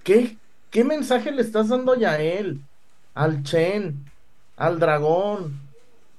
¿qué, 0.04 0.38
qué 0.70 0.84
mensaje 0.84 1.32
le 1.32 1.42
estás 1.42 1.68
dando 1.70 1.92
a 1.92 1.98
Yael, 1.98 2.60
al 3.14 3.42
Chen, 3.42 4.04
al 4.56 4.78
Dragón? 4.78 5.60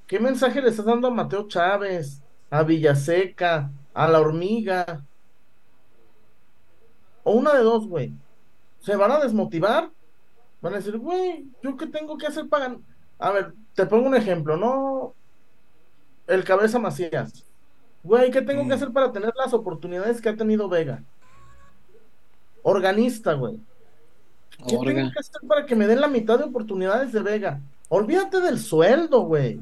¿Qué 0.08 0.20
mensaje 0.20 0.62
le 0.62 0.70
estás 0.70 0.86
dando 0.86 1.08
a 1.08 1.12
Mateo 1.12 1.48
Chávez, 1.48 2.22
a 2.50 2.64
Villaseca, 2.64 3.72
a 3.94 4.08
la 4.10 4.20
Hormiga? 4.20 5.06
O 7.24 7.34
una 7.34 7.54
de 7.54 7.64
dos, 7.64 7.88
güey. 7.88 8.14
¿Se 8.80 8.96
van 8.96 9.12
a 9.12 9.20
desmotivar? 9.20 9.90
Van 10.62 10.74
a 10.74 10.78
decir, 10.78 10.98
güey, 10.98 11.46
¿yo 11.62 11.78
qué 11.78 11.88
tengo 11.88 12.18
que 12.18 12.28
hacer 12.28 12.48
para 12.50 12.70
gan-?" 12.70 12.82
A 13.20 13.32
ver, 13.32 13.54
te 13.76 13.86
pongo 13.86 14.08
un 14.08 14.16
ejemplo, 14.16 14.58
¿no? 14.58 15.14
El 16.28 16.44
Cabeza 16.44 16.80
Macías. 16.80 17.46
Güey, 18.04 18.32
¿qué 18.32 18.42
tengo 18.42 18.62
que 18.64 18.70
Mm. 18.70 18.74
hacer 18.74 18.92
para 18.92 19.12
tener 19.12 19.32
las 19.36 19.54
oportunidades 19.54 20.22
que 20.22 20.30
ha 20.30 20.36
tenido 20.36 20.68
Vega? 20.70 21.04
Organista, 22.64 23.34
güey. 23.34 23.60
¿Qué 24.68 24.76
Orga. 24.78 24.94
tengo 24.94 25.12
que 25.12 25.20
hacer 25.20 25.42
para 25.48 25.66
que 25.66 25.76
me 25.76 25.88
den 25.88 26.02
la 26.02 26.08
mitad 26.08 26.38
de 26.38 26.46
oportunidades 26.46 27.12
de 27.12 27.22
Vega? 27.22 27.60
Olvídate 27.90 28.40
del 28.42 28.60
sueldo, 28.60 29.22
güey. 29.22 29.60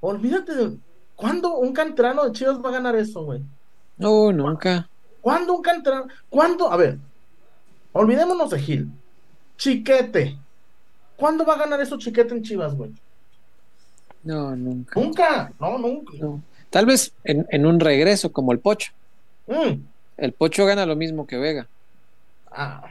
Olvídate 0.00 0.54
de... 0.54 0.76
¿Cuándo 1.14 1.56
un 1.56 1.72
canterano 1.74 2.24
de 2.24 2.32
Chivas 2.32 2.62
va 2.64 2.70
a 2.70 2.72
ganar 2.72 2.96
eso, 2.96 3.22
güey? 3.24 3.42
No, 3.98 4.32
nunca. 4.32 4.88
¿Cuándo 5.20 5.54
un 5.54 5.62
canterano? 5.62 6.08
¿Cuándo? 6.28 6.70
A 6.70 6.76
ver, 6.76 6.98
olvidémonos 7.92 8.50
de 8.50 8.58
Gil. 8.60 8.88
Chiquete. 9.56 10.36
¿Cuándo 11.16 11.44
va 11.44 11.54
a 11.54 11.58
ganar 11.58 11.80
eso 11.80 11.98
Chiquete 11.98 12.34
en 12.34 12.42
Chivas, 12.42 12.74
güey? 12.74 12.90
No, 14.22 14.56
nunca. 14.56 14.98
Nunca. 15.00 15.52
No, 15.58 15.78
nunca. 15.78 16.12
No. 16.18 16.42
Tal 16.70 16.86
vez 16.86 17.12
en, 17.24 17.46
en 17.50 17.66
un 17.66 17.80
regreso 17.80 18.32
como 18.32 18.52
el 18.52 18.58
Pocho. 18.58 18.92
Mm. 19.46 19.82
El 20.16 20.32
Pocho 20.32 20.64
gana 20.66 20.86
lo 20.86 20.96
mismo 20.96 21.26
que 21.26 21.36
Vega. 21.36 21.66
Ah, 22.50 22.82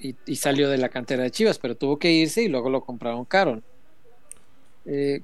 Y, 0.00 0.14
y 0.26 0.36
salió 0.36 0.68
de 0.68 0.78
la 0.78 0.88
cantera 0.88 1.24
de 1.24 1.30
Chivas, 1.30 1.58
pero 1.58 1.76
tuvo 1.76 1.98
que 1.98 2.12
irse 2.12 2.42
y 2.42 2.48
luego 2.48 2.70
lo 2.70 2.84
compraron 2.84 3.24
caro. 3.24 3.60
Eh, 4.86 5.22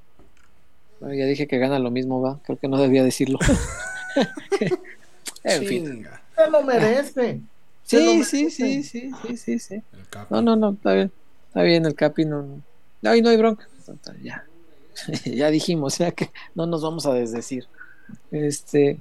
ya 1.01 1.25
dije 1.25 1.47
que 1.47 1.57
gana 1.57 1.79
lo 1.79 1.91
mismo, 1.91 2.21
va. 2.21 2.39
Creo 2.43 2.59
que 2.59 2.67
no 2.67 2.77
debía 2.77 3.03
decirlo. 3.03 3.39
en 5.43 5.63
fin. 5.65 5.85
Chinga. 5.85 6.21
se 6.35 6.49
lo 6.49 6.63
merece. 6.63 7.33
Lo 7.35 7.41
Sí, 7.83 7.97
merece. 7.97 8.23
sí, 8.25 8.49
sí, 8.49 8.83
sí, 8.83 9.11
sí, 9.21 9.37
sí, 9.37 9.59
sí. 9.59 9.75
El 9.75 10.07
Capi. 10.09 10.33
No, 10.33 10.41
no, 10.41 10.55
no, 10.55 10.71
está 10.73 10.93
bien. 10.93 11.11
Está 11.47 11.61
bien, 11.63 11.85
el 11.85 11.95
Capi 11.95 12.25
no. 12.25 12.41
no. 12.41 12.61
Ay, 13.09 13.21
no 13.21 13.29
hay 13.29 13.37
bronca. 13.37 13.67
Ya. 14.23 14.43
ya 15.25 15.49
dijimos, 15.51 15.97
ya 15.99 16.11
que 16.11 16.31
no 16.55 16.65
nos 16.65 16.81
vamos 16.81 17.05
a 17.05 17.13
desdecir. 17.13 17.67
Este. 18.31 18.97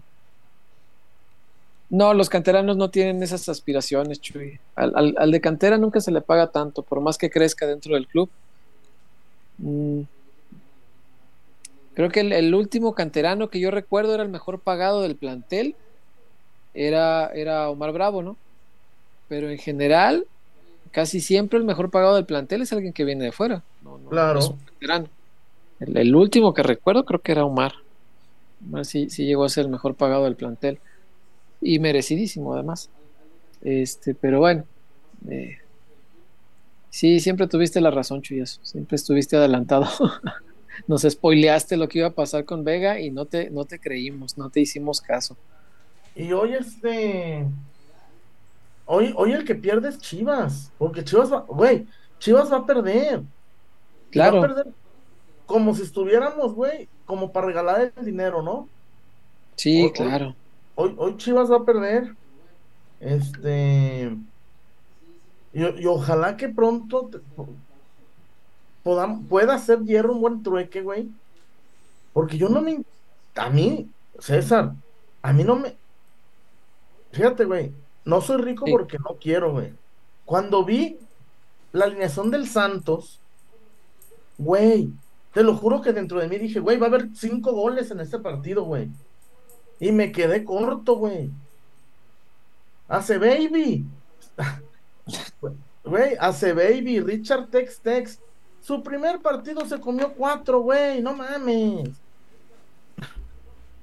No, 1.91 2.13
los 2.13 2.29
canteranos 2.29 2.77
no 2.77 2.91
tienen 2.91 3.23
esas 3.23 3.49
aspiraciones, 3.49 4.21
Chuy. 4.21 4.59
Al, 4.75 4.93
al- 4.97 5.15
al 5.17 5.31
de 5.31 5.41
cantera 5.41 5.79
nunca 5.79 6.01
se 6.01 6.11
le 6.11 6.21
paga 6.21 6.49
tanto, 6.49 6.83
por 6.83 7.01
más 7.01 7.17
que 7.19 7.31
crezca 7.31 7.67
dentro 7.67 7.95
del 7.95 8.07
club. 8.09 8.29
Creo 11.95 12.11
que 12.11 12.21
el, 12.21 12.33
el 12.33 12.55
último 12.55 12.95
canterano 12.95 13.49
que 13.51 13.61
yo 13.61 13.71
recuerdo 13.71 14.15
era 14.15 14.23
el 14.23 14.29
mejor 14.29 14.61
pagado 14.61 15.03
del 15.03 15.17
plantel. 15.17 15.77
Era, 16.75 17.29
era 17.35 17.71
Omar 17.71 17.93
Bravo, 17.93 18.23
¿no? 18.23 18.37
Pero 19.29 19.49
en 19.49 19.59
general, 19.59 20.27
casi 20.91 21.21
siempre 21.21 21.59
el 21.59 21.65
mejor 21.65 21.91
pagado 21.91 22.17
del 22.17 22.27
plantel 22.27 22.63
es 22.63 22.73
alguien 22.73 22.93
que 22.93 23.05
viene 23.05 23.25
de 23.25 23.33
fuera. 23.33 23.63
No, 23.83 23.99
no- 23.99 24.11
Claro. 24.11 24.35
no 24.35 24.41
es 24.41 24.49
un 24.51 24.59
canterano. 24.59 25.07
El, 25.81 25.97
el 25.97 26.17
último 26.17 26.53
que 26.53 26.63
recuerdo 26.65 27.05
creo 27.05 27.21
que 27.21 27.33
era 27.33 27.45
Omar. 27.45 27.75
Omar 28.69 28.85
sí, 28.85 29.09
sí 29.11 29.25
llegó 29.25 29.45
a 29.45 29.49
ser 29.49 29.67
el 29.67 29.71
mejor 29.71 29.95
pagado 29.95 30.25
del 30.25 30.35
plantel. 30.37 30.79
Y 31.61 31.79
merecidísimo 31.79 32.55
además. 32.55 32.91
Este, 33.63 34.15
pero 34.15 34.41
bueno. 34.41 34.65
eh, 35.31 35.59
sí, 36.91 37.21
siempre 37.21 37.47
tuviste 37.47 37.81
la 37.81 37.91
razón, 37.91 38.21
Chuyas. 38.21 38.59
Siempre 38.63 38.97
estuviste 38.97 39.37
adelantado. 39.37 39.87
Nos 40.87 41.03
spoileaste 41.03 41.77
lo 41.77 41.89
que 41.89 41.99
iba 41.99 42.09
a 42.09 42.15
pasar 42.15 42.45
con 42.45 42.65
Vega 42.65 43.01
y 43.01 43.11
no 43.11 43.25
te, 43.27 43.51
no 43.51 43.65
te 43.65 43.79
creímos, 43.79 44.37
no 44.39 44.51
te 44.51 44.61
hicimos 44.61 45.01
caso. 45.01 45.37
Y 46.15 46.33
hoy 46.33 46.55
este. 46.55 47.47
Hoy, 48.87 49.13
hoy 49.17 49.33
el 49.33 49.45
que 49.45 49.55
pierde 49.55 49.89
es 49.89 49.99
Chivas. 49.99 50.71
Porque 50.79 51.03
Chivas 51.05 51.33
va. 51.33 51.41
Güey, 51.41 51.87
Chivas 52.19 52.53
va 52.53 52.59
a 52.59 52.67
perder. 52.67 53.23
Claro. 54.11 54.41
Va 54.41 54.45
a 54.45 54.49
perder 54.49 54.73
como 55.47 55.75
si 55.75 55.83
estuviéramos, 55.83 56.55
güey, 56.55 56.89
como 57.05 57.31
para 57.33 57.47
regalar 57.47 57.93
el 57.97 58.05
dinero, 58.05 58.43
¿no? 58.43 58.69
Sí, 59.57 59.85
hoy- 59.85 59.93
claro. 59.93 60.35
Hoy, 60.77 60.95
hoy 60.97 61.17
Chivas 61.17 61.51
va 61.51 61.57
a 61.59 61.65
perder. 61.65 62.15
Este. 63.01 64.17
Y, 65.53 65.63
y 65.83 65.87
ojalá 65.87 66.37
que 66.37 66.49
pronto 66.49 67.11
te- 67.13 67.19
podam- 68.85 69.27
pueda 69.27 69.55
hacer 69.55 69.81
hierro 69.85 70.13
un 70.13 70.21
buen 70.21 70.43
trueque, 70.43 70.83
güey. 70.83 71.09
Porque 72.13 72.39
yo 72.39 72.49
no 72.49 72.61
me. 72.61 72.83
A 73.35 73.51
mí, 73.51 73.91
César, 74.21 74.73
a 75.23 75.33
mí 75.33 75.43
no 75.45 75.57
me. 75.57 75.77
Fíjate, 77.13 77.45
güey. 77.45 77.73
No 78.05 78.21
soy 78.21 78.37
rico 78.43 78.67
Sí. 78.67 78.73
porque 78.73 78.99
no 78.99 79.17
quiero, 79.21 79.53
güey. 79.53 79.73
Cuando 80.25 80.65
vi 80.65 80.99
la 81.73 81.87
alineación 81.87 82.31
del 82.31 82.47
Santos, 82.49 83.21
Güey, 84.37 84.91
te 85.33 85.45
lo 85.45 85.55
juro 85.57 85.81
que 85.81 85.93
dentro 85.93 86.19
de 86.19 86.27
mí 86.29 86.39
dije, 86.39 86.59
güey, 86.59 86.77
va 86.77 86.87
a 86.87 86.89
haber 86.89 87.09
cinco 87.15 87.53
goles 87.53 87.93
en 87.93 88.01
este 88.01 88.19
partido, 88.19 88.65
güey. 88.65 88.89
Y 89.79 89.93
me 89.93 90.11
quedé 90.11 90.45
corto, 90.45 90.97
güey. 90.97 91.31
Hace 92.89 93.19
baby. 93.19 93.85
Güey, 95.85 96.17
hace 96.19 96.53
baby, 96.55 96.99
Richard 97.01 97.49
Tex 97.51 97.79
Tex. 97.81 98.19
Su 98.65 98.83
primer 98.83 99.21
partido 99.21 99.67
se 99.67 99.79
comió 99.79 100.15
cuatro, 100.15 100.61
güey, 100.63 101.03
no 101.03 101.13
mames. 101.15 101.91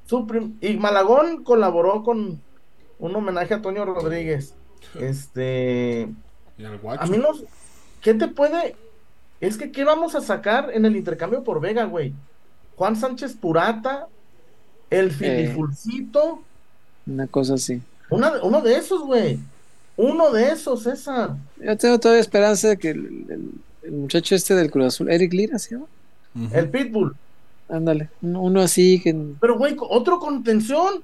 Su 0.07 0.25
prim- 0.27 0.57
Y 0.59 0.73
Malagón 0.75 1.43
colaboró 1.43 2.03
con 2.03 2.41
un 2.99 3.15
homenaje 3.15 3.53
a 3.53 3.61
Toño 3.61 3.85
Rodríguez. 3.85 4.55
Este. 4.99 6.09
Y 6.57 6.65
al 6.65 6.79
guacho. 6.79 7.03
A 7.03 7.05
mí 7.05 7.17
no. 7.17 7.27
¿Qué 8.01 8.13
te 8.15 8.27
puede.? 8.27 8.75
Es 9.39 9.57
que, 9.57 9.71
¿qué 9.71 9.83
vamos 9.83 10.15
a 10.15 10.21
sacar 10.21 10.71
en 10.73 10.85
el 10.85 10.95
intercambio 10.95 11.43
por 11.43 11.61
Vega, 11.61 11.85
güey? 11.85 12.13
Juan 12.75 12.95
Sánchez 12.95 13.33
Purata, 13.35 14.07
el 14.89 15.11
Filifulcito, 15.11 16.41
Una 17.07 17.27
cosa 17.27 17.53
así. 17.53 17.81
una 18.09 18.43
uno 18.43 18.61
de 18.61 18.75
esos, 18.75 19.01
güey. 19.03 19.39
Uno 19.97 20.31
de 20.31 20.51
esos, 20.51 20.85
esa. 20.87 21.37
Yo 21.57 21.77
tengo 21.77 21.99
todavía 21.99 22.21
esperanza 22.21 22.69
de 22.69 22.77
que 22.77 22.89
el, 22.89 23.05
el- 23.29 23.51
el 23.83 23.91
muchacho 23.93 24.35
este 24.35 24.55
del 24.55 24.69
Cruz 24.71 24.85
Azul, 24.87 25.09
Eric 25.09 25.33
Lira, 25.33 25.59
¿sí? 25.59 25.75
El 26.53 26.69
Pitbull. 26.69 27.13
Ándale, 27.69 28.09
uno, 28.21 28.61
así 28.61 28.99
que 29.01 29.15
Pero, 29.39 29.57
güey, 29.57 29.75
otro 29.79 30.19
contención. 30.19 31.03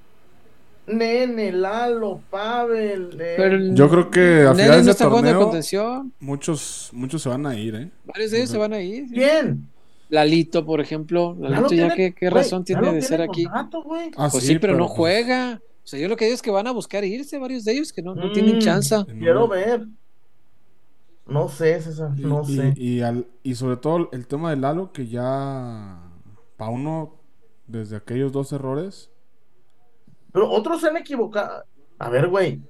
Nene, 0.88 1.52
Lalo, 1.52 2.22
Pavel. 2.30 3.10
eh, 3.20 3.34
Pero 3.36 3.58
Yo 3.74 3.90
creo 3.90 4.10
que 4.10 4.20
a 4.48 4.54
Nene 4.54 4.64
finales 4.64 4.78
no 4.80 4.86
de 4.86 4.92
está 4.92 5.06
jugando 5.10 5.28
de 5.28 5.34
torneo 5.34 5.48
contención. 5.48 6.14
muchos, 6.22 6.90
muchos 6.94 7.22
se 7.22 7.28
van 7.30 7.46
a 7.46 7.60
ir, 7.60 7.76
¿eh? 7.76 7.90
Varios 8.06 8.32
de 8.32 8.38
ellos 8.38 8.50
se 8.50 8.58
van 8.58 8.72
a 8.74 8.80
ir. 8.82 9.08
sí. 9.10 9.16
¿Quién? 9.16 9.68
Lalito, 10.10 10.66
por 10.66 10.80
ejemplo. 10.80 11.36
Lalo 11.38 11.56
Lalito, 11.56 11.76
ya 11.76 11.94
tiene- 11.94 11.96
qué, 11.96 12.14
qué 12.18 12.30
razón 12.30 12.64
tiene 12.64 12.94
de 12.94 13.02
ser 13.02 13.22
aquí. 13.22 13.46
Ah, 13.52 13.68
Pues 14.32 14.46
sí, 14.46 14.58
pero, 14.60 14.78
no 14.78 14.86
pues, 14.88 14.96
juega. 14.98 15.60
O 15.84 15.88
sea, 15.88 16.00
yo 16.00 16.08
lo 16.08 16.16
que 16.16 16.26
digo 16.26 16.36
es 16.36 16.42
que 16.42 16.52
van 16.52 16.68
a 16.68 16.72
buscar 16.72 17.04
irse, 17.04 17.38
varios 17.38 17.66
de 17.66 17.74
ellos 17.74 17.92
que 17.92 18.02
no, 18.02 18.16
no 18.16 18.32
tienen 18.32 18.56
Mm, 18.56 18.60
chance. 18.60 18.96
Quiero 19.20 19.48
ver. 19.50 19.86
No 21.30 21.50
sé, 21.50 21.82
César, 21.82 22.12
Y, 22.18 22.22
no 22.22 22.42
y- 22.48 22.56
sé. 22.56 22.74
y 22.78 23.02
al- 23.02 23.28
y 23.44 23.56
sobre 23.56 23.78
todo 23.78 24.10
el 24.12 24.28
tema 24.28 24.50
de 24.52 24.58
Lalo, 24.58 24.92
que 24.94 25.08
ya 25.08 26.00
para 26.56 26.72
uno, 26.72 27.16
desde 27.68 27.98
aquellos 27.98 28.32
dos 28.32 28.52
errores, 28.54 29.12
Pero 30.32 30.50
otros 30.52 30.82
se 30.82 30.88
han 30.88 30.98
equivocado. 30.98 31.64
A 32.00 32.10
ver, 32.10 32.28
güey. 32.28 32.62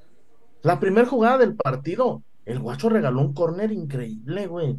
La 0.62 0.80
primera 0.80 1.06
jugada 1.08 1.38
del 1.38 1.56
partido, 1.56 2.22
el 2.46 2.60
guacho 2.60 2.88
regaló 2.90 3.20
un 3.22 3.34
córner 3.34 3.72
increíble, 3.72 4.48
güey. 4.48 4.78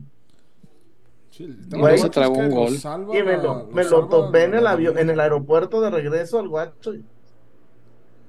Güey, 1.70 1.98
se 1.98 2.10
que 2.10 2.20
un 2.20 2.50
gol. 2.50 2.74
Y 3.14 3.22
me 3.22 3.36
la- 3.36 3.42
lo, 3.42 3.66
me 3.66 3.84
lo 3.84 4.08
topé 4.08 4.44
en 4.44 4.54
el 4.54 4.66
avión, 4.66 4.98
en 4.98 5.10
el 5.10 5.20
aeropuerto 5.20 5.80
de 5.80 5.90
regreso 5.90 6.38
al 6.38 6.48
guacho. 6.48 6.94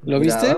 ¿Lo 0.03 0.19
viste? 0.19 0.57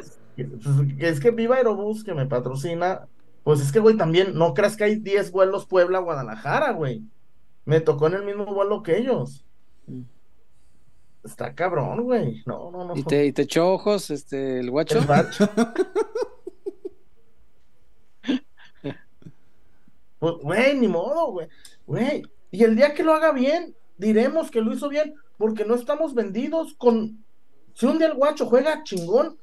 Es 1.00 1.20
que 1.20 1.32
Viva 1.32 1.58
Aerobús, 1.58 2.04
que 2.04 2.14
me 2.14 2.26
patrocina, 2.26 3.08
pues 3.44 3.62
es 3.62 3.72
que, 3.72 3.80
güey, 3.80 3.98
también, 3.98 4.36
no 4.36 4.54
creas 4.54 4.78
que 4.78 4.84
hay 4.84 4.96
10 4.96 5.32
vuelos 5.32 5.66
Puebla-Guadalajara, 5.66 6.72
güey. 6.72 7.04
Me 7.66 7.82
tocó 7.82 8.08
en 8.08 8.16
el 8.16 8.24
mismo 8.24 8.46
vuelo 8.46 8.84
que 8.84 8.98
ellos. 8.98 9.46
Mm. 9.88 10.02
Está 11.24 11.54
cabrón, 11.54 12.04
güey. 12.04 12.42
No, 12.46 12.72
no, 12.72 12.86
no. 12.86 12.96
Y 12.96 13.04
te, 13.04 13.26
y 13.26 13.32
te 13.32 13.44
echó 13.44 13.72
ojos 13.74 14.10
este, 14.10 14.60
el 14.60 14.72
guacho. 14.72 15.00
El 15.00 15.06
guacho. 15.06 15.50
Pues, 20.22 20.36
güey, 20.44 20.78
ni 20.78 20.88
modo, 20.88 21.32
güey. 21.32 21.48
Güey. 21.88 22.22
Y 22.52 22.64
el 22.64 22.76
día 22.76 22.94
que 22.94 23.04
lo 23.04 23.16
haga 23.16 23.32
bien, 23.32 23.76
diremos 23.98 24.52
que 24.52 24.62
lo 24.62 24.72
hizo 24.72 24.88
bien, 24.88 25.16
porque 25.40 25.66
no 25.66 25.74
estamos 25.74 26.14
vendidos 26.14 26.76
con. 26.76 27.26
Si 27.74 27.88
un 27.88 27.98
día 27.98 28.06
el 28.06 28.14
guacho 28.14 28.46
juega 28.46 28.84
chingón, 28.84 29.40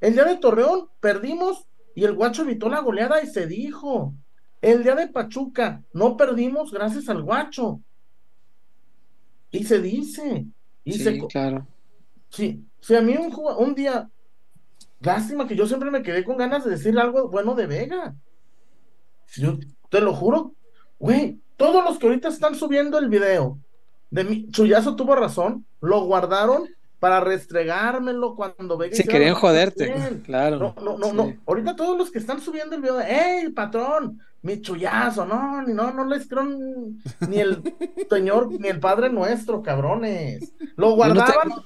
el 0.00 0.14
día 0.14 0.24
de 0.24 0.36
Torreón 0.38 0.88
perdimos 0.98 1.68
y 1.96 2.04
el 2.04 2.14
guacho 2.14 2.42
evitó 2.42 2.68
la 2.68 2.80
goleada 2.80 3.22
y 3.22 3.26
se 3.26 3.46
dijo. 3.46 4.14
El 4.60 4.82
día 4.82 4.94
de 4.94 5.08
Pachuca 5.08 5.82
no 5.94 6.16
perdimos 6.16 6.70
gracias 6.70 7.08
al 7.08 7.22
guacho. 7.22 7.80
Y 9.50 9.64
se 9.64 9.80
dice. 9.80 10.44
Y 10.84 10.92
Sí, 10.92 10.98
se, 11.02 11.18
claro. 11.26 11.66
Sí, 12.28 12.62
sí, 12.80 12.94
a 12.94 13.00
mí 13.00 13.16
un 13.16 13.74
día, 13.74 14.10
lástima 15.00 15.48
que 15.48 15.56
yo 15.56 15.66
siempre 15.66 15.90
me 15.90 16.02
quedé 16.02 16.22
con 16.22 16.36
ganas 16.36 16.64
de 16.64 16.72
decir 16.72 16.98
algo 16.98 17.30
bueno 17.30 17.54
de 17.54 17.66
Vega. 17.66 18.14
Yo 19.34 19.58
te 19.88 20.02
lo 20.02 20.14
juro, 20.14 20.54
güey, 20.98 21.40
todos 21.56 21.82
los 21.82 21.98
que 21.98 22.08
ahorita 22.08 22.28
están 22.28 22.54
subiendo 22.54 22.98
el 22.98 23.08
video 23.08 23.58
de 24.10 24.24
mi 24.24 24.50
Chuyazo 24.50 24.96
tuvo 24.96 25.14
razón, 25.16 25.64
lo 25.80 26.04
guardaron 26.04 26.68
para 27.06 27.20
restregármelo 27.20 28.34
cuando 28.34 28.76
Vega 28.76 28.94
Si 28.96 29.02
hiciera 29.02 29.18
querían 29.18 29.34
joderte. 29.36 29.84
bien. 29.86 30.22
Claro. 30.24 30.74
No, 30.76 30.82
no, 30.82 30.98
no, 30.98 31.06
Sí. 31.10 31.16
no. 31.16 31.36
Ahorita 31.46 31.76
todos 31.76 31.96
los 31.96 32.10
que 32.10 32.18
están 32.18 32.40
subiendo 32.40 32.74
el 32.74 32.82
video 32.82 32.96
de, 32.96 33.04
¡Ey, 33.06 33.48
patrón! 33.50 34.20
Mi 34.42 34.60
chullazo, 34.60 35.24
no, 35.24 35.62
ni 35.62 35.72
no, 35.72 35.92
no 35.92 36.04
les 36.04 36.28
creo 36.28 36.44
ni 36.44 37.38
el 37.40 37.62
señor, 38.10 38.50
ni 38.60 38.68
el 38.68 38.80
Padre 38.80 39.08
Nuestro, 39.10 39.62
cabrones. 39.62 40.52
Lo 40.76 40.86
Yo 40.86 40.90
no 40.90 40.94
guardaban. 40.96 41.48
tengo- 41.48 41.64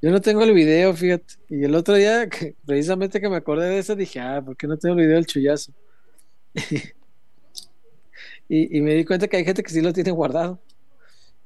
Yo 0.00 0.10
no 0.10 0.20
tengo 0.20 0.42
el 0.42 0.52
video, 0.54 0.94
fíjate. 0.94 1.34
Y 1.50 1.64
el 1.64 1.74
otro 1.74 1.94
día, 1.94 2.28
que, 2.28 2.54
precisamente 2.64 3.20
que 3.20 3.28
me 3.28 3.36
acordé 3.36 3.68
de 3.68 3.78
eso, 3.78 3.94
dije, 3.94 4.20
ah, 4.20 4.40
¿por 4.44 4.56
qué 4.56 4.66
no 4.66 4.76
tengo 4.78 4.94
el 4.94 5.00
video 5.02 5.16
del 5.16 5.26
chullazo? 5.26 5.72
y, 8.48 8.78
y 8.78 8.80
me 8.80 8.94
di 8.94 9.04
cuenta 9.04 9.28
que 9.28 9.36
hay 9.36 9.44
gente 9.44 9.62
que 9.62 9.70
sí 9.70 9.80
lo 9.80 9.92
tiene 9.92 10.10
guardado. 10.10 10.58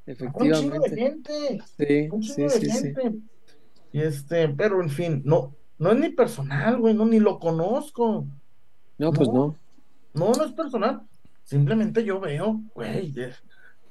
Un 0.07 0.15
chingo 0.17 0.43
de 0.45 0.51
Efectivamente. 0.51 0.97
gente, 0.97 1.63
Sí, 1.79 2.09
un 2.11 2.23
sí, 2.25 2.43
de 2.43 2.51
sí, 2.51 2.61
sí. 2.71 2.71
gente. 2.83 3.13
Y 3.93 4.01
este, 4.01 4.49
pero 4.49 4.83
en 4.83 4.91
fin, 4.91 5.23
no, 5.25 5.55
no 5.79 5.93
es 5.93 5.99
ni 5.99 6.09
personal, 6.11 6.79
güey, 6.79 6.95
no, 6.95 7.05
ni 7.05 7.21
lo 7.21 7.39
conozco. 7.39 8.27
No, 8.99 9.13
pues 9.13 9.29
No. 9.29 9.35
no. 9.35 9.57
No, 10.15 10.33
no 10.33 10.45
es 10.45 10.53
personal. 10.53 11.03
Simplemente 11.45 12.05
yo 12.05 12.21
veo, 12.21 12.61
güey, 12.75 13.15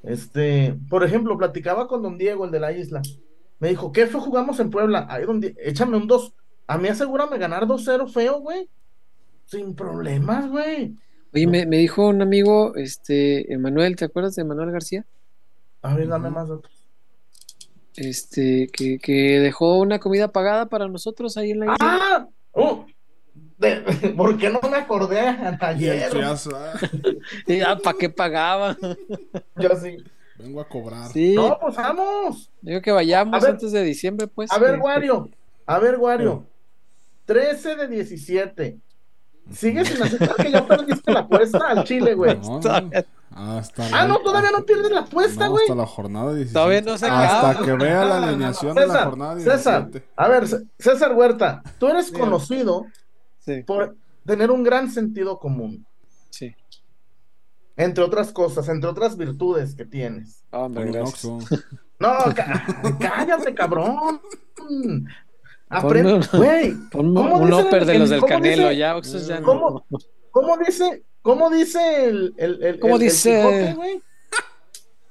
este, 0.03 0.75
por 0.89 1.03
ejemplo, 1.03 1.37
platicaba 1.37 1.87
con 1.87 2.01
don 2.01 2.17
Diego, 2.17 2.45
el 2.45 2.51
de 2.51 2.59
la 2.59 2.71
isla. 2.71 3.01
Me 3.59 3.69
dijo, 3.69 3.91
¿qué 3.91 4.07
feo 4.07 4.19
jugamos 4.19 4.59
en 4.59 4.69
Puebla? 4.69 5.05
Ahí 5.09 5.25
donde, 5.25 5.55
échame 5.59 5.97
un 5.97 6.07
2. 6.07 6.33
A 6.67 6.77
mí 6.77 6.87
asegúrame 6.87 7.37
ganar 7.37 7.67
2-0 7.67 8.07
feo, 8.07 8.39
güey. 8.39 8.69
Sin 9.45 9.75
problemas, 9.75 10.49
güey. 10.49 10.95
Oye, 11.33 11.47
me, 11.47 11.65
me 11.65 11.77
dijo 11.77 12.07
un 12.07 12.21
amigo, 12.21 12.75
este, 12.75 13.53
Emanuel, 13.53 13.95
¿te 13.95 14.05
acuerdas 14.05 14.35
de 14.35 14.41
Emanuel 14.41 14.71
García? 14.71 15.05
A 15.81 15.95
ver, 15.95 16.07
dame 16.07 16.29
más 16.29 16.49
datos. 16.49 16.71
Este, 17.95 18.69
que, 18.71 18.99
que 18.99 19.39
dejó 19.39 19.79
una 19.79 19.99
comida 19.99 20.31
pagada 20.31 20.67
para 20.67 20.87
nosotros 20.87 21.35
ahí 21.37 21.51
en 21.51 21.59
la 21.59 21.65
isla. 21.65 21.77
¡Ah! 21.81 22.27
Oh, 22.53 22.85
de- 23.57 23.81
¿por 24.17 24.37
qué 24.37 24.49
no 24.49 24.59
me 24.69 24.77
acordé 24.77 25.19
el 25.29 25.57
ayer? 25.59 26.09
Ah, 26.23 26.73
Y, 27.47 27.59
ah, 27.61 27.77
¿para 27.83 27.97
qué 27.97 28.09
pagaba? 28.09 28.77
Yo 29.57 29.69
sí. 29.75 29.97
vengo 30.37 30.61
a 30.61 30.67
cobrar. 30.67 31.11
Sí, 31.11 31.35
No, 31.35 31.57
pues 31.59 31.75
vamos. 31.75 32.49
digo 32.61 32.81
que 32.81 32.91
vayamos 32.91 33.41
ver. 33.41 33.51
antes 33.51 33.71
de 33.71 33.83
diciembre, 33.83 34.27
pues. 34.27 34.51
A 34.51 34.57
ver, 34.57 34.79
Wario. 34.79 35.29
A 35.65 35.79
ver, 35.79 35.97
Wario. 35.97 36.45
13 37.25 37.75
de 37.75 37.87
17. 37.87 38.77
Sigue 39.53 39.85
sin 39.85 40.01
aceptar 40.01 40.35
que 40.37 40.51
ya 40.51 40.65
perdiste 40.65 41.11
la 41.11 41.19
apuesta 41.21 41.67
al 41.69 41.83
Chile, 41.83 42.13
güey. 42.13 42.37
No, 42.37 42.59
no. 42.59 42.89
Hasta 43.33 43.87
Ah, 43.93 44.05
no, 44.07 44.19
todavía 44.19 44.51
no 44.51 44.63
pierdes 44.65 44.91
la 44.91 44.99
apuesta, 45.01 45.45
no, 45.45 45.51
güey. 45.51 45.63
hasta 45.63 45.75
la 45.75 45.85
jornada 45.87 46.33
17. 46.33 46.53
Todavía 46.53 46.81
no 46.81 46.97
se 46.97 47.05
Hasta 47.07 47.49
acaba. 47.51 47.65
que 47.65 47.71
vea 47.73 48.05
la 48.05 48.19
no, 48.21 48.27
alineación 48.27 48.75
de 48.75 48.87
la 48.87 49.03
jornada 49.05 49.39
César, 49.39 49.85
17. 49.85 50.11
a 50.17 50.27
ver, 50.27 50.47
César 50.77 51.13
Huerta, 51.13 51.63
tú 51.79 51.87
eres 51.87 52.07
Sí. 52.07 52.13
conocido 52.13 52.85
Sí, 53.39 53.63
por 53.63 53.95
tener 54.25 54.51
un 54.51 54.63
gran 54.63 54.91
sentido 54.91 55.39
común, 55.39 55.85
sí. 56.29 56.53
entre 57.77 58.03
otras 58.03 58.31
cosas, 58.33 58.67
entre 58.69 58.89
otras 58.89 59.15
virtudes 59.17 59.75
que 59.75 59.85
tienes. 59.85 60.43
Hombre, 60.51 60.81
Con 60.83 60.87
un 60.89 60.93
gracias. 60.93 61.63
No, 61.99 62.13
cállate, 62.99 63.53
cabrón. 63.55 64.19
Aprende, 65.69 66.15
un- 66.15 66.27
güey. 66.33 66.73
Ponme 66.91 67.13
¿Cómo 67.21 67.37
un 67.37 67.53
upper 67.53 67.81
el- 67.83 67.87
de 67.87 67.99
los 67.99 68.09
del 68.09 68.21
Canelo, 68.25 68.69
dice- 68.69 69.25
ya, 69.25 69.39
no. 69.39 69.45
¿Cómo? 69.45 69.85
¿Cómo 70.31 70.57
dice, 70.57 71.03
cómo 71.21 71.49
dice 71.49 72.05
el, 72.05 72.33
el, 72.37 72.63
el- 72.63 72.79
¿Cómo 72.79 72.95
el- 72.95 73.01
dice? 73.01 73.35
Quijote, 73.37 73.73
güey? 73.73 74.01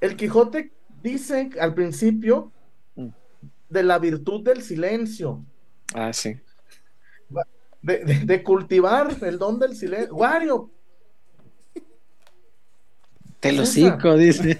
El 0.01 0.15
Quijote 0.15 0.71
dice 1.01 1.49
al 1.59 1.73
principio 1.73 2.51
Mm. 2.95 3.07
de 3.69 3.83
la 3.83 3.99
virtud 3.99 4.43
del 4.43 4.61
silencio, 4.61 5.43
Ah, 5.93 6.11
sí. 6.13 6.37
de, 7.81 7.97
de- 8.05 8.19
de 8.25 8.43
cultivar 8.43 9.15
el 9.21 9.37
don 9.39 9.57
del 9.59 9.75
silencio. 9.75 10.13
Wario, 10.15 10.69
Te 13.39 13.51
lo 13.53 13.65
César. 13.65 13.95
cico, 13.97 14.15
dice. 14.17 14.57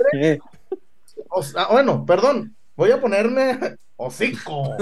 o 1.30 1.44
sea, 1.44 1.68
bueno, 1.68 2.04
perdón, 2.06 2.56
voy 2.76 2.92
a 2.92 3.00
ponerme 3.00 3.78
hocico. 3.96 4.76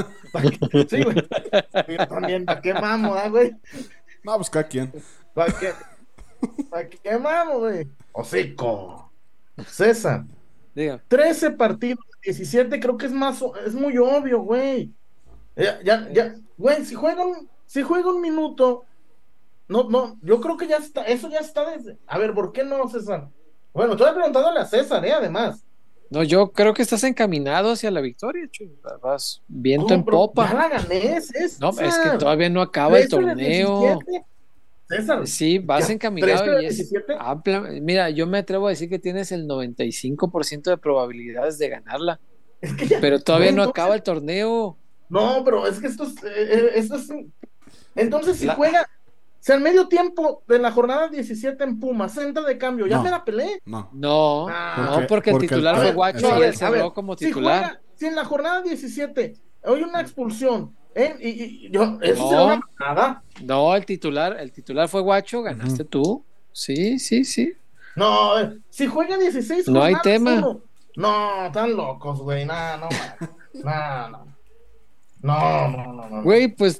Sí, 0.90 1.04
güey. 1.04 1.16
Yo 1.98 2.08
también, 2.08 2.46
¿para 2.46 2.62
qué 2.62 2.74
mamo, 2.74 3.14
ah, 3.16 3.28
güey? 3.28 3.52
No, 4.24 4.36
pues 4.38 4.50
cada 4.50 4.68
quien. 4.68 4.94
¿Para 5.34 5.52
qué? 5.60 5.74
¿Para 6.70 6.90
qué 6.90 7.18
güey? 7.57 7.88
Hocico. 8.11 9.11
César, 9.68 10.24
Diga. 10.74 11.02
13 11.07 11.52
partidos, 11.52 12.06
17, 12.24 12.80
creo 12.80 12.98
que 12.98 13.07
es 13.07 13.11
más, 13.11 13.44
es 13.66 13.74
muy 13.74 13.98
obvio, 13.98 14.41
güey. 14.41 14.91
Ya, 15.56 15.82
ya, 15.84 16.10
ya, 16.11 16.36
güey, 16.57 16.86
si 16.86 16.95
juega 16.95 17.26
un, 17.26 17.49
si 17.66 17.82
juega 17.82 18.10
un 18.10 18.22
minuto, 18.22 18.86
no, 19.68 19.90
no, 19.90 20.18
yo 20.22 20.40
creo 20.40 20.56
que 20.56 20.68
ya 20.68 20.78
está, 20.78 21.03
eso 21.03 21.30
ya 21.30 21.40
está 21.40 21.70
desde, 21.70 21.98
a 22.07 22.18
ver, 22.18 22.34
¿por 22.34 22.53
qué 22.53 22.64
no, 22.64 22.88
César? 22.88 23.28
Bueno, 23.74 23.94
estoy 23.94 24.14
preguntándole 24.14 24.60
a 24.60 24.66
César, 24.66 25.06
eh, 25.06 25.14
además. 25.14 25.66
No, 26.10 26.24
yo 26.24 26.52
creo 26.52 26.74
que 26.74 26.82
estás 26.82 27.03
encaminado 27.03 27.72
hacia 27.72 27.91
la 27.91 28.02
victoria, 28.02 28.48
Chuy. 28.49 28.76
Vas 29.02 29.44
viento 29.48 29.94
en 29.94 30.03
popa. 30.03 30.52
la 30.52 30.70
gané, 30.70 31.22
César. 31.22 31.60
No, 31.61 31.70
es 31.80 31.98
que 31.98 32.18
todavía 32.18 32.49
no 32.49 32.61
acaba 32.61 32.98
el 32.98 33.07
13 33.07 33.22
de 33.22 33.28
torneo. 33.28 33.82
17. 34.06 34.26
César, 34.90 35.28
Sí, 35.28 35.60
vas 35.60 35.88
Ya, 35.88 35.94
encaminado 35.94 36.44
13 36.44 36.56
de 36.57 36.64
y 36.64 36.66
es 36.66 36.78
17. 36.78 37.14
amplia. 37.20 37.61
Mira, 37.82 38.10
yo 38.10 38.26
me 38.28 38.40
atrevo 38.40 38.68
a 38.68 38.72
decir 38.72 38.90
que 38.90 38.98
tienes 38.99 39.32
el 39.32 39.48
95% 39.48 40.72
de 40.72 40.78
probabilidades 40.78 41.57
de 41.60 41.70
ganarla, 41.70 42.20
es 42.60 42.74
que 42.74 42.88
ya- 42.88 42.99
pero 42.99 43.20
todavía 43.20 43.52
no 43.52 43.64
acaba 43.64 43.94
el 43.95 44.02
torneo. 44.03 44.78
No, 45.10 45.44
pero 45.45 45.68
es 45.68 45.80
que 45.80 45.88
esto 45.88 46.03
es, 46.03 46.16
eh, 46.24 46.72
esto 46.76 46.95
es 46.95 47.10
Entonces, 47.95 48.38
si 48.38 48.45
La- 48.45 48.56
juega, 48.56 48.88
si 49.40 49.52
al 49.52 49.61
medio 49.61 49.88
tiempo 49.88 50.44
de 50.48 50.60
la 50.60 50.72
jornada 50.72 51.07
17 51.10 51.64
en 51.64 51.80
Pumas, 51.80 52.16
entra 52.18 52.44
de 52.44 52.57
cambio, 52.57 52.88
ya 52.88 52.98
No. 52.98 53.03
me 53.03 53.10
la 53.11 53.24
peleé. 53.26 53.60
No. 53.66 53.90
No, 53.94 54.48
Ah. 54.49 54.76
no, 54.78 54.94
Porque- 54.94 55.07
porque 55.07 55.30
el 55.30 55.34
porque 55.36 55.48
titular 55.48 55.76
a 55.76 55.78
fue 55.80 55.94
Guacho 55.94 56.40
y 56.40 56.44
él 56.44 56.56
cerró 56.56 56.94
como 56.94 57.18
si 57.18 57.26
titular. 57.28 57.60
juega, 57.64 57.82
si 57.95 58.06
en 58.07 58.16
la 58.16 58.26
jornada 58.26 58.61
17 58.61 59.34
hay 59.64 59.84
una 59.84 60.02
expulsión, 60.02 60.76
¿eh? 61.02 61.16
y, 61.20 61.30
y- 61.30 61.70
yo, 61.72 61.98
eso 62.02 62.32
No. 62.32 62.46
una 62.46 62.62
nada. 62.80 63.24
No, 63.44 63.76
el 63.76 63.86
titular, 63.86 64.38
el 64.40 64.52
titular 64.52 64.88
fue 64.88 65.02
Guacho, 65.02 65.42
ganaste 65.42 65.84
tú. 65.86 66.24
Sí, 66.52 67.00
sí, 67.00 67.24
sí. 67.26 67.54
No, 67.96 68.40
eh, 68.40 68.58
si 68.70 68.88
juega 68.88 69.18
16 69.18 69.68
No 69.68 69.84
hay 69.84 69.96
tema. 70.04 70.36
uno. 70.36 70.62
No, 70.96 71.46
están 71.46 71.76
locos, 71.76 72.20
güey, 72.20 72.46
no, 72.46 72.78
no, 72.78 72.90
no, 73.54 74.10
no. 74.10 74.26
No, 75.22 75.68
no, 75.68 75.94
no, 75.94 76.10
no. 76.10 76.24
Güey, 76.24 76.48
pues 76.48 76.80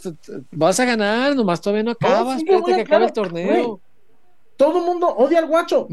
vas 0.52 0.80
a 0.80 0.86
ganar, 0.86 1.36
nomás 1.36 1.60
todavía 1.62 1.84
no 1.84 1.92
acabas, 1.92 2.40
sí 2.40 2.46
que 2.46 2.52
voy 2.54 2.60
espérate 2.62 2.84
que 2.84 2.90
acabe 2.90 3.06
el 3.06 3.14
torneo. 3.14 3.68
güey. 3.68 3.82
Todo 4.56 4.80
el 4.80 4.86
mundo 4.86 5.08
odia 5.08 5.40
al 5.40 5.48
guacho. 5.48 5.88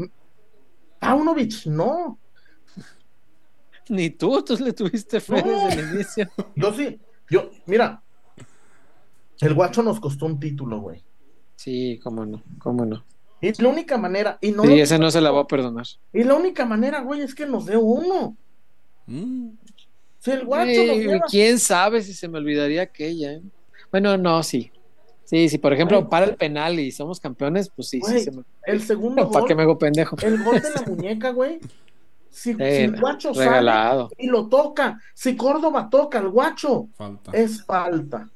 Paunovic, 0.99 1.65
no. 1.67 2.17
Ni 3.89 4.09
tú, 4.09 4.41
tú 4.43 4.57
le 4.57 4.73
tuviste 4.73 5.19
fe 5.19 5.41
No. 5.43 5.67
desde 5.67 5.81
el 5.81 5.95
inicio. 5.95 6.29
Yo 6.55 6.73
sí, 6.73 6.99
yo, 7.29 7.49
mira, 7.65 8.01
el 9.41 9.53
guacho 9.53 9.83
nos 9.83 9.99
costó 9.99 10.25
un 10.25 10.39
título, 10.39 10.79
güey. 10.79 11.03
Sí, 11.55 11.99
cómo 12.03 12.25
no, 12.25 12.41
cómo 12.59 12.85
no. 12.85 13.03
Y 13.41 13.59
la 13.61 13.69
única 13.69 13.97
manera, 13.97 14.37
y 14.41 14.51
no, 14.51 14.63
Sí, 14.63 14.79
ese 14.79 14.97
no 14.97 15.11
se 15.11 15.21
la 15.21 15.31
va 15.31 15.41
a 15.41 15.47
perdonar. 15.47 15.85
y 16.13 16.23
la 16.23 16.33
única 16.35 16.65
manera, 16.65 17.01
güey, 17.01 17.21
es 17.21 17.35
que 17.35 17.45
nos 17.45 17.65
dé 17.65 17.77
uno. 17.77 18.35
Mm. 19.05 19.49
Si 20.19 20.31
el 20.31 20.45
guacho 20.45 20.69
Ey, 20.69 20.87
nos 20.87 20.97
lleva, 20.97 21.25
¿Quién 21.29 21.59
sabe 21.59 22.01
si 22.01 22.13
se 22.13 22.27
me 22.27 22.37
olvidaría 22.39 22.81
aquella? 22.81 23.33
eh? 23.33 23.41
Bueno, 23.91 24.17
no, 24.17 24.41
sí. 24.43 24.71
Sí, 25.23 25.49
sí, 25.49 25.57
por 25.57 25.73
ejemplo, 25.73 25.97
Güey. 25.99 26.09
para 26.09 26.25
el 26.25 26.35
penal 26.35 26.79
y 26.79 26.91
somos 26.91 27.19
campeones, 27.19 27.69
pues 27.69 27.89
sí, 27.89 27.99
sí 28.01 28.11
Güey, 28.11 28.23
se 28.23 28.31
me... 28.31 28.43
el 28.65 28.81
segundo 28.81 29.29
¿Para 29.31 29.45
qué 29.45 29.53
me 29.55 29.63
hago 29.63 29.77
pendejo? 29.77 30.15
el 30.21 30.43
gol 30.43 30.61
de 30.61 30.69
la 30.71 30.81
muñeca, 30.87 31.29
güey. 31.31 31.59
Si, 32.29 32.53
si 32.53 32.61
Eh, 32.61 32.85
el 32.85 32.99
guacho 32.99 33.33
sale 33.33 33.71
y 34.17 34.27
lo 34.27 34.47
toca, 34.47 34.99
si 35.13 35.35
Córdoba 35.35 35.89
toca 35.89 36.19
al 36.19 36.29
guacho, 36.29 36.87
Falta. 36.95 37.31
es 37.33 37.63
falta. 37.65 38.29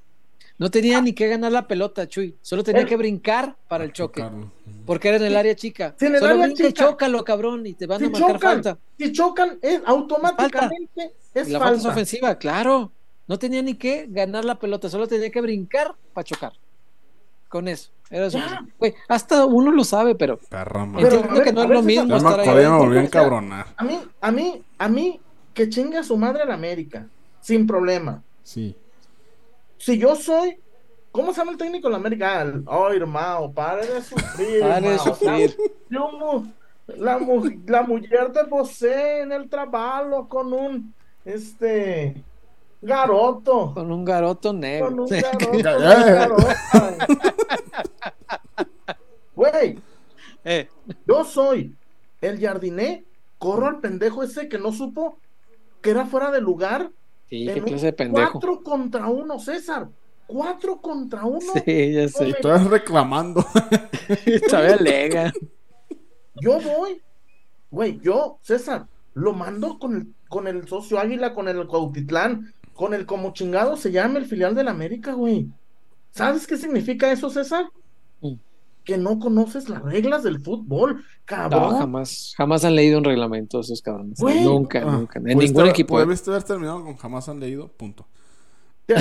No 0.62 0.70
tenía 0.70 1.02
ni 1.02 1.14
que 1.14 1.28
ganar 1.28 1.52
la 1.52 1.68
pelota, 1.68 2.08
Chuy. 2.08 2.36
Solo 2.40 2.64
tenía 2.64 2.84
El- 2.84 2.88
que 2.88 2.96
brincar 2.96 3.56
para 3.68 3.84
el 3.84 3.92
choque. 3.94 4.24
Porque 4.86 5.08
era 5.08 5.18
en 5.18 5.24
el 5.24 5.36
área 5.36 5.56
chica. 5.56 5.96
Sí, 5.98 6.06
en 6.06 6.14
el 6.14 6.20
Solo 6.20 6.34
área 6.34 6.46
brinca 6.46 6.64
y 6.64 6.68
chica. 6.68 6.86
chócalo, 6.86 7.24
cabrón, 7.24 7.66
y 7.66 7.74
te 7.74 7.88
van 7.88 7.98
Si 8.00 8.06
a 8.06 8.10
marcar 8.12 8.28
chocan, 8.34 8.40
falta. 8.64 8.78
si 8.96 9.12
chocan, 9.12 9.58
es, 9.60 9.82
automáticamente 9.88 11.14
es 11.34 11.48
Y 11.48 11.52
la 11.52 11.58
falta 11.60 11.80
es 11.80 11.86
ofensiva, 11.86 12.36
claro. 12.36 12.92
No 13.28 13.40
tenía 13.40 13.64
ni 13.64 13.74
que 13.74 14.06
ganar 14.08 14.46
la 14.46 14.60
pelota, 14.60 14.88
solo 14.88 15.08
tenía 15.08 15.32
que 15.32 15.42
brincar 15.42 15.96
para 16.14 16.26
chocar. 16.26 16.54
Con 17.50 17.68
eso. 17.68 17.90
Era 18.12 18.28
hasta 19.08 19.46
uno 19.48 19.72
lo 19.72 19.84
sabe, 19.84 20.14
pero 20.14 20.38
Perra. 20.38 20.88
Pero, 20.96 21.16
entiendo 21.16 21.30
a 21.32 21.34
ver, 21.34 21.44
que 21.44 21.54
no 21.54 21.62
a 21.62 21.64
es 21.64 21.70
lo 21.72 21.82
mismo 21.82 22.16
estar 22.18 22.40
ahí. 22.40 22.48
me 22.56 22.68
volví 22.78 22.98
a 22.98 23.02
encabronar. 23.02 23.66
A 23.78 23.84
mí, 23.84 24.00
a 24.22 24.32
mí, 24.32 24.62
a 24.78 24.88
mí, 24.90 25.20
que 25.56 25.70
chingue 25.70 25.98
a 25.98 26.04
su 26.04 26.18
madre 26.18 26.46
la 26.46 26.54
América, 26.54 27.08
sin 27.42 27.66
problema. 27.66 28.22
Sí. 28.44 28.76
Si 29.82 29.98
yo 29.98 30.16
soy, 30.16 30.58
¿cómo 31.12 31.34
se 31.34 31.40
llama 31.42 31.52
el 31.54 31.58
técnico 31.58 31.88
de 31.88 31.92
la 31.92 31.98
América? 31.98 32.42
Ah, 32.42 32.52
Oh, 32.68 32.90
hermano, 32.92 33.52
pare 33.52 33.88
de 33.88 34.02
sufrir. 34.02 34.60
Pare 34.62 34.90
de 34.92 35.00
sufrir. 35.00 35.58
Yo 35.90 36.12
mu- 36.12 36.46
la, 36.98 37.18
mu- 37.18 37.50
la 37.66 37.82
mujer 37.82 38.32
de 38.32 38.44
José 38.50 39.22
en 39.22 39.32
el 39.32 39.50
trabajo 39.50 40.28
con 40.30 40.54
un, 40.54 40.94
este, 41.26 42.24
garoto. 42.82 43.74
Con 43.74 43.92
un 43.92 44.06
garoto 44.06 44.54
negro. 44.54 44.88
Con 44.88 45.00
un 45.00 45.08
garoto. 45.10 46.38
Güey, 49.36 49.80
Eh, 50.44 50.68
yo 51.08 51.24
soy 51.24 51.76
el 52.20 52.40
jardiné, 52.40 53.06
corro 53.38 53.68
al 53.68 53.80
pendejo 53.80 54.24
ese 54.24 54.50
que 54.50 54.58
no 54.58 54.72
supo 54.72 55.18
que 55.82 55.92
era 55.92 56.06
fuera 56.06 56.32
de 56.32 56.42
lugar. 56.42 56.90
Sí, 57.32 57.48
en 57.48 57.54
qué 57.56 57.60
un 57.62 57.66
clase 57.66 57.86
de 57.88 57.94
pendejo. 57.94 58.32
Cuatro 58.34 58.62
contra 58.62 59.08
uno, 59.08 59.40
César. 59.40 59.90
Cuatro 60.28 60.80
contra 60.80 61.26
uno. 61.26 61.40
Sí, 61.66 61.94
ya 61.94 62.08
sé. 62.08 62.30
Estoy 62.30 62.60
reclamando. 62.68 63.44
Todavía 64.50 64.76
lega. 64.76 65.34
Yo 66.36 66.60
voy, 66.60 67.02
güey, 67.70 68.00
yo, 68.00 68.38
César, 68.42 68.88
lo 69.14 69.34
mando 69.34 69.80
con 69.80 69.96
el, 69.96 70.14
con 70.30 70.48
el 70.48 70.68
socio 70.68 71.00
Águila, 71.00 71.34
con 71.34 71.48
el 71.48 71.68
Cuautitlán, 71.68 72.54
con 72.74 72.94
el 72.94 73.06
como 73.06 73.34
chingado 73.34 73.76
se 73.78 73.92
llama 73.92 74.20
el 74.20 74.26
filial 74.26 74.56
del 74.56 74.68
América, 74.68 75.14
güey. 75.14 75.48
¿Sabes 76.12 76.48
qué 76.48 76.58
significa 76.58 77.12
eso, 77.12 77.30
César? 77.30 77.66
Que 78.84 78.98
no 78.98 79.20
conoces 79.20 79.70
las 79.70 79.82
reglas 79.84 80.24
del 80.24 80.40
fútbol, 80.42 80.96
No, 80.96 81.02
cabrón. 81.26 81.78
jamás, 81.78 82.34
jamás 82.36 82.66
han 82.66 82.76
leído 82.76 82.98
un 82.98 83.04
reglamento 83.04 83.60
esos 83.60 83.82
cabrones. 83.82 84.20
Güey. 84.20 84.44
Nunca, 84.44 84.80
Ah, 84.86 84.92
nunca. 84.92 85.20
En 85.20 85.38
ningún 85.38 85.62
haber- 85.62 85.72
equipo. 85.72 86.04
Pudiste 86.04 86.32
haber 86.32 86.44
terminado 86.44 86.84
con 86.84 86.96
jamás 86.98 87.30
han 87.30 87.40
leído, 87.40 87.68
punto. 87.70 88.08
Ya, 88.88 88.98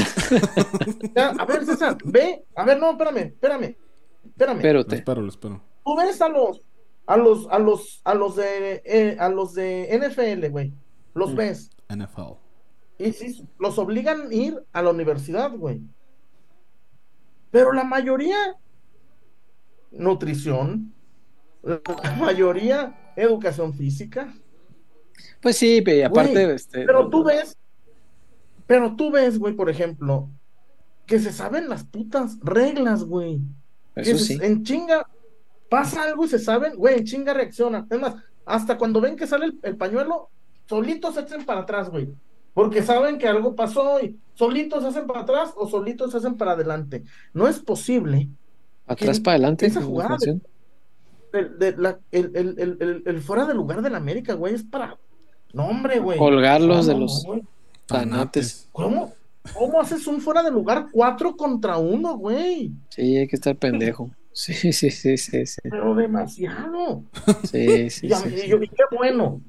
ya, 1.16 1.28
a 1.30 1.44
ver, 1.46 1.64
César, 1.64 1.96
ve, 2.04 2.44
a 2.54 2.64
ver, 2.64 2.78
no, 2.78 2.90
espérame, 2.92 3.16
espérame, 3.28 3.76
espérame. 4.24 4.54
Lo 4.56 4.60
Espérate. 4.68 4.96
espero, 4.96 5.22
lo 5.22 5.28
espero. 5.28 5.62
Tú 5.84 5.96
ves 5.96 6.20
a 6.20 6.28
los, 6.28 6.60
a 7.06 7.16
los, 7.16 7.48
a 7.50 7.58
los, 7.58 8.00
a 8.04 8.14
los 8.14 8.36
de, 8.36 8.82
eh, 8.84 9.16
a 9.18 9.28
los 9.30 9.54
de 9.54 9.88
NFL, 9.98 10.48
güey. 10.50 10.72
Los 11.14 11.32
Mm. 11.32 11.36
ves. 11.36 11.70
NFL. 11.88 12.36
Y 12.98 13.12
sí, 13.14 13.48
los 13.58 13.78
obligan 13.78 14.28
a 14.30 14.34
ir 14.34 14.62
a 14.72 14.82
la 14.82 14.90
universidad, 14.90 15.50
güey. 15.56 15.80
Pero 17.50 17.72
la 17.72 17.82
mayoría, 17.84 18.36
nutrición, 19.90 20.92
la 21.62 21.80
mayoría, 22.18 23.12
educación 23.16 23.74
física. 23.74 24.32
Pues 25.42 25.56
sí, 25.56 25.82
pe- 25.82 25.98
y 25.98 26.02
aparte, 26.02 26.32
Güey, 26.44 26.54
este. 26.56 26.84
Pero 26.86 27.08
tú 27.10 27.24
ves, 27.24 27.56
pero 28.66 28.94
tú 28.96 29.10
ves, 29.10 29.38
güey, 29.38 29.54
por 29.54 29.68
ejemplo, 29.68 30.28
que 31.06 31.18
se 31.18 31.32
saben 31.32 31.68
las 31.68 31.84
putas 31.84 32.38
reglas, 32.40 33.04
güey. 33.04 33.40
Que 33.94 34.02
Eso 34.12 34.18
se- 34.18 34.36
sí. 34.36 34.38
en 34.42 34.62
chinga 34.62 35.06
pasa 35.68 36.02
algo 36.04 36.24
y 36.24 36.28
se 36.28 36.38
saben, 36.38 36.76
güey, 36.76 36.98
en 36.98 37.04
chinga 37.04 37.34
reaccionan. 37.34 37.86
Es 37.90 38.00
más, 38.00 38.14
hasta 38.46 38.78
cuando 38.78 39.00
ven 39.00 39.16
que 39.16 39.26
sale 39.26 39.46
el, 39.46 39.58
el 39.62 39.76
pañuelo, 39.76 40.30
solitos 40.66 41.14
se 41.14 41.20
hacen 41.20 41.44
para 41.44 41.60
atrás, 41.60 41.90
güey. 41.90 42.08
Porque 42.54 42.82
saben 42.82 43.18
que 43.18 43.28
algo 43.28 43.54
pasó 43.54 44.00
y 44.02 44.18
solitos 44.34 44.82
se 44.82 44.88
hacen 44.88 45.06
para 45.06 45.20
atrás 45.20 45.52
o 45.56 45.68
solitos 45.68 46.10
se 46.12 46.16
hacen 46.18 46.36
para 46.36 46.52
adelante. 46.52 47.04
No 47.32 47.46
es 47.46 47.58
posible 47.60 48.28
Atrás 48.92 49.20
para 49.20 49.34
adelante. 49.36 49.66
esa 49.66 49.82
jugada 49.82 50.16
el, 51.32 51.58
de 51.58 51.76
la- 51.76 51.98
el, 52.10 52.32
el- 52.34 52.54
el- 52.58 52.76
el- 52.80 53.02
el 53.06 53.20
fuera 53.22 53.46
de 53.46 53.54
lugar 53.54 53.82
de 53.82 53.90
la 53.90 53.98
América, 53.98 54.34
güey, 54.34 54.54
es 54.54 54.64
para. 54.64 54.96
No, 55.52 55.66
hombre, 55.66 55.98
güey. 56.00 56.18
Colgarlos 56.18 56.86
de 56.86 56.92
No, 56.94 56.98
no, 57.00 57.04
los-. 57.04 57.24
Tanates. 57.86 58.68
¿Cómo? 58.72 59.12
¿Cómo 59.54 59.80
haces 59.80 60.06
un 60.06 60.20
fuera 60.20 60.42
de 60.42 60.50
lugar 60.50 60.88
cuatro 60.92 61.36
contra 61.36 61.76
uno, 61.78 62.16
güey? 62.16 62.72
Sí, 62.90 63.16
hay 63.16 63.26
que 63.28 63.36
estar 63.36 63.56
pendejo. 63.56 64.10
Sí, 64.32 64.54
sí, 64.54 64.72
sí, 64.72 64.90
sí, 64.92 65.44
sí. 65.44 65.60
Pero 65.64 65.92
demasiado. 65.96 67.02
Sí, 67.50 67.90
sí, 67.90 68.06
y, 68.06 68.10
sí, 68.14 68.28
y 68.28 68.38
sí. 68.42 68.48
yo- 68.48 68.62
y 68.62 68.68
qué 68.68 68.84
bueno. 68.96 69.40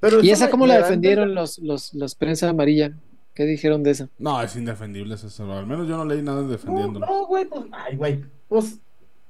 Pero 0.00 0.22
¿Y 0.22 0.30
esa 0.30 0.46
me- 0.46 0.50
cómo 0.50 0.64
me 0.66 0.72
la 0.72 0.78
defendieron 0.78 1.34
los, 1.36 1.58
los, 1.60 1.94
los 1.94 2.14
prensa 2.16 2.48
amarilla? 2.48 2.92
¿Qué 3.32 3.44
dijeron 3.44 3.84
de 3.84 3.92
esa? 3.92 4.08
No, 4.18 4.42
es 4.42 4.56
indefendible 4.56 5.14
ese 5.14 5.42
Al 5.42 5.66
menos 5.66 5.86
yo 5.88 5.96
no 5.96 6.04
leí 6.04 6.20
nada 6.20 6.42
No, 6.42 6.48
defendiéndolo. 6.48 7.06
no, 7.06 7.26
güey, 7.26 7.44
pues, 7.44 7.64
ay, 7.72 7.96
güey, 7.96 8.24
pues 8.48 8.78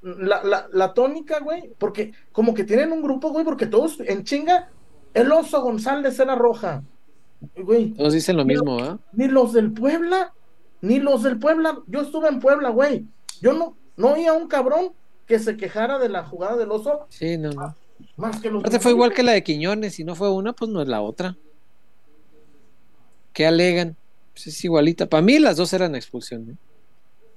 la, 0.03 0.43
la, 0.45 0.69
la 0.73 0.95
tónica, 0.95 1.41
güey, 1.41 1.73
porque 1.79 2.13
como 2.33 2.55
que 2.55 2.65
tienen 2.65 2.93
un 2.93 3.03
grupo, 3.03 3.31
güey, 3.31 3.45
porque 3.45 3.67
todos 3.67 4.01
en 4.01 4.25
chinga, 4.25 4.69
el 5.15 5.33
oso 5.33 5.63
González 5.63 6.19
era 6.19 6.35
roja, 6.35 6.83
güey, 7.57 7.91
Todos 7.91 8.13
dicen 8.13 8.37
lo 8.37 8.45
mismo, 8.45 8.79
¿ah? 8.81 8.99
ni 9.13 9.29
los 9.29 9.53
del 9.53 9.73
Puebla, 9.73 10.35
ni 10.81 10.99
los 10.99 11.23
del 11.23 11.39
Puebla, 11.39 11.79
yo 11.87 12.03
estuve 12.03 12.29
en 12.29 12.41
Puebla, 12.41 12.69
güey, 12.69 13.07
yo 13.41 13.53
no, 13.53 13.77
no 13.97 14.13
oía 14.13 14.31
a 14.31 14.35
un 14.35 14.49
cabrón 14.49 14.93
que 15.27 15.39
se 15.39 15.57
quejara 15.57 15.99
de 15.99 16.11
la 16.11 16.25
jugada 16.25 16.57
del 16.57 16.71
oso, 16.71 17.07
Sí, 17.09 17.39
no, 17.39 17.51
no. 17.53 17.75
Más 18.17 18.41
que 18.41 18.51
los 18.51 18.61
Aparte 18.61 18.81
fue 18.81 18.93
igual 18.93 19.13
que 19.13 19.23
la 19.23 19.33
de 19.33 19.43
Quiñones, 19.43 19.95
si 19.95 20.05
no 20.05 20.15
fue 20.15 20.31
una, 20.31 20.53
pues 20.53 20.71
no 20.71 20.83
es 20.83 20.89
la 20.89 21.01
otra. 21.01 21.37
¿Qué 23.33 23.47
alegan? 23.47 23.97
Pues 24.33 24.49
es 24.49 24.65
igualita. 24.65 25.07
Para 25.07 25.23
mí 25.23 25.39
las 25.39 25.57
dos 25.57 25.73
eran 25.73 25.95
expulsión, 25.95 26.51
¿eh? 26.51 26.57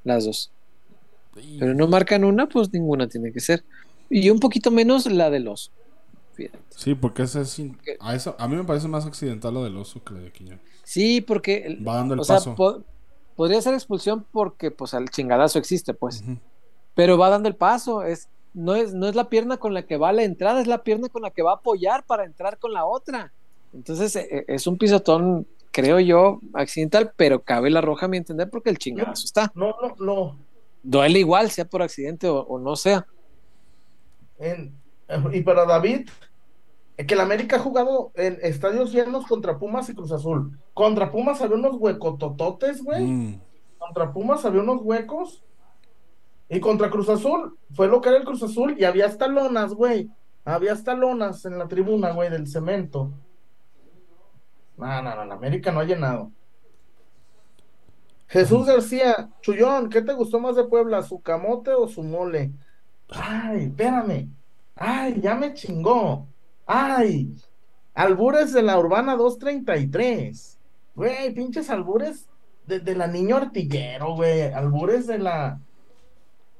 Las 0.04 0.26
dos. 0.26 0.52
Y- 1.42 1.58
Pero 1.60 1.74
no 1.74 1.88
marcan 1.88 2.24
una, 2.24 2.48
pues 2.48 2.72
ninguna 2.74 3.08
tiene 3.08 3.32
que 3.32 3.40
ser. 3.40 3.64
Y 4.10 4.30
un 4.30 4.40
poquito 4.40 4.72
menos 4.72 5.06
la 5.06 5.30
del 5.30 5.48
oso. 5.48 5.72
Fíjate. 6.34 6.60
Sí, 6.70 6.94
porque 6.96 7.24
ese 7.24 7.42
es 7.42 7.60
in- 7.60 7.78
a, 8.00 8.16
eso, 8.16 8.36
a 8.38 8.48
mí 8.48 8.56
me 8.56 8.64
parece 8.64 8.88
más 8.88 9.06
accidental 9.06 9.54
lo 9.54 9.64
del 9.64 9.76
oso 9.78 10.04
que 10.04 10.14
lo 10.14 10.20
de 10.22 10.32
Quiñones. 10.32 10.60
Sí, 10.84 11.22
porque 11.22 11.64
el- 11.66 11.88
Va 11.88 11.96
dando 11.96 12.14
el 12.14 12.20
o 12.20 12.24
sea, 12.24 12.36
paso. 12.38 12.56
po- 12.56 12.84
podría 13.36 13.62
ser 13.62 13.74
expulsión 13.74 14.26
porque 14.32 14.72
pues 14.72 14.94
el 14.94 15.10
chingadazo 15.10 15.60
existe, 15.60 15.94
pues. 15.94 16.24
Pero 16.96 17.18
va 17.18 17.30
dando 17.30 17.50
el 17.50 17.56
paso, 17.56 18.04
es 18.04 18.30
no 18.54 18.74
es 18.76 18.94
no 18.94 19.08
es 19.08 19.14
la 19.16 19.30
pierna 19.30 19.58
con 19.58 19.74
la 19.74 19.84
que 19.86 19.98
va 19.98 20.10
a 20.10 20.14
la 20.14 20.24
entrada, 20.24 20.62
es 20.62 20.68
la 20.68 20.84
pierna 20.84 21.10
con 21.10 21.22
la 21.22 21.30
que 21.32 21.44
va 21.44 21.52
a 21.52 21.56
apoyar 21.56 22.04
para 22.06 22.24
entrar 22.26 22.58
con 22.58 22.74
la 22.74 22.86
otra. 22.86 23.32
Entonces 23.74 24.16
e- 24.16 24.28
e- 24.32 24.46
es 24.56 24.66
un 24.66 24.78
pisotón, 24.78 25.46
creo 25.72 26.00
yo, 26.00 26.40
accidental, 26.54 27.12
pero 27.16 27.42
cabe 27.44 27.70
la 27.70 27.82
roja 27.82 28.06
a 28.06 28.10
mi 28.10 28.18
entender 28.18 28.50
porque 28.50 28.70
el 28.72 28.78
chingadazo 28.80 29.26
está. 29.26 29.52
No, 29.54 29.76
no, 29.82 29.96
no. 30.00 30.38
Duele 30.84 31.20
igual, 31.20 31.50
sea 31.52 31.66
por 31.66 31.82
accidente 31.82 32.28
o, 32.28 32.40
o 32.42 32.60
no 32.60 32.76
sea. 32.76 33.06
En- 34.40 34.76
y 35.34 35.42
para 35.42 35.66
David, 35.66 36.10
que 36.98 37.14
el 37.14 37.20
América 37.22 37.56
ha 37.56 37.60
jugado 37.60 38.12
en 38.16 38.40
estadios 38.42 38.92
llenos 38.92 39.26
contra 39.26 39.58
Pumas 39.58 39.90
y 39.90 39.94
Cruz 39.96 40.12
Azul. 40.12 40.60
Contra 40.74 41.12
Pumas 41.12 41.42
había 41.42 41.56
unos 41.58 41.78
huecotototes, 41.78 42.84
güey. 42.84 43.06
Mm. 43.06 43.42
Contra 43.78 44.12
Pumas 44.12 44.44
había 44.46 44.62
unos 44.62 44.82
huecos. 44.82 45.44
Y 46.50 46.60
contra 46.60 46.90
Cruz 46.90 47.10
Azul, 47.10 47.58
fue 47.74 47.88
lo 47.88 48.00
que 48.02 48.10
era 48.10 48.18
el 48.20 48.24
Cruz 48.26 48.42
Azul 48.42 48.76
y 48.80 48.86
había 48.86 49.06
hasta 49.06 49.28
lonas, 49.28 49.74
güey. 49.74 50.10
Había 50.46 50.72
hasta 50.74 50.94
lonas 50.94 51.44
en 51.46 51.58
la 51.58 51.68
tribuna, 51.68 52.12
güey, 52.12 52.30
del 52.30 52.48
cemento. 52.48 53.12
No, 54.78 55.02
no, 55.02 55.16
no, 55.16 55.24
en 55.24 55.32
América 55.32 55.72
no 55.72 55.82
ha 55.82 55.84
llenado. 55.84 56.32
Jesús 58.28 58.66
García, 58.66 59.30
Chullón, 59.42 59.90
¿qué 59.90 60.02
te 60.02 60.14
gustó 60.14 60.40
más 60.40 60.56
de 60.56 60.66
Puebla, 60.66 61.04
su 61.04 61.22
camote 61.22 61.72
o 61.72 61.88
su 61.88 62.04
mole? 62.04 62.52
Ay, 63.10 63.66
espérame. 63.66 64.30
Ay, 64.76 65.20
ya 65.22 65.36
me 65.36 65.54
chingó. 65.54 66.28
Ay, 66.66 67.34
albures 67.94 68.54
de 68.54 68.62
la 68.62 68.78
Urbana 68.78 69.16
233. 69.16 70.60
Güey, 70.96 71.34
pinches 71.34 71.70
albures 71.70 72.28
de, 72.66 72.80
de 72.80 72.96
la 72.96 73.08
Niño 73.08 73.38
Artillero, 73.38 74.16
güey. 74.16 74.52
Albures 74.52 75.08
de 75.08 75.20
la 75.20 75.60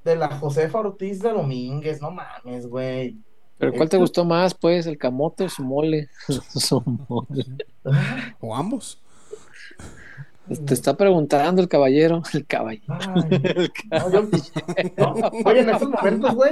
de 0.08 0.16
la 0.16 0.30
Josefa 0.30 0.80
Ortiz 0.80 1.22
de 1.22 1.32
Domínguez, 1.32 2.02
no 2.02 2.12
mames, 2.12 2.66
güey. 2.66 3.18
Pero 3.58 3.74
¿cuál 3.74 3.90
te 3.90 3.98
gustó 3.98 4.24
más, 4.24 4.54
pues, 4.54 4.86
el 4.88 4.98
camote 4.98 5.46
o 5.46 5.50
su 5.50 5.64
mole? 5.64 6.10
Su 6.56 6.82
mole. 7.10 7.46
O 8.40 8.56
ambos. 8.56 9.02
Te 10.66 10.74
está 10.74 10.96
preguntando 10.96 11.62
el 11.62 11.68
caballero, 11.68 12.22
el 12.34 12.46
caballero. 12.46 12.84
Ay, 12.90 13.42
no, 13.92 14.12
yo- 14.12 14.30
no, 14.98 15.14
oye, 15.46 15.60
en 15.60 15.70
esos 15.70 15.90
momentos, 15.90 16.36
güey, 16.36 16.52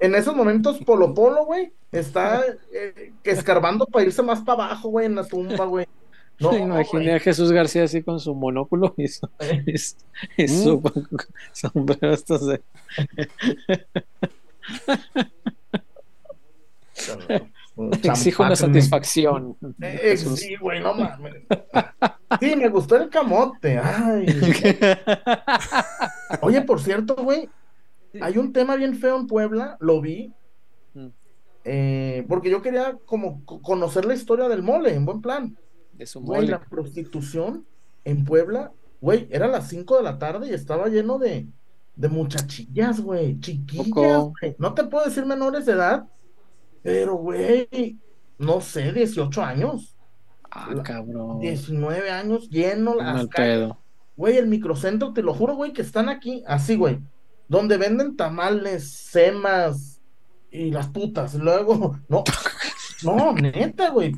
en 0.00 0.14
esos 0.14 0.36
momentos 0.36 0.78
Polo 0.84 1.14
Polo, 1.14 1.44
güey, 1.46 1.72
está 1.92 2.42
eh, 2.72 3.12
escarbando 3.24 3.86
para 3.86 4.04
irse 4.04 4.22
más 4.22 4.40
para 4.40 4.64
abajo, 4.66 4.90
güey, 4.90 5.06
en 5.06 5.14
la 5.14 5.24
tumba, 5.24 5.64
güey. 5.64 5.86
No, 6.38 6.54
imaginé 6.54 7.04
güey. 7.04 7.14
a 7.14 7.20
Jesús 7.20 7.50
García 7.50 7.84
así 7.84 8.02
con 8.02 8.20
su 8.20 8.34
monóculo 8.34 8.92
y 8.98 9.08
su, 9.08 9.26
y 9.66 9.78
su- 9.78 9.96
y 10.36 10.48
su 10.48 10.82
sombrero 11.52 12.12
estos 12.12 12.46
de- 12.46 12.60
Exijo 18.02 18.42
una 18.42 18.56
satisfacción. 18.56 19.56
Eh, 19.80 20.16
sí, 20.16 20.56
güey, 20.56 20.80
no 20.80 20.94
mames. 20.94 21.34
Sí, 22.40 22.56
me 22.56 22.68
gustó 22.68 22.96
el 22.96 23.08
camote. 23.10 23.78
Ay. 23.78 24.26
Oye, 26.42 26.62
por 26.62 26.80
cierto, 26.80 27.14
güey, 27.16 27.48
hay 28.20 28.38
un 28.38 28.52
tema 28.52 28.76
bien 28.76 28.94
feo 28.96 29.18
en 29.18 29.26
Puebla, 29.26 29.76
lo 29.80 30.00
vi, 30.00 30.32
Mm. 30.94 31.08
eh, 31.64 32.24
porque 32.28 32.48
yo 32.50 32.62
quería 32.62 32.96
como 33.04 33.44
co- 33.44 33.60
conocer 33.60 34.04
la 34.06 34.14
historia 34.14 34.48
del 34.48 34.62
mole, 34.62 34.94
en 34.94 35.04
buen 35.04 35.20
plan. 35.20 35.56
De 35.92 36.06
su 36.06 36.20
Güey, 36.20 36.40
mole. 36.40 36.50
la 36.52 36.60
prostitución 36.60 37.66
en 38.04 38.24
Puebla, 38.24 38.72
güey, 39.00 39.28
era 39.30 39.46
las 39.48 39.68
5 39.68 39.96
de 39.98 40.02
la 40.02 40.18
tarde 40.18 40.48
y 40.48 40.54
estaba 40.54 40.88
lleno 40.88 41.18
de, 41.18 41.46
de 41.94 42.08
muchachillas, 42.08 43.00
güey, 43.00 43.38
chiquillas, 43.40 43.86
güey. 44.40 44.56
No 44.58 44.72
te 44.74 44.84
puedo 44.84 45.04
decir 45.04 45.26
menores 45.26 45.66
de 45.66 45.72
edad, 45.72 46.06
pero, 46.86 47.16
güey, 47.16 47.98
no 48.38 48.60
sé, 48.60 48.92
18 48.92 49.42
años, 49.42 49.96
Ah, 50.48 50.72
cabrón. 50.82 51.40
19 51.40 52.10
años, 52.10 52.48
lleno 52.48 52.94
las 52.94 53.26
pedo. 53.26 53.78
Güey, 54.16 54.38
el 54.38 54.46
microcentro, 54.46 55.12
te 55.12 55.20
lo 55.20 55.34
juro, 55.34 55.54
güey, 55.54 55.72
que 55.72 55.82
están 55.82 56.08
aquí, 56.08 56.42
así, 56.46 56.76
güey, 56.76 56.98
donde 57.48 57.76
venden 57.76 58.16
tamales, 58.16 58.88
semas 58.88 60.00
y 60.50 60.70
las 60.70 60.86
putas. 60.86 61.34
Luego, 61.34 61.98
no, 62.08 62.24
no, 63.02 63.32
neta, 63.34 63.90
güey. 63.90 64.14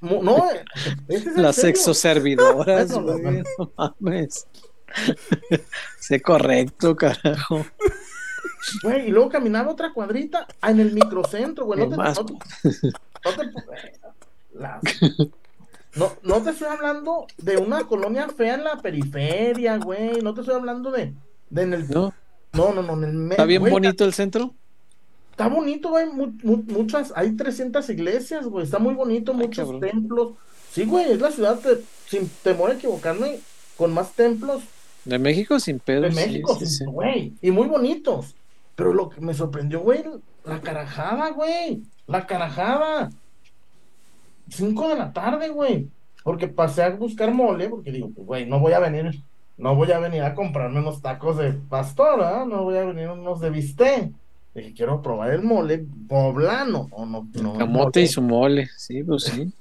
No, 0.00 0.48
es 1.08 1.24
Las 1.36 1.62
Bueno, 1.62 2.84
no, 3.00 3.18
güey, 3.18 3.42
no 3.58 3.72
mames. 3.76 4.46
Sé 5.98 6.20
correcto, 6.20 6.94
carajo. 6.96 7.64
Güey, 8.82 9.08
y 9.08 9.10
luego 9.10 9.28
caminaba 9.28 9.70
otra 9.72 9.92
cuadrita 9.92 10.46
ah, 10.60 10.70
en 10.70 10.80
el 10.80 10.92
microcentro, 10.92 11.64
güey. 11.66 11.80
No 11.80 11.84
¿Qué 11.88 11.90
te, 11.90 11.96
no 11.96 12.04
no 12.04 12.24
te- 13.36 13.52
las- 14.54 14.82
no, 15.94 16.12
no 16.22 16.42
te 16.42 16.50
estoy 16.50 16.68
hablando 16.68 17.26
de 17.38 17.56
una 17.58 17.84
colonia 17.84 18.28
fea 18.28 18.54
en 18.54 18.64
la 18.64 18.80
periferia, 18.80 19.76
güey. 19.78 20.20
No 20.22 20.32
te 20.34 20.40
estoy 20.40 20.56
hablando 20.56 20.90
de, 20.90 21.12
de 21.50 21.62
en 21.62 21.74
el. 21.74 21.88
¿No? 21.90 22.14
No, 22.52 22.72
no, 22.72 22.82
no, 22.82 22.94
en 22.94 23.04
el 23.04 23.12
medio. 23.14 23.32
¿Está 23.32 23.44
bien 23.44 23.60
güey, 23.60 23.72
bonito 23.72 24.04
el 24.04 24.12
centro? 24.14 24.54
Está 25.30 25.48
bonito, 25.48 25.90
güey. 25.90 26.06
mu- 26.06 26.32
mu- 26.42 26.62
muchas, 26.68 27.12
hay 27.16 27.32
300 27.32 27.88
iglesias, 27.90 28.46
güey. 28.46 28.64
Está 28.64 28.78
muy 28.78 28.94
bonito, 28.94 29.32
Ay, 29.32 29.38
muchos 29.38 29.64
cabrón. 29.64 29.80
templos. 29.80 30.28
Sí, 30.70 30.84
güey, 30.84 31.10
es 31.12 31.20
la 31.20 31.30
ciudad, 31.30 31.60
de- 31.62 31.82
sin 32.06 32.28
temor 32.42 32.70
a 32.70 32.74
equivocarme, 32.74 33.40
con 33.76 33.92
más 33.92 34.12
templos 34.12 34.62
De 35.04 35.18
México 35.18 35.58
sin 35.60 35.78
pedo. 35.78 36.02
de 36.02 36.10
México, 36.10 36.56
sí, 36.58 36.66
sí, 36.66 36.76
sí. 36.78 36.84
güey. 36.86 37.32
Y 37.42 37.50
muy 37.50 37.66
bonitos. 37.68 38.34
Pero 38.76 38.92
lo 38.94 39.08
que 39.10 39.20
me 39.20 39.34
sorprendió, 39.34 39.80
güey, 39.80 40.02
la 40.44 40.60
carajada, 40.60 41.30
güey. 41.30 41.82
La 42.06 42.26
carajada. 42.26 43.10
Cinco 44.48 44.88
de 44.88 44.96
la 44.96 45.12
tarde, 45.12 45.48
güey. 45.48 45.88
Porque 46.24 46.48
pasé 46.48 46.82
a 46.82 46.90
buscar 46.90 47.32
mole, 47.32 47.68
porque 47.68 47.90
digo, 47.92 48.10
pues, 48.14 48.26
güey, 48.26 48.46
no 48.46 48.60
voy 48.60 48.72
a 48.72 48.78
venir, 48.78 49.20
no 49.58 49.74
voy 49.74 49.90
a 49.92 49.98
venir 49.98 50.22
a 50.22 50.34
comprarme 50.34 50.80
unos 50.80 51.02
tacos 51.02 51.36
de 51.38 51.52
pastor, 51.52 52.22
¿ah? 52.22 52.44
No 52.48 52.62
voy 52.64 52.76
a 52.76 52.84
venir 52.84 53.08
unos 53.08 53.40
de 53.40 53.50
bistec. 53.50 54.10
Dije, 54.54 54.74
quiero 54.74 55.00
probar 55.02 55.30
el 55.32 55.42
mole 55.42 55.84
poblano, 56.08 56.88
o 56.92 57.06
no, 57.06 57.26
no, 57.34 57.54
Camote 57.58 57.66
mole. 57.66 58.02
y 58.02 58.06
su 58.06 58.22
mole. 58.22 58.70
Sí, 58.76 59.02
pues 59.02 59.24
sí. 59.24 59.52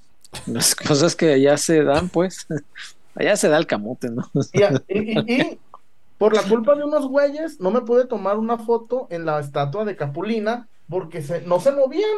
Las 0.47 0.75
cosas 0.75 1.15
que 1.15 1.33
allá 1.33 1.57
se 1.57 1.83
dan, 1.83 2.09
pues. 2.09 2.47
Allá 3.13 3.35
se 3.35 3.49
da 3.49 3.57
el 3.57 3.67
camote, 3.67 4.09
¿no? 4.09 4.23
Y- 4.88 4.99
y- 4.99 5.33
y 5.41 5.59
por 6.22 6.35
la 6.35 6.43
culpa 6.49 6.76
de 6.76 6.84
unos 6.84 7.07
güeyes, 7.07 7.60
no 7.60 7.72
me 7.72 7.81
pude 7.81 8.06
tomar 8.06 8.38
una 8.38 8.57
foto 8.60 9.07
en 9.10 9.26
la 9.26 9.39
estatua 9.39 9.84
de 9.85 9.95
Capulina 9.95 10.68
porque 10.88 11.22
se, 11.23 11.41
no 11.41 11.60
se 11.60 11.72
movían. 11.72 12.10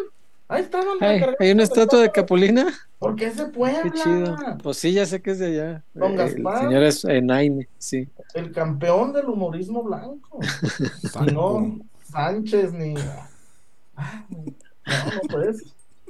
Ahí 0.50 0.62
estaban. 0.62 0.98
Ay, 1.00 1.24
¿Hay 1.40 1.52
una 1.52 1.64
estatua 1.64 2.02
de 2.02 2.12
Capulina? 2.12 2.68
Porque 3.00 3.28
es 3.28 3.38
de 3.38 3.46
Qué 3.46 3.50
Puebla. 3.52 3.92
chido. 4.04 4.36
Pues 4.62 4.78
sí, 4.78 4.92
ya 4.92 5.06
sé 5.06 5.22
que 5.22 5.32
es 5.32 5.40
de 5.40 5.48
allá. 5.48 5.84
Don 5.94 6.12
Eh, 6.12 6.16
Gaspar. 6.18 6.56
El 6.64 6.68
señor 6.70 6.84
es 6.84 7.06
Enaine, 7.06 7.68
sí. 7.78 8.08
El 8.34 8.52
campeón 8.52 9.14
del 9.14 9.28
humorismo 9.28 9.84
blanco. 9.84 10.40
No 11.34 11.80
Sánchez 12.12 12.74
ni. 12.74 12.94
Ah, 13.96 14.26
No, 14.30 15.06
no 15.16 15.22
puedes. 15.30 15.64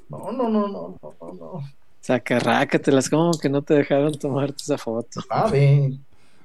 No, 0.10 0.32
no, 0.32 0.49
no, 0.49 0.68
no, 0.68 0.98
no, 1.02 1.34
no. 1.34 1.64
Sacarrácatelas, 2.02 3.10
como 3.10 3.32
que 3.40 3.49
no 3.49 3.61
te 3.61 3.76
dejaron 3.76 4.18
tomarte 4.18 4.61
esa 4.64 4.78
foto. 4.78 5.22
Sabe. 5.22 5.94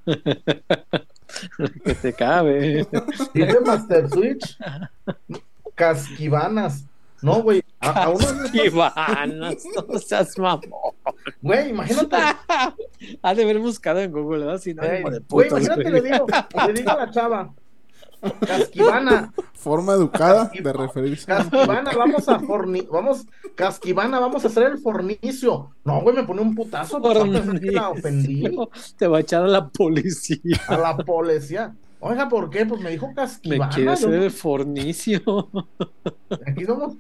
Que 1.84 1.94
te 1.94 2.12
cabe. 2.12 2.86
Dice 3.34 3.60
Master 3.64 4.08
Switch. 4.10 4.58
Casquivanas. 5.74 6.84
No, 7.20 7.42
güey. 7.42 7.62
A, 7.80 8.04
a 8.04 8.08
uno 8.10 8.32
de 8.32 8.48
Y 8.52 8.60
estos- 8.66 8.74
vanas, 8.94 9.56
no 9.88 9.98
seas 9.98 10.38
mamón. 10.38 10.60
Güey, 11.42 11.70
imagínate. 11.70 12.16
Ha 13.22 13.34
de 13.34 13.42
haber 13.44 13.58
buscado 13.58 14.00
en 14.00 14.10
Google, 14.12 14.40
¿verdad? 14.44 14.58
Sinónimo 14.60 15.10
de 15.10 15.18
Güey, 15.28 15.48
putos, 15.48 15.64
imagínate, 15.66 15.82
güey. 15.90 16.02
le 16.02 16.10
digo, 16.12 16.26
le 16.66 16.72
digo 16.72 16.90
a 16.90 16.96
la 16.96 17.10
chava. 17.10 17.54
Casquivana, 18.46 19.32
Forma 19.54 19.92
educada 19.94 20.50
de 20.52 20.72
referirse. 20.72 21.26
Casquivana, 21.26 21.92
vamos 21.96 22.28
a 22.28 22.38
forni, 22.40 22.82
vamos, 22.82 23.26
Casquivana, 23.54 24.18
vamos 24.20 24.44
a 24.44 24.48
hacer 24.48 24.64
el 24.64 24.78
fornicio. 24.78 25.70
No, 25.84 26.00
güey, 26.02 26.16
me 26.16 26.24
pone 26.24 26.40
un 26.42 26.54
putazo, 26.54 27.00
pues, 27.00 27.18
que 27.60 27.70
la 27.72 27.90
ofendí. 27.90 28.44
Te 28.96 29.06
va 29.06 29.18
a 29.18 29.20
echar 29.20 29.42
a 29.44 29.48
la 29.48 29.68
policía. 29.68 30.60
a 30.68 30.76
la 30.78 30.96
policía. 30.96 31.74
Oiga, 32.00 32.28
¿por 32.28 32.48
qué? 32.50 32.64
Pues 32.64 32.80
me 32.80 32.90
dijo 32.90 33.08
Me 33.08 33.14
Casquivana. 33.14 33.68
quiere 33.74 33.86
yo 33.86 33.92
hacer 33.92 34.08
no- 34.10 34.14
el 34.24 34.30
fornicio. 34.30 35.20
aquí 36.46 36.64
somos, 36.64 36.94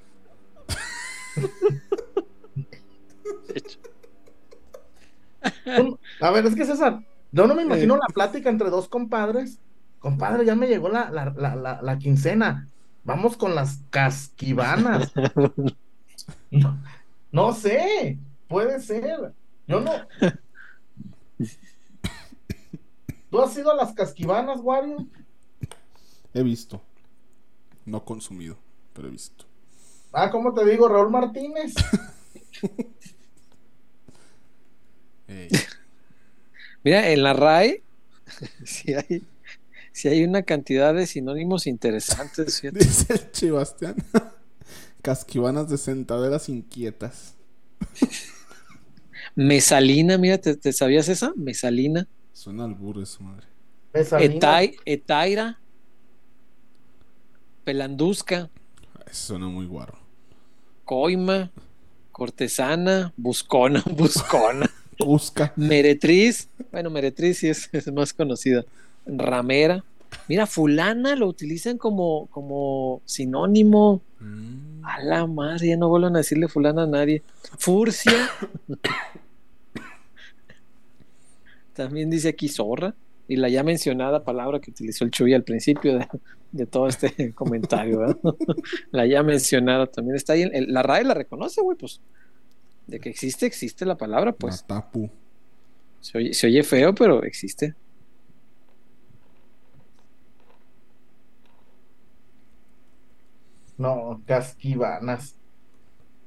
A 6.20 6.30
ver, 6.30 6.46
es 6.46 6.54
que 6.54 6.64
César, 6.64 7.00
yo 7.32 7.46
no 7.46 7.54
me 7.54 7.62
imagino 7.62 7.96
la 7.96 8.06
plática 8.12 8.48
entre 8.50 8.70
dos 8.70 8.88
compadres. 8.88 9.58
Compadre, 9.98 10.44
ya 10.44 10.54
me 10.54 10.68
llegó 10.68 10.88
la, 10.88 11.10
la, 11.10 11.32
la, 11.36 11.56
la, 11.56 11.82
la 11.82 11.98
quincena. 11.98 12.68
Vamos 13.04 13.36
con 13.36 13.54
las 13.54 13.80
casquivanas. 13.90 15.12
No, 16.50 16.78
no 17.30 17.52
sé, 17.54 18.18
puede 18.48 18.80
ser. 18.80 19.32
Yo 19.66 19.80
no. 19.80 19.92
¿Tú 23.30 23.40
has 23.40 23.56
ido 23.56 23.70
a 23.70 23.76
las 23.76 23.92
casquivanas, 23.92 24.60
Wario? 24.60 25.06
He 26.34 26.42
visto. 26.42 26.82
No 27.84 28.04
consumido, 28.04 28.56
pero 28.92 29.08
he 29.08 29.10
visto. 29.10 29.44
Ah, 30.12 30.30
¿cómo 30.30 30.52
te 30.54 30.64
digo? 30.64 30.88
Raúl 30.88 31.10
Martínez. 31.10 31.74
Mira, 36.84 37.10
en 37.10 37.22
la 37.22 37.32
RAE 37.34 37.82
sí 38.64 38.94
hay, 38.94 39.22
sí 39.98 40.06
hay 40.06 40.22
una 40.22 40.42
cantidad 40.42 40.94
de 40.94 41.06
sinónimos 41.06 41.66
interesantes. 41.66 42.60
fíjate. 42.60 42.78
Dice 42.78 43.12
el 43.14 43.32
Chibastián. 43.32 43.96
Casquivanas 45.02 45.68
de 45.68 45.76
sentaderas 45.76 46.48
inquietas. 46.48 47.34
Mesalina, 49.34 50.16
mira, 50.16 50.38
¿te, 50.38 50.56
te 50.56 50.72
sabías 50.72 51.08
esa? 51.08 51.32
Mesalina. 51.34 52.06
Suena 52.32 52.64
al 52.64 52.74
burro 52.74 53.04
su 53.06 53.22
madre. 53.24 53.46
Mesalina. 53.92 54.34
Etai, 54.36 54.76
etaira. 54.84 55.60
Pelandusca. 57.64 58.50
Eso 59.06 59.26
suena 59.28 59.48
muy 59.48 59.66
guarro. 59.66 59.98
Coima. 60.84 61.50
Cortesana. 62.12 63.12
Buscona. 63.16 63.82
Buscona. 63.90 64.70
Cusca. 64.98 65.52
Meretriz. 65.56 66.48
Bueno, 66.70 66.90
Meretriz 66.90 67.38
sí 67.38 67.48
es, 67.48 67.68
es 67.72 67.92
más 67.92 68.12
conocida. 68.12 68.64
Ramera. 69.08 69.84
Mira, 70.28 70.46
fulana 70.46 71.16
lo 71.16 71.26
utilizan 71.26 71.76
como, 71.78 72.26
como 72.30 73.02
sinónimo. 73.04 74.02
Mm. 74.20 74.84
A 74.84 75.02
la 75.02 75.26
madre, 75.26 75.68
ya 75.68 75.76
no 75.76 75.88
vuelvan 75.88 76.14
a 76.14 76.18
decirle 76.18 76.48
fulana 76.48 76.84
a 76.84 76.86
nadie. 76.86 77.22
Furcia. 77.58 78.30
También 81.74 82.10
dice 82.10 82.28
aquí 82.28 82.48
zorra. 82.48 82.94
Y 83.30 83.36
la 83.36 83.50
ya 83.50 83.62
mencionada 83.62 84.24
palabra 84.24 84.58
que 84.58 84.70
utilizó 84.70 85.04
el 85.04 85.10
Chuy 85.10 85.34
al 85.34 85.44
principio 85.44 85.98
de, 85.98 86.08
de 86.52 86.64
todo 86.66 86.88
este 86.88 87.32
comentario. 87.34 87.98
¿verdad? 87.98 88.16
La 88.90 89.04
ya 89.06 89.22
mencionada 89.22 89.86
también 89.86 90.16
está 90.16 90.32
ahí. 90.32 90.42
El- 90.42 90.72
la 90.72 90.82
RAE 90.82 91.04
la 91.04 91.12
reconoce, 91.14 91.60
güey, 91.60 91.76
pues. 91.76 92.00
De 92.86 92.98
que 93.00 93.10
existe, 93.10 93.44
existe 93.44 93.84
la 93.84 93.98
palabra, 93.98 94.32
pues. 94.32 94.62
Matapu. 94.62 95.10
Se 96.00 96.16
oye, 96.16 96.32
se 96.32 96.46
oye 96.46 96.62
feo, 96.62 96.94
pero 96.94 97.22
existe. 97.22 97.74
No, 103.78 104.20
casquivanas. 104.26 105.34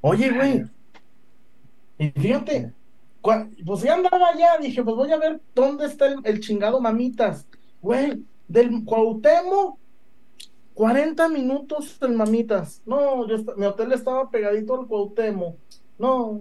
Oye, 0.01 0.31
güey. 0.31 0.65
Y 1.97 2.09
fíjate, 2.19 2.73
pues 3.65 3.81
ya 3.83 3.93
andaba 3.93 4.29
allá, 4.29 4.57
dije, 4.59 4.83
pues 4.83 4.95
voy 4.95 5.11
a 5.11 5.17
ver 5.17 5.39
dónde 5.53 5.85
está 5.85 6.07
el, 6.07 6.15
el 6.23 6.39
chingado 6.39 6.79
mamitas. 6.81 7.45
Güey, 7.81 8.23
del 8.47 8.83
Cuauhtémoc, 8.83 9.77
40 10.73 11.29
minutos 11.29 11.97
el 12.01 12.13
mamitas. 12.13 12.81
No, 12.85 13.27
yo 13.27 13.37
mi 13.57 13.65
hotel 13.65 13.91
estaba 13.91 14.29
pegadito 14.29 14.79
al 14.79 14.87
Cuauhtémoc. 14.87 15.55
No, 15.99 16.39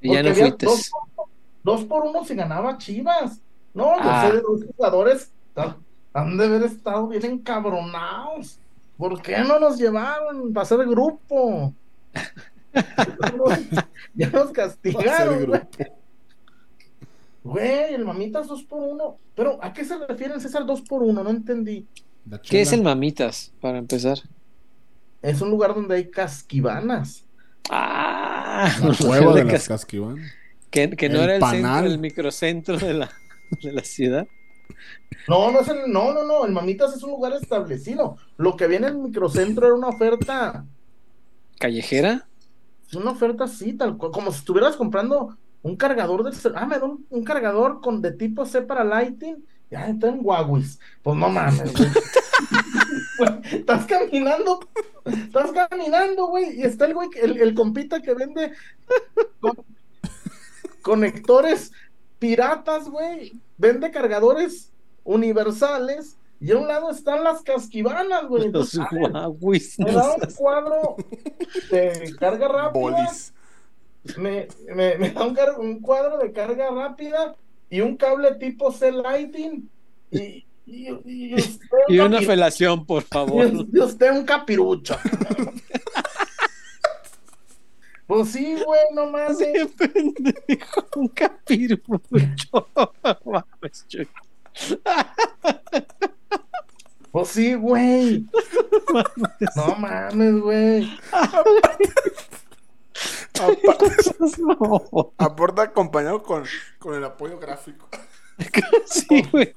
Y 0.00 0.12
ya 0.14 0.22
no 0.22 0.34
fuiste. 0.34 0.64
Dos, 0.66 0.90
por- 0.90 1.26
dos 1.64 1.84
por 1.84 2.04
uno 2.04 2.24
si 2.24 2.34
ganaba 2.34 2.78
Chivas. 2.78 3.40
No, 3.74 3.96
yo 3.96 4.02
Ah. 4.10 4.26
sé 4.26 4.36
de 4.36 4.42
los 4.42 4.64
jugadores, 4.64 5.30
ta- 5.54 5.76
han 6.14 6.36
de 6.36 6.44
haber 6.44 6.62
estado 6.62 7.08
bien 7.08 7.24
encabronados. 7.24 8.58
¿Por 9.02 9.20
qué 9.20 9.38
no 9.38 9.58
nos 9.58 9.78
llevaron 9.78 10.52
para 10.52 10.62
hacer 10.62 10.78
grupo? 10.86 11.74
ya 14.14 14.30
nos 14.30 14.52
castigaron, 14.52 15.60
güey. 17.42 17.94
el 17.94 18.04
mamitas 18.04 18.46
dos 18.46 18.62
por 18.62 18.80
uno. 18.80 19.16
Pero, 19.34 19.58
¿a 19.60 19.72
qué 19.72 19.84
se 19.84 19.98
refieren 20.06 20.40
César 20.40 20.64
dos 20.64 20.82
por 20.82 21.02
uno? 21.02 21.24
No 21.24 21.30
entendí. 21.30 21.84
¿Qué 22.48 22.60
es 22.60 22.72
el 22.72 22.82
mamitas, 22.82 23.52
para 23.60 23.78
empezar? 23.78 24.18
Es 25.20 25.40
un 25.40 25.50
lugar 25.50 25.74
donde 25.74 25.96
hay 25.96 26.08
casquivanas. 26.08 27.24
Ah, 27.70 28.70
La 28.80 28.94
cueva 29.04 29.34
de 29.34 29.40
de 29.44 29.52
las 29.52 29.66
cas- 29.66 29.68
casquivanas. 29.68 30.30
que, 30.70 30.90
que 30.90 31.08
no 31.08 31.18
el 31.18 31.24
era 31.30 31.34
el 31.36 31.42
centro, 31.42 31.86
el 31.86 31.98
microcentro 31.98 32.78
de 32.78 32.94
la, 32.94 33.10
de 33.62 33.72
la 33.72 33.82
ciudad. 33.82 34.28
No, 35.28 35.50
no 35.52 35.60
es 35.60 35.68
el, 35.68 35.90
no, 35.92 36.12
no, 36.12 36.24
no, 36.24 36.44
el 36.44 36.52
mamitas 36.52 36.94
es 36.96 37.02
un 37.02 37.10
lugar 37.10 37.32
establecido. 37.34 38.16
Lo 38.36 38.56
que 38.56 38.66
viene 38.66 38.88
en 38.88 38.94
el 38.94 38.98
microcentro 39.00 39.66
era 39.66 39.74
una 39.76 39.88
oferta 39.88 40.64
¿Callejera? 41.58 42.26
Es 42.88 42.94
una 42.94 43.12
oferta 43.12 43.44
así, 43.44 43.72
tal 43.74 43.96
cual, 43.96 44.10
como 44.10 44.32
si 44.32 44.38
estuvieras 44.38 44.76
comprando 44.76 45.36
un 45.62 45.76
cargador 45.76 46.24
del 46.24 46.34
cel- 46.34 46.54
Ah, 46.56 46.66
me 46.66 46.78
da 46.78 46.84
un, 46.84 47.06
un 47.08 47.22
cargador 47.24 47.80
con 47.80 48.02
de 48.02 48.12
tipo 48.12 48.44
C 48.44 48.62
para 48.62 48.82
lighting. 48.84 49.44
Ya 49.70 49.86
está 49.88 50.08
en 50.08 50.18
Huawei. 50.22 50.64
Pues 51.02 51.16
no 51.16 51.28
mames, 51.30 51.72
güey. 51.72 51.88
Estás 53.52 53.86
caminando, 53.86 54.58
estás 55.04 55.52
caminando, 55.52 56.26
güey, 56.26 56.58
y 56.58 56.62
está 56.64 56.86
el 56.86 56.94
güey, 56.94 57.08
el, 57.22 57.36
el 57.40 57.54
compita 57.54 58.02
que 58.02 58.14
vende 58.14 58.52
con- 59.40 59.64
conectores 60.82 61.72
piratas, 62.22 62.88
güey. 62.88 63.32
Vende 63.58 63.90
cargadores 63.90 64.70
universales. 65.02 66.16
Y 66.40 66.52
a 66.52 66.56
un 66.56 66.68
lado 66.68 66.90
están 66.90 67.24
las 67.24 67.42
casquivanas, 67.42 68.26
güey. 68.28 68.50
Los 68.50 68.78
guauis, 69.38 69.78
me 69.78 69.92
da 69.92 70.14
un 70.14 70.34
cuadro 70.34 70.96
de 71.70 72.14
carga 72.18 72.48
rápida. 72.48 73.10
Me, 74.16 74.48
me, 74.72 74.96
me 74.98 75.10
da 75.10 75.24
un, 75.58 75.80
cuadro 75.80 76.18
de 76.18 76.32
carga 76.32 76.70
rápida 76.70 77.36
y 77.70 77.80
un 77.80 77.96
cable 77.96 78.34
tipo 78.36 78.70
C-Lighting. 78.72 79.68
Y, 80.12 80.46
y, 80.66 80.88
y 81.04 81.34
usted, 81.38 81.68
Y 81.88 81.98
un 81.98 82.06
una 82.06 82.22
felación, 82.22 82.86
por 82.86 83.02
favor. 83.02 83.46
y 83.72 83.78
usted 83.80 84.12
un 84.12 84.24
capirucho. 84.24 84.96
pues 88.12 88.32
sí, 88.32 88.62
güey, 88.62 88.80
no 88.92 89.06
mames. 89.06 89.38
Sí, 89.38 89.46
pendejo, 89.78 90.86
un 90.96 91.08
capirucho. 91.08 92.68
Mames. 93.24 93.86
Pues 97.10 97.28
sí, 97.28 97.54
güey. 97.54 98.26
No 99.56 99.76
mames, 99.76 100.40
güey. 100.40 100.98
Aporta 105.16 105.62
acompañado 105.62 106.22
con, 106.22 106.44
con 106.78 106.94
el 106.94 107.04
apoyo 107.04 107.38
gráfico. 107.38 107.88
sí, 108.86 109.22
güey. 109.30 109.52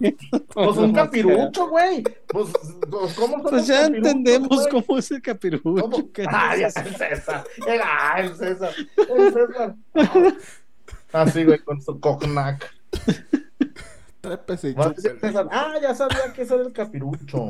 Pues 0.54 0.78
un 0.78 0.94
capirucho, 0.94 1.68
güey. 1.70 2.04
Pues, 2.28 2.48
pues, 2.90 3.14
¿cómo 3.14 3.34
son 3.42 3.44
Pues 3.44 3.68
ya 3.68 3.86
entendemos 3.86 4.50
güey? 4.70 4.70
cómo 4.84 5.00
es 5.00 5.12
el 5.12 5.22
capirucho. 5.22 5.82
¿Cómo? 5.82 6.12
¿qué 6.12 6.26
Ah, 6.30 6.56
ya, 6.58 6.68
es 6.68 6.76
el 6.76 6.96
César. 6.96 7.44
El, 7.68 7.80
ah, 7.84 8.16
el 8.20 8.36
César. 8.36 8.72
El 8.98 9.34
César. 9.34 9.76
Así, 11.14 11.44
güey, 11.46 11.60
con 11.60 11.82
su 11.82 12.00
cognac. 12.00 12.70
Trépese 14.22 14.70
y. 14.70 14.76
César, 15.20 15.48
Ah, 15.52 15.76
ya 15.82 15.94
sabía 15.96 16.34
que 16.34 16.42
ese 16.44 16.56
era 16.56 16.64
el 16.64 16.74
capirucho. 16.74 17.48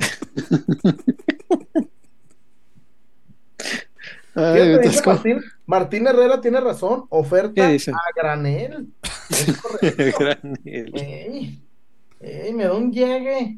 Ay, 4.38 4.54
Fíjate, 4.54 4.72
estás 4.74 4.92
dice 4.92 5.04
como- 5.04 5.16
Martín, 5.16 5.44
Martín 5.66 6.08
Herrera 6.08 6.42
tiene 6.42 6.60
razón. 6.62 7.06
Oferta 7.10 7.54
¿Qué 7.54 7.68
dice? 7.74 7.92
a 7.92 7.98
granel. 8.16 8.88
Es 9.30 9.58
correcto. 9.62 10.20
Granel. 10.20 10.92
Ey, 10.96 11.62
ey, 12.20 12.54
me 12.54 12.66
da 12.66 12.74
un 12.74 12.92
llegue. 12.92 13.58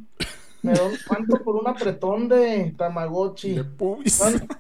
Me 0.62 0.74
da 0.74 0.84
un 0.84 0.94
cuánto 1.08 1.44
por 1.44 1.56
un 1.56 1.68
apretón 1.68 2.30
de 2.30 2.74
Tamagotchi. 2.78 3.56
De 3.56 3.64
pubis. 3.64 4.18
¿Cuánto? 4.18 4.56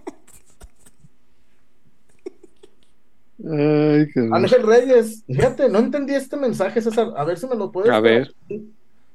Ay, 3.39 4.07
qué 4.13 4.29
Ángel 4.31 4.63
Reyes, 4.63 5.23
fíjate, 5.27 5.69
no 5.69 5.77
entendí 5.79 6.15
este 6.15 6.37
mensaje, 6.37 6.81
César. 6.81 7.13
A 7.15 7.23
ver 7.23 7.37
si 7.37 7.47
me 7.47 7.55
lo 7.55 7.71
puedes. 7.71 7.91
A 7.91 7.99
ver. 7.99 8.33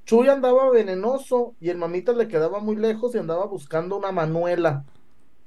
Chuy 0.05 0.29
andaba 0.29 0.71
venenoso 0.71 1.55
y 1.61 1.71
el 1.71 1.79
mamita 1.79 2.13
le 2.13 2.29
quedaba 2.29 2.61
muy 2.61 2.77
lejos 2.77 3.15
y 3.15 3.19
andaba 3.19 3.47
buscando 3.47 3.97
una 3.97 4.13
Manuela. 4.13 4.85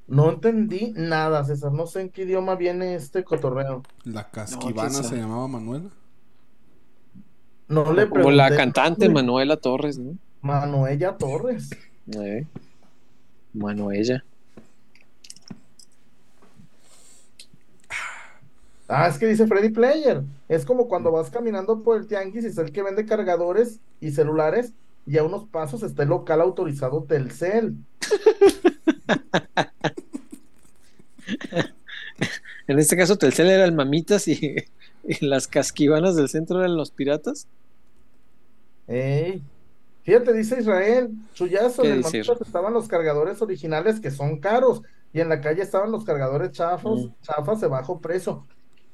No 0.07 0.30
entendí 0.30 0.94
nada, 0.95 1.44
César. 1.44 1.72
No 1.72 1.88
sé 1.88 2.02
en 2.02 2.10
qué 2.10 2.23
idioma 2.23 2.56
viene 2.56 2.95
este 2.95 3.23
cotorreo. 3.23 3.84
La 4.03 4.30
casquivana 4.30 4.90
No, 4.98 5.03
se 5.03 5.15
llamaba 5.18 5.48
Manuela. 5.48 5.90
No 7.68 7.91
le 7.91 8.07
Como 8.07 8.30
la 8.32 8.48
pregunté. 8.48 8.56
cantante 8.57 9.10
Manuela 9.10 9.57
Torres, 9.57 9.98
¿no? 9.98 10.15
Manuela 10.41 11.18
Torres. 11.18 11.72
Eh. 12.14 12.45
Manuela. 13.53 14.23
Ah, 18.88 19.07
es 19.07 19.18
que 19.18 19.26
dice 19.26 19.48
Freddy 19.48 19.69
Player. 19.69 20.22
Es 20.48 20.64
como 20.64 20.88
cuando 20.88 21.11
vas 21.11 21.32
caminando 21.32 21.82
por 21.82 21.98
el 21.98 22.07
tianguis 22.07 22.44
y 22.44 22.48
es 22.48 22.57
el 22.60 22.72
que 22.72 22.84
vende 22.84 23.06
cargadores 23.07 23.80
y 23.99 24.11
celulares 24.11 24.73
y 25.07 25.18
a 25.18 25.23
unos 25.23 25.45
pasos 25.48 25.82
está 25.82 26.03
el 26.03 26.10
local 26.10 26.41
autorizado 26.41 27.03
Telcel. 27.03 27.76
En 32.68 32.80
este 32.80 32.98
caso, 32.98 33.18
Telcel 33.18 33.49
era 33.49 33.65
el 33.65 33.73
Mamitas 33.73 34.27
y, 34.27 34.56
y 35.03 35.26
las 35.26 35.48
casquivanas 35.48 36.15
del 36.15 36.30
centro 36.30 36.60
eran 36.60 36.76
los 36.76 36.91
piratas. 36.91 37.48
Ey. 38.88 39.41
Fíjate, 40.03 40.34
dice 40.34 40.60
Israel, 40.60 41.10
chullazo, 41.34 41.82
¿Qué 41.82 41.90
en 41.90 41.94
el 41.95 42.02
Mamitas 42.02 42.41
estaban 42.41 42.73
los 42.73 42.88
cargadores 42.88 43.41
originales 43.41 43.99
que 43.99 44.11
son 44.11 44.40
caros 44.40 44.82
y 45.14 45.19
en 45.19 45.30
la 45.30 45.41
calle 45.41 45.61
estaban 45.64 45.91
los 45.91 46.03
cargadores 46.06 46.52
chafos, 46.52 47.06
Mm. 47.06 47.14
chafas 47.22 47.61
de 47.61 47.68
bajo 47.68 47.99
precio. 47.99 48.45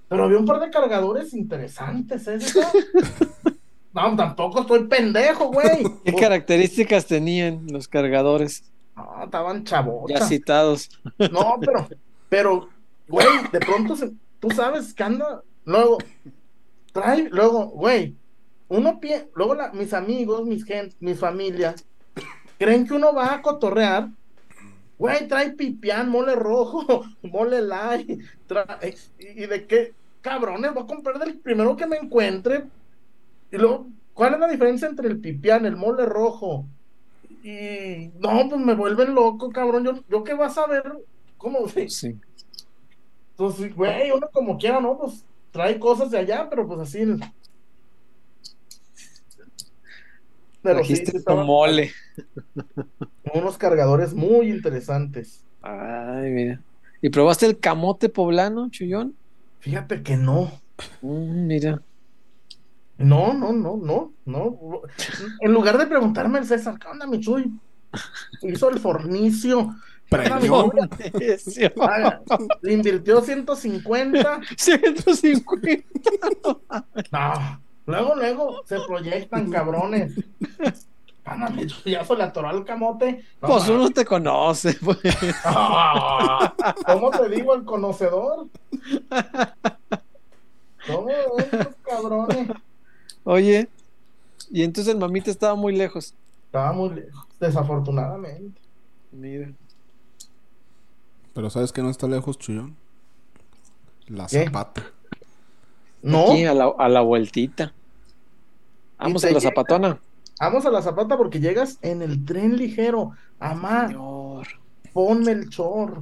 Pero 0.08 0.26
había 0.26 0.38
un 0.38 0.46
par 0.46 0.60
de 0.60 0.70
cargadores 0.70 1.34
interesantes, 1.34 2.28
¿eh? 2.28 2.38
No, 3.94 4.16
tampoco 4.16 4.62
estoy 4.62 4.88
pendejo, 4.88 5.52
güey. 5.52 5.84
¿Qué 6.06 6.14
características 6.14 7.08
tenían 7.08 7.68
los 7.70 7.90
cargadores 7.90 8.64
No, 9.06 9.24
estaban 9.24 9.58
ya 9.60 9.64
chavotas. 9.64 10.28
citados? 10.28 10.90
No, 11.32 11.58
pero, 11.60 11.88
pero, 12.30 12.70
güey, 13.08 13.28
de 13.52 13.60
pronto 13.60 13.96
se- 13.96 14.12
tú 14.40 14.50
sabes 14.52 14.94
que 14.94 15.04
anda, 15.04 15.44
luego, 15.66 15.98
trae, 16.94 17.30
luego, 17.30 17.68
güey, 17.68 18.16
uno 18.70 19.00
pie, 19.00 19.30
luego 19.36 19.56
la- 19.56 19.72
mis 19.74 19.94
amigos, 19.94 20.46
mis 20.46 20.64
gente, 20.64 20.96
mi 21.00 21.14
familia, 21.16 21.76
creen 22.58 22.86
que 22.88 22.94
uno 22.94 23.14
va 23.14 23.34
a 23.36 23.42
cotorrear, 23.42 24.10
güey, 24.98 25.28
trae 25.28 25.52
pipián, 25.52 26.10
mole 26.10 26.36
rojo, 26.36 27.04
mole 27.24 27.62
light, 27.62 28.22
trae, 28.48 28.96
y, 29.20 29.44
y 29.44 29.48
de 29.48 29.66
qué, 29.68 29.94
cabrones, 30.22 30.74
voy 30.74 30.84
a 30.84 30.88
comprar 30.88 31.18
del 31.20 31.40
primero 31.40 31.76
que 31.76 31.88
me 31.88 31.98
encuentre, 31.98 32.66
y 33.52 33.58
luego, 33.58 33.88
¿cuál 34.14 34.36
es 34.36 34.40
la 34.40 34.48
diferencia 34.48 34.88
entre 34.88 35.08
el 35.08 35.20
pipián, 35.20 35.66
el 35.66 35.76
mole 35.76 36.06
rojo? 36.06 36.66
Y 37.44 38.12
no, 38.20 38.48
pues 38.50 38.62
me 38.62 38.76
vuelven 38.76 39.16
loco, 39.16 39.50
cabrón. 39.50 39.84
Yo, 39.86 39.94
yo 40.10 40.24
qué 40.24 40.34
vas 40.34 40.58
a 40.58 40.68
ver, 40.68 40.84
¿cómo? 41.38 41.68
Sí. 41.68 42.20
Entonces, 43.32 43.76
güey, 43.76 44.12
uno 44.12 44.30
como 44.32 44.58
quiera, 44.58 44.80
¿no? 44.80 44.98
Pues 44.98 45.26
trae 45.52 45.80
cosas 45.80 46.12
de 46.12 46.20
allá, 46.20 46.48
pero 46.50 46.68
pues 46.68 46.80
así. 46.82 47.00
Pero 50.62 50.84
sí, 50.84 50.94
Trajiste 50.94 51.18
estaban 51.18 51.46
mole. 51.48 51.92
unos 53.34 53.58
cargadores 53.58 54.14
muy 54.14 54.50
interesantes. 54.50 55.44
Ay, 55.62 56.30
mira. 56.30 56.62
¿Y 57.02 57.10
probaste 57.10 57.48
el 57.48 57.60
camote 57.60 58.10
poblano, 58.10 58.70
Chullón? 58.70 59.16
Fíjate 59.60 60.04
que 60.04 60.18
no. 60.18 60.52
Mm, 61.02 61.48
mira. 61.48 61.82
No, 63.04 63.34
no, 63.34 63.54
no, 63.54 63.78
no, 63.78 64.12
no. 64.26 64.82
En 65.40 65.54
lugar 65.54 65.78
de 65.78 65.88
preguntarme 65.88 66.40
el 66.40 66.46
César, 66.46 66.78
¿qué 66.80 66.88
onda, 66.88 67.08
mi 67.08 67.20
Chuy? 67.20 67.52
Hizo 68.42 68.70
el 68.70 68.80
fornicio. 68.80 69.74
Ah, 71.80 72.20
Le 72.62 72.74
invirtió 72.74 73.22
150. 73.22 74.42
150. 74.58 75.86
No, 77.12 77.62
luego, 77.86 78.16
luego 78.16 78.62
se 78.66 78.80
proyectan 78.82 79.50
cabrones. 79.50 80.14
Ya 81.86 82.04
se 82.04 82.16
le 82.16 82.24
atoró 82.24 82.50
al 82.50 82.66
camote. 82.66 83.24
No, 83.42 83.48
Pues 83.48 83.70
uno 83.70 83.90
te 83.90 84.04
conoce, 84.04 84.74
pues. 84.84 84.98
Ah, 85.46 86.54
¿Cómo 86.86 87.10
te 87.12 87.30
digo 87.30 87.56
el 87.56 87.64
conocedor? 87.64 88.48
¿Cómo 90.88 91.10
estos 91.38 91.68
cabrones? 91.84 92.48
Oye, 93.24 93.70
y 94.50 94.64
entonces 94.64 94.94
el 94.94 95.00
mamita 95.00 95.30
estaba 95.32 95.56
muy 95.56 95.76
lejos. 95.76 96.14
Estaba 96.46 96.74
muy 96.74 96.90
lejos, 96.96 97.26
desafortunadamente. 97.40 98.60
Mira. 99.12 99.52
Pero 101.34 101.50
¿sabes 101.50 101.72
que 101.72 101.82
no 101.82 101.90
está 101.90 102.08
lejos, 102.08 102.38
Chuyón? 102.38 102.76
La 104.08 104.28
¿Qué? 104.28 104.46
zapata. 104.46 104.84
No, 106.02 106.32
Aquí 106.32 106.46
a 106.46 106.54
la, 106.54 106.74
a 106.78 106.90
la 106.90 107.02
vueltita. 107.02 107.74
Vamos 108.98 109.24
a 109.24 109.28
la 109.28 109.34
llega- 109.34 109.42
zapatona. 109.50 110.00
vamos 110.40 110.66
a 110.66 110.72
la 110.72 110.82
zapata 110.82 111.16
porque 111.18 111.40
llegas 111.40 111.78
en 111.82 112.02
el 112.02 112.26
tren 112.26 112.58
ligero. 112.58 113.12
Amá, 113.40 113.88
Señor. 113.88 114.48
ponme 114.94 115.32
el 115.32 115.50
chor. 115.50 116.02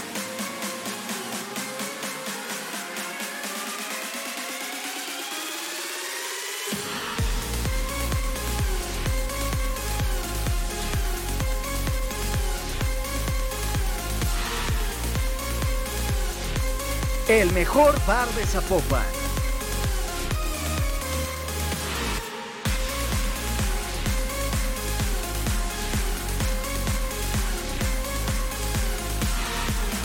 El 17.31 17.49
mejor 17.53 17.95
bar 18.05 18.27
de 18.35 18.45
Zapopan. 18.45 19.05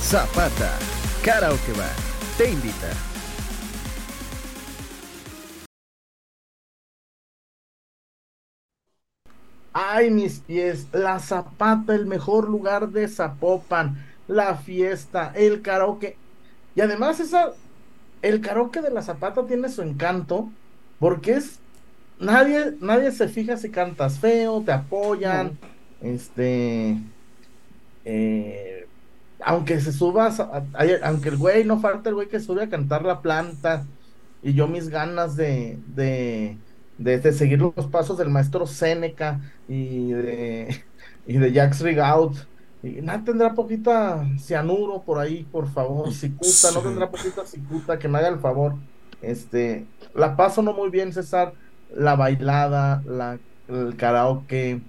Zapata, 0.01 0.79
Karaoke 1.25 1.73
Bar, 1.73 1.91
te 2.39 2.49
invita. 2.49 2.93
Ay, 9.73 10.13
mis 10.13 10.39
pies, 10.39 10.87
la 10.93 11.19
zapata, 11.19 11.93
el 11.97 12.07
mejor 12.07 12.49
lugar 12.49 12.91
de 12.91 13.09
Zapopan, 13.09 13.97
la 14.29 14.55
fiesta, 14.55 15.33
el 15.35 15.61
karaoke. 15.61 16.17
Y 16.77 16.83
además 16.83 17.21
esa, 17.21 17.59
el 18.23 18.41
karaoke 18.43 18.83
de 18.83 18.91
la 18.93 19.03
zapata 19.03 19.47
tiene 19.47 19.71
su 19.71 19.83
encanto, 19.83 20.55
porque 20.99 21.35
es, 21.35 21.63
nadie, 22.19 22.77
nadie 22.81 23.13
se 23.13 23.29
fija 23.29 23.59
si 23.59 23.71
cantas 23.73 24.21
feo, 24.21 24.65
te 24.65 24.73
apoyan, 24.73 25.61
este, 26.01 27.03
eh, 28.05 28.91
aunque 29.41 29.81
se 29.81 29.93
subas, 29.93 30.41
a- 30.41 30.69
a- 30.75 31.07
aunque 31.09 31.29
el 31.31 31.37
güey, 31.39 31.65
no 31.65 31.81
falta 31.81 32.09
el 32.11 32.15
güey 32.17 32.29
que 32.29 32.41
sube 32.41 32.63
a 32.65 32.69
cantar 32.71 33.05
la 33.05 33.23
planta, 33.23 33.91
y 34.43 34.55
yo 34.55 34.69
mis 34.69 34.89
ganas 34.89 35.37
de, 35.37 35.83
de, 35.87 36.63
de, 36.97 37.19
de 37.21 37.33
seguir 37.33 37.61
los 37.61 37.89
pasos 37.91 38.19
del 38.19 38.31
maestro 38.31 38.67
Seneca 38.67 39.41
y 39.67 40.13
de, 40.13 40.87
y 41.27 41.39
de 41.39 41.53
Jacques 41.53 41.81
Rigaud. 41.81 42.37
Y 42.83 43.01
nada, 43.03 43.25
tendrá 43.25 43.55
poquita 43.55 44.27
cianuro 44.39 45.03
por 45.03 45.19
ahí, 45.19 45.45
por 45.51 45.69
favor. 45.69 46.13
Cicuta, 46.13 46.71
no 46.75 46.81
tendrá 46.81 47.11
poquita 47.11 47.45
cicuta, 47.47 47.99
que 47.99 48.09
me 48.09 48.19
haga 48.19 48.29
el 48.29 48.39
favor. 48.39 48.75
Este, 49.23 49.87
la 50.15 50.37
paso 50.37 50.63
no 50.63 50.73
muy 50.73 50.91
bien, 50.91 51.13
César. 51.13 51.55
La 51.95 52.17
bailada, 52.17 53.03
la, 53.07 53.39
el 53.69 53.97
karaoke, 53.97 54.81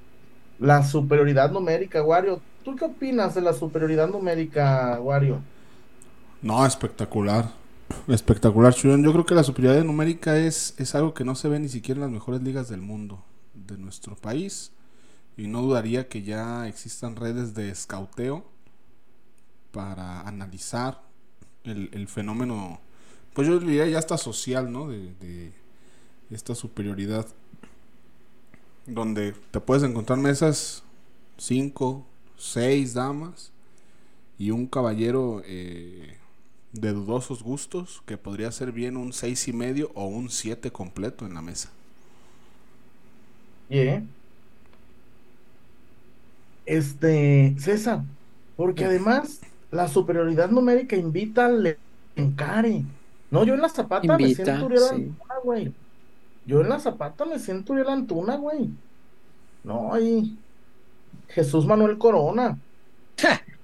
la 0.60 0.84
superioridad 0.84 1.52
numérica, 1.52 2.04
Wario. 2.04 2.42
¿Tú 2.64 2.76
qué 2.76 2.86
opinas 2.86 3.36
de 3.36 3.42
la 3.42 3.54
superioridad 3.54 4.10
numérica, 4.10 5.00
Wario? 5.02 5.42
No, 6.42 6.66
espectacular. 6.66 7.52
Espectacular, 8.08 8.74
Chuyón. 8.74 9.04
Yo 9.04 9.12
creo 9.14 9.26
que 9.26 9.36
la 9.36 9.44
superioridad 9.44 9.84
numérica 9.84 10.38
es, 10.38 10.74
es 10.78 10.94
algo 10.96 11.14
que 11.14 11.24
no 11.24 11.36
se 11.36 11.48
ve 11.48 11.60
ni 11.60 11.70
siquiera 11.70 12.00
en 12.00 12.04
las 12.04 12.12
mejores 12.12 12.42
ligas 12.42 12.68
del 12.68 12.82
mundo, 12.82 13.24
de 13.54 13.78
nuestro 13.78 14.16
país. 14.16 14.72
Y 15.38 15.48
no 15.48 15.62
dudaría 15.62 16.08
que 16.10 16.24
ya 16.24 16.68
existan 16.68 17.16
redes 17.16 17.54
de 17.54 17.70
escauteo 17.70 18.46
para 19.72 20.22
analizar 20.22 21.02
el, 21.64 21.90
el 21.94 22.08
fenómeno, 22.08 22.80
pues 23.34 23.48
yo 23.48 23.60
diría 23.60 23.88
ya 23.88 24.00
hasta 24.00 24.18
social, 24.18 24.72
¿no? 24.72 24.88
De, 24.90 25.14
de 25.16 25.54
esta 26.32 26.56
superioridad. 26.56 27.28
Donde 28.86 29.34
te 29.52 29.60
puedes 29.60 29.84
encontrar 29.84 30.18
mesas, 30.18 30.84
cinco, 31.38 32.06
seis 32.38 32.94
damas 32.94 33.52
y 34.38 34.52
un 34.52 34.68
caballero 34.68 35.42
eh, 35.46 36.18
de 36.74 36.94
dudosos 36.94 37.44
gustos 37.44 38.04
que 38.06 38.18
podría 38.18 38.52
ser 38.52 38.72
bien 38.72 38.98
un 38.98 39.14
seis 39.14 39.48
y 39.48 39.54
medio 39.54 39.92
o 39.96 40.06
un 40.08 40.30
7 40.30 40.72
completo 40.72 41.26
en 41.26 41.34
la 41.34 41.42
mesa. 41.42 41.72
Yeah. 43.70 44.02
Este, 46.68 47.56
César, 47.58 48.02
porque 48.58 48.86
además 48.86 49.40
la 49.72 49.88
superioridad 49.88 50.50
numérica 50.50 50.96
invita 50.96 51.46
al 51.46 51.78
encare. 52.16 52.84
No, 53.32 53.44
yo 53.44 53.56
en 53.56 53.62
la 53.62 53.70
zapata 53.70 54.18
me 54.18 54.36
siento 54.36 54.66
Uriel 54.66 54.82
sí. 54.82 54.96
Antuna, 54.96 55.36
güey. 55.44 55.74
Yo 56.46 56.62
en 56.62 56.70
la 56.70 56.80
zapata 56.80 57.26
me 57.26 57.40
siento 57.40 57.74
Uriel 57.74 57.90
Antuna, 57.90 58.36
güey. 58.36 58.70
No, 59.64 59.94
ahí. 59.94 60.38
Jesús 61.30 61.66
Manuel 61.66 61.98
Corona. 61.98 62.58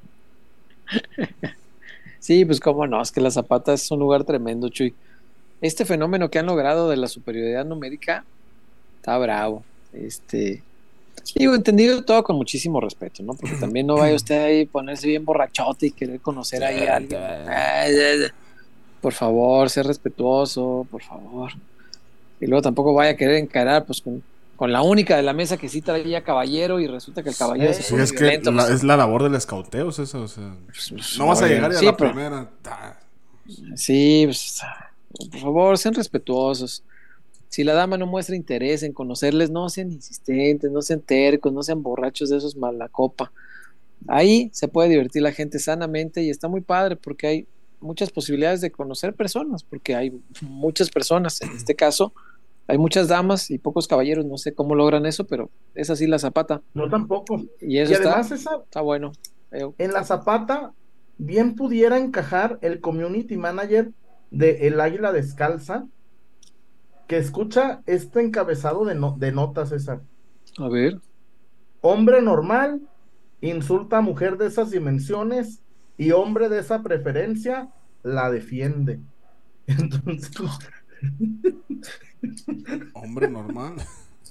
Sí, 2.20 2.46
pues 2.46 2.62
cómo 2.62 2.88
no, 2.88 3.02
es 3.02 3.12
que 3.12 3.20
la 3.20 3.32
Zapata 3.32 3.74
es 3.74 3.92
un 3.92 4.00
lugar 4.00 4.24
tremendo, 4.24 4.70
Chuy. 4.70 4.96
Este 5.60 5.84
fenómeno 5.84 6.30
que 6.30 6.40
han 6.40 6.46
logrado 6.46 6.90
de 6.90 6.96
la 6.96 7.10
superioridad 7.10 7.66
numérica 7.66 8.26
está 8.96 9.18
bravo. 9.18 9.66
Este, 9.92 10.64
digo, 11.36 11.56
entendido 11.56 12.04
todo 12.04 12.24
con 12.24 12.36
muchísimo 12.36 12.80
respeto, 12.82 13.24
¿no? 13.24 13.34
Porque 13.34 13.56
también 13.60 13.88
no 13.88 13.96
vaya 13.96 14.16
usted 14.16 14.44
ahí 14.44 14.66
ponerse 14.66 15.08
bien 15.08 15.26
borrachote 15.26 15.88
y 15.88 15.92
querer 15.92 16.20
conocer 16.22 16.64
ahí 16.64 16.86
a 16.88 16.98
alguien. 16.98 17.22
Ay, 17.22 17.96
ay, 17.96 17.96
ay. 18.24 18.28
Por 19.02 19.14
favor, 19.14 19.70
ser 19.70 19.86
respetuoso, 19.86 20.88
por 20.90 21.02
favor. 21.04 21.52
Y 22.40 22.48
luego 22.48 22.62
tampoco 22.62 22.94
vaya 22.94 23.12
a 23.12 23.16
querer 23.18 23.36
encarar, 23.36 23.86
pues, 23.86 24.02
con, 24.02 24.24
con 24.56 24.72
la 24.72 24.82
única 24.82 25.18
de 25.18 25.24
la 25.24 25.34
mesa 25.34 25.58
que 25.58 25.68
sí 25.68 25.82
traía 25.82 26.24
caballero 26.24 26.80
y 26.80 26.88
resulta 26.88 27.22
que 27.24 27.30
el 27.30 27.36
caballero 27.36 27.74
se 27.74 27.84
Sí, 27.84 27.96
es 27.96 28.12
que 28.14 28.20
violento, 28.24 28.52
la- 28.52 28.64
pues, 28.64 28.76
es 28.76 28.84
la 28.84 28.96
labor 28.96 29.24
del 29.24 29.36
escauteo, 29.36 29.92
César, 29.92 30.22
o 30.22 30.28
sea, 30.28 30.56
pues, 30.68 31.18
no 31.18 31.28
vas 31.28 31.42
a 31.42 31.48
llegar 31.48 31.72
y 31.72 31.76
a 31.76 31.80
sí, 31.80 31.86
la 31.86 31.98
pero- 31.98 32.12
primera. 32.12 32.50
Sí, 33.76 34.24
pues, 34.26 34.62
por 35.32 35.40
favor, 35.40 35.78
sean 35.78 35.94
respetuosos. 35.96 36.84
Si 37.54 37.64
la 37.64 37.76
dama 37.76 38.00
no 38.00 38.08
muestra 38.08 38.36
interés 38.36 38.82
en 38.82 38.94
conocerles, 38.94 39.52
no 39.52 39.70
sean 39.70 39.92
insistentes, 39.92 40.72
no 40.72 40.82
sean 40.82 41.02
tercos, 41.02 41.54
no 41.54 41.62
sean 41.62 41.84
borrachos 41.84 42.32
de 42.32 42.38
esos 42.38 42.56
mala 42.56 42.90
copa. 42.90 43.32
Ahí 44.08 44.50
se 44.54 44.68
puede 44.68 44.90
divertir 44.90 45.22
la 45.22 45.32
gente 45.32 45.60
sanamente 45.60 46.24
y 46.24 46.32
está 46.32 46.48
muy 46.48 46.62
padre 46.62 46.96
porque 46.96 47.28
hay 47.28 47.48
muchas 47.80 48.10
posibilidades 48.10 48.62
de 48.62 48.72
conocer 48.72 49.14
personas, 49.14 49.64
porque 49.64 49.94
hay 49.94 50.20
muchas 50.42 50.90
personas, 50.90 51.44
en 51.44 51.52
este 51.52 51.76
caso, 51.76 52.12
hay 52.66 52.80
muchas 52.80 53.08
damas 53.08 53.52
y 53.52 53.60
pocos 53.60 53.88
caballeros, 53.88 54.26
no 54.26 54.40
sé 54.40 54.56
cómo 54.56 54.74
logran 54.74 55.06
eso, 55.06 55.28
pero 55.28 55.52
es 55.76 55.92
así 55.92 56.08
la 56.08 56.18
zapata. 56.18 56.64
No 56.74 56.90
tampoco. 56.90 57.40
Y 57.62 57.78
eso 57.78 57.92
y 57.92 57.96
además, 57.98 58.32
está, 58.32 58.36
César, 58.36 58.62
está 58.64 58.82
bueno. 58.82 59.12
Eh, 59.52 59.70
en 59.78 59.94
la 59.94 60.04
zapata 60.04 60.74
bien 61.20 61.54
pudiera 61.54 62.00
encajar 62.00 62.58
el 62.64 62.82
community 62.82 63.38
manager 63.38 63.92
de 64.32 64.66
El 64.66 64.82
Águila 64.82 65.12
Descalza, 65.12 65.86
que 67.14 67.20
escucha 67.20 67.84
este 67.86 68.22
encabezado 68.22 68.86
de, 68.86 68.96
no- 68.96 69.16
de 69.20 69.32
notas, 69.32 69.70
César. 69.70 70.02
a 70.58 70.68
ver. 70.68 71.00
Hombre 71.82 72.24
normal 72.24 72.82
insulta 73.40 74.00
a 74.00 74.02
mujer 74.02 74.36
de 74.40 74.48
esas 74.48 74.72
dimensiones 74.72 75.62
y 75.96 76.10
hombre 76.10 76.50
de 76.50 76.58
esa 76.58 76.82
preferencia 76.82 77.70
la 78.02 78.32
defiende. 78.32 79.00
Entonces, 79.68 80.32
Hombre 82.94 83.30
normal. 83.30 83.76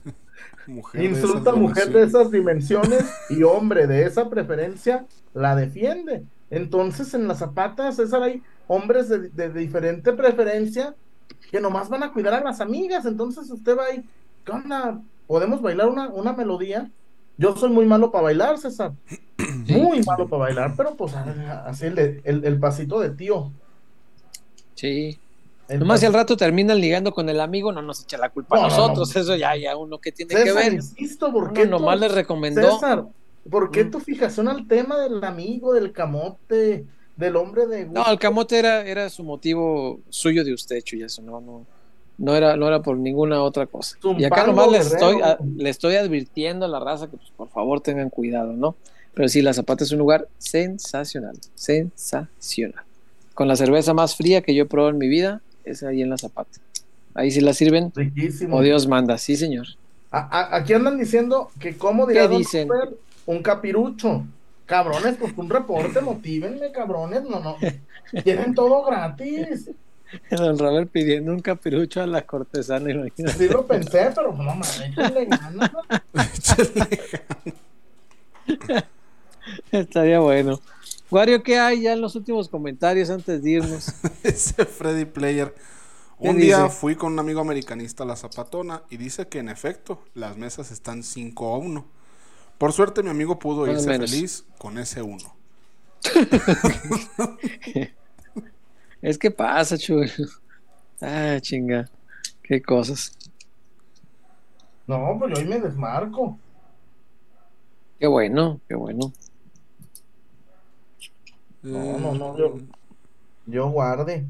mujer 0.66 1.04
insulta 1.04 1.50
a 1.52 1.54
mujer 1.54 1.92
de 1.92 2.02
esas 2.02 2.32
dimensiones 2.32 3.04
y 3.30 3.44
hombre 3.44 3.86
de 3.86 4.06
esa 4.06 4.28
preferencia 4.28 5.06
la 5.34 5.54
defiende. 5.54 6.24
Entonces, 6.50 7.14
en 7.14 7.28
las 7.28 7.38
zapatas, 7.38 7.94
César, 7.94 8.24
hay 8.24 8.42
hombres 8.66 9.08
de, 9.08 9.28
de 9.28 9.50
diferente 9.52 10.12
preferencia 10.14 10.96
que 11.50 11.60
nomás 11.60 11.88
van 11.88 12.02
a 12.02 12.12
cuidar 12.12 12.34
a 12.34 12.42
las 12.44 12.60
amigas. 12.60 13.04
Entonces, 13.06 13.50
usted 13.50 13.76
va 13.76 13.84
ahí, 13.86 14.04
¿qué 14.44 14.52
onda? 14.52 15.00
¿Podemos 15.26 15.60
bailar 15.62 15.88
una, 15.88 16.08
una 16.08 16.32
melodía? 16.32 16.90
Yo 17.38 17.56
soy 17.56 17.70
muy 17.70 17.86
malo 17.86 18.10
para 18.10 18.24
bailar, 18.24 18.58
César. 18.58 18.92
Muy 19.66 20.02
malo 20.02 20.28
para 20.28 20.42
bailar, 20.44 20.74
pero 20.76 20.94
pues 20.94 21.14
así 21.14 21.86
el, 21.86 22.20
el, 22.24 22.44
el 22.44 22.58
pasito 22.60 23.00
de 23.00 23.10
tío. 23.10 23.50
Sí. 24.74 25.18
El 25.68 25.80
Nomás 25.80 26.00
si 26.00 26.06
al 26.06 26.12
rato 26.12 26.36
terminan 26.36 26.78
ligando 26.80 27.12
con 27.12 27.28
el 27.28 27.40
amigo, 27.40 27.72
no 27.72 27.80
nos 27.82 28.02
echa 28.02 28.18
la 28.18 28.28
culpa 28.30 28.56
a 28.56 28.60
No, 28.62 28.68
no, 28.68 28.76
nosotros. 28.76 29.14
no. 29.14 29.20
Eso 29.20 29.36
ya, 29.36 29.56
ya 29.56 29.76
uno 29.76 29.98
que 29.98 30.12
tiene 30.12 30.34
que 30.34 30.52
ver. 30.52 30.74
insisto, 30.74 31.32
¿por 31.32 31.44
Uno 31.44 31.52
qué 31.54 31.66
nomás 31.66 31.96
tú- 31.96 32.00
les 32.02 32.12
recomendó. 32.14 32.72
César, 32.74 33.04
¿por 33.50 33.70
qué 33.70 33.84
Mm. 33.84 33.90
tu 33.90 34.00
fijación 34.00 34.48
al 34.48 34.66
tema 34.68 34.98
del 34.98 35.22
amigo, 35.24 35.72
del 35.72 35.92
camote, 35.92 36.84
del 37.16 37.36
hombre 37.36 37.66
de 37.66 37.86
No, 37.86 38.10
el 38.10 38.18
camote 38.18 38.58
era, 38.58 38.86
era 38.86 39.08
su 39.10 39.22
motivo 39.24 40.00
suyo 40.08 40.44
de 40.44 40.52
usted, 40.54 40.80
Chuy, 40.82 41.02
eso 41.02 41.22
no, 41.22 41.40
no, 41.40 41.66
no 42.18 42.34
era, 42.36 42.56
no 42.56 42.66
era 42.68 42.80
por 42.82 42.96
ninguna 42.96 43.42
otra 43.42 43.66
cosa. 43.66 43.96
Y 44.02 44.24
acá 44.24 44.44
Zumpango 44.44 44.46
nomás 44.46 44.70
le 44.72 44.78
estoy, 44.78 45.20
a- 45.22 45.38
le 45.56 45.70
estoy 45.70 45.96
advirtiendo 45.96 46.64
a 46.66 46.68
la 46.68 46.80
raza 46.80 47.08
que 47.10 47.16
pues, 47.16 47.30
por 47.36 47.48
favor 47.48 47.80
tengan 47.80 48.10
cuidado, 48.10 48.52
¿no? 48.52 48.76
Pero 49.14 49.28
sí, 49.28 49.42
la 49.42 49.52
Zapata 49.52 49.84
es 49.84 49.92
un 49.92 49.98
lugar 49.98 50.26
sensacional, 50.38 51.36
sensacional. 51.54 52.84
Con 53.34 53.48
la 53.48 53.56
cerveza 53.56 53.94
más 53.94 54.16
fría 54.16 54.42
que 54.42 54.54
yo 54.54 54.64
he 54.64 54.66
probado 54.66 54.90
en 54.90 54.98
mi 54.98 55.08
vida, 55.08 55.40
es 55.64 55.82
ahí 55.82 56.02
en 56.02 56.10
la 56.10 56.18
Zapata. 56.18 56.58
Ahí 57.14 57.30
sí 57.30 57.40
la 57.40 57.52
sirven, 57.52 57.92
Riquísimo. 57.94 58.56
o 58.56 58.62
Dios 58.62 58.86
manda, 58.86 59.18
sí 59.18 59.36
señor. 59.36 59.66
A- 60.10 60.28
a- 60.40 60.56
aquí 60.56 60.72
andan 60.72 60.98
diciendo 60.98 61.50
que 61.58 61.76
cómo 61.76 62.06
dirá 62.06 62.28
¿Qué 62.28 62.36
dicen? 62.38 62.68
Un 63.26 63.42
capirucho. 63.42 64.24
Cabrones, 64.66 65.16
pues 65.18 65.32
un 65.36 65.50
reporte, 65.50 66.00
motívenme, 66.00 66.70
cabrones, 66.72 67.22
no, 67.24 67.40
no. 67.40 67.56
Tienen 68.22 68.54
todo 68.54 68.84
gratis. 68.84 69.70
Don 70.30 70.58
Robert 70.58 70.90
pidiendo 70.90 71.32
un 71.32 71.40
capirucho 71.40 72.02
a 72.02 72.06
la 72.06 72.22
cortesana, 72.26 72.90
imagínate. 72.90 73.38
Sí 73.38 73.48
lo 73.48 73.66
pensé, 73.66 74.10
pero 74.14 74.32
no 74.32 74.42
mames, 74.42 74.80
échenle 74.80 75.26
ganas. 75.26 75.70
Estaría 79.72 80.20
bueno. 80.20 80.60
Wario, 81.10 81.42
¿qué 81.42 81.58
hay 81.58 81.82
ya 81.82 81.92
en 81.92 82.00
los 82.00 82.14
últimos 82.16 82.48
comentarios 82.48 83.10
antes 83.10 83.42
de 83.42 83.50
irnos? 83.50 83.92
Ese 84.22 84.64
Freddy 84.64 85.04
Player. 85.04 85.54
¿Qué 86.20 86.28
Un 86.28 86.36
día 86.38 86.64
dice? 86.64 86.68
fui 86.68 86.94
con 86.96 87.12
un 87.12 87.18
amigo 87.18 87.40
americanista 87.40 88.04
a 88.04 88.06
la 88.06 88.16
Zapatona 88.16 88.82
y 88.90 88.96
dice 88.96 89.26
que 89.28 89.40
en 89.40 89.48
efecto 89.48 90.02
las 90.14 90.36
mesas 90.36 90.70
están 90.70 91.02
5 91.02 91.54
a 91.54 91.58
1. 91.58 91.84
Por 92.62 92.72
suerte 92.72 93.02
mi 93.02 93.10
amigo 93.10 93.40
pudo 93.40 93.66
irse 93.66 93.88
menos. 93.88 94.08
feliz 94.08 94.46
con 94.56 94.78
ese 94.78 95.02
1. 95.02 95.18
Es 99.02 99.18
que 99.18 99.32
pasa, 99.32 99.76
chulo. 99.76 100.06
Ah, 101.00 101.38
chinga. 101.40 101.90
Qué 102.40 102.62
cosas. 102.62 103.18
No, 104.86 105.16
pues 105.18 105.34
yo 105.34 105.40
hoy 105.40 105.48
me 105.48 105.58
desmarco. 105.58 106.38
Qué 107.98 108.06
bueno, 108.06 108.60
qué 108.68 108.76
bueno. 108.76 109.12
No, 111.62 111.98
no, 111.98 112.14
no, 112.14 112.38
yo, 112.38 112.58
yo 113.46 113.70
guarde. 113.70 114.24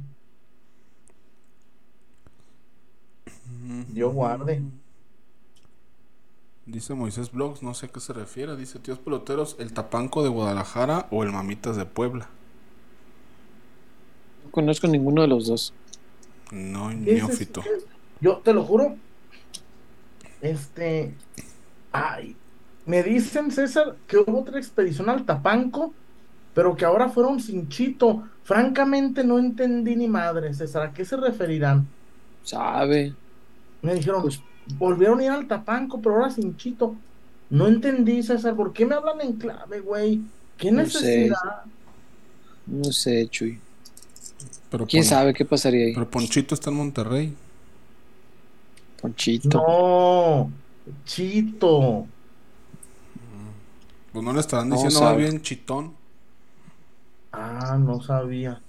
Yo 3.92 4.10
guarde. 4.10 4.62
Dice 6.66 6.94
Moisés 6.94 7.32
Blogs, 7.32 7.62
no 7.62 7.74
sé 7.74 7.86
a 7.86 7.88
qué 7.88 7.98
se 7.98 8.12
refiere. 8.12 8.56
Dice, 8.56 8.78
tíos 8.78 8.98
peloteros, 8.98 9.56
el 9.58 9.72
Tapanco 9.72 10.22
de 10.22 10.28
Guadalajara 10.28 11.08
o 11.10 11.24
el 11.24 11.32
Mamitas 11.32 11.76
de 11.76 11.86
Puebla. 11.86 12.28
No 14.44 14.50
conozco 14.52 14.86
ninguno 14.86 15.22
de 15.22 15.28
los 15.28 15.46
dos. 15.48 15.74
No, 16.52 16.92
neófito. 16.92 17.62
Yo 18.20 18.38
te 18.38 18.52
lo 18.52 18.64
juro. 18.64 18.96
Este. 20.40 21.14
Ay. 21.90 22.36
Me 22.86 23.02
dicen, 23.02 23.50
César, 23.50 23.96
que 24.06 24.18
hubo 24.18 24.40
otra 24.40 24.58
expedición 24.58 25.08
al 25.08 25.24
Tapanco, 25.24 25.92
pero 26.54 26.76
que 26.76 26.84
ahora 26.84 27.08
fueron 27.08 27.40
sin 27.40 27.68
Chito. 27.68 28.24
Francamente, 28.44 29.24
no 29.24 29.38
entendí 29.38 29.96
ni 29.96 30.08
madre, 30.08 30.52
César. 30.54 30.82
¿A 30.82 30.92
qué 30.92 31.04
se 31.04 31.16
referirán? 31.16 31.86
Sabe. 32.42 33.14
Me 33.82 33.94
dijeron, 33.94 34.24
volvieron 34.78 35.20
a 35.20 35.24
ir 35.24 35.30
al 35.30 35.46
Tapanco, 35.48 36.00
pero 36.00 36.16
ahora 36.16 36.30
sin 36.30 36.56
Chito. 36.56 36.94
No 37.50 37.66
entendí, 37.68 38.22
César. 38.22 38.54
¿Por 38.56 38.72
qué 38.72 38.86
me 38.86 38.94
hablan 38.94 39.20
en 39.20 39.34
clave, 39.34 39.80
güey? 39.80 40.20
¿Qué 40.56 40.70
No 40.72 40.86
sé. 40.86 41.28
necesidad? 41.28 41.64
No 42.66 42.84
sé, 42.84 43.28
Chuy. 43.28 43.58
Pero 44.70 44.86
¿Quién 44.86 45.02
Pon- 45.02 45.08
sabe 45.10 45.34
qué 45.34 45.44
pasaría 45.44 45.86
ahí? 45.86 45.94
Pero 45.94 46.08
Ponchito 46.08 46.54
está 46.54 46.70
en 46.70 46.76
Monterrey. 46.76 47.34
Ponchito. 49.00 49.58
No, 49.58 50.50
Chito. 51.04 52.06
Pues 54.12 54.24
no 54.24 54.32
le 54.32 54.40
estarán 54.40 54.68
No 54.68 54.76
diciendo 54.76 55.00
más 55.02 55.16
bien 55.16 55.40
chitón. 55.42 55.94
Ah, 57.32 57.76
no 57.78 58.00
sabía. 58.02 58.60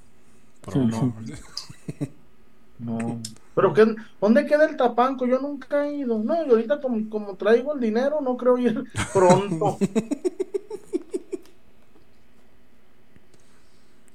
Pero 0.65 0.86
no. 0.86 1.14
No. 2.80 3.20
Pero 3.56 3.74
qué, 3.74 3.96
¿dónde 4.20 4.46
queda 4.46 4.66
el 4.66 4.76
tapanco? 4.78 5.26
Yo 5.28 5.40
nunca 5.40 5.86
he 5.88 5.96
ido. 5.98 6.18
No, 6.20 6.34
y 6.46 6.50
ahorita 6.50 6.82
como, 6.82 7.10
como 7.10 7.36
traigo 7.36 7.74
el 7.74 7.80
dinero, 7.80 8.20
no 8.22 8.36
creo 8.38 8.58
ir 8.58 8.84
pronto. 9.14 9.78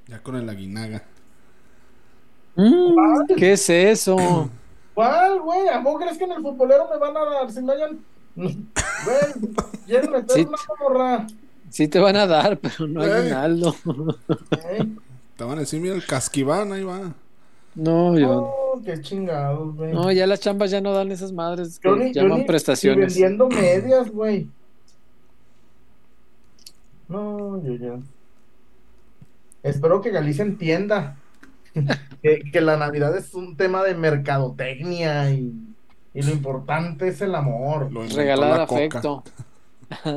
ya 0.07 0.23
con 0.23 0.37
el 0.37 0.49
aguinaga. 0.49 1.03
Mm, 2.57 3.35
¿Qué 3.37 3.53
es 3.53 3.69
eso? 3.71 4.17
¿Cuál, 4.95 5.41
güey? 5.41 5.69
¿A 5.69 5.79
vos 5.81 6.01
crees 6.01 6.19
que 6.19 6.25
en 6.25 6.33
el 6.33 6.43
futbolero 6.43 6.89
me 6.93 6.99
van 6.99 7.17
a 7.17 7.25
dar? 7.25 7.51
Si 7.53 7.63
no 7.63 7.73
hayan 7.73 8.01
Güey, 8.37 8.57
quieren 9.87 10.11
meter 10.11 10.31
Sí. 10.37 10.41
una 10.43 10.59
morra. 10.81 11.27
Sí 11.71 11.87
te 11.87 11.99
van 12.01 12.17
a 12.17 12.27
dar, 12.27 12.59
pero 12.59 12.87
no 12.89 13.03
hay 13.03 13.11
Ey. 13.11 13.23
Ronaldo. 13.31 13.77
¿eh? 14.65 14.89
Te 15.37 15.45
van 15.45 15.59
a 15.59 15.61
decir, 15.61 15.81
mira 15.81 15.95
el 15.95 16.05
casquiván, 16.07 16.73
ahí 16.73 16.83
va. 16.83 17.13
No, 17.79 18.19
yo. 18.19 18.31
Oh, 18.75 18.83
qué 18.85 19.01
chingados, 19.01 19.77
güey. 19.77 19.93
No, 19.93 20.11
ya 20.11 20.27
las 20.27 20.41
chambas 20.41 20.71
ya 20.73 20.81
no 20.81 20.93
dan 20.93 21.13
esas 21.13 21.31
madres 21.33 21.79
que 21.79 21.89
Yo 21.89 21.95
ni- 21.97 22.13
yo 22.13 22.23
llaman 22.23 22.39
ni- 22.41 22.45
prestaciones. 22.45 23.15
vendiendo 23.15 23.49
medias, 23.49 24.11
güey. 24.11 24.49
No, 27.09 27.63
yo 27.63 27.75
ya. 27.75 27.99
Espero 29.63 30.01
que 30.01 30.11
Galicia 30.11 30.43
entienda 30.45 31.17
que, 32.23 32.41
que 32.53 32.61
la 32.61 32.77
Navidad 32.77 33.17
es 33.17 33.33
un 33.35 33.57
tema 33.57 33.83
de 33.85 33.95
mercadotecnia 33.95 35.31
y, 35.31 35.53
y 36.15 36.23
lo 36.23 36.31
importante 36.33 37.09
es 37.09 37.21
el 37.21 37.35
amor. 37.35 37.91
Regalar 38.15 38.61
afecto. 38.61 39.23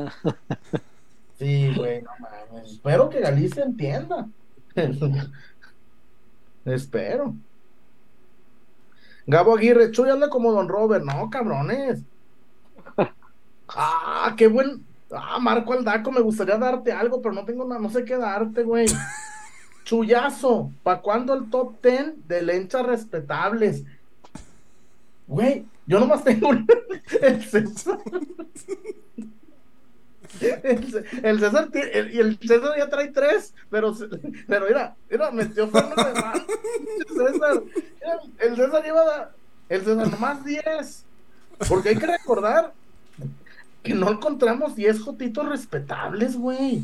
Sí, 1.38 1.72
güey, 1.76 2.02
no 2.02 2.10
mames. 2.20 2.70
Espero 2.72 3.08
que 3.08 3.18
Galicia 3.20 3.64
entienda. 3.64 4.28
Espero. 6.64 7.34
Gabo 9.26 9.56
Aguirre, 9.56 9.90
Chuy 9.90 10.10
anda 10.10 10.28
como 10.28 10.52
Don 10.52 10.68
Robert. 10.68 11.04
No, 11.04 11.30
cabrones. 11.30 12.02
Ah, 13.74 14.34
qué 14.36 14.48
buen. 14.48 14.84
Ah, 15.10 15.38
Marco 15.38 15.72
Aldaco, 15.72 16.12
me 16.12 16.20
gustaría 16.20 16.58
darte 16.58 16.92
algo, 16.92 17.22
pero 17.22 17.34
no 17.34 17.46
tengo 17.46 17.64
nada, 17.64 17.80
no 17.80 17.88
sé 17.88 18.04
qué 18.04 18.18
darte, 18.18 18.64
güey. 18.64 18.84
Chuyazo, 19.84 20.70
¿para 20.82 21.00
cuándo 21.00 21.32
el 21.34 21.48
top 21.48 21.80
10 21.82 22.28
de 22.28 22.42
lenchas 22.42 22.84
respetables? 22.84 23.84
Güey, 25.26 25.64
yo 25.86 26.00
nomás 26.00 26.22
tengo 26.22 26.50
el 27.22 27.44
César. 27.44 27.98
El, 30.40 31.40
César 31.40 31.68
el- 31.74 32.14
y 32.14 32.18
el 32.18 32.38
César 32.38 32.70
ya 32.78 32.88
trae 32.88 33.08
tres, 33.08 33.54
pero 33.70 33.94
pero 34.48 34.66
mira, 34.66 34.94
mira, 35.10 35.30
metió 35.30 35.68
freno 35.68 35.94
de 35.94 36.12
mano. 36.20 36.44
César, 37.08 37.62
el 38.40 38.56
César 38.56 38.82
lleva 38.84 39.04
da- 39.04 39.30
el 39.68 39.84
César 39.84 40.10
nomás 40.10 40.44
10. 40.44 41.04
Porque 41.68 41.90
hay 41.90 41.96
que 41.96 42.06
recordar 42.06 42.72
que 43.82 43.94
no 43.94 44.10
encontramos 44.10 44.74
10 44.74 45.00
jotitos 45.00 45.48
respetables, 45.48 46.36
güey. 46.36 46.82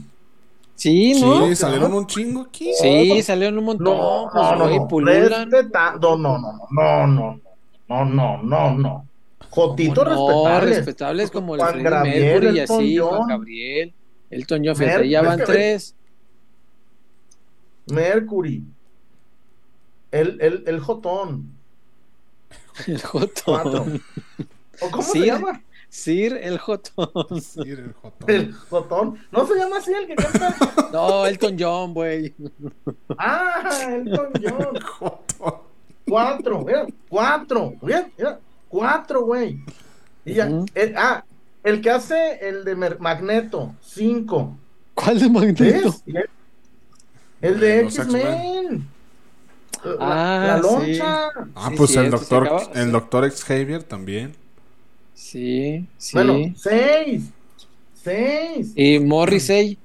Sí, 0.76 1.20
¿no? 1.20 1.46
Sí, 1.48 1.56
salieron 1.56 1.92
un 1.94 2.06
chingo 2.06 2.42
aquí. 2.42 2.72
Sí, 2.80 3.20
salieron 3.22 3.58
un 3.58 3.64
montón. 3.64 3.96
No, 3.96 4.30
pues, 4.32 4.44
no, 4.44 4.50
no, 4.58 4.58
no. 4.58 4.68
no, 6.06 6.16
no, 6.16 6.38
no, 6.38 6.60
no, 6.70 7.06
no, 7.08 7.40
no, 7.88 8.04
no, 8.04 8.42
no, 8.42 8.44
no. 8.44 8.44
Jotitos 8.44 8.76
¿Cómo 8.78 8.78
no? 8.78 9.07
Respetables. 9.66 10.76
respetables 10.76 11.30
como 11.30 11.54
el 11.54 11.60
Juan 11.60 11.82
Gabriel, 11.82 12.40
Mercury 12.42 12.56
y 12.56 12.60
así, 12.60 12.98
Juan. 12.98 13.28
Gabriel, 13.28 13.94
Elton 14.30 14.62
John, 14.64 14.76
fíjate, 14.76 15.08
ya 15.08 15.22
van 15.22 15.40
tres. 15.44 15.94
Mercury. 17.86 18.64
El, 20.10 20.40
el, 20.40 20.64
el 20.66 20.80
Jotón. 20.80 21.52
El. 22.86 23.00
Jotón. 23.02 24.02
¿O 24.80 24.90
cómo 24.90 25.02
se 25.02 25.26
llama? 25.26 25.62
Sir 25.88 26.38
el 26.42 26.58
Jotón. 26.58 27.40
Sí, 27.40 27.60
el 27.62 27.94
jotón. 27.94 28.30
El 28.30 28.52
Jotón. 28.52 29.18
¿No 29.32 29.46
se 29.46 29.54
llama 29.54 29.78
así 29.78 29.92
el 29.92 30.06
que 30.06 30.14
canta? 30.14 30.54
No, 30.92 31.26
Elton 31.26 31.56
John, 31.58 31.94
güey. 31.94 32.34
Ah, 33.18 33.70
Elton 33.88 34.32
John. 34.42 34.80
Jotón. 34.98 35.60
Cuatro, 36.06 36.64
mira, 36.64 36.86
cuatro. 37.08 37.74
Mira, 37.82 38.08
mira, 38.16 38.38
cuatro, 38.68 39.24
güey. 39.24 39.60
Y 40.24 40.34
ya, 40.34 40.46
Ujú. 40.46 40.66
el- 40.74 40.94
ah, 40.96 41.24
el 41.64 41.80
que 41.80 41.90
hace 41.90 42.48
el 42.48 42.64
de 42.64 42.76
Mer- 42.76 43.00
Magneto, 43.00 43.74
cinco. 43.82 44.56
¿Cuál 44.94 45.18
de 45.20 45.28
Magneto? 45.30 45.94
El- 47.40 47.60
de 47.60 47.80
X-Men. 47.82 48.88
La, 49.84 49.96
Ah, 50.00 50.46
la 50.46 50.56
sí. 50.56 50.62
loncha. 50.98 51.28
Ah, 51.54 51.68
Sí, 51.70 51.76
pues 51.76 51.96
el 51.96 52.10
doctor, 52.10 52.46
acaba- 52.46 52.70
el 52.74 52.86
sí. 52.86 52.90
doctor 52.90 53.30
Xavier 53.30 53.82
también. 53.84 54.34
Sí, 55.14 55.86
sí. 55.98 56.12
Bueno, 56.14 56.54
seis. 56.56 57.24
Seis. 58.02 58.72
Y 58.74 58.98
Morrissey. 58.98 59.78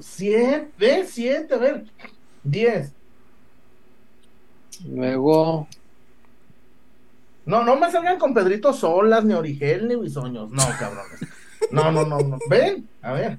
Siete. 0.00 1.06
Siete, 1.06 1.54
a 1.54 1.58
ver. 1.58 1.84
Diez. 2.44 2.92
Luego. 4.86 5.68
No, 7.48 7.64
no 7.64 7.76
me 7.76 7.90
salgan 7.90 8.18
con 8.18 8.34
Pedrito 8.34 8.74
Solas, 8.74 9.24
ni 9.24 9.32
Origel, 9.32 9.88
ni 9.88 9.96
Bisoños. 9.96 10.50
No, 10.50 10.62
cabrones. 10.78 11.18
No, 11.70 11.90
no, 11.90 12.04
no, 12.04 12.18
no. 12.18 12.38
Ven, 12.50 12.86
a 13.00 13.12
ver. 13.14 13.38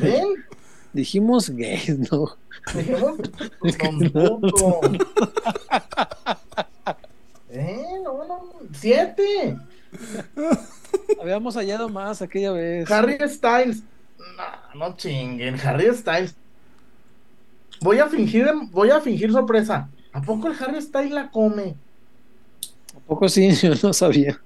Ven. 0.00 0.44
Dijimos 0.92 1.48
gays, 1.48 1.96
¿no? 2.10 2.36
Dijimos, 2.74 3.18
don 3.78 4.40
puto. 4.40 4.80
Eh, 7.50 7.86
no, 8.02 8.24
no. 8.26 8.50
Siete. 8.72 9.56
Habíamos 11.22 11.54
hallado 11.54 11.88
más 11.88 12.20
aquella 12.20 12.50
vez. 12.50 12.90
Harry 12.90 13.16
Styles. 13.28 13.84
No, 14.74 14.88
no 14.88 14.96
chinguen. 14.96 15.54
Harry 15.60 15.94
Styles. 15.94 16.34
Voy 17.80 18.00
a 18.00 18.08
fingir, 18.08 18.50
voy 18.72 18.90
a 18.90 19.00
fingir 19.00 19.30
sorpresa. 19.30 19.88
¿A 20.12 20.20
poco 20.20 20.48
el 20.48 20.56
Harry 20.60 20.82
Styles 20.82 21.12
la 21.12 21.30
come? 21.30 21.76
¿A 23.08 23.14
poco 23.14 23.26
sí? 23.30 23.50
Yo 23.62 23.70
no 23.82 23.94
sabía. 23.94 24.38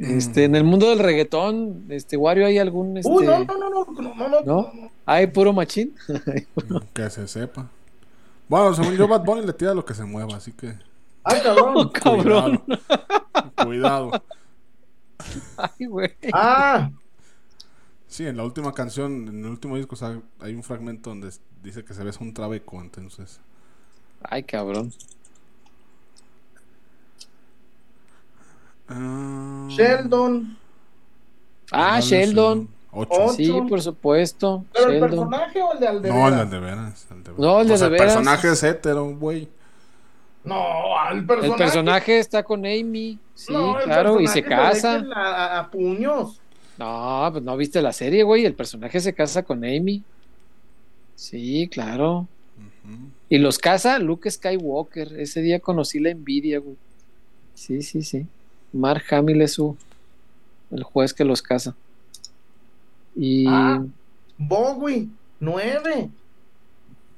Este, 0.00 0.44
en 0.44 0.54
el 0.54 0.64
mundo 0.64 0.88
del 0.88 1.00
reggaetón, 1.00 1.84
este, 1.90 2.16
Wario, 2.16 2.46
¿hay 2.46 2.56
algún 2.56 2.96
este, 2.96 3.10
Uy, 3.10 3.26
no, 3.26 3.44
no, 3.44 3.58
no, 3.58 3.68
no, 3.68 3.84
no, 3.84 4.14
no, 4.14 4.28
no, 4.28 4.40
¿No? 4.42 4.90
¿Hay 5.04 5.26
puro 5.26 5.52
machín? 5.52 5.94
Que 6.94 7.10
se 7.10 7.28
sepa. 7.28 7.68
Bueno, 8.48 8.72
según 8.74 8.96
yo, 8.96 9.06
Bad 9.06 9.24
Bunny 9.24 9.44
le 9.44 9.52
tira 9.52 9.74
lo 9.74 9.84
que 9.84 9.92
se 9.92 10.04
mueva, 10.04 10.36
así 10.36 10.52
que. 10.52 10.74
Ay, 11.24 11.40
cabrón. 11.42 11.88
Cabrón. 11.92 12.62
Cuidado. 12.64 14.10
Cuidado. 14.10 14.22
Ay, 15.58 15.86
güey. 15.86 16.14
Ah, 16.32 16.90
Sí, 18.06 18.26
en 18.26 18.38
la 18.38 18.44
última 18.44 18.72
canción, 18.72 19.28
en 19.28 19.44
el 19.44 19.50
último 19.50 19.76
disco, 19.76 19.94
o 19.94 19.98
sea, 19.98 20.18
hay 20.40 20.54
un 20.54 20.62
fragmento 20.62 21.10
donde 21.10 21.30
dice 21.62 21.84
que 21.84 21.92
se 21.92 22.02
besa 22.02 22.24
un 22.24 22.32
trabeco, 22.32 22.80
entonces. 22.80 23.38
Ay, 24.22 24.44
cabrón. 24.44 24.92
Ah, 28.88 29.66
Sheldon. 29.70 30.56
Ah, 31.72 32.00
Sheldon. 32.00 32.68
Ocho. 32.90 33.28
Sí, 33.34 33.52
por 33.68 33.82
supuesto. 33.82 34.64
¿Pero 34.72 34.86
el 34.86 34.92
Sheldon. 35.00 35.10
personaje 35.10 35.62
o 35.62 35.72
el 35.74 35.80
de 35.80 35.86
Aldeveras? 35.88 36.30
No, 36.32 36.42
el 36.42 36.50
de 36.50 36.58
veras. 36.58 37.06
El 37.10 37.22
de 37.22 37.30
No, 37.36 37.60
el 37.60 37.68
de 37.68 37.74
O 37.74 37.76
sea, 37.76 37.86
de 37.86 37.92
veras. 37.92 38.06
personaje 38.14 38.50
es 38.50 38.62
hetero, 38.62 39.14
güey. 39.16 39.48
No, 40.44 40.56
el 41.10 41.18
El 41.18 41.26
personaje. 41.26 41.58
personaje 41.58 42.18
está 42.18 42.42
con 42.42 42.60
Amy. 42.60 43.18
Sí, 43.34 43.52
No, 43.52 43.78
el 43.78 43.84
claro, 43.84 44.20
y 44.20 44.26
se 44.26 44.42
personaje 44.42 44.80
casa. 44.80 45.58
A, 45.58 45.70
puños. 45.70 46.40
No, 46.78 47.28
pues 47.32 47.44
no 47.44 47.56
viste 47.56 47.82
la 47.82 47.92
serie, 47.92 48.22
güey. 48.22 48.46
El 48.46 48.54
personaje 48.54 49.00
se 49.00 49.12
casa 49.12 49.42
con 49.42 49.58
Amy. 49.64 50.02
Sí, 51.14 51.68
claro. 51.70 52.26
Y 53.28 53.36
los 53.38 53.58
casa 53.58 53.98
Luke 53.98 54.30
Skywalker. 54.30 55.20
Ese 55.20 55.42
día 55.42 55.60
conocí 55.60 55.98
la 56.00 56.10
envidia, 56.10 56.60
güey. 56.60 56.76
Sí, 57.54 57.82
sí, 57.82 58.02
sí. 58.02 58.26
Mark 58.72 59.02
Hamill 59.10 59.42
es 59.42 59.52
su, 59.54 59.76
el 60.70 60.82
juez 60.82 61.12
que 61.14 61.24
los 61.24 61.42
casa. 61.42 61.74
Y 63.16 63.46
Ah. 63.48 63.84
Bowie, 64.36 65.08
nueve. 65.40 66.10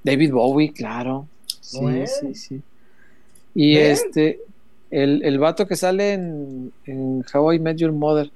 David 0.02 0.32
Bowie, 0.32 0.72
claro. 0.72 1.26
Sí, 1.60 1.78
sí, 2.06 2.34
sí. 2.34 2.62
Y 3.54 3.76
este, 3.76 4.40
el, 4.90 5.22
el 5.24 5.38
vato 5.38 5.66
que 5.66 5.76
sale 5.76 6.14
en, 6.14 6.72
en 6.86 7.24
How 7.32 7.52
I 7.52 7.58
Met 7.58 7.76
Your 7.76 7.92
Mother. 7.92 8.30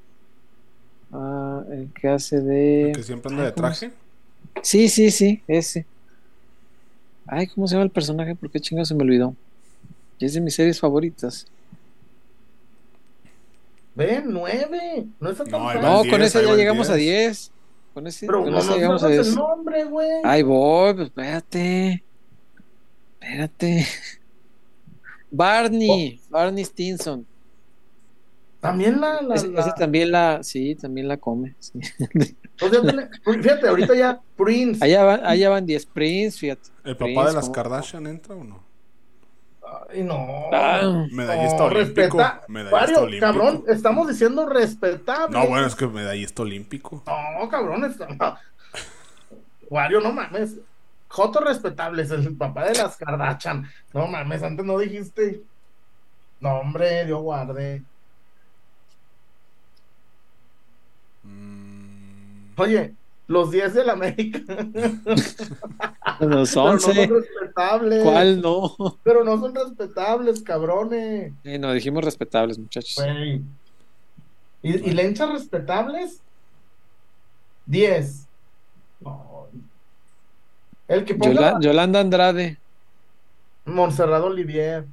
Ah, 1.13 1.63
el 1.71 1.89
que 1.99 2.09
hace 2.09 2.41
de. 2.41 2.91
El 2.91 2.97
que 2.97 3.03
siempre 3.03 3.31
anda 3.31 3.45
Ay, 3.45 3.49
de 3.49 3.55
¿cómo 3.55 3.67
traje. 3.69 3.91
Sí, 4.63 4.89
sí, 4.89 5.11
sí, 5.11 5.43
ese. 5.49 5.87
Ay, 7.27 7.47
¿cómo 7.47 7.67
se 7.67 7.75
llama 7.75 7.85
el 7.85 7.91
personaje? 7.91 8.35
¿Por 8.35 8.51
qué 8.51 8.61
chingo 8.61 8.85
se 8.85 8.95
me 8.95 9.03
olvidó? 9.03 9.35
Y 10.19 10.27
es 10.27 10.35
de 10.35 10.41
mis 10.41 10.55
series 10.55 10.79
favoritas. 10.79 11.47
Ven, 13.95 14.25
nueve. 14.29 15.07
No 15.21 15.31
está 15.31 15.45
tan 15.45 15.53
No, 15.63 15.69
ahí 15.69 15.79
con 16.11 16.21
10, 16.21 16.23
ese 16.23 16.39
ahí 16.39 16.47
ya 16.47 16.55
llegamos 16.57 16.91
a 16.91 16.95
10. 16.95 17.27
10. 17.29 17.53
Con 17.95 18.07
ese, 18.09 18.27
Pero 18.27 18.43
con 18.43 18.51
no 18.53 18.59
ese 18.59 18.67
nos 18.69 18.77
llegamos 18.77 19.03
a 19.03 19.07
sabes 19.07 19.17
10. 19.19 19.29
el 19.29 19.35
nombre, 19.37 19.85
güey. 19.85 20.09
Ahí 20.25 20.43
voy, 20.43 20.95
pues 20.95 21.07
espérate. 21.07 22.05
Espérate. 23.21 23.87
Barney, 25.31 26.21
Barney 26.31 26.65
Stinson. 26.65 27.27
También 28.61 29.01
la. 29.01 29.21
la, 29.23 29.35
Ese, 29.35 29.49
la- 29.49 29.61
ese 29.61 29.73
también 29.77 30.11
la, 30.11 30.43
sí, 30.43 30.75
también 30.75 31.07
la 31.09 31.17
come. 31.19 31.55
sí. 31.61 31.73
o 32.63 32.69
sea, 32.69 32.81
tiene- 32.83 33.09
fíjate, 33.43 33.69
ahorita 33.69 33.95
ya 33.95 34.21
Prince. 34.37 34.83
Allá 34.85 35.05
van, 35.05 35.21
allá 35.25 35.51
van 35.51 35.67
10 35.67 35.87
Prince, 35.87 36.39
fíjate. 36.39 36.71
¿El 36.85 36.97
papá 36.97 37.05
Prince, 37.07 37.27
de 37.29 37.33
las 37.35 37.45
¿cómo? 37.45 37.53
Kardashian 37.53 38.07
entra 38.07 38.35
o 38.35 38.43
no? 38.45 38.65
Ay, 39.91 40.03
no. 40.03 40.51
Ah, 40.53 41.07
Medallista 41.11 41.59
no, 41.59 41.65
olímpico. 41.65 42.19
respeta. 42.19 42.43
Medallista 42.49 43.01
olímpico. 43.01 43.27
cabrón, 43.27 43.65
estamos 43.69 44.09
diciendo 44.09 44.47
respetable. 44.47 45.39
No, 45.39 45.47
bueno, 45.47 45.67
es 45.67 45.75
que 45.75 45.87
medallista 45.87 46.43
olímpico. 46.43 47.03
No, 47.07 47.49
cabrón, 47.49 47.85
está... 47.85 48.07
no. 48.09 48.39
Wario, 49.71 50.01
no 50.01 50.13
mames. 50.13 50.57
Joto 51.09 51.41
respetable 51.41 52.03
es 52.03 52.11
el 52.11 52.37
papá 52.37 52.65
de 52.65 52.75
las 52.75 52.97
Kardashian. 52.97 53.69
No 53.93 54.07
mames, 54.07 54.43
antes 54.43 54.65
no 54.65 54.79
dijiste. 54.79 55.43
No, 56.41 56.59
hombre, 56.59 57.05
Dios 57.07 57.21
guarde. 57.23 57.83
Mm, 61.23 62.53
Oye, 62.57 62.95
los 63.27 63.51
10 63.51 63.75
del 63.75 63.91
América. 63.91 64.41
los 65.05 65.37
Pero 66.19 66.31
no 66.31 66.47
son 66.47 66.73
11. 66.75 67.07
respetables. 67.07 68.03
¿Cuál 68.05 68.41
no? 68.43 68.75
Pero 69.03 69.25
no 69.25 69.39
son 69.41 69.55
respetables, 69.55 70.43
cabrones. 70.43 71.33
Eh, 71.45 71.59
no, 71.59 71.73
dijimos 71.73 72.05
respetables, 72.05 72.59
muchachos. 72.59 72.97
Güey. 72.97 73.43
¿Y, 74.63 74.91
y 74.91 74.93
lenchas 74.93 75.31
respetables? 75.31 76.21
10. 77.67 78.27
No. 79.01 79.47
El 80.89 81.05
que 81.05 81.15
ponga 81.15 81.33
Yola- 81.35 81.59
Yolanda 81.61 82.01
Andrade, 82.01 82.59
Montserrat 83.65 84.23
Olivier, 84.23 84.85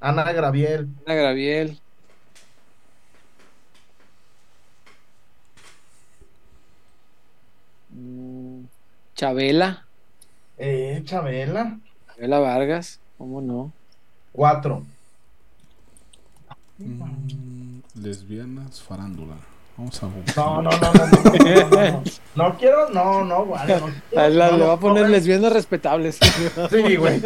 Ana 0.00 0.32
Graviel. 0.32 0.88
Ana 1.06 1.14
Graviel. 1.14 1.78
Chabela, 9.20 9.84
Eh, 10.56 11.02
Chabela. 11.04 11.76
Chabela 12.06 12.38
Vargas, 12.38 13.00
¿cómo 13.18 13.42
no? 13.42 13.70
4. 14.32 14.82
mm, 16.78 17.80
lesbianas, 18.02 18.80
farándula. 18.80 19.34
Vamos 19.76 20.02
a 20.02 20.06
buscar. 20.06 20.36
No, 20.38 20.62
no, 20.62 20.70
no, 20.70 20.78
no, 20.80 20.92
no, 20.94 21.20
no, 21.34 21.68
no, 21.68 21.90
no. 21.90 22.02
No 22.34 22.56
quiero, 22.56 22.88
no, 22.88 23.22
no, 23.26 23.44
la- 24.12 24.30
no, 24.30 24.56
le 24.56 24.64
va 24.64 24.72
a 24.72 24.80
poner 24.80 25.02
no, 25.02 25.08
lesbianas 25.10 25.52
respetables. 25.52 26.18
Sí, 26.70 26.96
güey. 26.96 27.20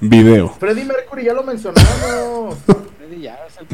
Video. 0.00 0.50
Freddie 0.50 0.84
Mercury 0.84 1.24
ya 1.24 1.32
lo 1.32 1.42
mencionamos. 1.42 2.58
Freddy 2.98 3.22
ya 3.22 3.38
es 3.46 3.56
el 3.56 3.66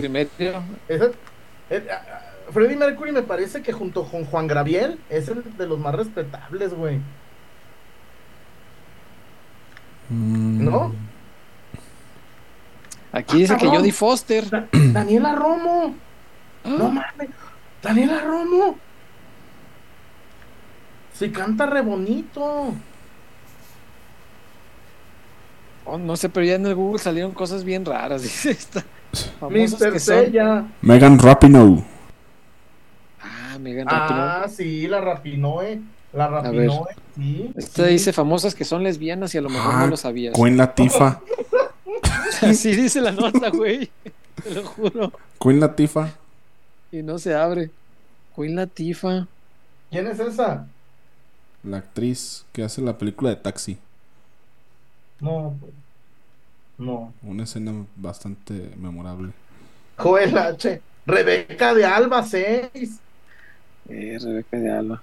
eh, 1.68 1.88
ah, 1.90 2.29
Freddie 2.52 2.76
Mercury 2.76 3.12
me 3.12 3.22
parece 3.22 3.62
que 3.62 3.72
junto 3.72 4.04
con 4.04 4.24
Juan 4.24 4.46
Graviel 4.46 4.98
es 5.08 5.28
el 5.28 5.42
de 5.56 5.66
los 5.66 5.78
más 5.78 5.94
respetables, 5.94 6.74
güey. 6.74 6.98
Mm, 10.08 10.64
¿No? 10.64 10.92
Aquí 13.12 13.38
dice 13.38 13.54
que 13.54 13.60
cabrón. 13.64 13.76
Jodie 13.80 13.92
Foster. 13.92 14.48
Da- 14.50 14.68
Daniela 14.72 15.34
Romo. 15.34 15.94
No 16.64 16.90
mames. 16.90 17.28
Daniela 17.82 18.20
Romo. 18.20 18.76
Si 21.14 21.30
canta 21.30 21.66
re 21.66 21.82
bonito. 21.82 22.72
Oh, 25.84 25.98
no 25.98 26.16
sé, 26.16 26.28
pero 26.28 26.46
ya 26.46 26.54
en 26.54 26.66
el 26.66 26.74
Google 26.74 26.98
salieron 27.00 27.32
cosas 27.32 27.64
bien 27.64 27.84
raras. 27.84 28.22
Dice 28.22 28.50
esta. 28.50 28.84
Mr. 29.40 29.92
que 29.92 29.98
son. 30.00 30.16
Sella. 33.62 33.74
Megan 33.74 33.86
Rapinoe. 33.86 34.20
Ah, 34.22 34.38
Rapinoe. 34.40 34.44
Ah, 34.44 34.48
sí, 34.48 34.88
la 34.88 35.00
Rapinoe. 35.00 35.80
La 36.12 36.28
Rapinoe, 36.28 36.94
sí. 37.14 37.52
Esta 37.56 37.86
sí. 37.86 37.92
dice 37.92 38.12
famosas 38.12 38.54
que 38.54 38.64
son 38.64 38.82
lesbianas 38.82 39.34
y 39.34 39.38
a 39.38 39.42
lo 39.42 39.48
mejor 39.48 39.74
Ah, 39.74 39.80
no 39.82 39.86
lo 39.88 39.96
sabías. 39.96 40.34
Queen 40.34 40.56
Latifah. 40.56 41.20
Así 42.42 42.74
dice 42.74 43.00
la 43.00 43.12
nota, 43.12 43.50
güey. 43.50 43.90
Te 44.42 44.54
lo 44.54 44.64
juro. 44.64 45.12
Queen 45.40 45.60
Latifah. 45.60 46.10
Y 46.90 47.02
no 47.02 47.18
se 47.18 47.34
abre. 47.34 47.70
Queen 48.34 48.56
Latifa. 48.56 49.26
¿Quién 49.90 50.06
es 50.06 50.18
esa? 50.18 50.66
La 51.62 51.78
actriz 51.78 52.44
que 52.52 52.62
hace 52.62 52.80
la 52.80 52.96
película 52.96 53.30
de 53.30 53.36
Taxi. 53.36 53.78
No, 55.20 55.54
pues, 55.60 55.72
no. 56.78 57.12
Una 57.22 57.44
escena 57.44 57.84
bastante 57.96 58.70
memorable. 58.76 59.32
Joel 59.98 60.36
H. 60.38 60.80
Rebeca 61.06 61.74
de 61.74 61.84
Alba 61.84 62.22
6. 62.24 63.00
Eh, 63.90 64.18
Rebeca 64.20 64.56
de 64.56 64.70
Alba. 64.70 65.02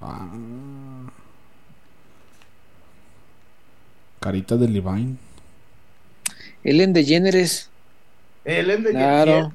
Ah. 0.00 1.10
Carita 4.20 4.56
de 4.56 4.68
Levine. 4.68 5.16
Ellen 6.62 6.92
DeGeneres. 6.92 7.68
Ellen 8.44 8.84
de 8.84 8.90
Claro. 8.90 9.52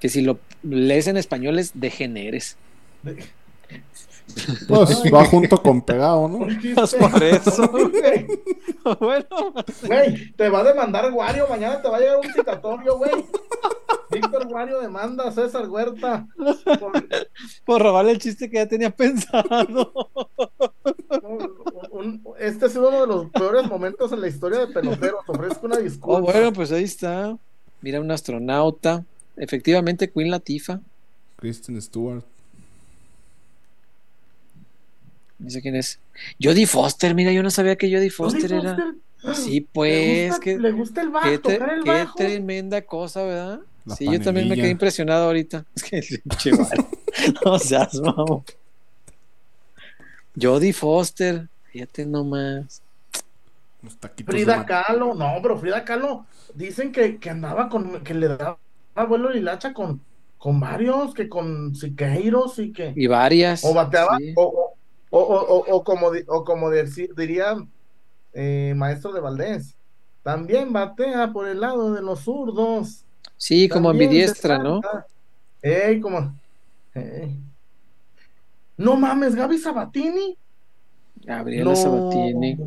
Que 0.00 0.08
si 0.08 0.22
lo 0.22 0.40
lees 0.62 1.06
en 1.06 1.16
español 1.16 1.58
es 1.58 1.72
degeneres. 1.74 2.56
Pues 4.68 5.02
va 5.12 5.24
junto 5.26 5.60
con 5.60 5.82
pegado, 5.82 6.26
¿no? 6.28 6.46
Pues 6.74 6.94
por 6.94 7.22
eso. 7.22 7.68
Güey, 7.68 8.26
bueno, 9.00 9.26
Güey, 9.86 10.32
te 10.32 10.48
va 10.48 10.60
a 10.60 10.64
demandar 10.64 11.12
Wario. 11.12 11.46
Mañana 11.48 11.82
te 11.82 11.88
va 11.88 11.96
a 11.98 12.00
llegar 12.00 12.16
un 12.18 12.32
citatorio, 12.32 12.96
güey. 12.98 13.12
Víctor 14.10 14.46
Wario 14.48 14.80
demanda 14.80 15.28
a 15.28 15.32
César 15.32 15.68
Huerta. 15.68 16.26
por- 16.80 17.06
por 17.64 17.82
robarle 17.82 18.12
el 18.12 18.18
chiste 18.18 18.48
que 18.50 18.56
ya 18.56 18.66
tenía 18.68 18.90
pensado. 18.90 19.92
este 22.38 22.66
ha 22.66 22.68
sido 22.68 22.88
uno 22.88 23.00
de 23.02 23.06
los 23.06 23.30
peores 23.30 23.66
momentos 23.68 24.12
en 24.12 24.20
la 24.20 24.28
historia 24.28 24.60
de 24.60 24.66
peloteros. 24.68 25.20
Ofrezco 25.26 25.66
una 25.66 25.76
disculpa. 25.78 26.18
Oh, 26.18 26.22
bueno, 26.32 26.52
pues 26.52 26.72
ahí 26.72 26.84
está. 26.84 27.36
Mira, 27.80 28.00
un 28.00 28.10
astronauta. 28.10 29.04
Efectivamente, 29.36 30.10
Queen 30.10 30.30
Latifa. 30.30 30.80
Kristen 31.36 31.80
Stewart. 31.80 32.22
Dice 35.42 35.60
quién 35.60 35.76
es. 35.76 35.98
Jodie 36.40 36.66
Foster, 36.66 37.14
mira, 37.14 37.32
yo 37.32 37.42
no 37.42 37.50
sabía 37.50 37.76
que 37.76 37.86
Jodie 37.88 38.10
Jodie 38.10 38.10
Foster 38.10 38.52
era. 38.52 38.76
Foster, 38.76 38.94
Sí, 39.34 39.60
le 39.60 39.66
pues, 39.72 40.28
gusta, 40.30 40.40
que, 40.40 40.58
le 40.58 40.72
gusta 40.72 41.00
el 41.02 41.10
bajo, 41.10 41.28
qué, 41.28 41.40
tre- 41.40 41.58
tocar 41.58 41.74
el 41.74 41.84
qué 41.84 41.90
bajo. 41.90 42.14
tremenda 42.16 42.82
cosa, 42.82 43.22
¿verdad? 43.22 43.60
La 43.84 43.94
sí, 43.96 44.04
yo 44.04 44.20
también 44.20 44.48
me 44.48 44.56
quedé 44.56 44.70
impresionado 44.70 45.26
ahorita. 45.26 45.64
Es 45.76 45.82
que 45.84 46.52
Mario. 46.52 46.88
no 47.44 47.58
seas 47.58 47.94
mamón. 48.00 48.42
Jodie 50.40 50.72
Foster, 50.72 51.48
fíjate 51.70 52.06
nomás. 52.06 52.82
Frida 54.26 54.64
Kahlo, 54.64 55.14
no, 55.14 55.34
pero 55.42 55.58
Frida 55.58 55.84
Kahlo 55.84 56.24
dicen 56.54 56.92
que, 56.92 57.18
que 57.18 57.30
andaba 57.30 57.68
con, 57.68 58.02
que 58.04 58.14
le 58.14 58.28
daba 58.28 58.58
vuelo 59.08 59.30
lilacha 59.30 59.72
con, 59.72 60.00
con 60.38 60.60
varios, 60.60 61.14
que 61.14 61.28
con 61.28 61.74
Siqueiros 61.74 62.58
y 62.60 62.72
que 62.72 62.92
Y 62.94 63.06
varias. 63.08 63.64
o 63.64 63.74
bateaba, 63.74 64.18
sí. 64.18 64.32
o, 64.36 64.71
o, 65.14 65.20
o, 65.20 65.58
o- 65.58 65.76
o 65.76 65.84
como, 65.84 66.10
o 66.26 66.44
como 66.44 66.70
diría 66.70 67.56
eh, 68.32 68.72
maestro 68.76 69.12
de 69.12 69.20
Valdés, 69.20 69.76
también 70.22 70.72
batea 70.72 71.32
por 71.32 71.46
el 71.46 71.60
lado 71.60 71.92
de 71.92 72.00
los 72.02 72.20
zurdos. 72.20 73.04
Sí, 73.36 73.68
como 73.68 73.90
ambidiestra, 73.90 74.58
¿no? 74.58 74.80
Ey, 75.60 76.00
como, 76.00 76.34
ey. 76.94 77.38
No 78.76 78.96
mames, 78.96 79.34
Gaby 79.34 79.58
Sabatini. 79.58 80.36
Gabriela 81.16 81.70
No. 81.70 81.76
Sabatini. 81.76 82.58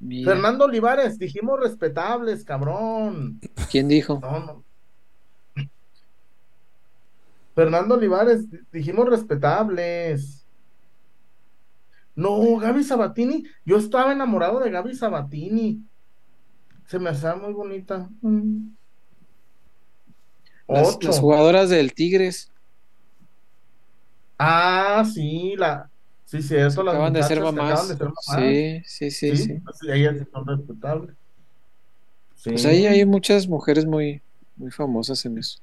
Mira, 0.00 0.32
Fernando 0.32 0.64
Olivares, 0.64 1.18
dijimos 1.18 1.60
respetables, 1.60 2.44
cabrón. 2.44 3.40
¿Quién 3.70 3.88
dijo? 3.88 4.20
No, 4.22 4.38
no. 4.40 4.64
Fernando 7.54 7.94
Olivares, 7.96 8.48
di- 8.50 8.60
dijimos 8.72 9.08
respetables. 9.08 10.37
No, 12.18 12.56
Gaby 12.56 12.82
Sabatini, 12.82 13.44
yo 13.64 13.76
estaba 13.76 14.10
enamorado 14.12 14.58
de 14.58 14.70
Gaby 14.72 14.92
Sabatini. 14.96 15.80
Se 16.88 16.98
me 16.98 17.10
hacía 17.10 17.36
muy 17.36 17.52
bonita. 17.52 18.08
Mm. 18.22 18.70
Las, 20.66 20.96
Ocho. 20.96 21.06
las 21.06 21.20
jugadoras 21.20 21.70
del 21.70 21.94
Tigres 21.94 22.50
Ah, 24.36 25.04
sí, 25.12 25.54
la. 25.56 25.88
Sí, 26.24 26.42
sí, 26.42 26.56
eso 26.56 26.82
las 26.82 26.94
acaban 26.94 27.12
de 27.12 27.22
ser 27.22 27.40
mamás. 27.40 27.70
acaban 27.72 27.88
de 27.88 27.96
ser 27.96 28.06
mamás. 28.08 28.24
Sí, 28.36 28.82
sí, 28.84 29.10
sí, 29.12 29.36
Sí, 29.36 29.44
sí. 29.44 29.54
pues, 29.64 29.76
ellas 29.88 30.16
sí 30.18 30.24
son 30.32 30.44
respetables. 30.46 31.14
Sí. 32.34 32.50
Pues 32.50 32.66
ahí 32.66 32.84
hay 32.86 33.04
muchas 33.06 33.46
mujeres 33.46 33.86
muy, 33.86 34.20
muy 34.56 34.72
famosas 34.72 35.24
en 35.24 35.38
eso. 35.38 35.60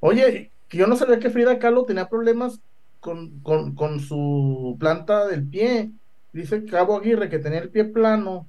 Oye, 0.00 0.50
que 0.68 0.78
yo 0.78 0.86
no 0.86 0.96
sabía 0.96 1.18
que 1.18 1.28
Frida 1.30 1.58
Kahlo 1.58 1.84
tenía 1.84 2.08
problemas 2.08 2.58
con, 3.00 3.40
con, 3.40 3.74
con 3.74 4.00
su 4.00 4.76
planta 4.78 5.26
del 5.26 5.46
pie. 5.48 5.90
Dice 6.32 6.64
Cabo 6.64 6.96
Aguirre 6.98 7.28
que 7.28 7.38
tenía 7.38 7.60
el 7.60 7.70
pie 7.70 7.84
plano. 7.84 8.48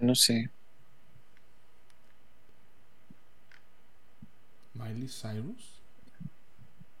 No 0.00 0.14
sé. 0.14 0.50
Miley 4.74 5.08
Cyrus. 5.08 5.80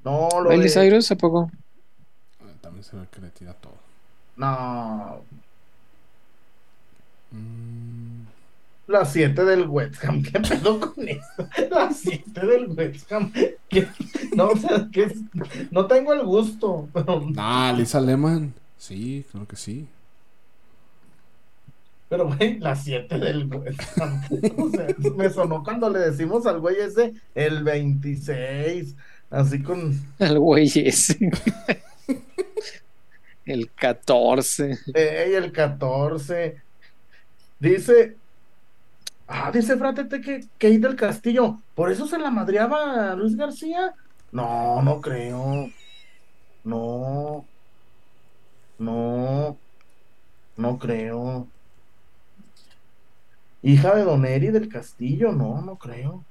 No, 0.04 0.28
lo 0.42 0.50
Miley 0.50 0.68
de- 0.68 0.70
Cyrus, 0.70 1.10
¿a 1.10 1.16
poco? 1.16 1.50
Ah, 2.40 2.52
También 2.60 2.84
se 2.84 2.96
ve 2.96 3.06
que 3.10 3.20
le 3.20 3.30
tira 3.30 3.52
todo. 3.54 3.74
No, 4.36 5.22
Mm, 7.32 8.15
la 8.86 9.04
7 9.04 9.44
del 9.44 9.66
West 9.68 10.04
Ham. 10.04 10.22
¿Qué 10.22 10.38
pedo 10.40 10.78
con 10.80 11.08
eso? 11.08 11.48
La 11.70 11.92
7 11.92 12.46
del 12.46 12.68
West 12.68 13.10
Ham. 13.12 13.32
¿Qué? 13.68 13.86
No, 14.34 14.48
o 14.48 14.56
sea, 14.56 14.88
que 14.92 15.04
es- 15.04 15.20
no 15.70 15.86
tengo 15.86 16.12
el 16.12 16.24
gusto. 16.24 16.88
Pero, 16.92 17.26
Ah, 17.36 17.74
Lisa 17.76 18.00
Lehman. 18.00 18.54
Sí, 18.78 19.24
claro 19.30 19.46
que 19.48 19.56
sí. 19.56 19.88
pero 22.08 22.26
güey, 22.28 22.58
la 22.60 22.76
7 22.76 23.18
del 23.18 23.46
West 23.46 23.80
Ham. 24.00 24.22
O 24.58 24.70
sea, 24.70 24.86
me 25.16 25.28
sonó 25.30 25.64
cuando 25.64 25.90
le 25.90 25.98
decimos 25.98 26.46
al 26.46 26.60
güey 26.60 26.76
ese 26.80 27.14
el 27.34 27.64
26. 27.64 28.94
Así 29.30 29.60
con. 29.62 30.00
El 30.20 30.38
güey 30.38 30.70
ese. 30.76 31.18
El 33.44 33.70
14. 33.72 34.78
Ey, 34.94 35.34
el 35.34 35.50
14. 35.52 36.56
Dice. 37.58 38.16
Ah, 39.28 39.50
dice 39.52 39.76
Fratete 39.76 40.20
que 40.20 40.40
Kate 40.58 40.78
del 40.78 40.96
Castillo. 40.96 41.58
¿Por 41.74 41.90
eso 41.90 42.06
se 42.06 42.18
la 42.18 42.30
madreaba 42.30 43.14
Luis 43.14 43.36
García? 43.36 43.94
No, 44.32 44.82
no 44.82 45.00
creo. 45.00 45.68
No. 46.64 47.44
No. 48.78 49.56
No 50.56 50.78
creo. 50.78 51.46
Hija 53.62 53.94
de 53.96 54.04
Don 54.04 54.24
Eri 54.24 54.48
del 54.48 54.68
Castillo, 54.68 55.32
no, 55.32 55.60
no 55.60 55.76
creo. 55.76 56.24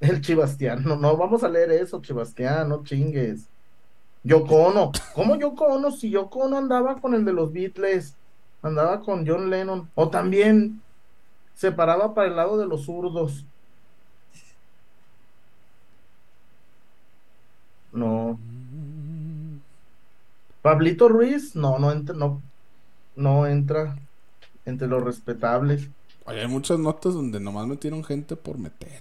El 0.00 0.20
Chibastián, 0.20 0.84
no, 0.84 1.16
vamos 1.16 1.42
a 1.42 1.48
leer 1.48 1.70
eso, 1.72 2.00
Chibastián, 2.00 2.68
no 2.68 2.82
chingues. 2.82 3.48
Yoko 4.24 4.54
Ono, 4.56 4.92
¿cómo 5.14 5.36
Yoko 5.36 5.66
Ono? 5.66 5.90
Si 5.90 6.10
Yoko 6.10 6.40
Ono 6.40 6.58
andaba 6.58 7.00
con 7.00 7.14
el 7.14 7.24
de 7.24 7.32
los 7.32 7.52
Beatles, 7.52 8.16
andaba 8.62 9.00
con 9.00 9.26
John 9.26 9.50
Lennon, 9.50 9.90
o 9.94 10.08
también 10.08 10.82
se 11.56 11.72
paraba 11.72 12.14
para 12.14 12.28
el 12.28 12.36
lado 12.36 12.58
de 12.58 12.66
los 12.66 12.84
zurdos. 12.84 13.44
No. 17.92 18.38
Pablito 20.62 21.08
Ruiz, 21.08 21.56
no, 21.56 21.78
no 21.78 21.92
entra, 21.92 22.14
no, 22.14 22.42
no 23.16 23.46
entra 23.46 23.96
entre 24.66 24.86
los 24.86 25.02
respetables. 25.02 25.88
Oye, 26.26 26.40
hay 26.42 26.48
muchas 26.48 26.78
notas 26.78 27.14
donde 27.14 27.40
nomás 27.40 27.66
metieron 27.66 28.04
gente 28.04 28.36
por 28.36 28.58
meter. 28.58 29.00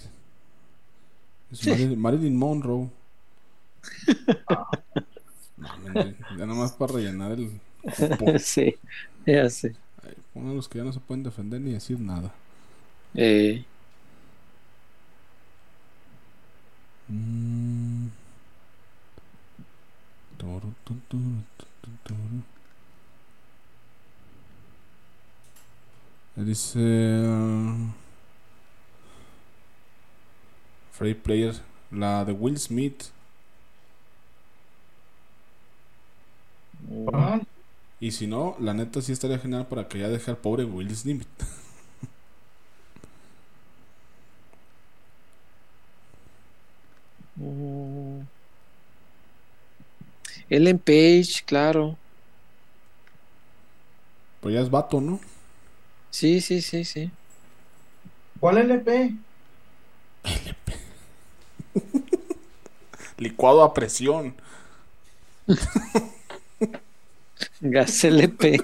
Es 1.51 1.67
Marilyn, 1.67 1.99
Marilyn 1.99 2.37
Monroe. 2.37 2.89
No, 5.57 5.69
hombre, 5.73 6.17
ya 6.37 6.45
nomás 6.45 6.73
para 6.73 6.93
rellenar 6.93 7.31
el 7.31 7.61
cupo. 7.95 8.25
Sí, 8.39 8.75
ya 9.25 9.49
sé. 9.49 9.73
Uno 10.33 10.49
de 10.49 10.55
los 10.55 10.67
que 10.67 10.79
ya 10.79 10.83
no 10.83 10.91
se 10.91 10.99
pueden 10.99 11.23
defender 11.23 11.61
ni 11.61 11.71
decir 11.71 11.97
nada. 11.97 12.33
Eh, 13.15 13.65
Mm. 17.11 18.09
Dice 26.35 26.77
uh, 26.77 27.87
Free 30.91 31.13
Player, 31.13 31.53
la 31.91 32.25
de 32.25 32.31
Will 32.31 32.57
Smith. 32.57 33.11
Ah, 37.11 37.41
Y 37.99 38.11
si 38.11 38.27
no, 38.27 38.55
la 38.59 38.73
neta 38.73 39.01
sí 39.01 39.11
estaría 39.13 39.39
genial 39.39 39.67
para 39.67 39.87
que 39.89 39.99
ya 39.99 40.09
deje 40.09 40.31
al 40.31 40.37
pobre 40.37 40.65
Will 40.65 40.95
Smith. 40.95 41.27
mm. 47.35 48.21
Ellen 50.49 50.79
Page, 50.79 51.43
claro. 51.45 51.97
Pues 54.41 54.53
ya 54.55 54.61
es 54.61 54.69
vato, 54.69 55.01
¿no? 55.01 55.19
Sí, 56.11 56.39
sí, 56.41 56.61
sí, 56.61 56.85
sí. 56.85 57.09
¿Cuál 58.39 58.57
LP? 58.59 59.13
Licuado 63.17 63.63
a 63.63 63.73
presión. 63.73 64.35
Gas 67.61 68.03
LP. 68.03 68.61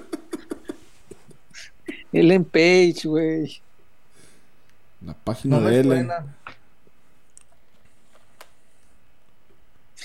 Ellen 2.14 2.44
Page, 2.46 3.08
güey. 3.08 3.62
La 5.06 5.14
página 5.14 5.60
No 5.60 5.68
de 5.68 5.80
Ellen. 5.80 6.08
suena. 6.08 6.26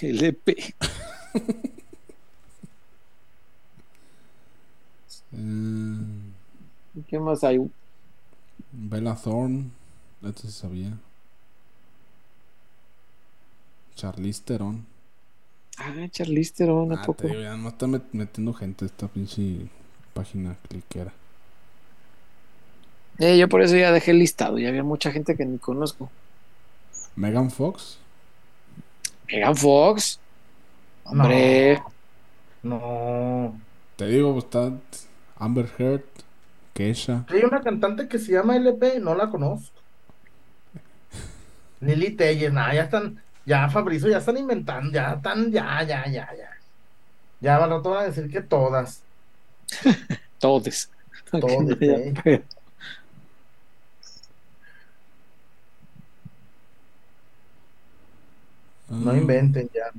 LP. 0.00 0.74
Eh, 5.32 5.96
¿Y 6.94 7.02
¿Qué 7.02 7.18
más 7.18 7.44
hay? 7.44 7.58
Bella 8.72 9.14
Thorne. 9.14 9.70
Esto 10.22 10.42
se 10.42 10.50
sabía. 10.52 10.92
Charlize 13.94 14.42
Theron. 14.44 14.84
Ah, 15.78 15.92
Charlize 16.10 16.52
Theron, 16.54 16.92
¿a 16.92 17.02
Ah, 17.02 17.02
poco? 17.02 17.22
te 17.22 17.28
digo, 17.28 17.40
ya 17.42 17.56
no 17.56 17.68
está 17.68 17.86
met- 17.86 18.08
metiendo 18.12 18.52
gente 18.54 18.86
esta 18.86 19.08
pinche 19.08 19.68
página 20.14 20.56
cliquera. 20.68 21.12
Eh, 23.18 23.38
yo 23.38 23.48
por 23.48 23.62
eso 23.62 23.76
ya 23.76 23.92
dejé 23.92 24.10
el 24.12 24.18
listado. 24.18 24.58
Ya 24.58 24.68
había 24.68 24.82
mucha 24.82 25.10
gente 25.12 25.36
que 25.36 25.44
ni 25.46 25.58
conozco. 25.58 26.10
Megan 27.14 27.50
Fox. 27.50 27.98
Megan 29.30 29.56
Fox. 29.56 30.20
Hombre. 31.04 31.82
No. 32.62 33.60
Te 33.96 34.06
digo, 34.06 34.38
está 34.38 34.72
Amber 35.36 35.68
Heard. 35.78 36.02
Kesha. 36.74 37.24
Hay 37.28 37.42
una 37.42 37.62
cantante 37.62 38.06
que 38.08 38.18
se 38.18 38.32
llama 38.32 38.56
LP, 38.56 39.00
no 39.00 39.14
la 39.14 39.30
conozco. 39.30 39.80
Lili 41.80 42.10
Telles, 42.16 42.52
nada, 42.52 42.74
ya 42.74 42.82
están, 42.84 43.22
ya 43.46 43.68
Fabrizio, 43.70 44.10
ya 44.10 44.18
están 44.18 44.36
inventando, 44.36 44.92
ya 44.92 45.14
están, 45.14 45.50
ya, 45.50 45.82
ya, 45.84 46.04
ya, 46.06 46.28
ya. 46.36 46.50
Ya 47.40 47.56
al 47.56 47.70
rato 47.70 47.90
van 47.90 48.00
a 48.04 48.06
decir 48.08 48.30
que 48.30 48.42
todas, 48.42 49.02
Todes. 50.38 50.90
todas, 51.40 51.78
¿eh? 51.80 52.14
No 58.88 59.10
Ah, 59.10 59.16
inventen 59.16 59.68
ya. 59.74 59.90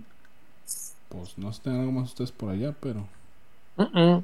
Pues 1.10 1.38
no 1.38 1.52
sé, 1.54 1.62
tengan 1.64 1.82
algo 1.82 1.92
más 1.94 2.10
ustedes 2.10 2.32
por 2.32 2.50
allá, 2.50 2.74
pero. 2.80 3.06
Mm-mm. 3.78 4.24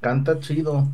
Canta 0.00 0.38
chido. 0.40 0.86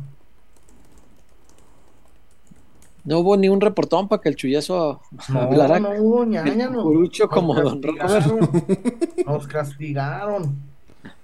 No 3.03 3.19
hubo 3.19 3.35
ni 3.35 3.49
un 3.49 3.59
reportón 3.61 4.07
para 4.07 4.21
que 4.21 4.29
el 4.29 4.35
chullazo 4.35 5.01
No, 5.29 5.39
hablara. 5.41 5.79
no, 5.79 6.23
ñaña, 6.23 6.65
el 6.65 6.71
no. 6.71 6.83
cucurucho 6.83 7.23
Nos 7.25 7.33
como 7.33 7.55
don 7.55 7.81
castigaron. 7.81 8.49
Nos 9.25 9.47
castigaron. 9.47 10.71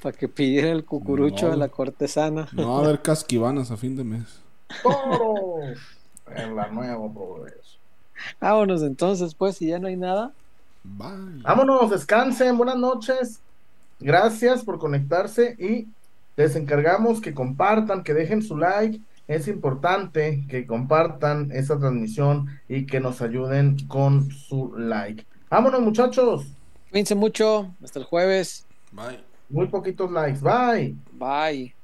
Para 0.02 0.18
que 0.18 0.28
pidiera 0.28 0.72
el 0.72 0.86
cucurucho 0.86 1.48
No. 1.48 1.53
a 1.53 1.56
la 1.56 1.69
cortesana. 1.69 2.48
No 2.52 2.72
va 2.72 2.78
a 2.80 2.84
haber 2.86 3.02
casquivanas 3.02 3.69
a 3.69 3.78
fin 3.78 3.95
de 3.95 4.03
mes. 4.03 4.41
Toros. 4.82 5.78
En 6.36 6.56
la 6.56 6.68
nueva 6.69 7.14
progreso. 7.14 7.77
Vámonos 8.39 8.81
entonces, 8.84 9.34
pues, 9.34 9.57
si 9.57 9.68
ya 9.68 9.80
no 9.80 9.88
hay 9.88 9.95
nada. 9.95 10.31
Bye. 10.84 11.41
Vámonos, 11.41 11.89
descansen, 11.89 12.57
buenas 12.57 12.77
noches. 12.77 13.39
Gracias 13.99 14.64
por 14.64 14.80
conectarse 14.80 15.56
y 15.60 15.88
les 16.35 16.56
encargamos 16.56 17.19
que 17.19 17.34
compartan, 17.34 18.03
que 18.03 18.14
dejen 18.14 18.41
su 18.41 18.57
like. 18.57 18.99
Es 19.27 19.48
importante 19.48 20.44
que 20.48 20.65
compartan 20.65 21.52
esta 21.52 21.77
transmisión 21.77 22.48
y 22.69 22.85
que 22.85 22.99
nos 22.99 23.22
ayuden 23.22 23.77
con 23.88 24.31
su 24.31 24.73
like. 24.77 25.26
Vámonos, 25.49 25.81
muchachos. 25.81 26.45
Cuídense 26.91 27.15
mucho. 27.15 27.73
Hasta 27.84 27.99
el 27.99 28.06
jueves. 28.06 28.65
Bye. 28.91 29.19
Muy 29.49 29.68
poquitos 29.68 30.11
likes. 30.11 30.39
Bye. 30.39 30.95
Bye. 31.14 31.77